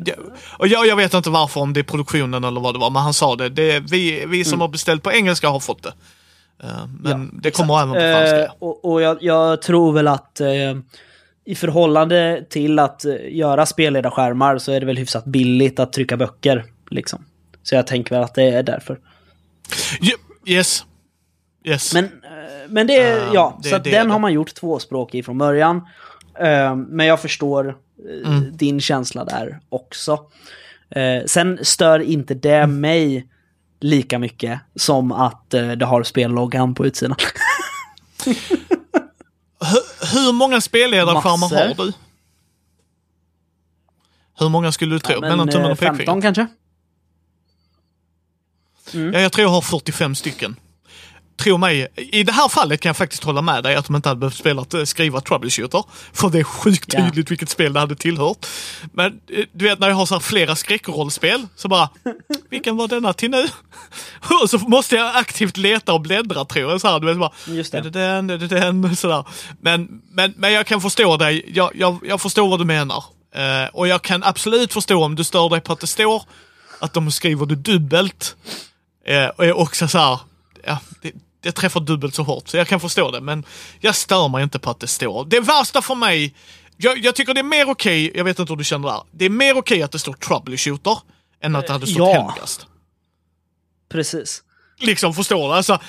Ja, 0.06 0.14
Och 0.58 0.68
jag, 0.68 0.88
jag 0.88 0.96
vet 0.96 1.14
inte 1.14 1.30
varför, 1.30 1.62
om 1.62 1.74
det 1.74 1.80
är 1.80 1.84
produktionen 1.84 2.44
eller 2.44 2.62
vad 2.62 2.76
det 2.76 2.80
var, 2.80 2.90
men 2.90 3.02
han 3.02 3.14
sa 3.14 3.36
det. 3.36 3.50
det 3.50 3.80
vi, 3.80 4.26
vi 4.26 4.44
som 4.46 4.62
har 4.62 4.68
beställt 4.68 5.04
på 5.04 5.12
engelska 5.12 5.50
har 5.50 5.60
fått 5.60 5.84
det. 5.84 5.94
Eh, 6.64 6.88
men 7.02 7.12
Mm. 7.14 7.30
Ja, 7.34 7.40
det 7.44 7.52
kommer 7.52 7.82
även 7.82 7.94
på 7.94 8.00
Eh, 8.00 8.18
franska. 8.18 8.54
och 8.60 8.86
och 8.86 9.02
jag, 9.02 9.18
jag 9.24 9.62
tror 9.62 9.94
väl 9.94 10.08
att 10.08 10.40
eh, 10.40 10.48
i 11.46 11.56
förhållande 11.56 12.46
till 12.50 12.80
att 12.80 13.06
eh, 13.06 13.16
göra 13.32 13.66
spelledarskärmar 13.66 14.58
så 14.58 14.72
är 14.72 14.80
det 14.80 14.86
väl 14.86 14.98
hyfsat 14.98 15.26
billigt 15.26 15.80
att 15.80 15.94
trycka 15.94 16.18
böcker. 16.18 16.66
Liksom. 16.92 17.26
Så 17.64 17.76
jag 17.76 17.88
tänker 17.88 18.16
väl 18.16 18.24
att 18.24 18.36
det 18.36 18.44
är 18.44 18.64
därför. 18.64 19.00
Yes. 20.46 20.86
Yes. 21.66 21.94
Men, 21.94 22.04
eh, 22.06 22.10
men 22.70 22.88
det 22.88 22.96
är, 22.98 23.30
Ja, 23.34 23.60
det- 23.64 23.70
så 23.70 23.78
det 23.78 23.92
den 23.92 24.08
det. 24.08 24.14
har 24.14 24.20
man 24.20 24.34
gjort 24.34 24.54
tvåspråkig 24.56 25.26
från 25.26 25.38
början. 25.38 25.78
Eh, 26.40 26.76
men 26.76 27.06
jag 27.06 27.22
förstår 27.22 27.68
eh, 27.70 27.74
Mm. 28.26 28.58
din 28.58 28.82
känsla 28.82 29.26
där 29.26 29.60
också. 29.70 30.20
Eh, 30.90 31.24
sen 31.26 31.60
stör 31.62 32.00
inte 32.00 32.34
det 32.34 32.56
Mm. 32.56 32.80
mig 32.82 33.28
lika 33.80 34.20
mycket 34.20 34.60
som 34.76 35.12
att 35.12 35.54
eh, 35.54 35.72
det 35.72 35.86
har 35.86 36.04
spelloggan 36.04 36.76
på 36.76 36.86
utsidan. 36.86 37.16
Hur, 39.60 40.14
hur 40.14 40.34
många 40.34 40.62
spelledarskärmar 40.62 41.50
har 41.68 41.86
du? 41.86 41.94
Hur 44.40 44.50
många 44.50 44.72
skulle 44.72 44.96
du 44.96 45.00
tro? 45.00 45.14
Ja, 45.16 45.22
Mellan 45.22 45.38
men 45.38 45.48
tummen 45.50 45.66
eh, 45.66 45.72
och 45.72 45.80
15 45.80 45.98
pekfingret? 45.98 46.24
kanske? 46.24 46.48
Ja, 49.14 49.20
jag 49.20 49.32
tror 49.32 49.44
jag 49.44 49.50
har 49.50 49.62
45 49.62 50.16
stycken. 50.16 50.56
Tro 51.38 51.58
mig, 51.58 51.88
i 51.96 52.24
det 52.24 52.32
här 52.32 52.50
fallet 52.50 52.80
kan 52.80 52.90
jag 52.90 52.98
faktiskt 52.98 53.24
hålla 53.24 53.42
med 53.42 53.64
dig 53.64 53.76
att 53.76 53.86
de 53.86 53.96
inte 53.96 54.10
hade 54.10 54.20
behövt 54.20 54.36
spela, 54.36 54.66
eh, 54.74 54.84
skriva 54.84 55.22
troubleshooter. 55.22 55.84
För 56.14 56.30
det 56.30 56.40
är 56.40 56.44
sjukt 56.44 56.94
Ja. 56.94 57.06
tydligt 57.06 57.32
vilket 57.32 57.50
spel 57.50 57.74
det 57.74 57.80
hade 57.80 57.96
tillhört. 57.96 58.46
Men 58.94 59.20
eh, 59.30 59.46
du 59.52 59.66
vet 59.66 59.80
när 59.80 59.88
jag 59.90 59.96
har 59.96 60.06
så 60.06 60.20
flera 60.20 60.56
skräckrollspel, 60.56 61.48
så 61.56 61.68
bara, 61.68 61.90
vilken 62.50 62.78
var 62.78 62.88
denna 62.88 63.14
till 63.14 63.32
nu? 63.32 63.48
Och 64.44 64.50
så 64.50 64.58
måste 64.58 64.96
jag 64.96 65.16
aktivt 65.16 65.58
leta 65.58 65.94
och 65.94 66.02
bläddra 66.02 66.46
tror 66.46 66.72
jag. 66.72 66.82
Så 66.82 66.88
här, 66.88 67.00
du 67.00 67.08
vet, 67.08 67.18
bara, 67.18 67.32
Just 67.48 67.72
det. 67.72 67.78
Är 67.78 67.82
det 67.82 67.90
den? 67.90 68.30
Är 68.30 68.38
det 68.38 68.48
den? 68.48 68.96
Sådär. 68.96 69.26
Men, 69.62 70.02
men, 70.12 70.34
men 70.38 70.54
jag 70.54 70.66
kan 70.68 70.82
förstå 70.82 71.18
dig. 71.18 71.52
Jag, 71.54 71.72
jag, 71.76 72.00
jag 72.06 72.22
förstår 72.22 72.48
vad 72.50 72.60
du 72.60 72.66
menar. 72.66 73.04
Eh, 73.36 73.70
och 73.74 73.88
jag 73.88 74.02
kan 74.02 74.24
absolut 74.24 74.74
förstå 74.74 75.04
om 75.04 75.16
du 75.16 75.24
stör 75.24 75.50
dig 75.50 75.62
på 75.62 75.74
att 75.74 75.80
det 75.80 75.88
står 75.88 76.24
att 76.80 76.94
de 76.94 77.12
skriver 77.12 77.46
det 77.46 77.56
dubbelt. 77.56 78.36
Eh, 79.08 79.28
och 79.28 79.62
också 79.62 79.88
så 79.88 79.98
här, 79.98 80.20
ja, 80.66 80.80
det, 81.02 81.12
det 81.42 81.52
träffar 81.52 81.80
dubbelt 81.80 82.16
så 82.16 82.24
hårt. 82.24 82.48
Så 82.48 82.58
jag 82.58 82.68
kan 82.68 82.80
förstå 82.80 83.12
det, 83.12 83.22
men 83.22 83.46
jag 83.80 83.96
stör 83.96 84.28
mig 84.28 84.44
inte 84.44 84.60
på 84.60 84.70
att 84.70 84.80
det 84.80 84.88
står. 84.88 85.26
Det 85.26 85.40
värsta 85.40 85.82
för 85.82 85.96
mig, 85.96 86.36
jag, 86.78 86.98
jag 86.98 87.16
tycker 87.16 87.34
det 87.34 87.40
är 87.40 87.44
mer 87.44 87.70
okej, 87.70 88.12
jag 88.16 88.24
vet 88.24 88.40
inte 88.40 88.52
hur 88.52 88.58
du 88.58 88.64
känner 88.64 88.88
där. 88.88 89.02
Det 89.12 89.26
är 89.26 89.30
mer 89.30 89.58
okej 89.58 89.84
att 89.84 89.92
det 89.92 90.00
står 90.00 90.14
troubleshooter 90.14 90.98
än 91.42 91.56
att 91.56 91.68
det 91.68 91.74
hade 91.74 91.88
stått 91.88 91.98
ja. 91.98 92.14
hemkast. 92.14 92.68
Precis. 93.90 94.44
Liksom, 94.80 95.14
förstår 95.14 95.50
du? 95.50 95.56
Alltså, 95.56 95.80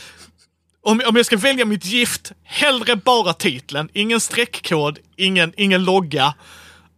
om, 0.82 1.03
om 1.07 1.16
jag 1.16 1.26
ska 1.26 1.36
välja 1.36 1.64
mitt 1.64 1.84
gift, 1.84 2.32
hellre 2.44 2.96
bara 2.96 3.32
titeln. 3.32 3.88
Ingen 3.92 4.20
streckkod, 4.20 4.99
ingen, 5.16 5.53
ingen 5.57 5.84
logga. 5.84 6.34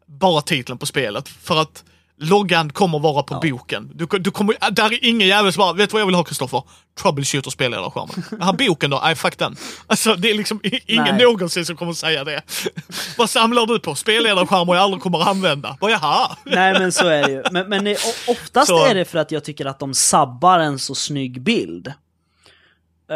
Bara 0.06 0.42
titeln 0.42 0.78
på 0.78 0.86
spelet. 0.86 1.28
För 1.28 1.60
att 1.60 1.84
loggan 2.20 2.72
kommer 2.72 2.98
vara 2.98 3.22
på 3.22 3.34
boken. 3.34 3.90
Du, 3.94 4.06
du 4.06 4.30
kommer, 4.30 4.70
där 4.70 4.92
är 4.92 5.04
ingen 5.04 5.28
jävel 5.28 5.52
som 5.52 5.60
bara, 5.60 5.72
vet 5.72 5.90
du 5.90 5.92
vad 5.94 6.00
jag 6.00 6.06
vill 6.06 6.14
ha 6.14 6.24
Kristoffer? 6.24 6.62
Troubleshooter 7.02 7.50
spelledarskärmen. 7.50 8.24
Jaha, 8.40 8.52
boken 8.58 8.90
då? 8.90 9.00
Nej, 9.02 9.14
fuck 9.16 9.38
den. 9.38 9.56
Alltså 9.86 10.14
det 10.14 10.30
är 10.30 10.34
liksom 10.34 10.60
ingen 10.86 11.04
Nej. 11.04 11.24
någonsin 11.24 11.66
som 11.66 11.76
kommer 11.76 11.92
säga 11.92 12.24
det. 12.24 12.42
vad 13.18 13.30
samlar 13.30 13.66
du 13.66 13.78
på? 13.78 13.94
Spelledarskärmar 13.94 14.74
jag 14.74 14.82
aldrig 14.82 15.02
kommer 15.02 15.20
att 15.20 15.28
använda. 15.28 15.76
Bara 15.80 15.90
jaha? 15.90 16.36
Nej 16.44 16.78
men 16.78 16.92
så 16.92 17.06
är 17.06 17.22
det 17.22 17.32
ju. 17.32 17.42
Men, 17.50 17.68
men 17.68 17.96
oftast 18.28 18.68
så. 18.68 18.84
är 18.84 18.94
det 18.94 19.04
för 19.04 19.18
att 19.18 19.30
jag 19.30 19.44
tycker 19.44 19.66
att 19.66 19.78
de 19.78 19.94
sabbar 19.94 20.58
en 20.58 20.78
så 20.78 20.94
snygg 20.94 21.42
bild. 21.42 21.88
Uh... 21.88 23.14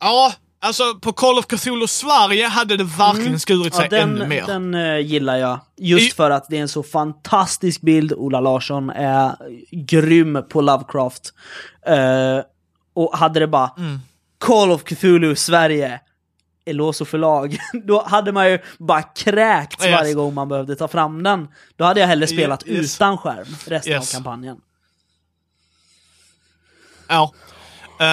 Ja, 0.00 0.32
Alltså 0.64 0.94
på 0.94 1.12
Call 1.12 1.38
of 1.38 1.46
Cthulhu 1.46 1.86
Sverige 1.86 2.46
hade 2.46 2.76
det 2.76 2.84
verkligen 2.84 3.28
mm. 3.28 3.38
skurit 3.38 3.74
sig 3.74 3.88
ja, 3.90 3.98
den, 3.98 4.16
ännu 4.16 4.26
mer. 4.26 4.46
Den 4.46 4.74
uh, 4.74 5.00
gillar 5.00 5.36
jag. 5.36 5.60
Just 5.76 6.12
I... 6.12 6.16
för 6.16 6.30
att 6.30 6.46
det 6.48 6.56
är 6.56 6.62
en 6.62 6.68
så 6.68 6.82
fantastisk 6.82 7.80
bild. 7.80 8.12
Ola 8.12 8.40
Larsson 8.40 8.90
är 8.90 9.36
grym 9.70 10.42
på 10.48 10.60
Lovecraft. 10.60 11.32
Uh, 11.88 12.44
och 12.94 13.18
hade 13.18 13.40
det 13.40 13.46
bara 13.46 13.70
mm. 13.78 14.00
Call 14.38 14.70
of 14.70 14.84
Cthulhu 14.84 15.36
Sverige, 15.36 16.00
Eloso 16.64 17.04
förlag, 17.04 17.58
då 17.84 18.02
hade 18.02 18.32
man 18.32 18.50
ju 18.50 18.58
bara 18.78 19.02
kräkts 19.02 19.84
yes. 19.84 19.94
varje 19.94 20.14
gång 20.14 20.34
man 20.34 20.48
behövde 20.48 20.76
ta 20.76 20.88
fram 20.88 21.22
den. 21.22 21.48
Då 21.76 21.84
hade 21.84 22.00
jag 22.00 22.08
hellre 22.08 22.26
spelat 22.26 22.66
yes. 22.66 22.96
utan 22.96 23.18
skärm 23.18 23.56
resten 23.66 23.92
yes. 23.92 24.14
av 24.14 24.16
kampanjen. 24.16 24.56
Ja, 27.08 27.32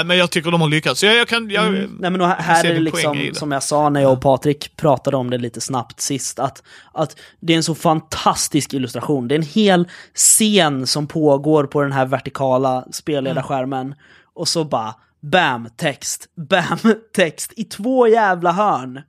men 0.06 0.18
jag 0.18 0.32
tycker 0.32 0.52
de 0.52 0.62
har 0.62 0.70
lyckats. 0.70 1.04
Jag, 1.04 1.16
jag 1.16 1.28
kan, 1.28 1.50
jag, 1.50 1.68
mm. 1.68 1.98
Nej, 2.00 2.12
men 2.12 2.22
här 2.22 2.66
är 2.66 2.74
det 2.74 2.80
liksom, 2.80 3.30
som 3.34 3.52
jag 3.52 3.64
sa 3.64 3.90
när 3.90 4.02
jag 4.02 4.14
och 4.14 4.22
Patrik 4.22 4.76
pratade 4.76 5.18
om 5.18 5.30
det 5.30 5.38
lite 5.38 5.62
snabbt 5.62 6.02
sist, 6.02 6.40
att, 6.40 6.64
att 6.94 7.16
det 7.40 7.54
är 7.54 7.58
en 7.58 7.64
så 7.64 7.76
fantastisk 7.76 8.74
illustration. 8.74 9.28
Det 9.28 9.36
är 9.36 9.40
en 9.40 9.44
hel 9.44 9.88
scen 10.14 10.88
som 10.88 11.08
pågår 11.08 11.64
på 11.64 11.82
den 11.82 11.92
här 11.92 12.06
vertikala 12.06 12.86
spelledarskärmen. 12.92 13.86
Mm. 13.86 13.98
Och 14.34 14.48
så 14.48 14.64
bara, 14.64 14.96
bam, 15.22 15.70
text, 15.78 16.28
bam, 16.50 16.78
text 17.16 17.54
i 17.56 17.64
två 17.64 18.08
jävla 18.08 18.52
hörn. 18.52 19.02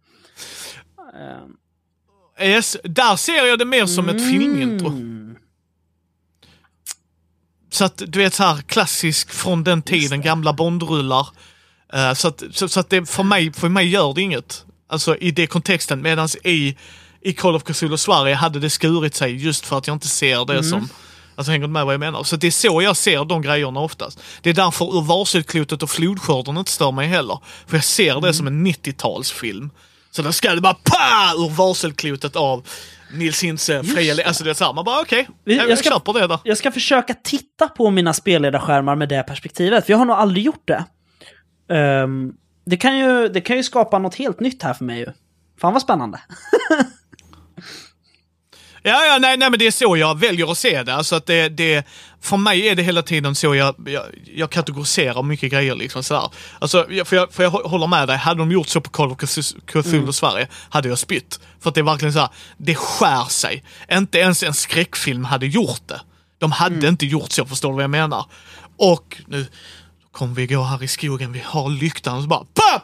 Yes, 2.40 2.76
där 2.84 3.16
ser 3.16 3.46
jag 3.46 3.58
det 3.58 3.64
mer 3.64 3.86
som 3.86 4.04
mm. 4.04 4.16
ett 4.16 4.30
filmintro. 4.30 4.92
Så 7.70 7.84
att 7.84 8.02
du 8.06 8.18
vet 8.18 8.34
så 8.34 8.42
här 8.42 8.62
klassisk 8.62 9.30
från 9.30 9.64
den 9.64 9.82
tiden, 9.82 10.20
gamla 10.22 10.52
Bondrullar. 10.52 11.28
Uh, 11.94 12.14
så 12.14 12.28
att, 12.28 12.42
så, 12.52 12.68
så, 12.68 12.80
att 12.80 12.90
det 12.90 13.06
för 13.06 13.22
mig, 13.22 13.52
för 13.52 13.68
mig 13.68 13.88
gör 13.88 14.14
det 14.14 14.22
inget. 14.22 14.64
Alltså 14.88 15.16
i 15.16 15.30
det 15.30 15.46
kontexten. 15.46 16.02
Medan 16.02 16.28
i, 16.44 16.76
i 17.20 17.32
Call 17.32 17.56
of 17.56 17.62
Cthulhu 17.64 17.96
Sverige 17.96 18.34
hade 18.34 18.60
det 18.60 18.70
skurit 18.70 19.14
sig 19.14 19.36
just 19.36 19.66
för 19.66 19.78
att 19.78 19.86
jag 19.86 19.94
inte 19.94 20.08
ser 20.08 20.44
det 20.44 20.52
mm. 20.52 20.64
som 20.64 20.88
Alltså 21.40 21.52
hänger 21.52 21.66
du 21.66 21.72
med 21.72 21.84
vad 21.84 21.94
jag 21.94 22.00
menar? 22.00 22.22
Så 22.24 22.36
det 22.36 22.46
är 22.46 22.50
så 22.50 22.82
jag 22.82 22.96
ser 22.96 23.24
de 23.24 23.42
grejerna 23.42 23.80
oftast. 23.80 24.18
Det 24.42 24.50
är 24.50 24.54
därför 24.54 24.98
ur 24.98 25.02
Varselklotet 25.02 25.82
och 25.82 25.90
Flodskörden 25.90 26.56
inte 26.56 26.70
stör 26.70 26.92
mig 26.92 27.08
heller. 27.08 27.38
För 27.66 27.76
jag 27.76 27.84
ser 27.84 28.12
det 28.12 28.18
mm. 28.18 28.34
som 28.34 28.46
en 28.46 28.66
90-talsfilm. 28.66 29.70
Så 30.10 30.22
då 30.22 30.32
ska 30.32 30.54
det 30.54 30.60
bara 30.60 30.74
pa 30.74 31.32
ur 31.36 31.50
Varselklotet 31.50 32.36
av 32.36 32.66
Nils 33.12 33.42
Hintze, 33.42 33.82
Freja, 33.84 34.26
alltså 34.26 34.44
det 34.44 34.61
är 34.61 34.74
man 34.74 34.84
bara 34.84 35.00
okej, 35.00 35.28
okay, 35.42 35.56
jag, 35.56 35.70
jag, 35.70 35.78
ska, 35.78 35.90
köper 35.90 36.12
det 36.12 36.26
då. 36.26 36.40
Jag 36.44 36.56
ska 36.56 36.70
försöka 36.70 37.14
titta 37.14 37.68
på 37.68 37.90
mina 37.90 38.12
spelledarskärmar 38.12 38.96
med 38.96 39.08
det 39.08 39.22
perspektivet, 39.22 39.86
för 39.86 39.92
jag 39.92 39.98
har 39.98 40.04
nog 40.04 40.16
aldrig 40.16 40.44
gjort 40.44 40.68
det. 40.68 40.84
Um, 41.74 42.34
det, 42.66 42.76
kan 42.76 42.98
ju, 42.98 43.28
det 43.28 43.40
kan 43.40 43.56
ju 43.56 43.62
skapa 43.62 43.98
något 43.98 44.14
helt 44.14 44.40
nytt 44.40 44.62
här 44.62 44.74
för 44.74 44.84
mig 44.84 44.98
ju. 44.98 45.12
Fan 45.61 45.72
vad 45.72 45.82
spännande. 45.82 46.20
Ja, 48.82 49.04
ja, 49.04 49.18
nej, 49.18 49.36
nej, 49.36 49.50
men 49.50 49.58
det 49.58 49.66
är 49.66 49.70
så 49.70 49.96
jag 49.96 50.18
väljer 50.18 50.50
att 50.52 50.58
se 50.58 50.82
det. 50.82 50.94
Alltså 50.94 51.16
att 51.16 51.26
det, 51.26 51.48
det, 51.48 51.86
för 52.20 52.36
mig 52.36 52.68
är 52.68 52.74
det 52.74 52.82
hela 52.82 53.02
tiden 53.02 53.34
så 53.34 53.54
jag, 53.54 53.74
jag, 53.86 54.04
jag 54.34 54.50
kategoriserar 54.50 55.22
mycket 55.22 55.52
grejer. 55.52 55.74
Liksom 55.74 56.02
sådär. 56.02 56.30
Alltså, 56.58 56.86
för, 57.04 57.16
jag, 57.16 57.32
för 57.32 57.42
jag 57.42 57.50
håller 57.50 57.86
med 57.86 58.08
dig, 58.08 58.16
hade 58.16 58.40
de 58.40 58.52
gjort 58.52 58.68
så 58.68 58.80
på 58.80 58.90
Call 58.90 59.12
of 59.12 59.18
Cthulhu 59.66 59.98
mm. 59.98 60.12
Sverige 60.12 60.48
hade 60.68 60.88
jag 60.88 60.98
spytt. 60.98 61.40
För 61.60 61.68
att 61.68 61.74
det 61.74 61.80
är 61.80 61.84
verkligen 61.84 62.12
så 62.12 62.28
det 62.56 62.74
skär 62.74 63.24
sig. 63.24 63.64
Inte 63.92 64.18
ens 64.18 64.42
en 64.42 64.54
skräckfilm 64.54 65.24
hade 65.24 65.46
gjort 65.46 65.82
det. 65.86 66.00
De 66.38 66.52
hade 66.52 66.74
mm. 66.74 66.88
inte 66.88 67.06
gjort 67.06 67.32
så, 67.32 67.46
förstår 67.46 67.68
du 67.68 67.74
vad 67.74 67.84
jag 67.84 67.90
menar? 67.90 68.24
Och 68.76 69.16
nu 69.26 69.46
kommer 70.12 70.34
vi 70.34 70.46
gå 70.46 70.62
här 70.62 70.82
i 70.82 70.88
skogen, 70.88 71.32
vi 71.32 71.42
har 71.44 71.70
lyktan 71.70 72.16
och 72.16 72.22
så 72.22 72.28
bara 72.28 72.40
BAM! 72.54 72.80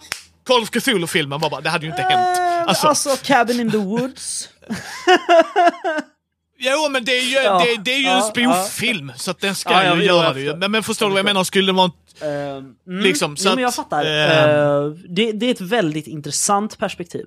Call 0.47 0.63
of 0.63 0.71
Cthulhu-filmen 0.71 1.41
var 1.41 1.51
bara, 1.51 1.61
det 1.61 1.71
hade 1.71 1.87
ju 1.87 1.91
inte 1.91 2.03
äh, 2.03 2.09
hänt. 2.09 2.69
Alltså, 2.69 2.87
alltså 2.87 3.17
Cabin 3.23 3.61
in 3.61 3.71
the 3.71 3.79
Woods. 3.79 4.49
Jo, 6.59 6.89
men 6.91 7.05
det 7.05 7.13
är 7.13 7.23
ju, 7.23 7.35
ja, 7.35 7.59
det, 7.59 7.83
det, 7.83 7.91
är 7.91 7.99
ju 7.99 8.05
ja, 8.05 8.17
en 8.17 8.23
spoof-film, 8.23 9.09
ja. 9.09 9.19
så 9.19 9.31
att 9.31 9.41
den 9.41 9.55
ska 9.55 9.85
ja, 9.85 9.97
ju 9.97 10.03
göra 10.03 10.33
det. 10.33 10.57
Men, 10.57 10.71
men 10.71 10.83
förstår 10.83 11.07
du 11.07 11.11
vad 11.11 11.19
jag 11.19 11.25
menar? 11.25 11.45
Skulle 11.45 11.67
det 11.67 11.73
vara 11.73 11.91
uh, 12.23 12.29
mm, 12.29 12.75
liksom, 12.87 13.37
så 13.37 13.49
jo, 13.49 13.55
men 13.55 13.63
jag 13.63 13.75
fattar. 13.75 14.05
Uh, 14.05 14.95
det, 15.09 15.33
det, 15.33 15.47
är 15.47 15.51
ett 15.51 15.61
väldigt 15.61 16.07
intressant 16.07 16.79
perspektiv. 16.79 17.27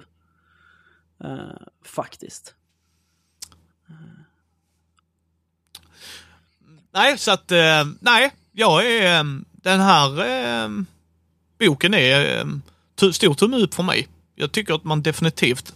Uh, 1.25 1.37
faktiskt. 1.85 2.53
Nej, 6.93 7.17
så 7.17 7.31
att, 7.31 7.51
nej, 7.99 8.31
jag 8.51 8.85
är, 8.85 9.23
den 9.51 9.79
här 9.79 10.09
boken 11.59 11.93
är 11.93 12.45
stor 12.99 13.33
tumme 13.33 13.57
upp 13.57 13.73
för 13.73 13.83
mig. 13.83 14.07
Jag 14.35 14.51
tycker 14.51 14.73
att 14.73 14.83
man 14.83 15.01
definitivt 15.01 15.73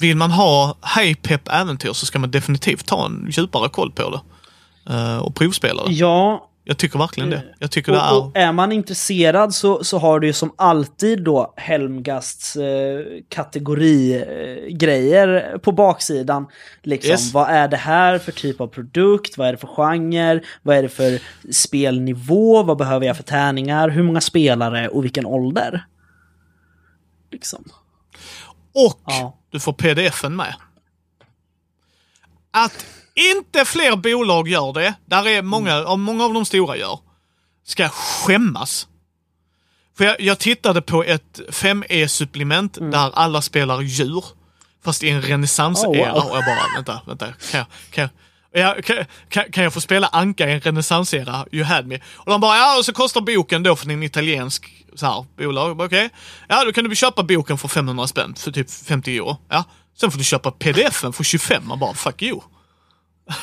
vill 0.00 0.16
man 0.16 0.30
ha 0.30 0.76
hej 0.82 1.14
pepp 1.14 1.48
äventyr 1.48 1.92
så 1.92 2.06
ska 2.06 2.18
man 2.18 2.30
definitivt 2.30 2.86
ta 2.86 3.06
en 3.06 3.28
djupare 3.30 3.68
koll 3.68 3.92
på 3.92 4.10
det. 4.10 4.20
Uh, 4.94 5.18
och 5.18 5.34
provspela 5.34 5.86
det. 5.86 5.92
Ja. 5.92 6.44
Jag 6.64 6.78
tycker 6.78 6.98
verkligen 6.98 7.30
det. 7.30 7.42
Jag 7.58 7.70
tycker 7.70 7.92
och, 7.92 7.98
det 7.98 8.04
är... 8.04 8.16
Och 8.16 8.36
är 8.36 8.52
man 8.52 8.72
intresserad 8.72 9.54
så, 9.54 9.84
så 9.84 9.98
har 9.98 10.20
du 10.20 10.26
ju 10.26 10.32
som 10.32 10.52
alltid 10.56 11.22
då 11.22 11.54
Helmgasts 11.56 12.56
eh, 12.56 13.00
kategorigrejer 13.28 15.52
eh, 15.52 15.58
på 15.58 15.72
baksidan. 15.72 16.46
Liksom, 16.82 17.10
yes. 17.10 17.32
vad 17.32 17.50
är 17.50 17.68
det 17.68 17.76
här 17.76 18.18
för 18.18 18.32
typ 18.32 18.60
av 18.60 18.66
produkt? 18.66 19.38
Vad 19.38 19.48
är 19.48 19.52
det 19.52 19.58
för 19.58 19.66
genre? 19.66 20.40
Vad 20.62 20.76
är 20.76 20.82
det 20.82 20.88
för 20.88 21.20
spelnivå? 21.52 22.62
Vad 22.62 22.76
behöver 22.76 23.06
jag 23.06 23.16
för 23.16 23.22
tärningar? 23.22 23.88
Hur 23.88 24.02
många 24.02 24.20
spelare 24.20 24.88
och 24.88 25.04
vilken 25.04 25.26
ålder? 25.26 25.84
Liksom. 27.30 27.64
Och 28.74 29.00
ja. 29.06 29.38
du 29.50 29.60
får 29.60 29.72
pdfen 29.72 30.36
med. 30.36 30.54
Att 32.50 32.86
inte 33.14 33.64
fler 33.64 33.96
bolag 33.96 34.48
gör 34.48 34.72
det, 34.72 34.94
där 35.06 35.28
är 35.28 35.42
många, 35.42 35.74
mm. 35.74 36.00
många 36.00 36.24
av 36.24 36.34
de 36.34 36.44
stora 36.44 36.76
gör, 36.76 36.98
ska 37.64 37.88
skämmas. 37.88 38.88
För 39.96 40.04
jag, 40.04 40.20
jag 40.20 40.38
tittade 40.38 40.82
på 40.82 41.04
ett 41.04 41.40
5E-supplement 41.48 42.78
mm. 42.78 42.90
där 42.90 43.10
alla 43.14 43.42
spelar 43.42 43.80
djur. 43.80 44.24
Fast 44.84 45.02
i 45.02 45.10
en 45.10 45.22
renässansera. 45.22 45.90
Oh, 45.90 46.14
wow. 46.14 46.30
Och 46.30 46.36
jag 46.36 46.44
bara, 46.44 46.74
vänta, 46.74 47.00
vänta. 47.06 47.26
Kan 47.26 47.58
jag, 47.58 47.66
kan 47.90 48.02
jag, 48.02 48.10
Ja, 48.52 48.76
kan, 48.84 48.96
kan, 49.28 49.44
kan, 49.52 49.64
jag 49.64 49.72
få 49.72 49.80
spela 49.80 50.06
Anka 50.06 50.48
i 50.48 50.52
en 50.52 50.60
renässansera? 50.60 51.46
You 51.52 51.64
had 51.64 51.86
me. 51.86 52.00
Och 52.14 52.30
de 52.30 52.40
bara, 52.40 52.56
ja 52.56 52.78
och 52.78 52.84
så 52.84 52.92
kostar 52.92 53.20
boken 53.20 53.62
då 53.62 53.76
för 53.76 53.90
en 53.90 54.02
italiensk 54.02 54.84
så 54.94 55.06
här, 55.06 55.24
bolag. 55.36 55.80
Okej. 55.80 55.86
Okay. 55.86 56.08
Ja, 56.48 56.64
då 56.64 56.72
kan 56.72 56.84
du 56.84 56.96
köpa 56.96 57.22
boken 57.22 57.58
för 57.58 57.68
500 57.68 58.06
spänn, 58.06 58.34
för 58.34 58.52
typ 58.52 58.70
50 58.70 59.16
euro. 59.16 59.36
Ja. 59.48 59.64
Sen 60.00 60.10
får 60.10 60.18
du 60.18 60.24
köpa 60.24 60.50
pdfen 60.50 61.12
för 61.12 61.24
25. 61.24 61.68
Man 61.68 61.78
bara, 61.78 61.94
fuck 61.94 62.22
you. 62.22 62.40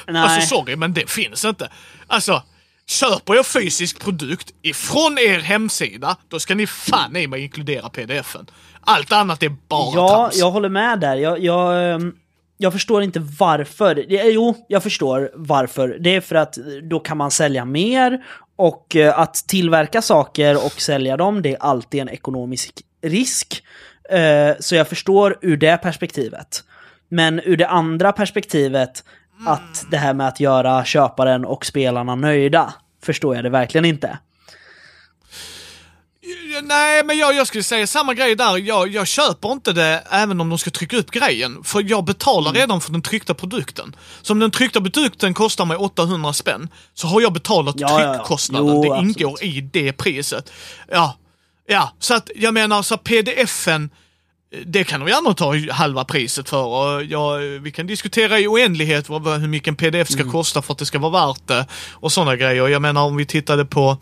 Nej. 0.08 0.22
Alltså 0.22 0.56
sorry, 0.56 0.76
men 0.76 0.94
det 0.94 1.10
finns 1.10 1.46
inte. 1.46 1.70
Alltså, 2.08 2.44
köper 2.88 3.34
jag 3.34 3.46
fysisk 3.46 4.00
produkt 4.00 4.54
ifrån 4.62 5.18
er 5.18 5.40
hemsida, 5.40 6.18
då 6.30 6.40
ska 6.40 6.56
ni 6.56 6.68
fan 6.68 7.16
i 7.16 7.28
mig 7.28 7.42
inkludera 7.44 7.90
pdfen. 7.90 8.46
Allt 8.82 9.12
annat 9.12 9.44
är 9.44 9.50
bara 9.50 9.96
Ja, 9.96 10.10
trams. 10.10 10.38
jag 10.38 10.52
håller 10.52 10.70
med 10.70 11.00
där. 11.00 11.16
Jag, 11.16 11.40
jag, 11.44 11.94
ehm, 11.94 12.14
jag 12.58 12.74
förstår 12.74 13.04
inte 13.04 13.20
varför. 13.40 14.14
Eh, 14.14 14.28
jo, 14.28 14.66
jag 14.68 14.84
förstår 14.84 15.32
varför. 15.34 15.98
Det 16.00 16.16
är 16.16 16.22
för 16.22 16.36
att 16.36 16.58
då 16.90 17.00
kan 17.00 17.18
man 17.18 17.32
sälja 17.32 17.66
mer 17.66 18.26
och 18.56 18.96
eh, 18.96 19.20
att 19.20 19.34
tillverka 19.34 20.02
saker 20.02 20.66
och 20.66 20.82
sälja 20.82 21.18
dem, 21.18 21.42
det 21.42 21.52
är 21.54 21.58
alltid 21.60 22.02
en 22.02 22.10
ekonomisk 22.10 22.82
risk. 23.02 23.64
Eh, 24.10 24.56
så 24.60 24.76
jag 24.76 24.88
förstår 24.88 25.38
ur 25.42 25.58
det 25.58 25.78
perspektivet. 25.78 26.64
Men 27.10 27.40
ur 27.40 27.58
det 27.58 27.68
andra 27.68 28.12
perspektivet, 28.12 29.04
att 29.48 29.86
det 29.92 29.98
här 29.98 30.14
med 30.14 30.28
att 30.28 30.40
göra 30.40 30.86
köparen 30.86 31.46
och 31.46 31.66
spelarna 31.66 32.16
nöjda, 32.16 32.74
förstår 33.04 33.36
jag 33.36 33.44
det 33.44 33.50
verkligen 33.50 33.86
inte. 33.86 34.18
Nej, 36.64 37.04
men 37.04 37.18
jag, 37.18 37.36
jag 37.36 37.48
skulle 37.48 37.64
säga 37.64 37.88
samma 37.88 38.14
grej 38.14 38.36
där. 38.36 38.58
Jag, 38.58 38.88
jag 38.88 39.08
köper 39.08 39.52
inte 39.52 39.74
det 39.74 40.04
även 40.10 40.42
om 40.42 40.50
de 40.50 40.58
ska 40.58 40.72
trycka 40.72 40.98
upp 40.98 41.12
grejen. 41.12 41.64
För 41.64 41.84
jag 41.90 42.04
betalar 42.04 42.50
mm. 42.50 42.60
redan 42.60 42.82
för 42.82 42.92
den 42.92 43.02
tryckta 43.02 43.34
produkten. 43.34 43.96
Så 44.22 44.34
om 44.34 44.40
den 44.40 44.52
tryckta 44.52 44.82
produkten 44.82 45.34
kostar 45.34 45.66
mig 45.66 45.78
800 45.78 46.34
spänn, 46.34 46.70
så 46.94 47.08
har 47.08 47.22
jag 47.22 47.34
betalat 47.34 47.76
ja, 47.78 48.14
tryckkostnaden. 48.14 48.68
Ja, 48.68 48.74
ja. 48.74 48.78
Jo, 48.78 48.84
det 48.84 48.98
absolut. 48.98 49.18
ingår 49.18 49.44
i 49.44 49.62
det 49.62 49.94
priset. 49.94 50.52
Ja, 50.92 51.18
ja, 51.68 51.94
så 52.00 52.14
att 52.14 52.30
jag 52.36 52.54
menar 52.54 52.82
så 52.82 52.98
pdfen 52.98 53.90
det 54.66 54.84
kan 54.84 55.00
de 55.00 55.10
gärna 55.10 55.34
ta 55.34 55.74
halva 55.74 56.06
priset 56.06 56.50
för. 56.50 56.66
Och 56.66 57.04
ja, 57.04 57.36
vi 57.62 57.72
kan 57.72 57.88
diskutera 57.88 58.40
i 58.40 58.48
oändlighet 58.48 59.10
vad, 59.10 59.28
hur 59.42 59.48
mycket 59.48 59.68
en 59.68 59.76
pdf 59.76 60.10
ska 60.10 60.22
mm. 60.22 60.32
kosta 60.32 60.62
för 60.62 60.74
att 60.74 60.80
det 60.80 60.86
ska 60.86 61.00
vara 61.00 61.28
värt 61.28 61.48
det. 61.48 61.68
Och 61.92 62.12
sådana 62.12 62.36
grejer. 62.36 62.68
Jag 62.68 62.82
menar 62.82 63.04
om 63.04 63.16
vi 63.16 63.26
tittade 63.26 63.66
på 63.66 63.98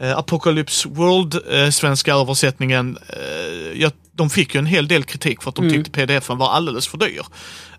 eh, 0.00 0.18
Apocalypse 0.18 0.88
World, 0.88 1.38
eh, 1.50 1.70
svenska 1.70 2.14
översättningen. 2.14 2.98
Eh, 3.08 3.80
ja, 3.80 3.90
de 4.12 4.30
fick 4.30 4.54
ju 4.54 4.58
en 4.58 4.66
hel 4.66 4.88
del 4.88 5.04
kritik 5.04 5.42
för 5.42 5.48
att 5.48 5.56
de 5.56 5.64
mm. 5.64 5.74
tyckte 5.74 5.90
pdfen 5.90 6.38
var 6.38 6.50
alldeles 6.50 6.88
för 6.88 6.98
dyr. 6.98 7.22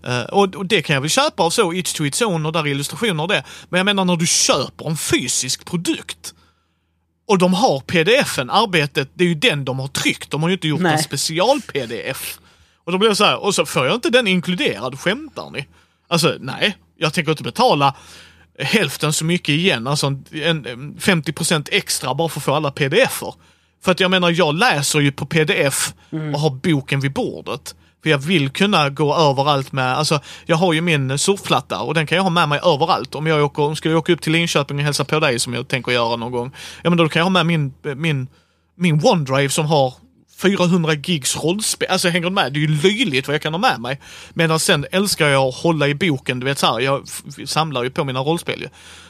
Uh, 0.07 0.21
och, 0.21 0.55
och, 0.55 0.65
det 0.65 0.81
kan 0.81 0.93
jag 0.93 1.01
väl 1.01 1.09
köpa 1.09 1.43
av 1.43 1.49
så, 1.49 1.73
It's 1.73 1.97
to 1.97 2.05
its 2.05 2.21
own 2.21 2.45
och 2.45 2.53
där 2.53 2.59
är 2.59 2.67
illustrationer 2.67 3.23
och 3.23 3.29
det. 3.29 3.43
Men 3.69 3.77
jag 3.77 3.85
menar 3.85 4.05
när 4.05 4.15
du 4.15 4.27
köper 4.27 4.89
en 4.89 4.97
fysisk 4.97 5.65
produkt 5.65 6.33
och 7.27 7.37
de 7.37 7.53
har 7.53 7.79
pdfen, 7.79 8.49
arbetet, 8.49 9.09
det 9.13 9.23
är 9.23 9.27
ju 9.27 9.35
den 9.35 9.65
de 9.65 9.79
har 9.79 9.87
tryckt. 9.87 10.31
De 10.31 10.41
har 10.41 10.49
ju 10.49 10.53
inte 10.53 10.67
gjort 10.67 10.81
Nej. 10.81 10.93
en 10.93 10.99
special-pdf. 10.99 12.39
Och 12.83 12.91
då 12.91 12.97
blir 12.97 13.09
det 13.09 13.15
så 13.15 13.25
här, 13.25 13.43
och 13.43 13.55
så 13.55 13.65
får 13.65 13.85
jag 13.85 13.95
inte 13.95 14.09
den 14.09 14.27
inkluderad, 14.27 14.99
skämtar 14.99 15.49
ni? 15.49 15.67
Alltså 16.07 16.37
nej, 16.39 16.77
jag 16.97 17.13
tänker 17.13 17.31
inte 17.31 17.43
betala 17.43 17.95
hälften 18.61 19.13
så 19.13 19.25
mycket 19.25 19.49
igen, 19.49 19.87
alltså 19.87 20.07
en, 20.07 20.25
en 20.31 20.95
50% 20.99 21.69
extra 21.71 22.13
bara 22.13 22.29
för 22.29 22.39
att 22.39 22.43
få 22.43 22.53
alla 22.53 22.71
pdf-er. 22.71 23.33
För 23.83 23.91
att 23.91 23.99
jag 23.99 24.11
menar, 24.11 24.29
jag 24.29 24.55
läser 24.55 24.99
ju 24.99 25.11
på 25.11 25.25
pdf 25.25 25.93
mm. 26.11 26.35
och 26.35 26.41
har 26.41 26.49
boken 26.49 26.99
vid 26.99 27.13
bordet. 27.13 27.75
För 28.03 28.09
jag 28.09 28.17
vill 28.17 28.49
kunna 28.49 28.89
gå 28.89 29.15
överallt 29.15 29.71
med, 29.71 29.97
alltså 29.97 30.19
jag 30.45 30.55
har 30.55 30.73
ju 30.73 30.81
min 30.81 31.17
surfplatta 31.17 31.79
och 31.79 31.93
den 31.93 32.07
kan 32.07 32.15
jag 32.15 32.23
ha 32.23 32.29
med 32.29 32.49
mig 32.49 32.59
överallt. 32.63 33.15
Om 33.15 33.27
jag 33.27 33.43
åker, 33.43 33.75
ska 33.75 33.89
jag 33.89 33.97
åka 33.97 34.13
upp 34.13 34.21
till 34.21 34.31
Linköping 34.31 34.77
och 34.77 34.83
hälsa 34.83 35.05
på 35.05 35.19
dig 35.19 35.39
som 35.39 35.53
jag 35.53 35.67
tänker 35.67 35.91
göra 35.91 36.15
någon 36.15 36.31
gång. 36.31 36.51
Ja 36.81 36.89
men 36.89 36.97
då 36.97 37.09
kan 37.09 37.19
jag 37.19 37.25
ha 37.25 37.29
med 37.29 37.45
min, 37.45 37.73
min, 37.95 38.27
min 38.75 39.01
OneDrive 39.03 39.49
som 39.49 39.65
har 39.65 39.93
400 40.41 40.93
gigs 40.93 41.43
rollspel. 41.43 41.87
Alltså 41.91 42.09
hänger 42.09 42.25
du 42.25 42.31
med? 42.31 42.53
Det 42.53 42.59
är 42.59 42.61
ju 42.61 42.81
löjligt 42.81 43.27
vad 43.27 43.33
jag 43.33 43.41
kan 43.41 43.53
ha 43.53 43.59
med 43.59 43.79
mig. 43.79 43.99
Medan 44.33 44.59
sen 44.59 44.85
älskar 44.91 45.27
jag 45.27 45.47
att 45.47 45.55
hålla 45.55 45.87
i 45.87 45.95
boken, 45.95 46.39
du 46.39 46.45
vet 46.45 46.59
så 46.59 46.67
här, 46.67 46.79
jag 46.79 47.07
samlar 47.45 47.83
ju 47.83 47.89
på 47.89 48.03
mina 48.03 48.19
rollspel 48.19 48.61
ju. 48.61 48.67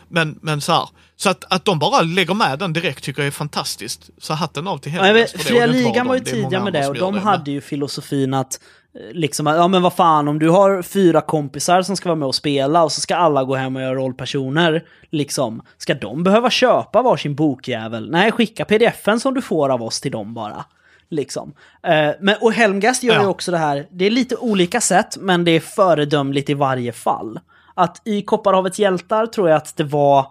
Men, 0.08 0.40
men 0.42 0.62
så 0.62 0.72
här, 0.72 0.90
så 1.16 1.30
att, 1.30 1.54
att 1.54 1.66
de 1.66 1.80
bara 1.80 2.02
lägger 2.02 2.34
med 2.34 2.60
den 2.60 2.74
direkt 2.74 3.04
tycker 3.04 3.22
jag 3.22 3.28
är 3.28 3.32
fantastiskt. 3.32 4.10
Så 4.18 4.34
hatten 4.34 4.68
av 4.68 4.78
till. 4.78 4.94
Ja, 4.94 5.26
Fria 5.36 5.66
Ligan 5.66 6.08
var 6.08 6.16
ju 6.16 6.22
tidiga 6.22 6.64
med 6.64 6.74
det 6.74 6.88
och 6.88 6.96
de 6.96 7.18
hade 7.18 7.44
men... 7.46 7.54
ju 7.54 7.62
filosofin 7.62 8.34
att 8.34 8.60
eh, 8.96 9.14
liksom, 9.14 9.48
ja 9.48 9.68
men 9.68 9.82
vad 9.82 9.94
fan 9.94 10.28
om 10.28 10.40
du 10.40 10.50
har 10.50 10.82
fyra 10.82 11.22
kompisar 11.22 11.82
som 11.82 11.98
ska 11.98 12.10
vara 12.10 12.20
med 12.20 12.28
och 12.28 12.36
spela 12.36 12.84
och 12.84 12.92
så 12.92 13.02
ska 13.02 13.16
alla 13.16 13.44
gå 13.44 13.56
hem 13.56 13.76
och 13.76 13.82
göra 13.82 13.96
rollpersoner, 13.96 14.84
liksom, 15.10 15.62
ska 15.78 15.94
de 15.94 16.24
behöva 16.24 16.50
köpa 16.50 17.02
varsin 17.02 17.36
bokjävel? 17.36 18.12
Nej, 18.12 18.32
skicka 18.32 18.66
pdfen 18.66 19.20
som 19.20 19.34
du 19.34 19.42
får 19.42 19.70
av 19.70 19.84
oss 19.84 20.02
till 20.02 20.12
dem 20.12 20.34
bara. 20.34 20.66
Liksom. 21.12 21.50
Uh, 21.88 22.12
men, 22.20 22.36
och 22.42 22.54
Helmgast 22.54 23.04
gör 23.04 23.16
ja. 23.16 23.22
ju 23.22 23.28
också 23.28 23.52
det 23.52 23.58
här, 23.58 23.88
det 23.92 24.06
är 24.06 24.12
lite 24.12 24.36
olika 24.36 24.82
sätt, 24.82 25.18
men 25.20 25.44
det 25.44 25.52
är 25.52 25.60
föredömligt 25.60 26.50
i 26.50 26.54
varje 26.54 26.92
fall. 26.92 27.40
Att 27.74 28.02
i 28.06 28.22
Kopparhavets 28.22 28.80
hjältar 28.80 29.26
tror 29.26 29.50
jag 29.50 29.58
att 29.58 29.78
det 29.78 29.84
var 29.84 30.28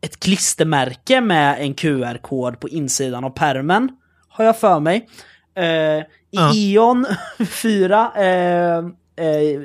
ett 0.00 0.20
klistermärke 0.20 1.20
med 1.20 1.60
en 1.60 1.74
QR-kod 1.74 2.60
på 2.60 2.68
insidan 2.68 3.24
av 3.24 3.30
permen. 3.30 3.88
Har 4.28 4.44
jag 4.44 4.58
för 4.58 4.80
mig. 4.80 5.08
Uh, 5.58 5.64
I 5.64 6.04
ja. 6.30 6.52
Eon 6.54 7.06
4, 7.62 8.02
uh, 8.04 8.88
eh, 9.18 9.60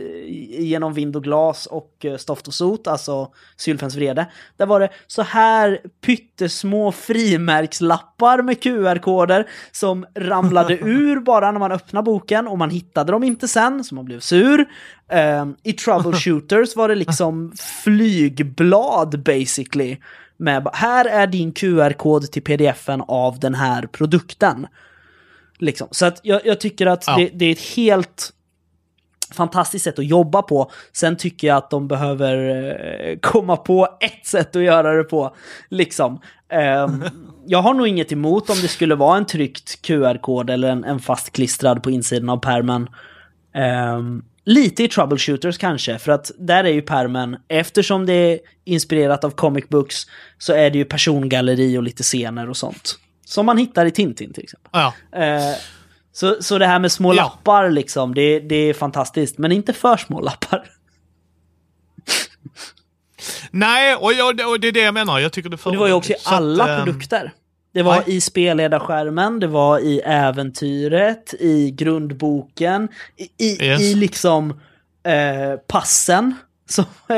genom 0.64 0.94
vind 0.94 1.16
och 1.16 1.24
glas 1.24 1.66
och 1.66 2.06
eh, 2.06 2.18
stoft 2.18 2.48
och 2.48 2.54
sot, 2.54 2.88
alltså 2.88 3.32
Sylfens 3.58 3.96
vrede. 3.96 4.32
Där 4.58 4.66
var 4.66 4.80
det 4.80 4.90
så 5.08 5.22
här 5.22 5.80
pyttesmå 6.02 6.92
frimärkslappar 6.92 8.42
med 8.42 8.64
QR-koder 8.64 9.50
som 9.72 10.06
ramlade 10.16 10.74
ur 10.82 11.20
bara 11.20 11.52
när 11.52 11.60
man 11.60 11.72
öppnade 11.72 12.06
boken 12.06 12.48
och 12.48 12.58
man 12.58 12.70
hittade 12.70 13.12
dem 13.12 13.24
inte 13.24 13.48
sen, 13.48 13.84
så 13.84 13.96
man 13.96 14.06
blev 14.06 14.20
sur. 14.20 14.66
Eh, 15.08 15.46
I 15.64 15.74
Troubleshooters 15.74 16.76
var 16.76 16.90
det 16.90 16.96
liksom 16.96 17.54
flygblad 17.84 19.24
basically. 19.24 19.98
Med 20.38 20.68
här 20.74 21.06
är 21.06 21.28
din 21.28 21.52
QR-kod 21.52 22.32
till 22.32 22.44
pdfen 22.44 23.02
av 23.08 23.40
den 23.40 23.56
här 23.56 23.88
produkten. 23.88 24.68
Liksom. 25.58 25.88
Så 25.92 26.06
att 26.06 26.20
jag, 26.24 26.46
jag 26.46 26.60
tycker 26.60 26.86
att 26.86 27.04
ja. 27.08 27.18
det, 27.18 27.30
det, 27.34 27.46
är 27.46 27.52
ett 27.52 27.76
helt 27.76 28.34
fantastiskt 29.34 29.84
sätt 29.84 30.00
att 30.00 30.06
jobba 30.06 30.42
på. 30.42 30.72
Sen 30.94 31.18
tycker 31.18 31.48
jag 31.48 31.58
att 31.58 31.70
de 31.70 31.88
behöver 31.88 32.38
eh, 33.08 33.18
komma 33.20 33.58
på 33.58 33.98
ett 34.00 34.26
sätt 34.26 34.56
att 34.56 34.64
göra 34.64 34.94
det 34.94 35.04
på. 35.04 35.36
Liksom. 35.70 36.20
Um, 36.86 37.04
jag 37.46 37.62
har 37.62 37.74
nog 37.74 37.88
inget 37.88 38.12
emot 38.12 38.50
om 38.50 38.56
det 38.62 38.68
skulle 38.68 38.96
vara 38.96 39.18
en 39.18 39.26
tryckt 39.26 39.82
QR-kod 39.82 40.50
eller 40.50 40.70
en, 40.70 40.84
en 40.84 41.00
fastklistrad 41.00 41.84
på 41.84 41.92
insidan 41.92 42.30
av 42.30 42.38
permen. 42.38 42.90
Um, 43.96 44.24
lite 44.46 44.84
i 44.84 44.88
troubleshooters 44.88 45.58
kanske, 45.58 46.00
för 46.00 46.12
att 46.12 46.32
där 46.38 46.64
är 46.64 46.72
ju 46.72 46.82
permen, 46.82 47.38
eftersom 47.48 48.06
det 48.06 48.14
är 48.14 48.40
inspirerat 48.66 49.24
av 49.24 49.30
comic 49.30 49.70
books, 49.70 49.96
så 50.38 50.54
är 50.54 50.70
det 50.70 50.78
ju 50.78 50.86
persongalleri 50.86 51.78
och 51.78 51.84
lite 51.84 52.04
scener 52.04 52.50
och 52.50 52.58
sånt. 52.58 53.00
Som 53.26 53.46
man 53.46 53.58
hittar 53.58 53.86
i 53.86 53.92
Tintin 53.92 54.34
till 54.34 54.44
exempel. 54.44 54.70
Ja. 54.74 54.94
Så, 56.14 56.36
så 56.44 56.58
det 56.58 56.68
här 56.68 56.80
med 56.80 56.92
små 56.92 57.14
ja. 57.14 57.24
lappar 57.24 57.70
liksom, 57.70 58.16
det, 58.16 58.40
det 58.40 58.56
är 58.56 58.74
fantastiskt. 58.74 59.38
Men 59.38 59.52
inte 59.52 59.74
för 59.74 59.98
små 59.98 60.22
lappar. 60.22 60.64
Nej, 63.52 63.96
och, 63.96 64.14
jag, 64.14 64.50
och 64.50 64.60
det 64.60 64.68
är 64.68 64.72
det 64.72 64.82
jag 64.82 64.94
menar. 64.94 65.20
Jag 65.20 65.32
tycker 65.32 65.50
det, 65.50 65.58
det 65.72 65.78
var 65.78 65.88
ju 65.88 65.94
också 65.94 66.12
i 66.12 66.16
alla 66.26 66.64
att, 66.64 66.70
ehm, 66.70 66.86
produkter. 66.86 67.32
Det 67.74 67.84
var 67.84 67.96
nej. 67.96 68.18
i 68.18 68.22
spelledarskärmen, 68.22 69.40
det 69.40 69.48
var 69.48 69.80
i 69.80 70.02
äventyret, 70.06 71.34
i 71.40 71.72
grundboken, 71.72 72.90
i, 73.18 73.46
i, 73.46 73.66
yes. 73.66 73.82
i 73.82 73.96
liksom 73.96 74.52
eh, 75.04 75.60
passen. 75.68 76.36
Som, 76.70 76.86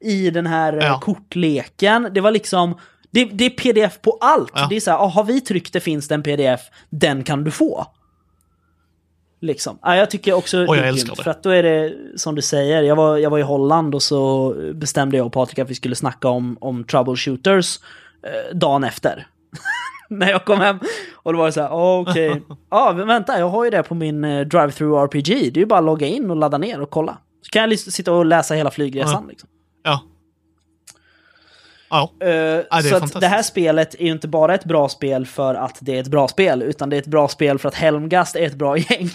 I 0.00 0.30
den 0.30 0.46
här 0.46 0.72
eh, 0.72 0.86
ja. 0.86 1.00
kortleken. 1.00 2.08
Det 2.14 2.20
var 2.20 2.30
liksom, 2.30 2.78
det, 3.10 3.24
det 3.24 3.44
är 3.44 3.50
pdf 3.50 4.00
på 4.02 4.18
allt. 4.20 4.52
Ja. 4.54 4.66
Det 4.70 4.76
är 4.76 4.80
så 4.80 4.90
här, 4.90 4.98
ah, 4.98 5.08
har 5.08 5.24
vi 5.24 5.40
tryckt 5.40 5.72
det 5.72 5.80
finns 5.80 6.08
det 6.08 6.14
en 6.14 6.22
pdf, 6.22 6.60
den 6.90 7.24
kan 7.24 7.44
du 7.44 7.50
få. 7.50 7.86
Liksom. 9.40 9.78
Ja, 9.82 9.96
jag 9.96 10.10
tycker 10.10 10.32
också 10.32 10.66
och 10.66 10.76
jag 10.76 10.88
älskar 10.88 11.16
det. 11.16 11.22
För 11.22 11.30
att 11.30 11.42
då 11.42 11.50
är 11.50 11.62
det 11.62 11.94
som 12.16 12.34
du 12.34 12.42
säger, 12.42 12.82
jag 12.82 12.96
var, 12.96 13.16
jag 13.16 13.30
var 13.30 13.38
i 13.38 13.42
Holland 13.42 13.94
och 13.94 14.02
så 14.02 14.54
bestämde 14.74 15.16
jag 15.16 15.26
och 15.26 15.32
Patrik 15.32 15.58
att 15.58 15.70
vi 15.70 15.74
skulle 15.74 15.94
snacka 15.94 16.28
om, 16.28 16.58
om 16.60 16.84
troubleshooters 16.84 17.78
eh, 18.22 18.56
dagen 18.56 18.84
efter. 18.84 19.26
När 20.08 20.30
jag 20.30 20.44
kom 20.44 20.60
hem. 20.60 20.78
Och 21.14 21.32
då 21.32 21.38
var 21.38 21.46
det 21.46 21.52
så 21.52 21.60
här, 21.60 21.70
okej, 21.72 22.30
okay. 22.30 22.42
ja 22.70 22.94
men 22.96 23.06
vänta, 23.06 23.38
jag 23.38 23.48
har 23.48 23.64
ju 23.64 23.70
det 23.70 23.82
på 23.82 23.94
min 23.94 24.24
eh, 24.24 24.40
drive-through 24.40 25.04
RPG. 25.04 25.26
Det 25.26 25.58
är 25.58 25.62
ju 25.62 25.66
bara 25.66 25.78
att 25.78 25.84
logga 25.84 26.06
in 26.06 26.30
och 26.30 26.36
ladda 26.36 26.58
ner 26.58 26.80
och 26.80 26.90
kolla. 26.90 27.18
Så 27.42 27.50
kan 27.50 27.70
jag 27.70 27.78
sitta 27.78 28.12
och 28.12 28.26
läsa 28.26 28.54
hela 28.54 28.70
flygresan. 28.70 29.22
Ja. 29.22 29.30
Liksom. 29.30 29.48
ja. 29.82 30.02
Ja. 31.90 32.12
Uh, 32.24 32.30
ja 32.70 32.82
så 32.82 32.96
att 32.96 33.20
det 33.20 33.28
här 33.28 33.42
spelet 33.42 33.94
är 33.94 34.04
ju 34.04 34.12
inte 34.12 34.28
bara 34.28 34.54
ett 34.54 34.64
bra 34.64 34.88
spel 34.88 35.26
för 35.26 35.54
att 35.54 35.78
det 35.80 35.96
är 35.96 36.00
ett 36.00 36.08
bra 36.08 36.28
spel, 36.28 36.62
utan 36.62 36.90
det 36.90 36.96
är 36.96 37.00
ett 37.00 37.06
bra 37.06 37.28
spel 37.28 37.58
för 37.58 37.68
att 37.68 37.74
Helmgast 37.74 38.36
är 38.36 38.46
ett 38.46 38.54
bra 38.54 38.78
gäng. 38.90 39.10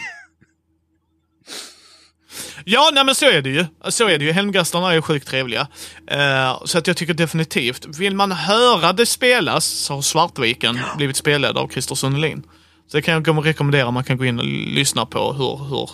Ja, 2.65 2.91
nej 2.93 3.05
men 3.05 3.15
så 3.15 3.25
är 3.25 3.41
det 3.41 3.49
ju. 3.49 3.65
Så 3.89 4.07
är 4.09 4.19
det 4.19 4.25
ju. 4.25 4.31
Helmgastarna 4.31 4.89
är 4.89 4.93
ju 4.93 5.01
sjukt 5.01 5.27
trevliga. 5.27 5.67
Uh, 6.11 6.65
så 6.65 6.77
att 6.77 6.87
jag 6.87 6.97
tycker 6.97 7.13
definitivt, 7.13 7.85
vill 7.85 8.15
man 8.15 8.31
höra 8.31 8.93
det 8.93 9.05
spelas 9.05 9.65
så 9.65 9.93
har 9.93 10.01
Svartviken 10.01 10.75
ja. 10.75 10.95
blivit 10.97 11.15
spelad 11.15 11.57
av 11.57 11.67
Christer 11.67 11.95
Sundelin. 11.95 12.43
Så 12.87 12.97
det 12.97 13.01
kan 13.01 13.13
jag 13.13 13.45
rekommendera, 13.45 13.91
man 13.91 14.03
kan 14.03 14.17
gå 14.17 14.25
in 14.25 14.39
och 14.39 14.45
lyssna 14.45 15.05
på 15.05 15.33
hur, 15.33 15.65
hur, 15.69 15.89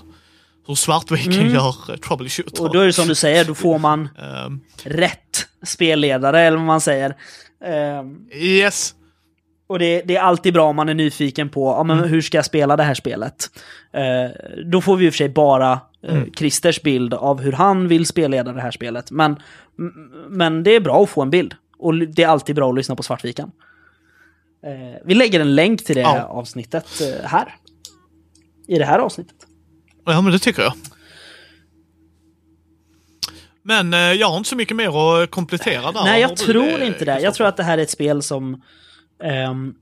hur 0.70 0.76
Svartviken 0.76 1.34
mm. 1.34 1.54
gör 1.54 1.76
uh, 1.90 1.96
troubleshooter. 1.96 2.64
Och 2.64 2.74
då 2.74 2.80
är 2.80 2.86
det 2.86 2.94
som 2.94 3.08
du 3.08 3.16
säger, 3.16 3.46
då 3.46 3.56
får 3.56 3.80
man 3.80 4.02
uh, 4.02 4.58
rätt 4.84 5.48
spelledare, 5.64 6.42
eller 6.42 6.58
vad 6.58 6.66
man 6.66 6.82
säger. 6.82 7.10
Uh, 7.68 8.38
yes. 8.42 8.96
Och 9.70 9.80
det, 9.80 10.02
det, 10.02 10.16
är 10.16 10.22
alltid 10.22 10.54
bra 10.54 10.70
om 10.70 10.76
man 10.76 10.90
är 10.90 10.94
nyfiken 10.94 11.50
på 11.50 11.68
ja, 11.68 11.84
men 11.84 11.98
mm. 11.98 12.10
hur 12.10 12.22
ska 12.22 12.38
jag 12.38 12.46
spela 12.46 12.78
det 12.78 12.84
här 12.84 12.94
spelet. 12.94 13.50
Eh, 13.94 14.32
då 14.66 14.82
får 14.82 14.96
vi 14.96 15.06
i 15.06 15.10
och 15.10 15.14
för 15.14 15.18
sig 15.18 15.30
bara 15.30 15.80
eh, 16.04 16.16
mm. 16.16 16.34
Christers 16.34 16.82
bild 16.82 17.14
av 17.14 17.42
hur 17.42 17.52
han 17.52 17.88
vill 17.88 18.06
spelleda 18.06 18.54
det 18.54 18.62
här 18.62 18.72
spelet. 18.72 19.12
Men, 19.12 19.36
men 20.30 20.64
det 20.64 20.76
är 20.76 20.80
bra 20.80 21.04
att 21.04 21.10
få 21.10 21.22
en 21.22 21.30
bild. 21.30 21.56
Och 21.78 21.96
det 21.96 22.24
är 22.24 22.28
alltid 22.28 22.56
bra 22.56 22.70
att 22.70 22.76
lyssna 22.76 22.96
på 22.96 23.04
Svartviken. 23.04 23.52
Eh, 24.64 25.02
vi 25.06 25.16
lägger 25.16 25.40
en 25.40 25.56
länk 25.56 25.86
till 25.86 25.96
det 25.96 26.02
ja. 26.02 26.24
avsnittet 26.24 27.02
eh, 27.02 27.28
här. 27.28 27.56
I 28.68 28.78
det 28.78 28.86
här 28.86 29.00
avsnittet. 29.00 29.36
Ja, 30.14 30.22
men 30.22 30.32
det 30.32 30.40
tycker 30.40 30.62
jag. 30.62 30.74
Men 33.64 33.94
eh, 33.94 34.00
jag 34.00 34.30
har 34.30 34.38
inte 34.38 34.50
så 34.50 34.56
mycket 34.56 34.78
mer 34.78 35.22
att 35.24 35.32
komplettera 35.32 35.92
där. 35.92 36.04
Nej, 36.04 36.22
jag 36.22 36.38
tror 36.38 36.80
det, 36.80 36.86
inte 36.86 37.06
det. 37.06 37.20
Jag 37.20 37.34
tror 37.34 37.48
att 37.48 37.58
det 37.58 37.64
här 37.64 37.78
är 37.78 37.82
ett 37.82 37.90
spel 37.90 38.22
som... 38.22 38.62
Um, 39.50 39.76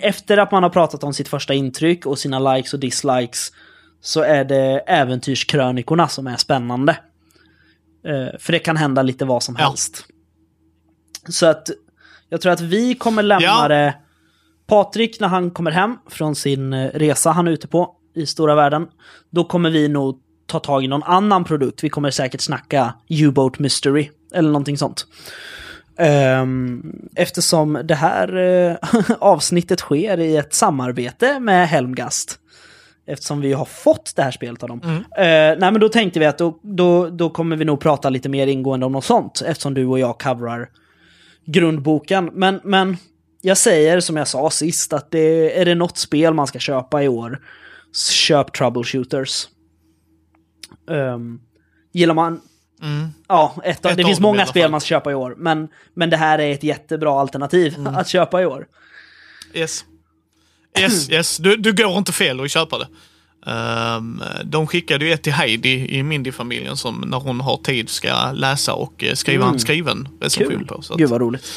efter 0.00 0.36
att 0.38 0.52
man 0.52 0.62
har 0.62 0.70
pratat 0.70 1.04
om 1.04 1.14
sitt 1.14 1.28
första 1.28 1.54
intryck 1.54 2.06
och 2.06 2.18
sina 2.18 2.54
likes 2.54 2.74
och 2.74 2.80
dislikes 2.80 3.52
så 4.00 4.20
är 4.20 4.44
det 4.44 4.78
äventyrskrönikorna 4.78 6.08
som 6.08 6.26
är 6.26 6.36
spännande. 6.36 6.96
Uh, 8.08 8.38
för 8.38 8.52
det 8.52 8.58
kan 8.58 8.76
hända 8.76 9.02
lite 9.02 9.24
vad 9.24 9.42
som 9.42 9.56
helst. 9.56 10.06
Så 11.28 11.46
att 11.46 11.70
jag 12.28 12.40
tror 12.40 12.52
att 12.52 12.60
vi 12.60 12.94
kommer 12.94 13.22
lämna 13.22 13.46
ja. 13.46 13.68
det... 13.68 13.94
Patrik, 14.66 15.20
när 15.20 15.28
han 15.28 15.50
kommer 15.50 15.70
hem 15.70 15.96
från 16.08 16.34
sin 16.34 16.72
eh, 16.72 16.90
resa 16.94 17.30
han 17.30 17.48
är 17.48 17.52
ute 17.52 17.68
på, 17.68 17.96
i 18.14 18.26
stora 18.26 18.54
världen, 18.54 18.86
då 19.30 19.44
kommer 19.44 19.70
vi 19.70 19.88
nog 19.88 20.20
ta 20.46 20.58
tag 20.58 20.84
i 20.84 20.88
någon 20.88 21.02
annan 21.02 21.44
produkt. 21.44 21.84
Vi 21.84 21.88
kommer 21.88 22.10
säkert 22.10 22.40
snacka 22.40 22.94
U-Boat 23.08 23.58
Mystery 23.58 24.10
eller 24.34 24.48
någonting 24.48 24.78
sånt. 24.78 25.06
Um, 26.40 27.08
eftersom 27.16 27.80
det 27.84 27.94
här 27.94 28.36
uh, 28.36 28.76
avsnittet 29.18 29.80
sker 29.80 30.20
i 30.20 30.36
ett 30.36 30.54
samarbete 30.54 31.40
med 31.40 31.68
Helmgast. 31.68 32.38
Eftersom 33.06 33.40
vi 33.40 33.52
har 33.52 33.64
fått 33.64 34.12
det 34.16 34.22
här 34.22 34.30
spelet 34.30 34.62
av 34.62 34.68
dem. 34.68 34.80
Mm. 34.84 34.96
Uh, 34.96 35.60
nej 35.60 35.72
men 35.72 35.80
då 35.80 35.88
tänkte 35.88 36.20
vi 36.20 36.26
att 36.26 36.38
då, 36.38 36.58
då, 36.62 37.10
då 37.10 37.30
kommer 37.30 37.56
vi 37.56 37.64
nog 37.64 37.80
prata 37.80 38.10
lite 38.10 38.28
mer 38.28 38.46
ingående 38.46 38.86
om 38.86 38.92
något 38.92 39.04
sånt. 39.04 39.42
Eftersom 39.46 39.74
du 39.74 39.86
och 39.86 39.98
jag 39.98 40.18
coverar 40.20 40.68
grundboken. 41.46 42.30
Men, 42.32 42.60
men 42.64 42.96
jag 43.40 43.58
säger 43.58 44.00
som 44.00 44.16
jag 44.16 44.28
sa 44.28 44.50
sist 44.50 44.92
att 44.92 45.10
det, 45.10 45.60
är 45.60 45.64
det 45.64 45.74
något 45.74 45.98
spel 45.98 46.34
man 46.34 46.46
ska 46.46 46.58
köpa 46.58 47.02
i 47.02 47.08
år, 47.08 47.40
köp 47.96 48.52
Troubleshooters. 48.52 49.48
Um, 50.86 51.40
gillar 51.92 52.14
man... 52.14 52.40
Mm. 52.82 53.08
Ja, 53.28 53.56
ett, 53.64 53.86
ett 53.86 53.96
det 53.96 54.04
finns 54.04 54.20
många 54.20 54.46
spel 54.46 54.70
man 54.70 54.80
ska 54.80 54.88
köpa 54.88 55.10
i 55.12 55.14
år, 55.14 55.34
men, 55.38 55.68
men 55.94 56.10
det 56.10 56.16
här 56.16 56.38
är 56.38 56.52
ett 56.52 56.62
jättebra 56.62 57.20
alternativ 57.20 57.74
mm. 57.78 57.94
att 57.94 58.08
köpa 58.08 58.42
i 58.42 58.46
år. 58.46 58.66
Yes. 59.54 59.84
Yes, 60.78 61.10
yes. 61.10 61.36
Du, 61.36 61.56
du 61.56 61.72
går 61.72 61.98
inte 61.98 62.12
fel 62.12 62.40
att 62.40 62.50
köpa 62.50 62.78
det. 62.78 62.88
Um, 63.46 64.22
de 64.44 64.66
skickade 64.66 65.04
ju 65.04 65.12
ett 65.12 65.22
till 65.22 65.32
Heidi 65.32 65.96
i 65.98 66.02
Mindy-familjen 66.02 66.76
som 66.76 67.04
när 67.06 67.18
hon 67.18 67.40
har 67.40 67.56
tid 67.56 67.88
ska 67.88 68.32
läsa 68.32 68.74
och 68.74 69.04
eh, 69.04 69.14
skriva 69.14 69.44
mm. 69.44 69.54
en 69.54 69.60
skriven 69.60 70.08
recension 70.20 70.66
på. 70.66 70.82
Så 70.82 70.96
Gud 70.96 71.08
vad 71.08 71.20
roligt. 71.20 71.52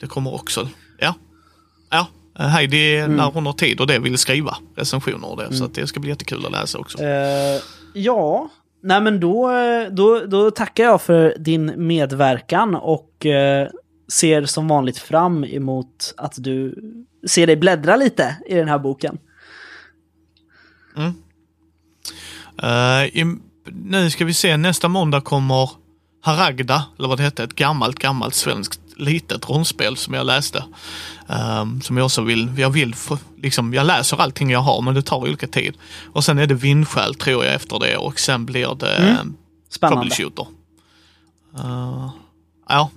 Det 0.00 0.06
kommer 0.06 0.34
också. 0.34 0.68
Ja. 0.98 1.14
Ja. 2.38 2.44
Heidi, 2.44 2.96
mm. 2.96 3.16
när 3.16 3.24
hon 3.24 3.46
har 3.46 3.52
tid 3.52 3.80
och 3.80 3.86
det, 3.86 3.98
vill 3.98 4.18
skriva 4.18 4.56
recensioner 4.76 5.30
och 5.30 5.36
det. 5.36 5.44
Mm. 5.44 5.56
Så 5.56 5.66
det 5.66 5.86
ska 5.86 6.00
bli 6.00 6.10
jättekul 6.10 6.46
att 6.46 6.52
läsa 6.52 6.78
också. 6.78 6.98
Uh, 6.98 7.60
ja, 7.92 8.50
nej 8.82 9.00
men 9.00 9.20
då, 9.20 9.50
då, 9.90 10.20
då 10.26 10.50
tackar 10.50 10.84
jag 10.84 11.02
för 11.02 11.36
din 11.38 11.72
medverkan 11.76 12.74
och 12.74 13.26
uh, 13.26 13.68
ser 14.12 14.44
som 14.44 14.68
vanligt 14.68 14.98
fram 14.98 15.44
emot 15.44 16.14
att 16.16 16.34
du 16.36 16.74
ser 17.26 17.46
dig 17.46 17.56
bläddra 17.56 17.96
lite 17.96 18.36
i 18.46 18.54
den 18.54 18.68
här 18.68 18.78
boken. 18.78 19.18
Mm. 20.96 21.14
Uh, 22.62 23.06
i, 23.06 23.36
nu 23.72 24.10
ska 24.10 24.24
vi 24.24 24.34
se, 24.34 24.56
nästa 24.56 24.88
måndag 24.88 25.20
kommer 25.20 25.70
Haragda, 26.22 26.84
eller 26.98 27.08
vad 27.08 27.18
det 27.18 27.22
hette, 27.22 27.44
ett 27.44 27.54
gammalt, 27.54 27.98
gammalt 27.98 28.34
svenskt 28.34 28.80
litet 28.96 29.48
rollspel 29.48 29.96
som 29.96 30.14
jag 30.14 30.26
läste. 30.26 30.64
Um, 31.26 31.80
som 31.80 31.96
jag 31.96 32.04
också 32.04 32.22
vill, 32.22 32.58
jag 32.58 32.70
vill, 32.70 32.94
liksom, 33.36 33.74
jag 33.74 33.86
läser 33.86 34.20
allting 34.20 34.50
jag 34.50 34.60
har 34.60 34.82
men 34.82 34.94
det 34.94 35.02
tar 35.02 35.16
olika 35.16 35.46
tid. 35.46 35.76
Och 36.12 36.24
sen 36.24 36.38
är 36.38 36.46
det 36.46 36.54
vindskäl 36.54 37.14
tror 37.14 37.44
jag 37.44 37.54
efter 37.54 37.78
det 37.78 37.96
och 37.96 38.20
sen 38.20 38.46
blir 38.46 38.74
det 38.74 38.96
mm. 38.96 39.36
Spännande. 39.70 40.10
troubleshooter. 40.10 40.46
Uh, 41.58 42.10
ja, 42.68 42.90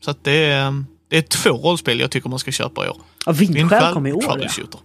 så 0.00 0.10
att 0.10 0.24
det 0.24 0.44
är, 0.44 0.84
det 1.08 1.16
är 1.16 1.22
två 1.22 1.50
rollspel 1.50 2.00
jag 2.00 2.10
tycker 2.10 2.28
man 2.28 2.38
ska 2.38 2.50
köpa 2.50 2.86
i 2.86 2.88
år. 2.88 2.96
Ja, 3.26 3.32
vindskäl 3.32 3.92
kommer 3.92 4.10
i 4.10 4.12
år 4.12 4.24
ja. 4.40 4.78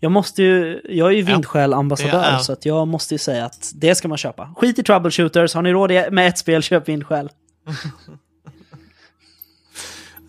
Jag 0.00 0.12
måste 0.12 0.42
ju, 0.42 0.80
jag 0.88 1.08
är 1.08 1.16
ju 1.16 1.22
vindskäl-ambassadör 1.22 2.38
så 2.38 2.52
att 2.52 2.66
jag 2.66 2.88
måste 2.88 3.14
ju 3.14 3.18
säga 3.18 3.44
att 3.44 3.72
det 3.74 3.94
ska 3.94 4.08
man 4.08 4.18
köpa. 4.18 4.54
Skit 4.56 4.78
i 4.78 4.82
troubleshooters, 4.82 5.54
har 5.54 5.62
ni 5.62 5.72
råd 5.72 5.90
med 6.12 6.28
ett 6.28 6.38
spel, 6.38 6.62
köp 6.62 6.88
vindskäl. 6.88 7.30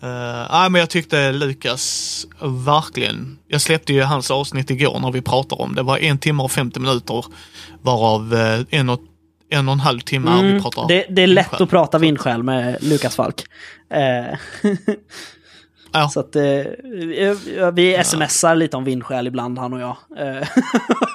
Uh, 0.04 0.68
men 0.70 0.74
jag 0.74 0.90
tyckte 0.90 1.32
Lukas 1.32 2.26
verkligen, 2.66 3.38
jag 3.48 3.60
släppte 3.60 3.92
ju 3.92 4.02
hans 4.02 4.30
avsnitt 4.30 4.70
igår 4.70 5.00
när 5.00 5.12
vi 5.12 5.22
pratade 5.22 5.62
om 5.62 5.74
det. 5.74 5.82
var 5.82 5.98
en 5.98 6.18
timme 6.18 6.42
och 6.42 6.52
50 6.52 6.80
minuter 6.80 7.24
varav 7.82 8.34
uh, 8.34 8.64
en, 8.70 8.88
och, 8.88 9.00
en 9.50 9.68
och 9.68 9.72
en 9.72 9.80
halv 9.80 10.00
timme 10.00 10.30
mm, 10.30 10.54
vi 10.54 10.62
pratar 10.62 10.88
det, 10.88 11.06
det 11.08 11.22
är 11.22 11.26
lätt 11.26 11.60
att 11.60 11.70
prata 11.70 11.98
vindskäl 11.98 12.42
med 12.42 12.78
Lukas 12.80 13.16
Falk. 13.16 13.44
Uh, 13.94 14.38
ja. 15.92 16.08
Så 16.08 16.20
att 16.20 16.36
uh, 16.36 16.42
vi 17.72 18.02
smsar 18.04 18.48
ja. 18.48 18.54
lite 18.54 18.76
om 18.76 18.84
vindskäl 18.84 19.26
ibland 19.26 19.58
han 19.58 19.72
och 19.72 19.80
jag. 19.80 19.96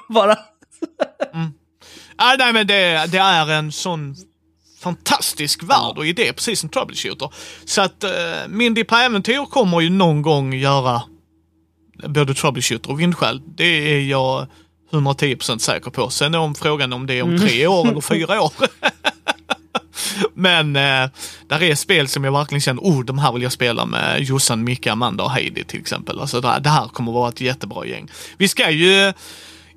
Bara. 0.09 0.38
mm. 1.34 1.53
ah, 2.15 2.35
nej 2.39 2.53
men 2.53 2.68
det, 2.68 3.11
det 3.11 3.18
är 3.18 3.51
en 3.51 3.72
sån 3.72 4.15
fantastisk 4.80 5.64
värld 5.64 5.98
och 5.98 6.08
idé, 6.08 6.34
precis 6.34 6.60
som 6.60 6.70
Troubleshooter. 6.70 7.34
Så 7.66 7.82
att 7.82 8.04
uh, 8.04 8.48
Mindy 8.48 8.84
på 8.84 8.95
äventyr 8.95 9.45
kommer 9.45 9.82
ju 9.82 9.90
någon 9.90 10.22
gång 10.22 10.54
göra 10.54 11.02
både 12.08 12.34
Troubleshooter 12.34 12.91
och 12.91 12.99
Vindskäl. 12.99 13.41
Det 13.56 13.64
är 13.66 14.02
jag 14.02 14.48
110% 14.91 15.58
säker 15.58 15.91
på. 15.91 16.10
Sen 16.10 16.36
om 16.36 16.56
frågan 16.56 16.94
om 16.94 17.08
det 17.08 17.14
är 17.14 17.24
om 17.24 17.30
mm. 17.30 17.41
tre 17.41 17.68
år 17.68 17.88
eller 17.88 18.02
fyra 18.16 18.41
år. 18.41 18.54
Men 20.34 20.76
eh, 20.76 21.10
där 21.48 21.64
är 21.64 21.76
spel 21.76 22.08
som 22.08 22.24
jag 22.24 22.32
verkligen 22.32 22.62
känner, 22.62 22.82
oh, 22.82 23.06
de 23.06 23.20
här 23.20 23.32
vill 23.32 23.44
jag 23.44 23.52
spela 23.52 23.86
med 23.86 24.22
Jossan, 24.22 24.64
Micke, 24.64 24.88
Amanda 24.88 25.24
och 25.24 25.32
Heidi 25.32 25.64
till 25.64 25.80
exempel. 25.80 26.20
Alltså 26.20 26.41
det 26.41 26.48
här, 26.48 26.60
det 26.60 26.70
här 26.70 26.88
kommer 26.88 27.12
vara 27.12 27.30
ett 27.30 27.41
jättebra 27.41 27.86
gäng. 27.86 28.12
Vi 28.38 28.48
ska 28.48 28.70
ju 28.70 29.14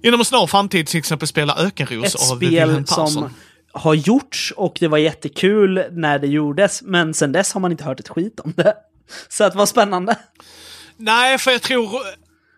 inom 0.03 0.21
en 0.21 0.25
snar 0.25 0.47
framtid 0.47 0.87
till 0.87 0.99
exempel 0.99 1.29
spela 1.29 1.57
Ökenros 1.57 2.15
ett 2.15 2.31
av 2.31 2.39
Wilhelm 2.39 2.85
Persson. 2.85 3.09
Som 3.09 3.31
har 3.73 3.95
gjorts 3.95 4.53
och 4.57 4.77
det 4.81 4.89
var 4.89 4.99
jättekul 4.99 5.85
när 5.93 6.19
det 6.19 6.27
gjordes, 6.27 6.83
men 6.83 7.15
sen 7.15 7.33
dess 7.33 7.53
har 7.53 7.61
man 7.61 7.73
inte 7.73 7.85
hört 7.85 8.01
ett 8.01 8.09
skit 8.09 8.41
om 8.41 8.53
det. 8.57 8.75
Så 9.29 9.45
att 9.45 9.55
vad 9.55 9.69
spännande. 9.69 10.17
Nej, 10.97 11.39
för 11.39 11.51
jag 11.51 11.63
tror... 11.63 11.89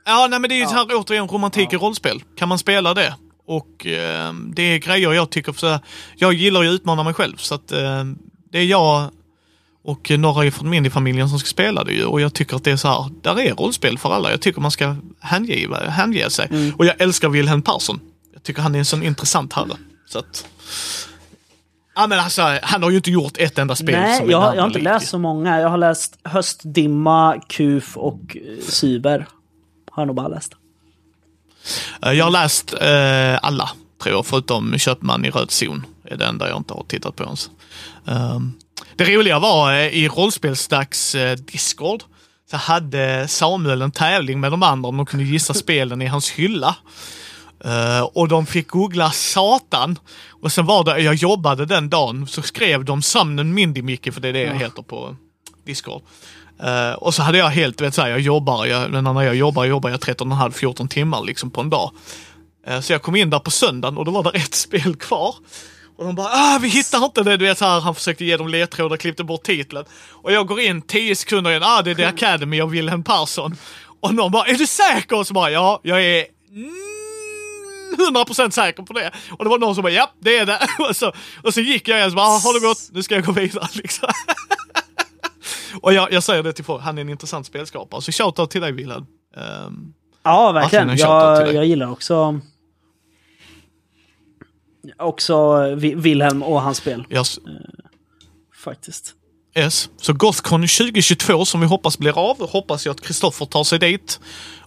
Ja, 0.05 0.27
nej 0.31 0.39
men 0.39 0.49
det 0.49 0.55
är 0.55 0.57
ju 0.57 0.63
ja. 0.63 0.71
här 0.71 0.87
återigen 0.91 1.29
romantik 1.29 1.69
ja. 1.71 1.77
i 1.77 1.81
rollspel. 1.81 2.23
Kan 2.37 2.49
man 2.49 2.59
spela 2.59 2.95
det? 2.95 3.15
Och 3.47 3.87
eh, 3.87 4.33
det 4.55 4.63
är 4.63 4.79
grejer 4.79 5.13
jag 5.13 5.31
tycker, 5.31 5.53
för 5.53 5.79
jag 6.17 6.33
gillar 6.33 6.63
ju 6.63 6.69
att 6.69 6.75
utmana 6.75 7.03
mig 7.03 7.15
själv 7.15 7.37
så 7.37 7.55
att 7.55 7.73
eh, 7.73 8.05
det 8.51 8.59
är 8.59 8.65
jag 8.65 9.11
och 9.85 10.11
några 10.11 10.51
från 10.51 10.71
min 10.71 10.91
familjen 10.91 11.29
som 11.29 11.39
ska 11.39 11.47
spela 11.47 11.85
det 11.85 11.93
ju 11.93 12.05
och 12.05 12.21
jag 12.21 12.35
tycker 12.35 12.57
att 12.57 12.65
det 12.65 12.71
är 12.71 12.77
så 12.77 12.89
här, 12.89 13.11
där 13.23 13.41
är 13.41 13.55
rollspel 13.55 13.99
för 13.99 14.11
alla. 14.11 14.31
Jag 14.31 14.41
tycker 14.41 14.61
man 14.61 14.71
ska 14.71 14.97
hänge, 15.21 15.69
hänge 15.89 16.31
sig. 16.31 16.49
Mm. 16.51 16.75
Och 16.75 16.87
jag 16.87 17.01
älskar 17.01 17.29
Wilhelm 17.29 17.63
Persson. 17.63 18.01
Jag 18.33 18.43
tycker 18.43 18.63
han 18.63 18.75
är 18.75 18.79
en 18.79 18.85
sån 18.85 19.03
intressant 19.03 19.53
herre. 19.53 19.77
Så 20.07 20.19
att, 20.19 20.47
Ja 21.95 22.07
men 22.07 22.19
alltså, 22.19 22.59
han 22.63 22.83
har 22.83 22.91
ju 22.91 22.97
inte 22.97 23.11
gjort 23.11 23.39
ett 23.39 23.59
enda 23.59 23.77
spel 23.77 24.01
Nej, 24.01 24.19
som 24.19 24.31
jag, 24.31 24.57
jag 24.57 24.61
har 24.61 24.67
inte 24.67 24.79
lik. 24.79 24.85
läst 24.85 25.09
så 25.09 25.19
många. 25.19 25.61
Jag 25.61 25.69
har 25.69 25.79
läst 25.79 26.19
Höstdimma, 26.25 27.41
Kuf 27.49 27.97
och 27.97 28.37
eh, 28.37 28.65
Cyber. 28.65 29.27
Har 29.91 30.03
jag 30.03 30.07
nog 30.07 30.17
bara 30.17 30.29
läst. 30.29 30.53
Eh, 32.03 32.13
jag 32.13 32.25
har 32.25 32.31
läst 32.31 32.75
eh, 32.81 33.39
alla, 33.43 33.71
tror 34.03 34.15
jag, 34.17 34.27
förutom 34.27 34.79
Köpman 34.79 35.25
i 35.25 35.31
röd 35.31 35.51
zon. 35.51 35.87
är 36.05 36.17
det 36.17 36.27
enda 36.27 36.49
jag 36.49 36.57
inte 36.57 36.75
har 36.75 36.85
tittat 36.89 37.17
på 37.17 37.25
ens. 37.25 37.51
Um, 38.05 38.53
det 38.97 39.05
roliga 39.05 39.39
var 39.39 39.73
eh, 39.73 39.87
i 39.87 40.09
rollspelsdags 40.09 41.15
eh, 41.15 41.37
Discord 41.37 42.03
så 42.51 42.57
hade 42.57 43.29
Samuel 43.29 43.83
en 43.83 43.91
tävling 43.91 44.41
med 44.41 44.51
de 44.53 44.63
andra 44.63 44.89
om 44.89 44.97
de 44.97 45.07
kunde 45.07 45.25
gissa 45.25 45.55
spelen 45.65 46.03
i 46.03 46.07
hans 46.07 46.31
hylla. 46.31 46.77
Uh, 47.67 48.03
och 48.03 48.29
de 48.29 48.47
fick 48.47 48.69
googla 48.69 49.11
Satan. 49.11 49.99
Och 50.43 50.53
sen 50.53 50.67
var 50.67 50.85
det, 50.85 50.99
jag 50.99 51.15
jobbade 51.15 51.67
den 51.67 51.91
dagen, 51.91 52.27
så 52.27 52.43
skrev 52.43 52.85
de 52.85 53.03
Sumnen 53.03 53.55
Mindy 53.55 53.83
Micke, 53.83 54.15
för 54.15 54.21
det 54.21 54.29
är 54.29 54.33
det 54.33 54.43
jag 54.43 54.55
heter 54.55 54.83
på 54.83 55.17
Discord. 55.67 56.03
Uh, 56.65 56.93
och 56.93 57.15
så 57.15 57.23
hade 57.23 57.39
jag 57.39 57.49
helt, 57.49 57.81
vet 57.81 57.95
så 57.95 58.01
jag 58.01 58.21
jobbar, 58.21 58.67
jag, 58.67 59.03
när 59.03 59.23
jag 59.23 59.35
jobbar 59.35 59.65
jobbar 59.65 59.91
jag 59.91 60.01
13,5-14 60.01 60.89
timmar 60.89 61.23
liksom 61.25 61.51
på 61.51 61.61
en 61.61 61.71
dag. 61.71 61.91
Uh, 62.69 62.81
så 62.81 62.93
jag 62.93 63.03
kom 63.03 63.17
in 63.17 63.31
där 63.31 63.39
på 63.39 63.51
söndagen 63.51 63.99
och 63.99 64.05
då 64.05 64.11
var 64.11 64.23
det 64.23 64.31
ett 64.39 64.55
spel 64.55 64.97
kvar. 64.97 65.35
Och 65.99 66.05
de 66.05 66.15
bara, 66.15 66.29
ah, 66.29 66.59
vi 66.63 66.69
hittar 66.69 67.05
inte 67.05 67.23
det. 67.23 67.37
Du 67.37 67.45
vet, 67.45 67.59
så 67.59 67.65
här, 67.65 67.81
han 67.81 67.95
försökte 67.95 68.25
ge 68.25 68.37
dem 68.37 68.49
ledtrådar, 68.49 68.97
klippte 68.97 69.25
bort 69.25 69.43
titeln. 69.43 69.85
Och 70.11 70.33
jag 70.33 70.47
går 70.47 70.61
in 70.61 70.83
10 70.83 71.17
sekunder 71.17 71.51
igen, 71.51 71.63
ah, 71.65 71.83
det 71.83 71.91
är 71.91 71.95
The 71.95 72.05
Academy 72.05 72.61
av 72.61 72.71
Wilhelm 72.71 73.05
Persson. 73.05 73.57
Och 74.01 74.15
någon 74.15 74.33
bara, 74.33 74.47
är 74.47 74.55
du 74.55 74.67
säker? 74.67 75.19
Och 75.19 75.27
så 75.27 75.35
bara, 75.35 75.51
ja, 75.51 75.81
jag 75.83 76.05
är 76.05 76.27
100% 77.97 78.51
säker 78.51 78.83
på 78.83 78.93
det. 78.93 79.11
Och 79.31 79.45
det 79.45 79.51
var 79.51 79.59
någon 79.59 79.75
som 79.75 79.83
bara, 79.83 79.93
ja 79.93 80.13
det 80.21 80.39
är 80.39 80.47
det. 80.47 80.59
Och 80.89 80.97
så, 80.97 81.13
och 81.43 81.55
så 81.55 81.61
gick 81.61 81.89
jag 81.89 81.99
igen 81.99 82.11
och 82.11 82.17
bara, 82.17 82.27
ah, 82.27 82.39
har 82.39 82.61
det 82.61 82.67
gått? 82.67 82.89
Nu 82.93 83.03
ska 83.03 83.15
jag 83.15 83.25
gå 83.25 83.33
vidare 83.33 83.69
liksom. 83.75 84.09
och 85.81 85.93
jag, 85.93 86.13
jag 86.13 86.23
säger 86.23 86.43
det 86.43 86.53
till 86.53 86.65
folk, 86.65 86.83
han 86.83 86.99
är 86.99 87.03
en 87.03 87.09
intressant 87.09 87.47
spelskapare. 87.47 88.03
Så 88.03 88.13
shoutout 88.13 88.51
till 88.51 88.61
dig 88.61 88.73
Wilhelm. 88.73 89.07
Um, 89.67 89.95
ja, 90.23 90.53
verkligen. 90.53 90.97
Jag, 90.97 91.55
jag 91.55 91.67
gillar 91.67 91.91
också 91.91 92.41
också 94.99 95.65
Wilhelm 95.77 96.43
och 96.43 96.63
hans 96.63 96.79
spel. 96.79 97.05
Yes. 97.11 97.39
Uh, 97.39 97.43
faktiskt. 98.65 99.15
Yes. 99.55 99.91
Så 99.97 100.13
Gothcon 100.13 100.61
2022 100.61 101.45
som 101.45 101.61
vi 101.61 101.67
hoppas 101.67 101.99
blir 101.99 102.31
av, 102.31 102.51
hoppas 102.51 102.87
jag 102.87 102.95
att 102.95 103.01
Kristoffer 103.01 103.47
tar 103.47 103.65
sig 103.65 103.79
dit. 103.79 104.21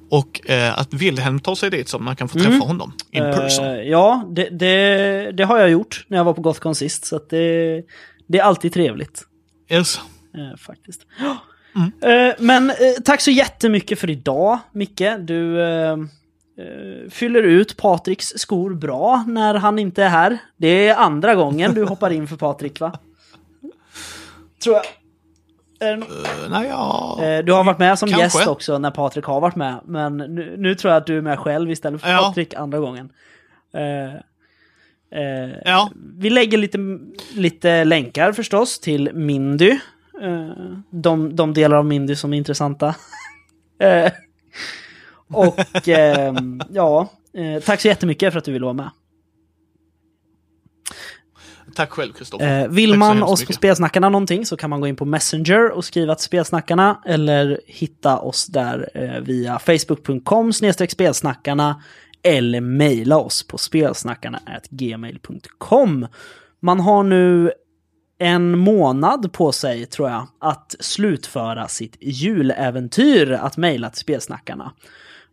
Och 0.09 0.49
eh, 0.49 0.79
att 0.79 0.93
Wilhelm 0.93 1.39
tar 1.39 1.55
sig 1.55 1.69
dit 1.69 1.89
så 1.89 1.99
man 1.99 2.15
kan 2.15 2.27
få 2.27 2.33
träffa 2.33 2.49
mm. 2.49 2.67
honom 2.67 2.93
in 3.11 3.23
person. 3.23 3.65
Uh, 3.65 3.81
ja, 3.81 4.23
det, 4.29 4.49
det, 4.49 5.31
det, 5.31 5.43
har 5.43 5.59
jag 5.59 5.69
gjort 5.69 6.05
när 6.07 6.17
jag 6.17 6.25
var 6.25 6.33
på 6.33 6.41
Gothcon 6.41 6.75
sist. 6.75 7.05
Så 7.05 7.19
det, 7.29 7.83
det 8.27 8.39
är 8.39 8.43
alltid 8.43 8.73
trevligt. 8.73 9.23
Yes. 9.69 9.99
Uh, 10.37 10.55
faktiskt. 10.57 11.01
Mm. 11.77 12.27
Uh, 12.27 12.33
men 12.39 12.71
tack 13.05 13.21
så 13.21 13.31
jättemycket 13.31 13.99
för 13.99 14.09
idag, 14.09 14.59
Micke. 14.71 15.03
Du 15.19 15.61
eh, 16.57 17.09
fyller 17.09 17.43
ut 17.43 17.77
Patriks 17.77 18.33
skor 18.35 18.73
bra 18.73 19.23
när 19.27 19.53
han 19.53 19.79
inte 19.79 20.03
är 20.03 20.09
här. 20.09 20.37
Det 20.57 20.87
är 20.87 20.95
andra 20.95 21.35
gången 21.35 21.73
du 21.73 21.83
hoppar 21.83 22.09
in 22.09 22.27
för 22.27 22.35
Patrik 22.35 22.79
va? 22.79 22.99
Tror 24.63 24.75
jag. 24.75 24.85
Är 25.79 25.97
det 25.97 26.03
no- 26.03 26.09
Uh, 26.09 26.49
nej, 26.49 26.67
ja. 26.67 27.17
Eh, 27.23 27.45
Du 27.45 27.51
har 27.53 27.63
varit 27.63 27.79
med 27.79 27.99
som 27.99 28.09
Kanske. 28.09 28.37
gäst 28.39 28.47
också 28.47 28.77
när 28.77 28.91
Patrik 28.91 29.25
har 29.25 29.41
varit 29.41 29.55
med. 29.55 29.79
Men 29.85 30.17
nu, 30.17 30.55
nu 30.57 30.75
tror 30.75 30.93
jag 30.93 31.01
att 31.01 31.07
du 31.07 31.17
är 31.17 31.21
med 31.21 31.39
själv 31.39 31.71
istället 31.71 32.01
för 32.01 32.09
Ja. 32.11 32.17
Patrik 32.27 32.53
andra 32.53 32.79
gången. 32.79 33.09
Eh, 33.73 34.13
eh, 35.21 35.49
Ja. 35.65 35.91
Vi 36.17 36.29
lägger 36.29 36.57
lite, 36.57 36.77
lite 37.33 37.83
länkar 37.83 38.31
förstås 38.31 38.79
till 38.79 39.09
Mindy. 39.13 39.79
De, 40.89 41.35
de 41.35 41.53
delar 41.53 41.77
av 41.77 41.85
Mindy 41.85 42.15
som 42.15 42.33
är 42.33 42.37
intressanta. 42.37 42.95
Och 45.33 45.87
ehm, 45.87 46.61
ja, 46.69 47.09
tack 47.65 47.81
så 47.81 47.87
jättemycket 47.87 48.33
för 48.33 48.37
att 48.37 48.45
du 48.45 48.51
ville 48.51 48.65
vara 48.65 48.73
med. 48.73 48.89
Tack 51.75 51.91
själv 51.91 52.13
Kristoffer. 52.13 52.63
Eh, 52.63 52.67
vill 52.67 52.89
Tack 52.89 52.99
man 52.99 53.23
oss 53.23 53.39
på 53.39 53.43
mycket. 53.43 53.55
Spelsnackarna 53.55 54.09
någonting 54.09 54.45
så 54.45 54.57
kan 54.57 54.69
man 54.69 54.81
gå 54.81 54.87
in 54.87 54.95
på 54.95 55.05
Messenger 55.05 55.71
och 55.71 55.85
skriva 55.85 56.15
till 56.15 56.25
Spelsnackarna 56.25 57.01
eller 57.05 57.59
hitta 57.67 58.19
oss 58.19 58.45
där 58.45 58.89
eh, 58.93 59.21
via 59.21 59.59
facebook.com 59.59 60.53
spelsnackarna 60.53 61.81
eller 62.23 62.61
mejla 62.61 63.17
oss 63.17 63.47
på 63.47 63.57
spelsnackarna 63.57 64.39
gmail.com. 64.69 66.07
Man 66.59 66.79
har 66.79 67.03
nu 67.03 67.51
en 68.19 68.57
månad 68.57 69.33
på 69.33 69.51
sig, 69.51 69.85
tror 69.85 70.09
jag, 70.09 70.27
att 70.39 70.75
slutföra 70.79 71.67
sitt 71.67 71.97
juläventyr 72.01 73.31
att 73.31 73.57
mejla 73.57 73.89
till 73.89 73.99
Spelsnackarna. 73.99 74.73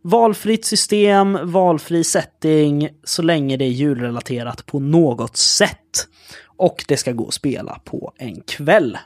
Valfritt 0.04 0.64
system, 0.64 1.38
valfri 1.42 2.04
setting, 2.04 2.88
så 3.04 3.22
länge 3.22 3.56
det 3.56 3.64
är 3.64 3.68
julrelaterat 3.68 4.66
på 4.66 4.80
något 4.80 5.36
sätt. 5.36 6.08
Och 6.56 6.84
det 6.88 6.96
ska 6.96 7.12
gå 7.12 7.28
att 7.28 7.34
spela 7.34 7.80
på 7.84 8.12
en 8.16 8.40
kväll. 8.40 8.98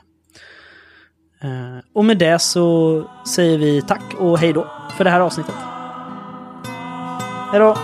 Eh, 1.41 1.77
och 1.93 2.05
med 2.05 2.17
det 2.17 2.39
så 2.39 3.03
säger 3.27 3.57
vi 3.57 3.81
tack 3.81 4.13
och 4.19 4.39
hej 4.39 4.53
då 4.53 4.67
för 4.97 5.03
det 5.03 5.09
här 5.09 5.19
avsnittet. 5.19 5.55
Hej 7.51 7.59
då! 7.59 7.77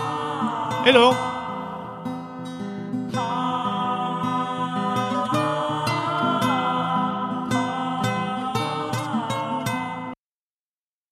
Hej 0.84 0.92
då! 0.92 1.33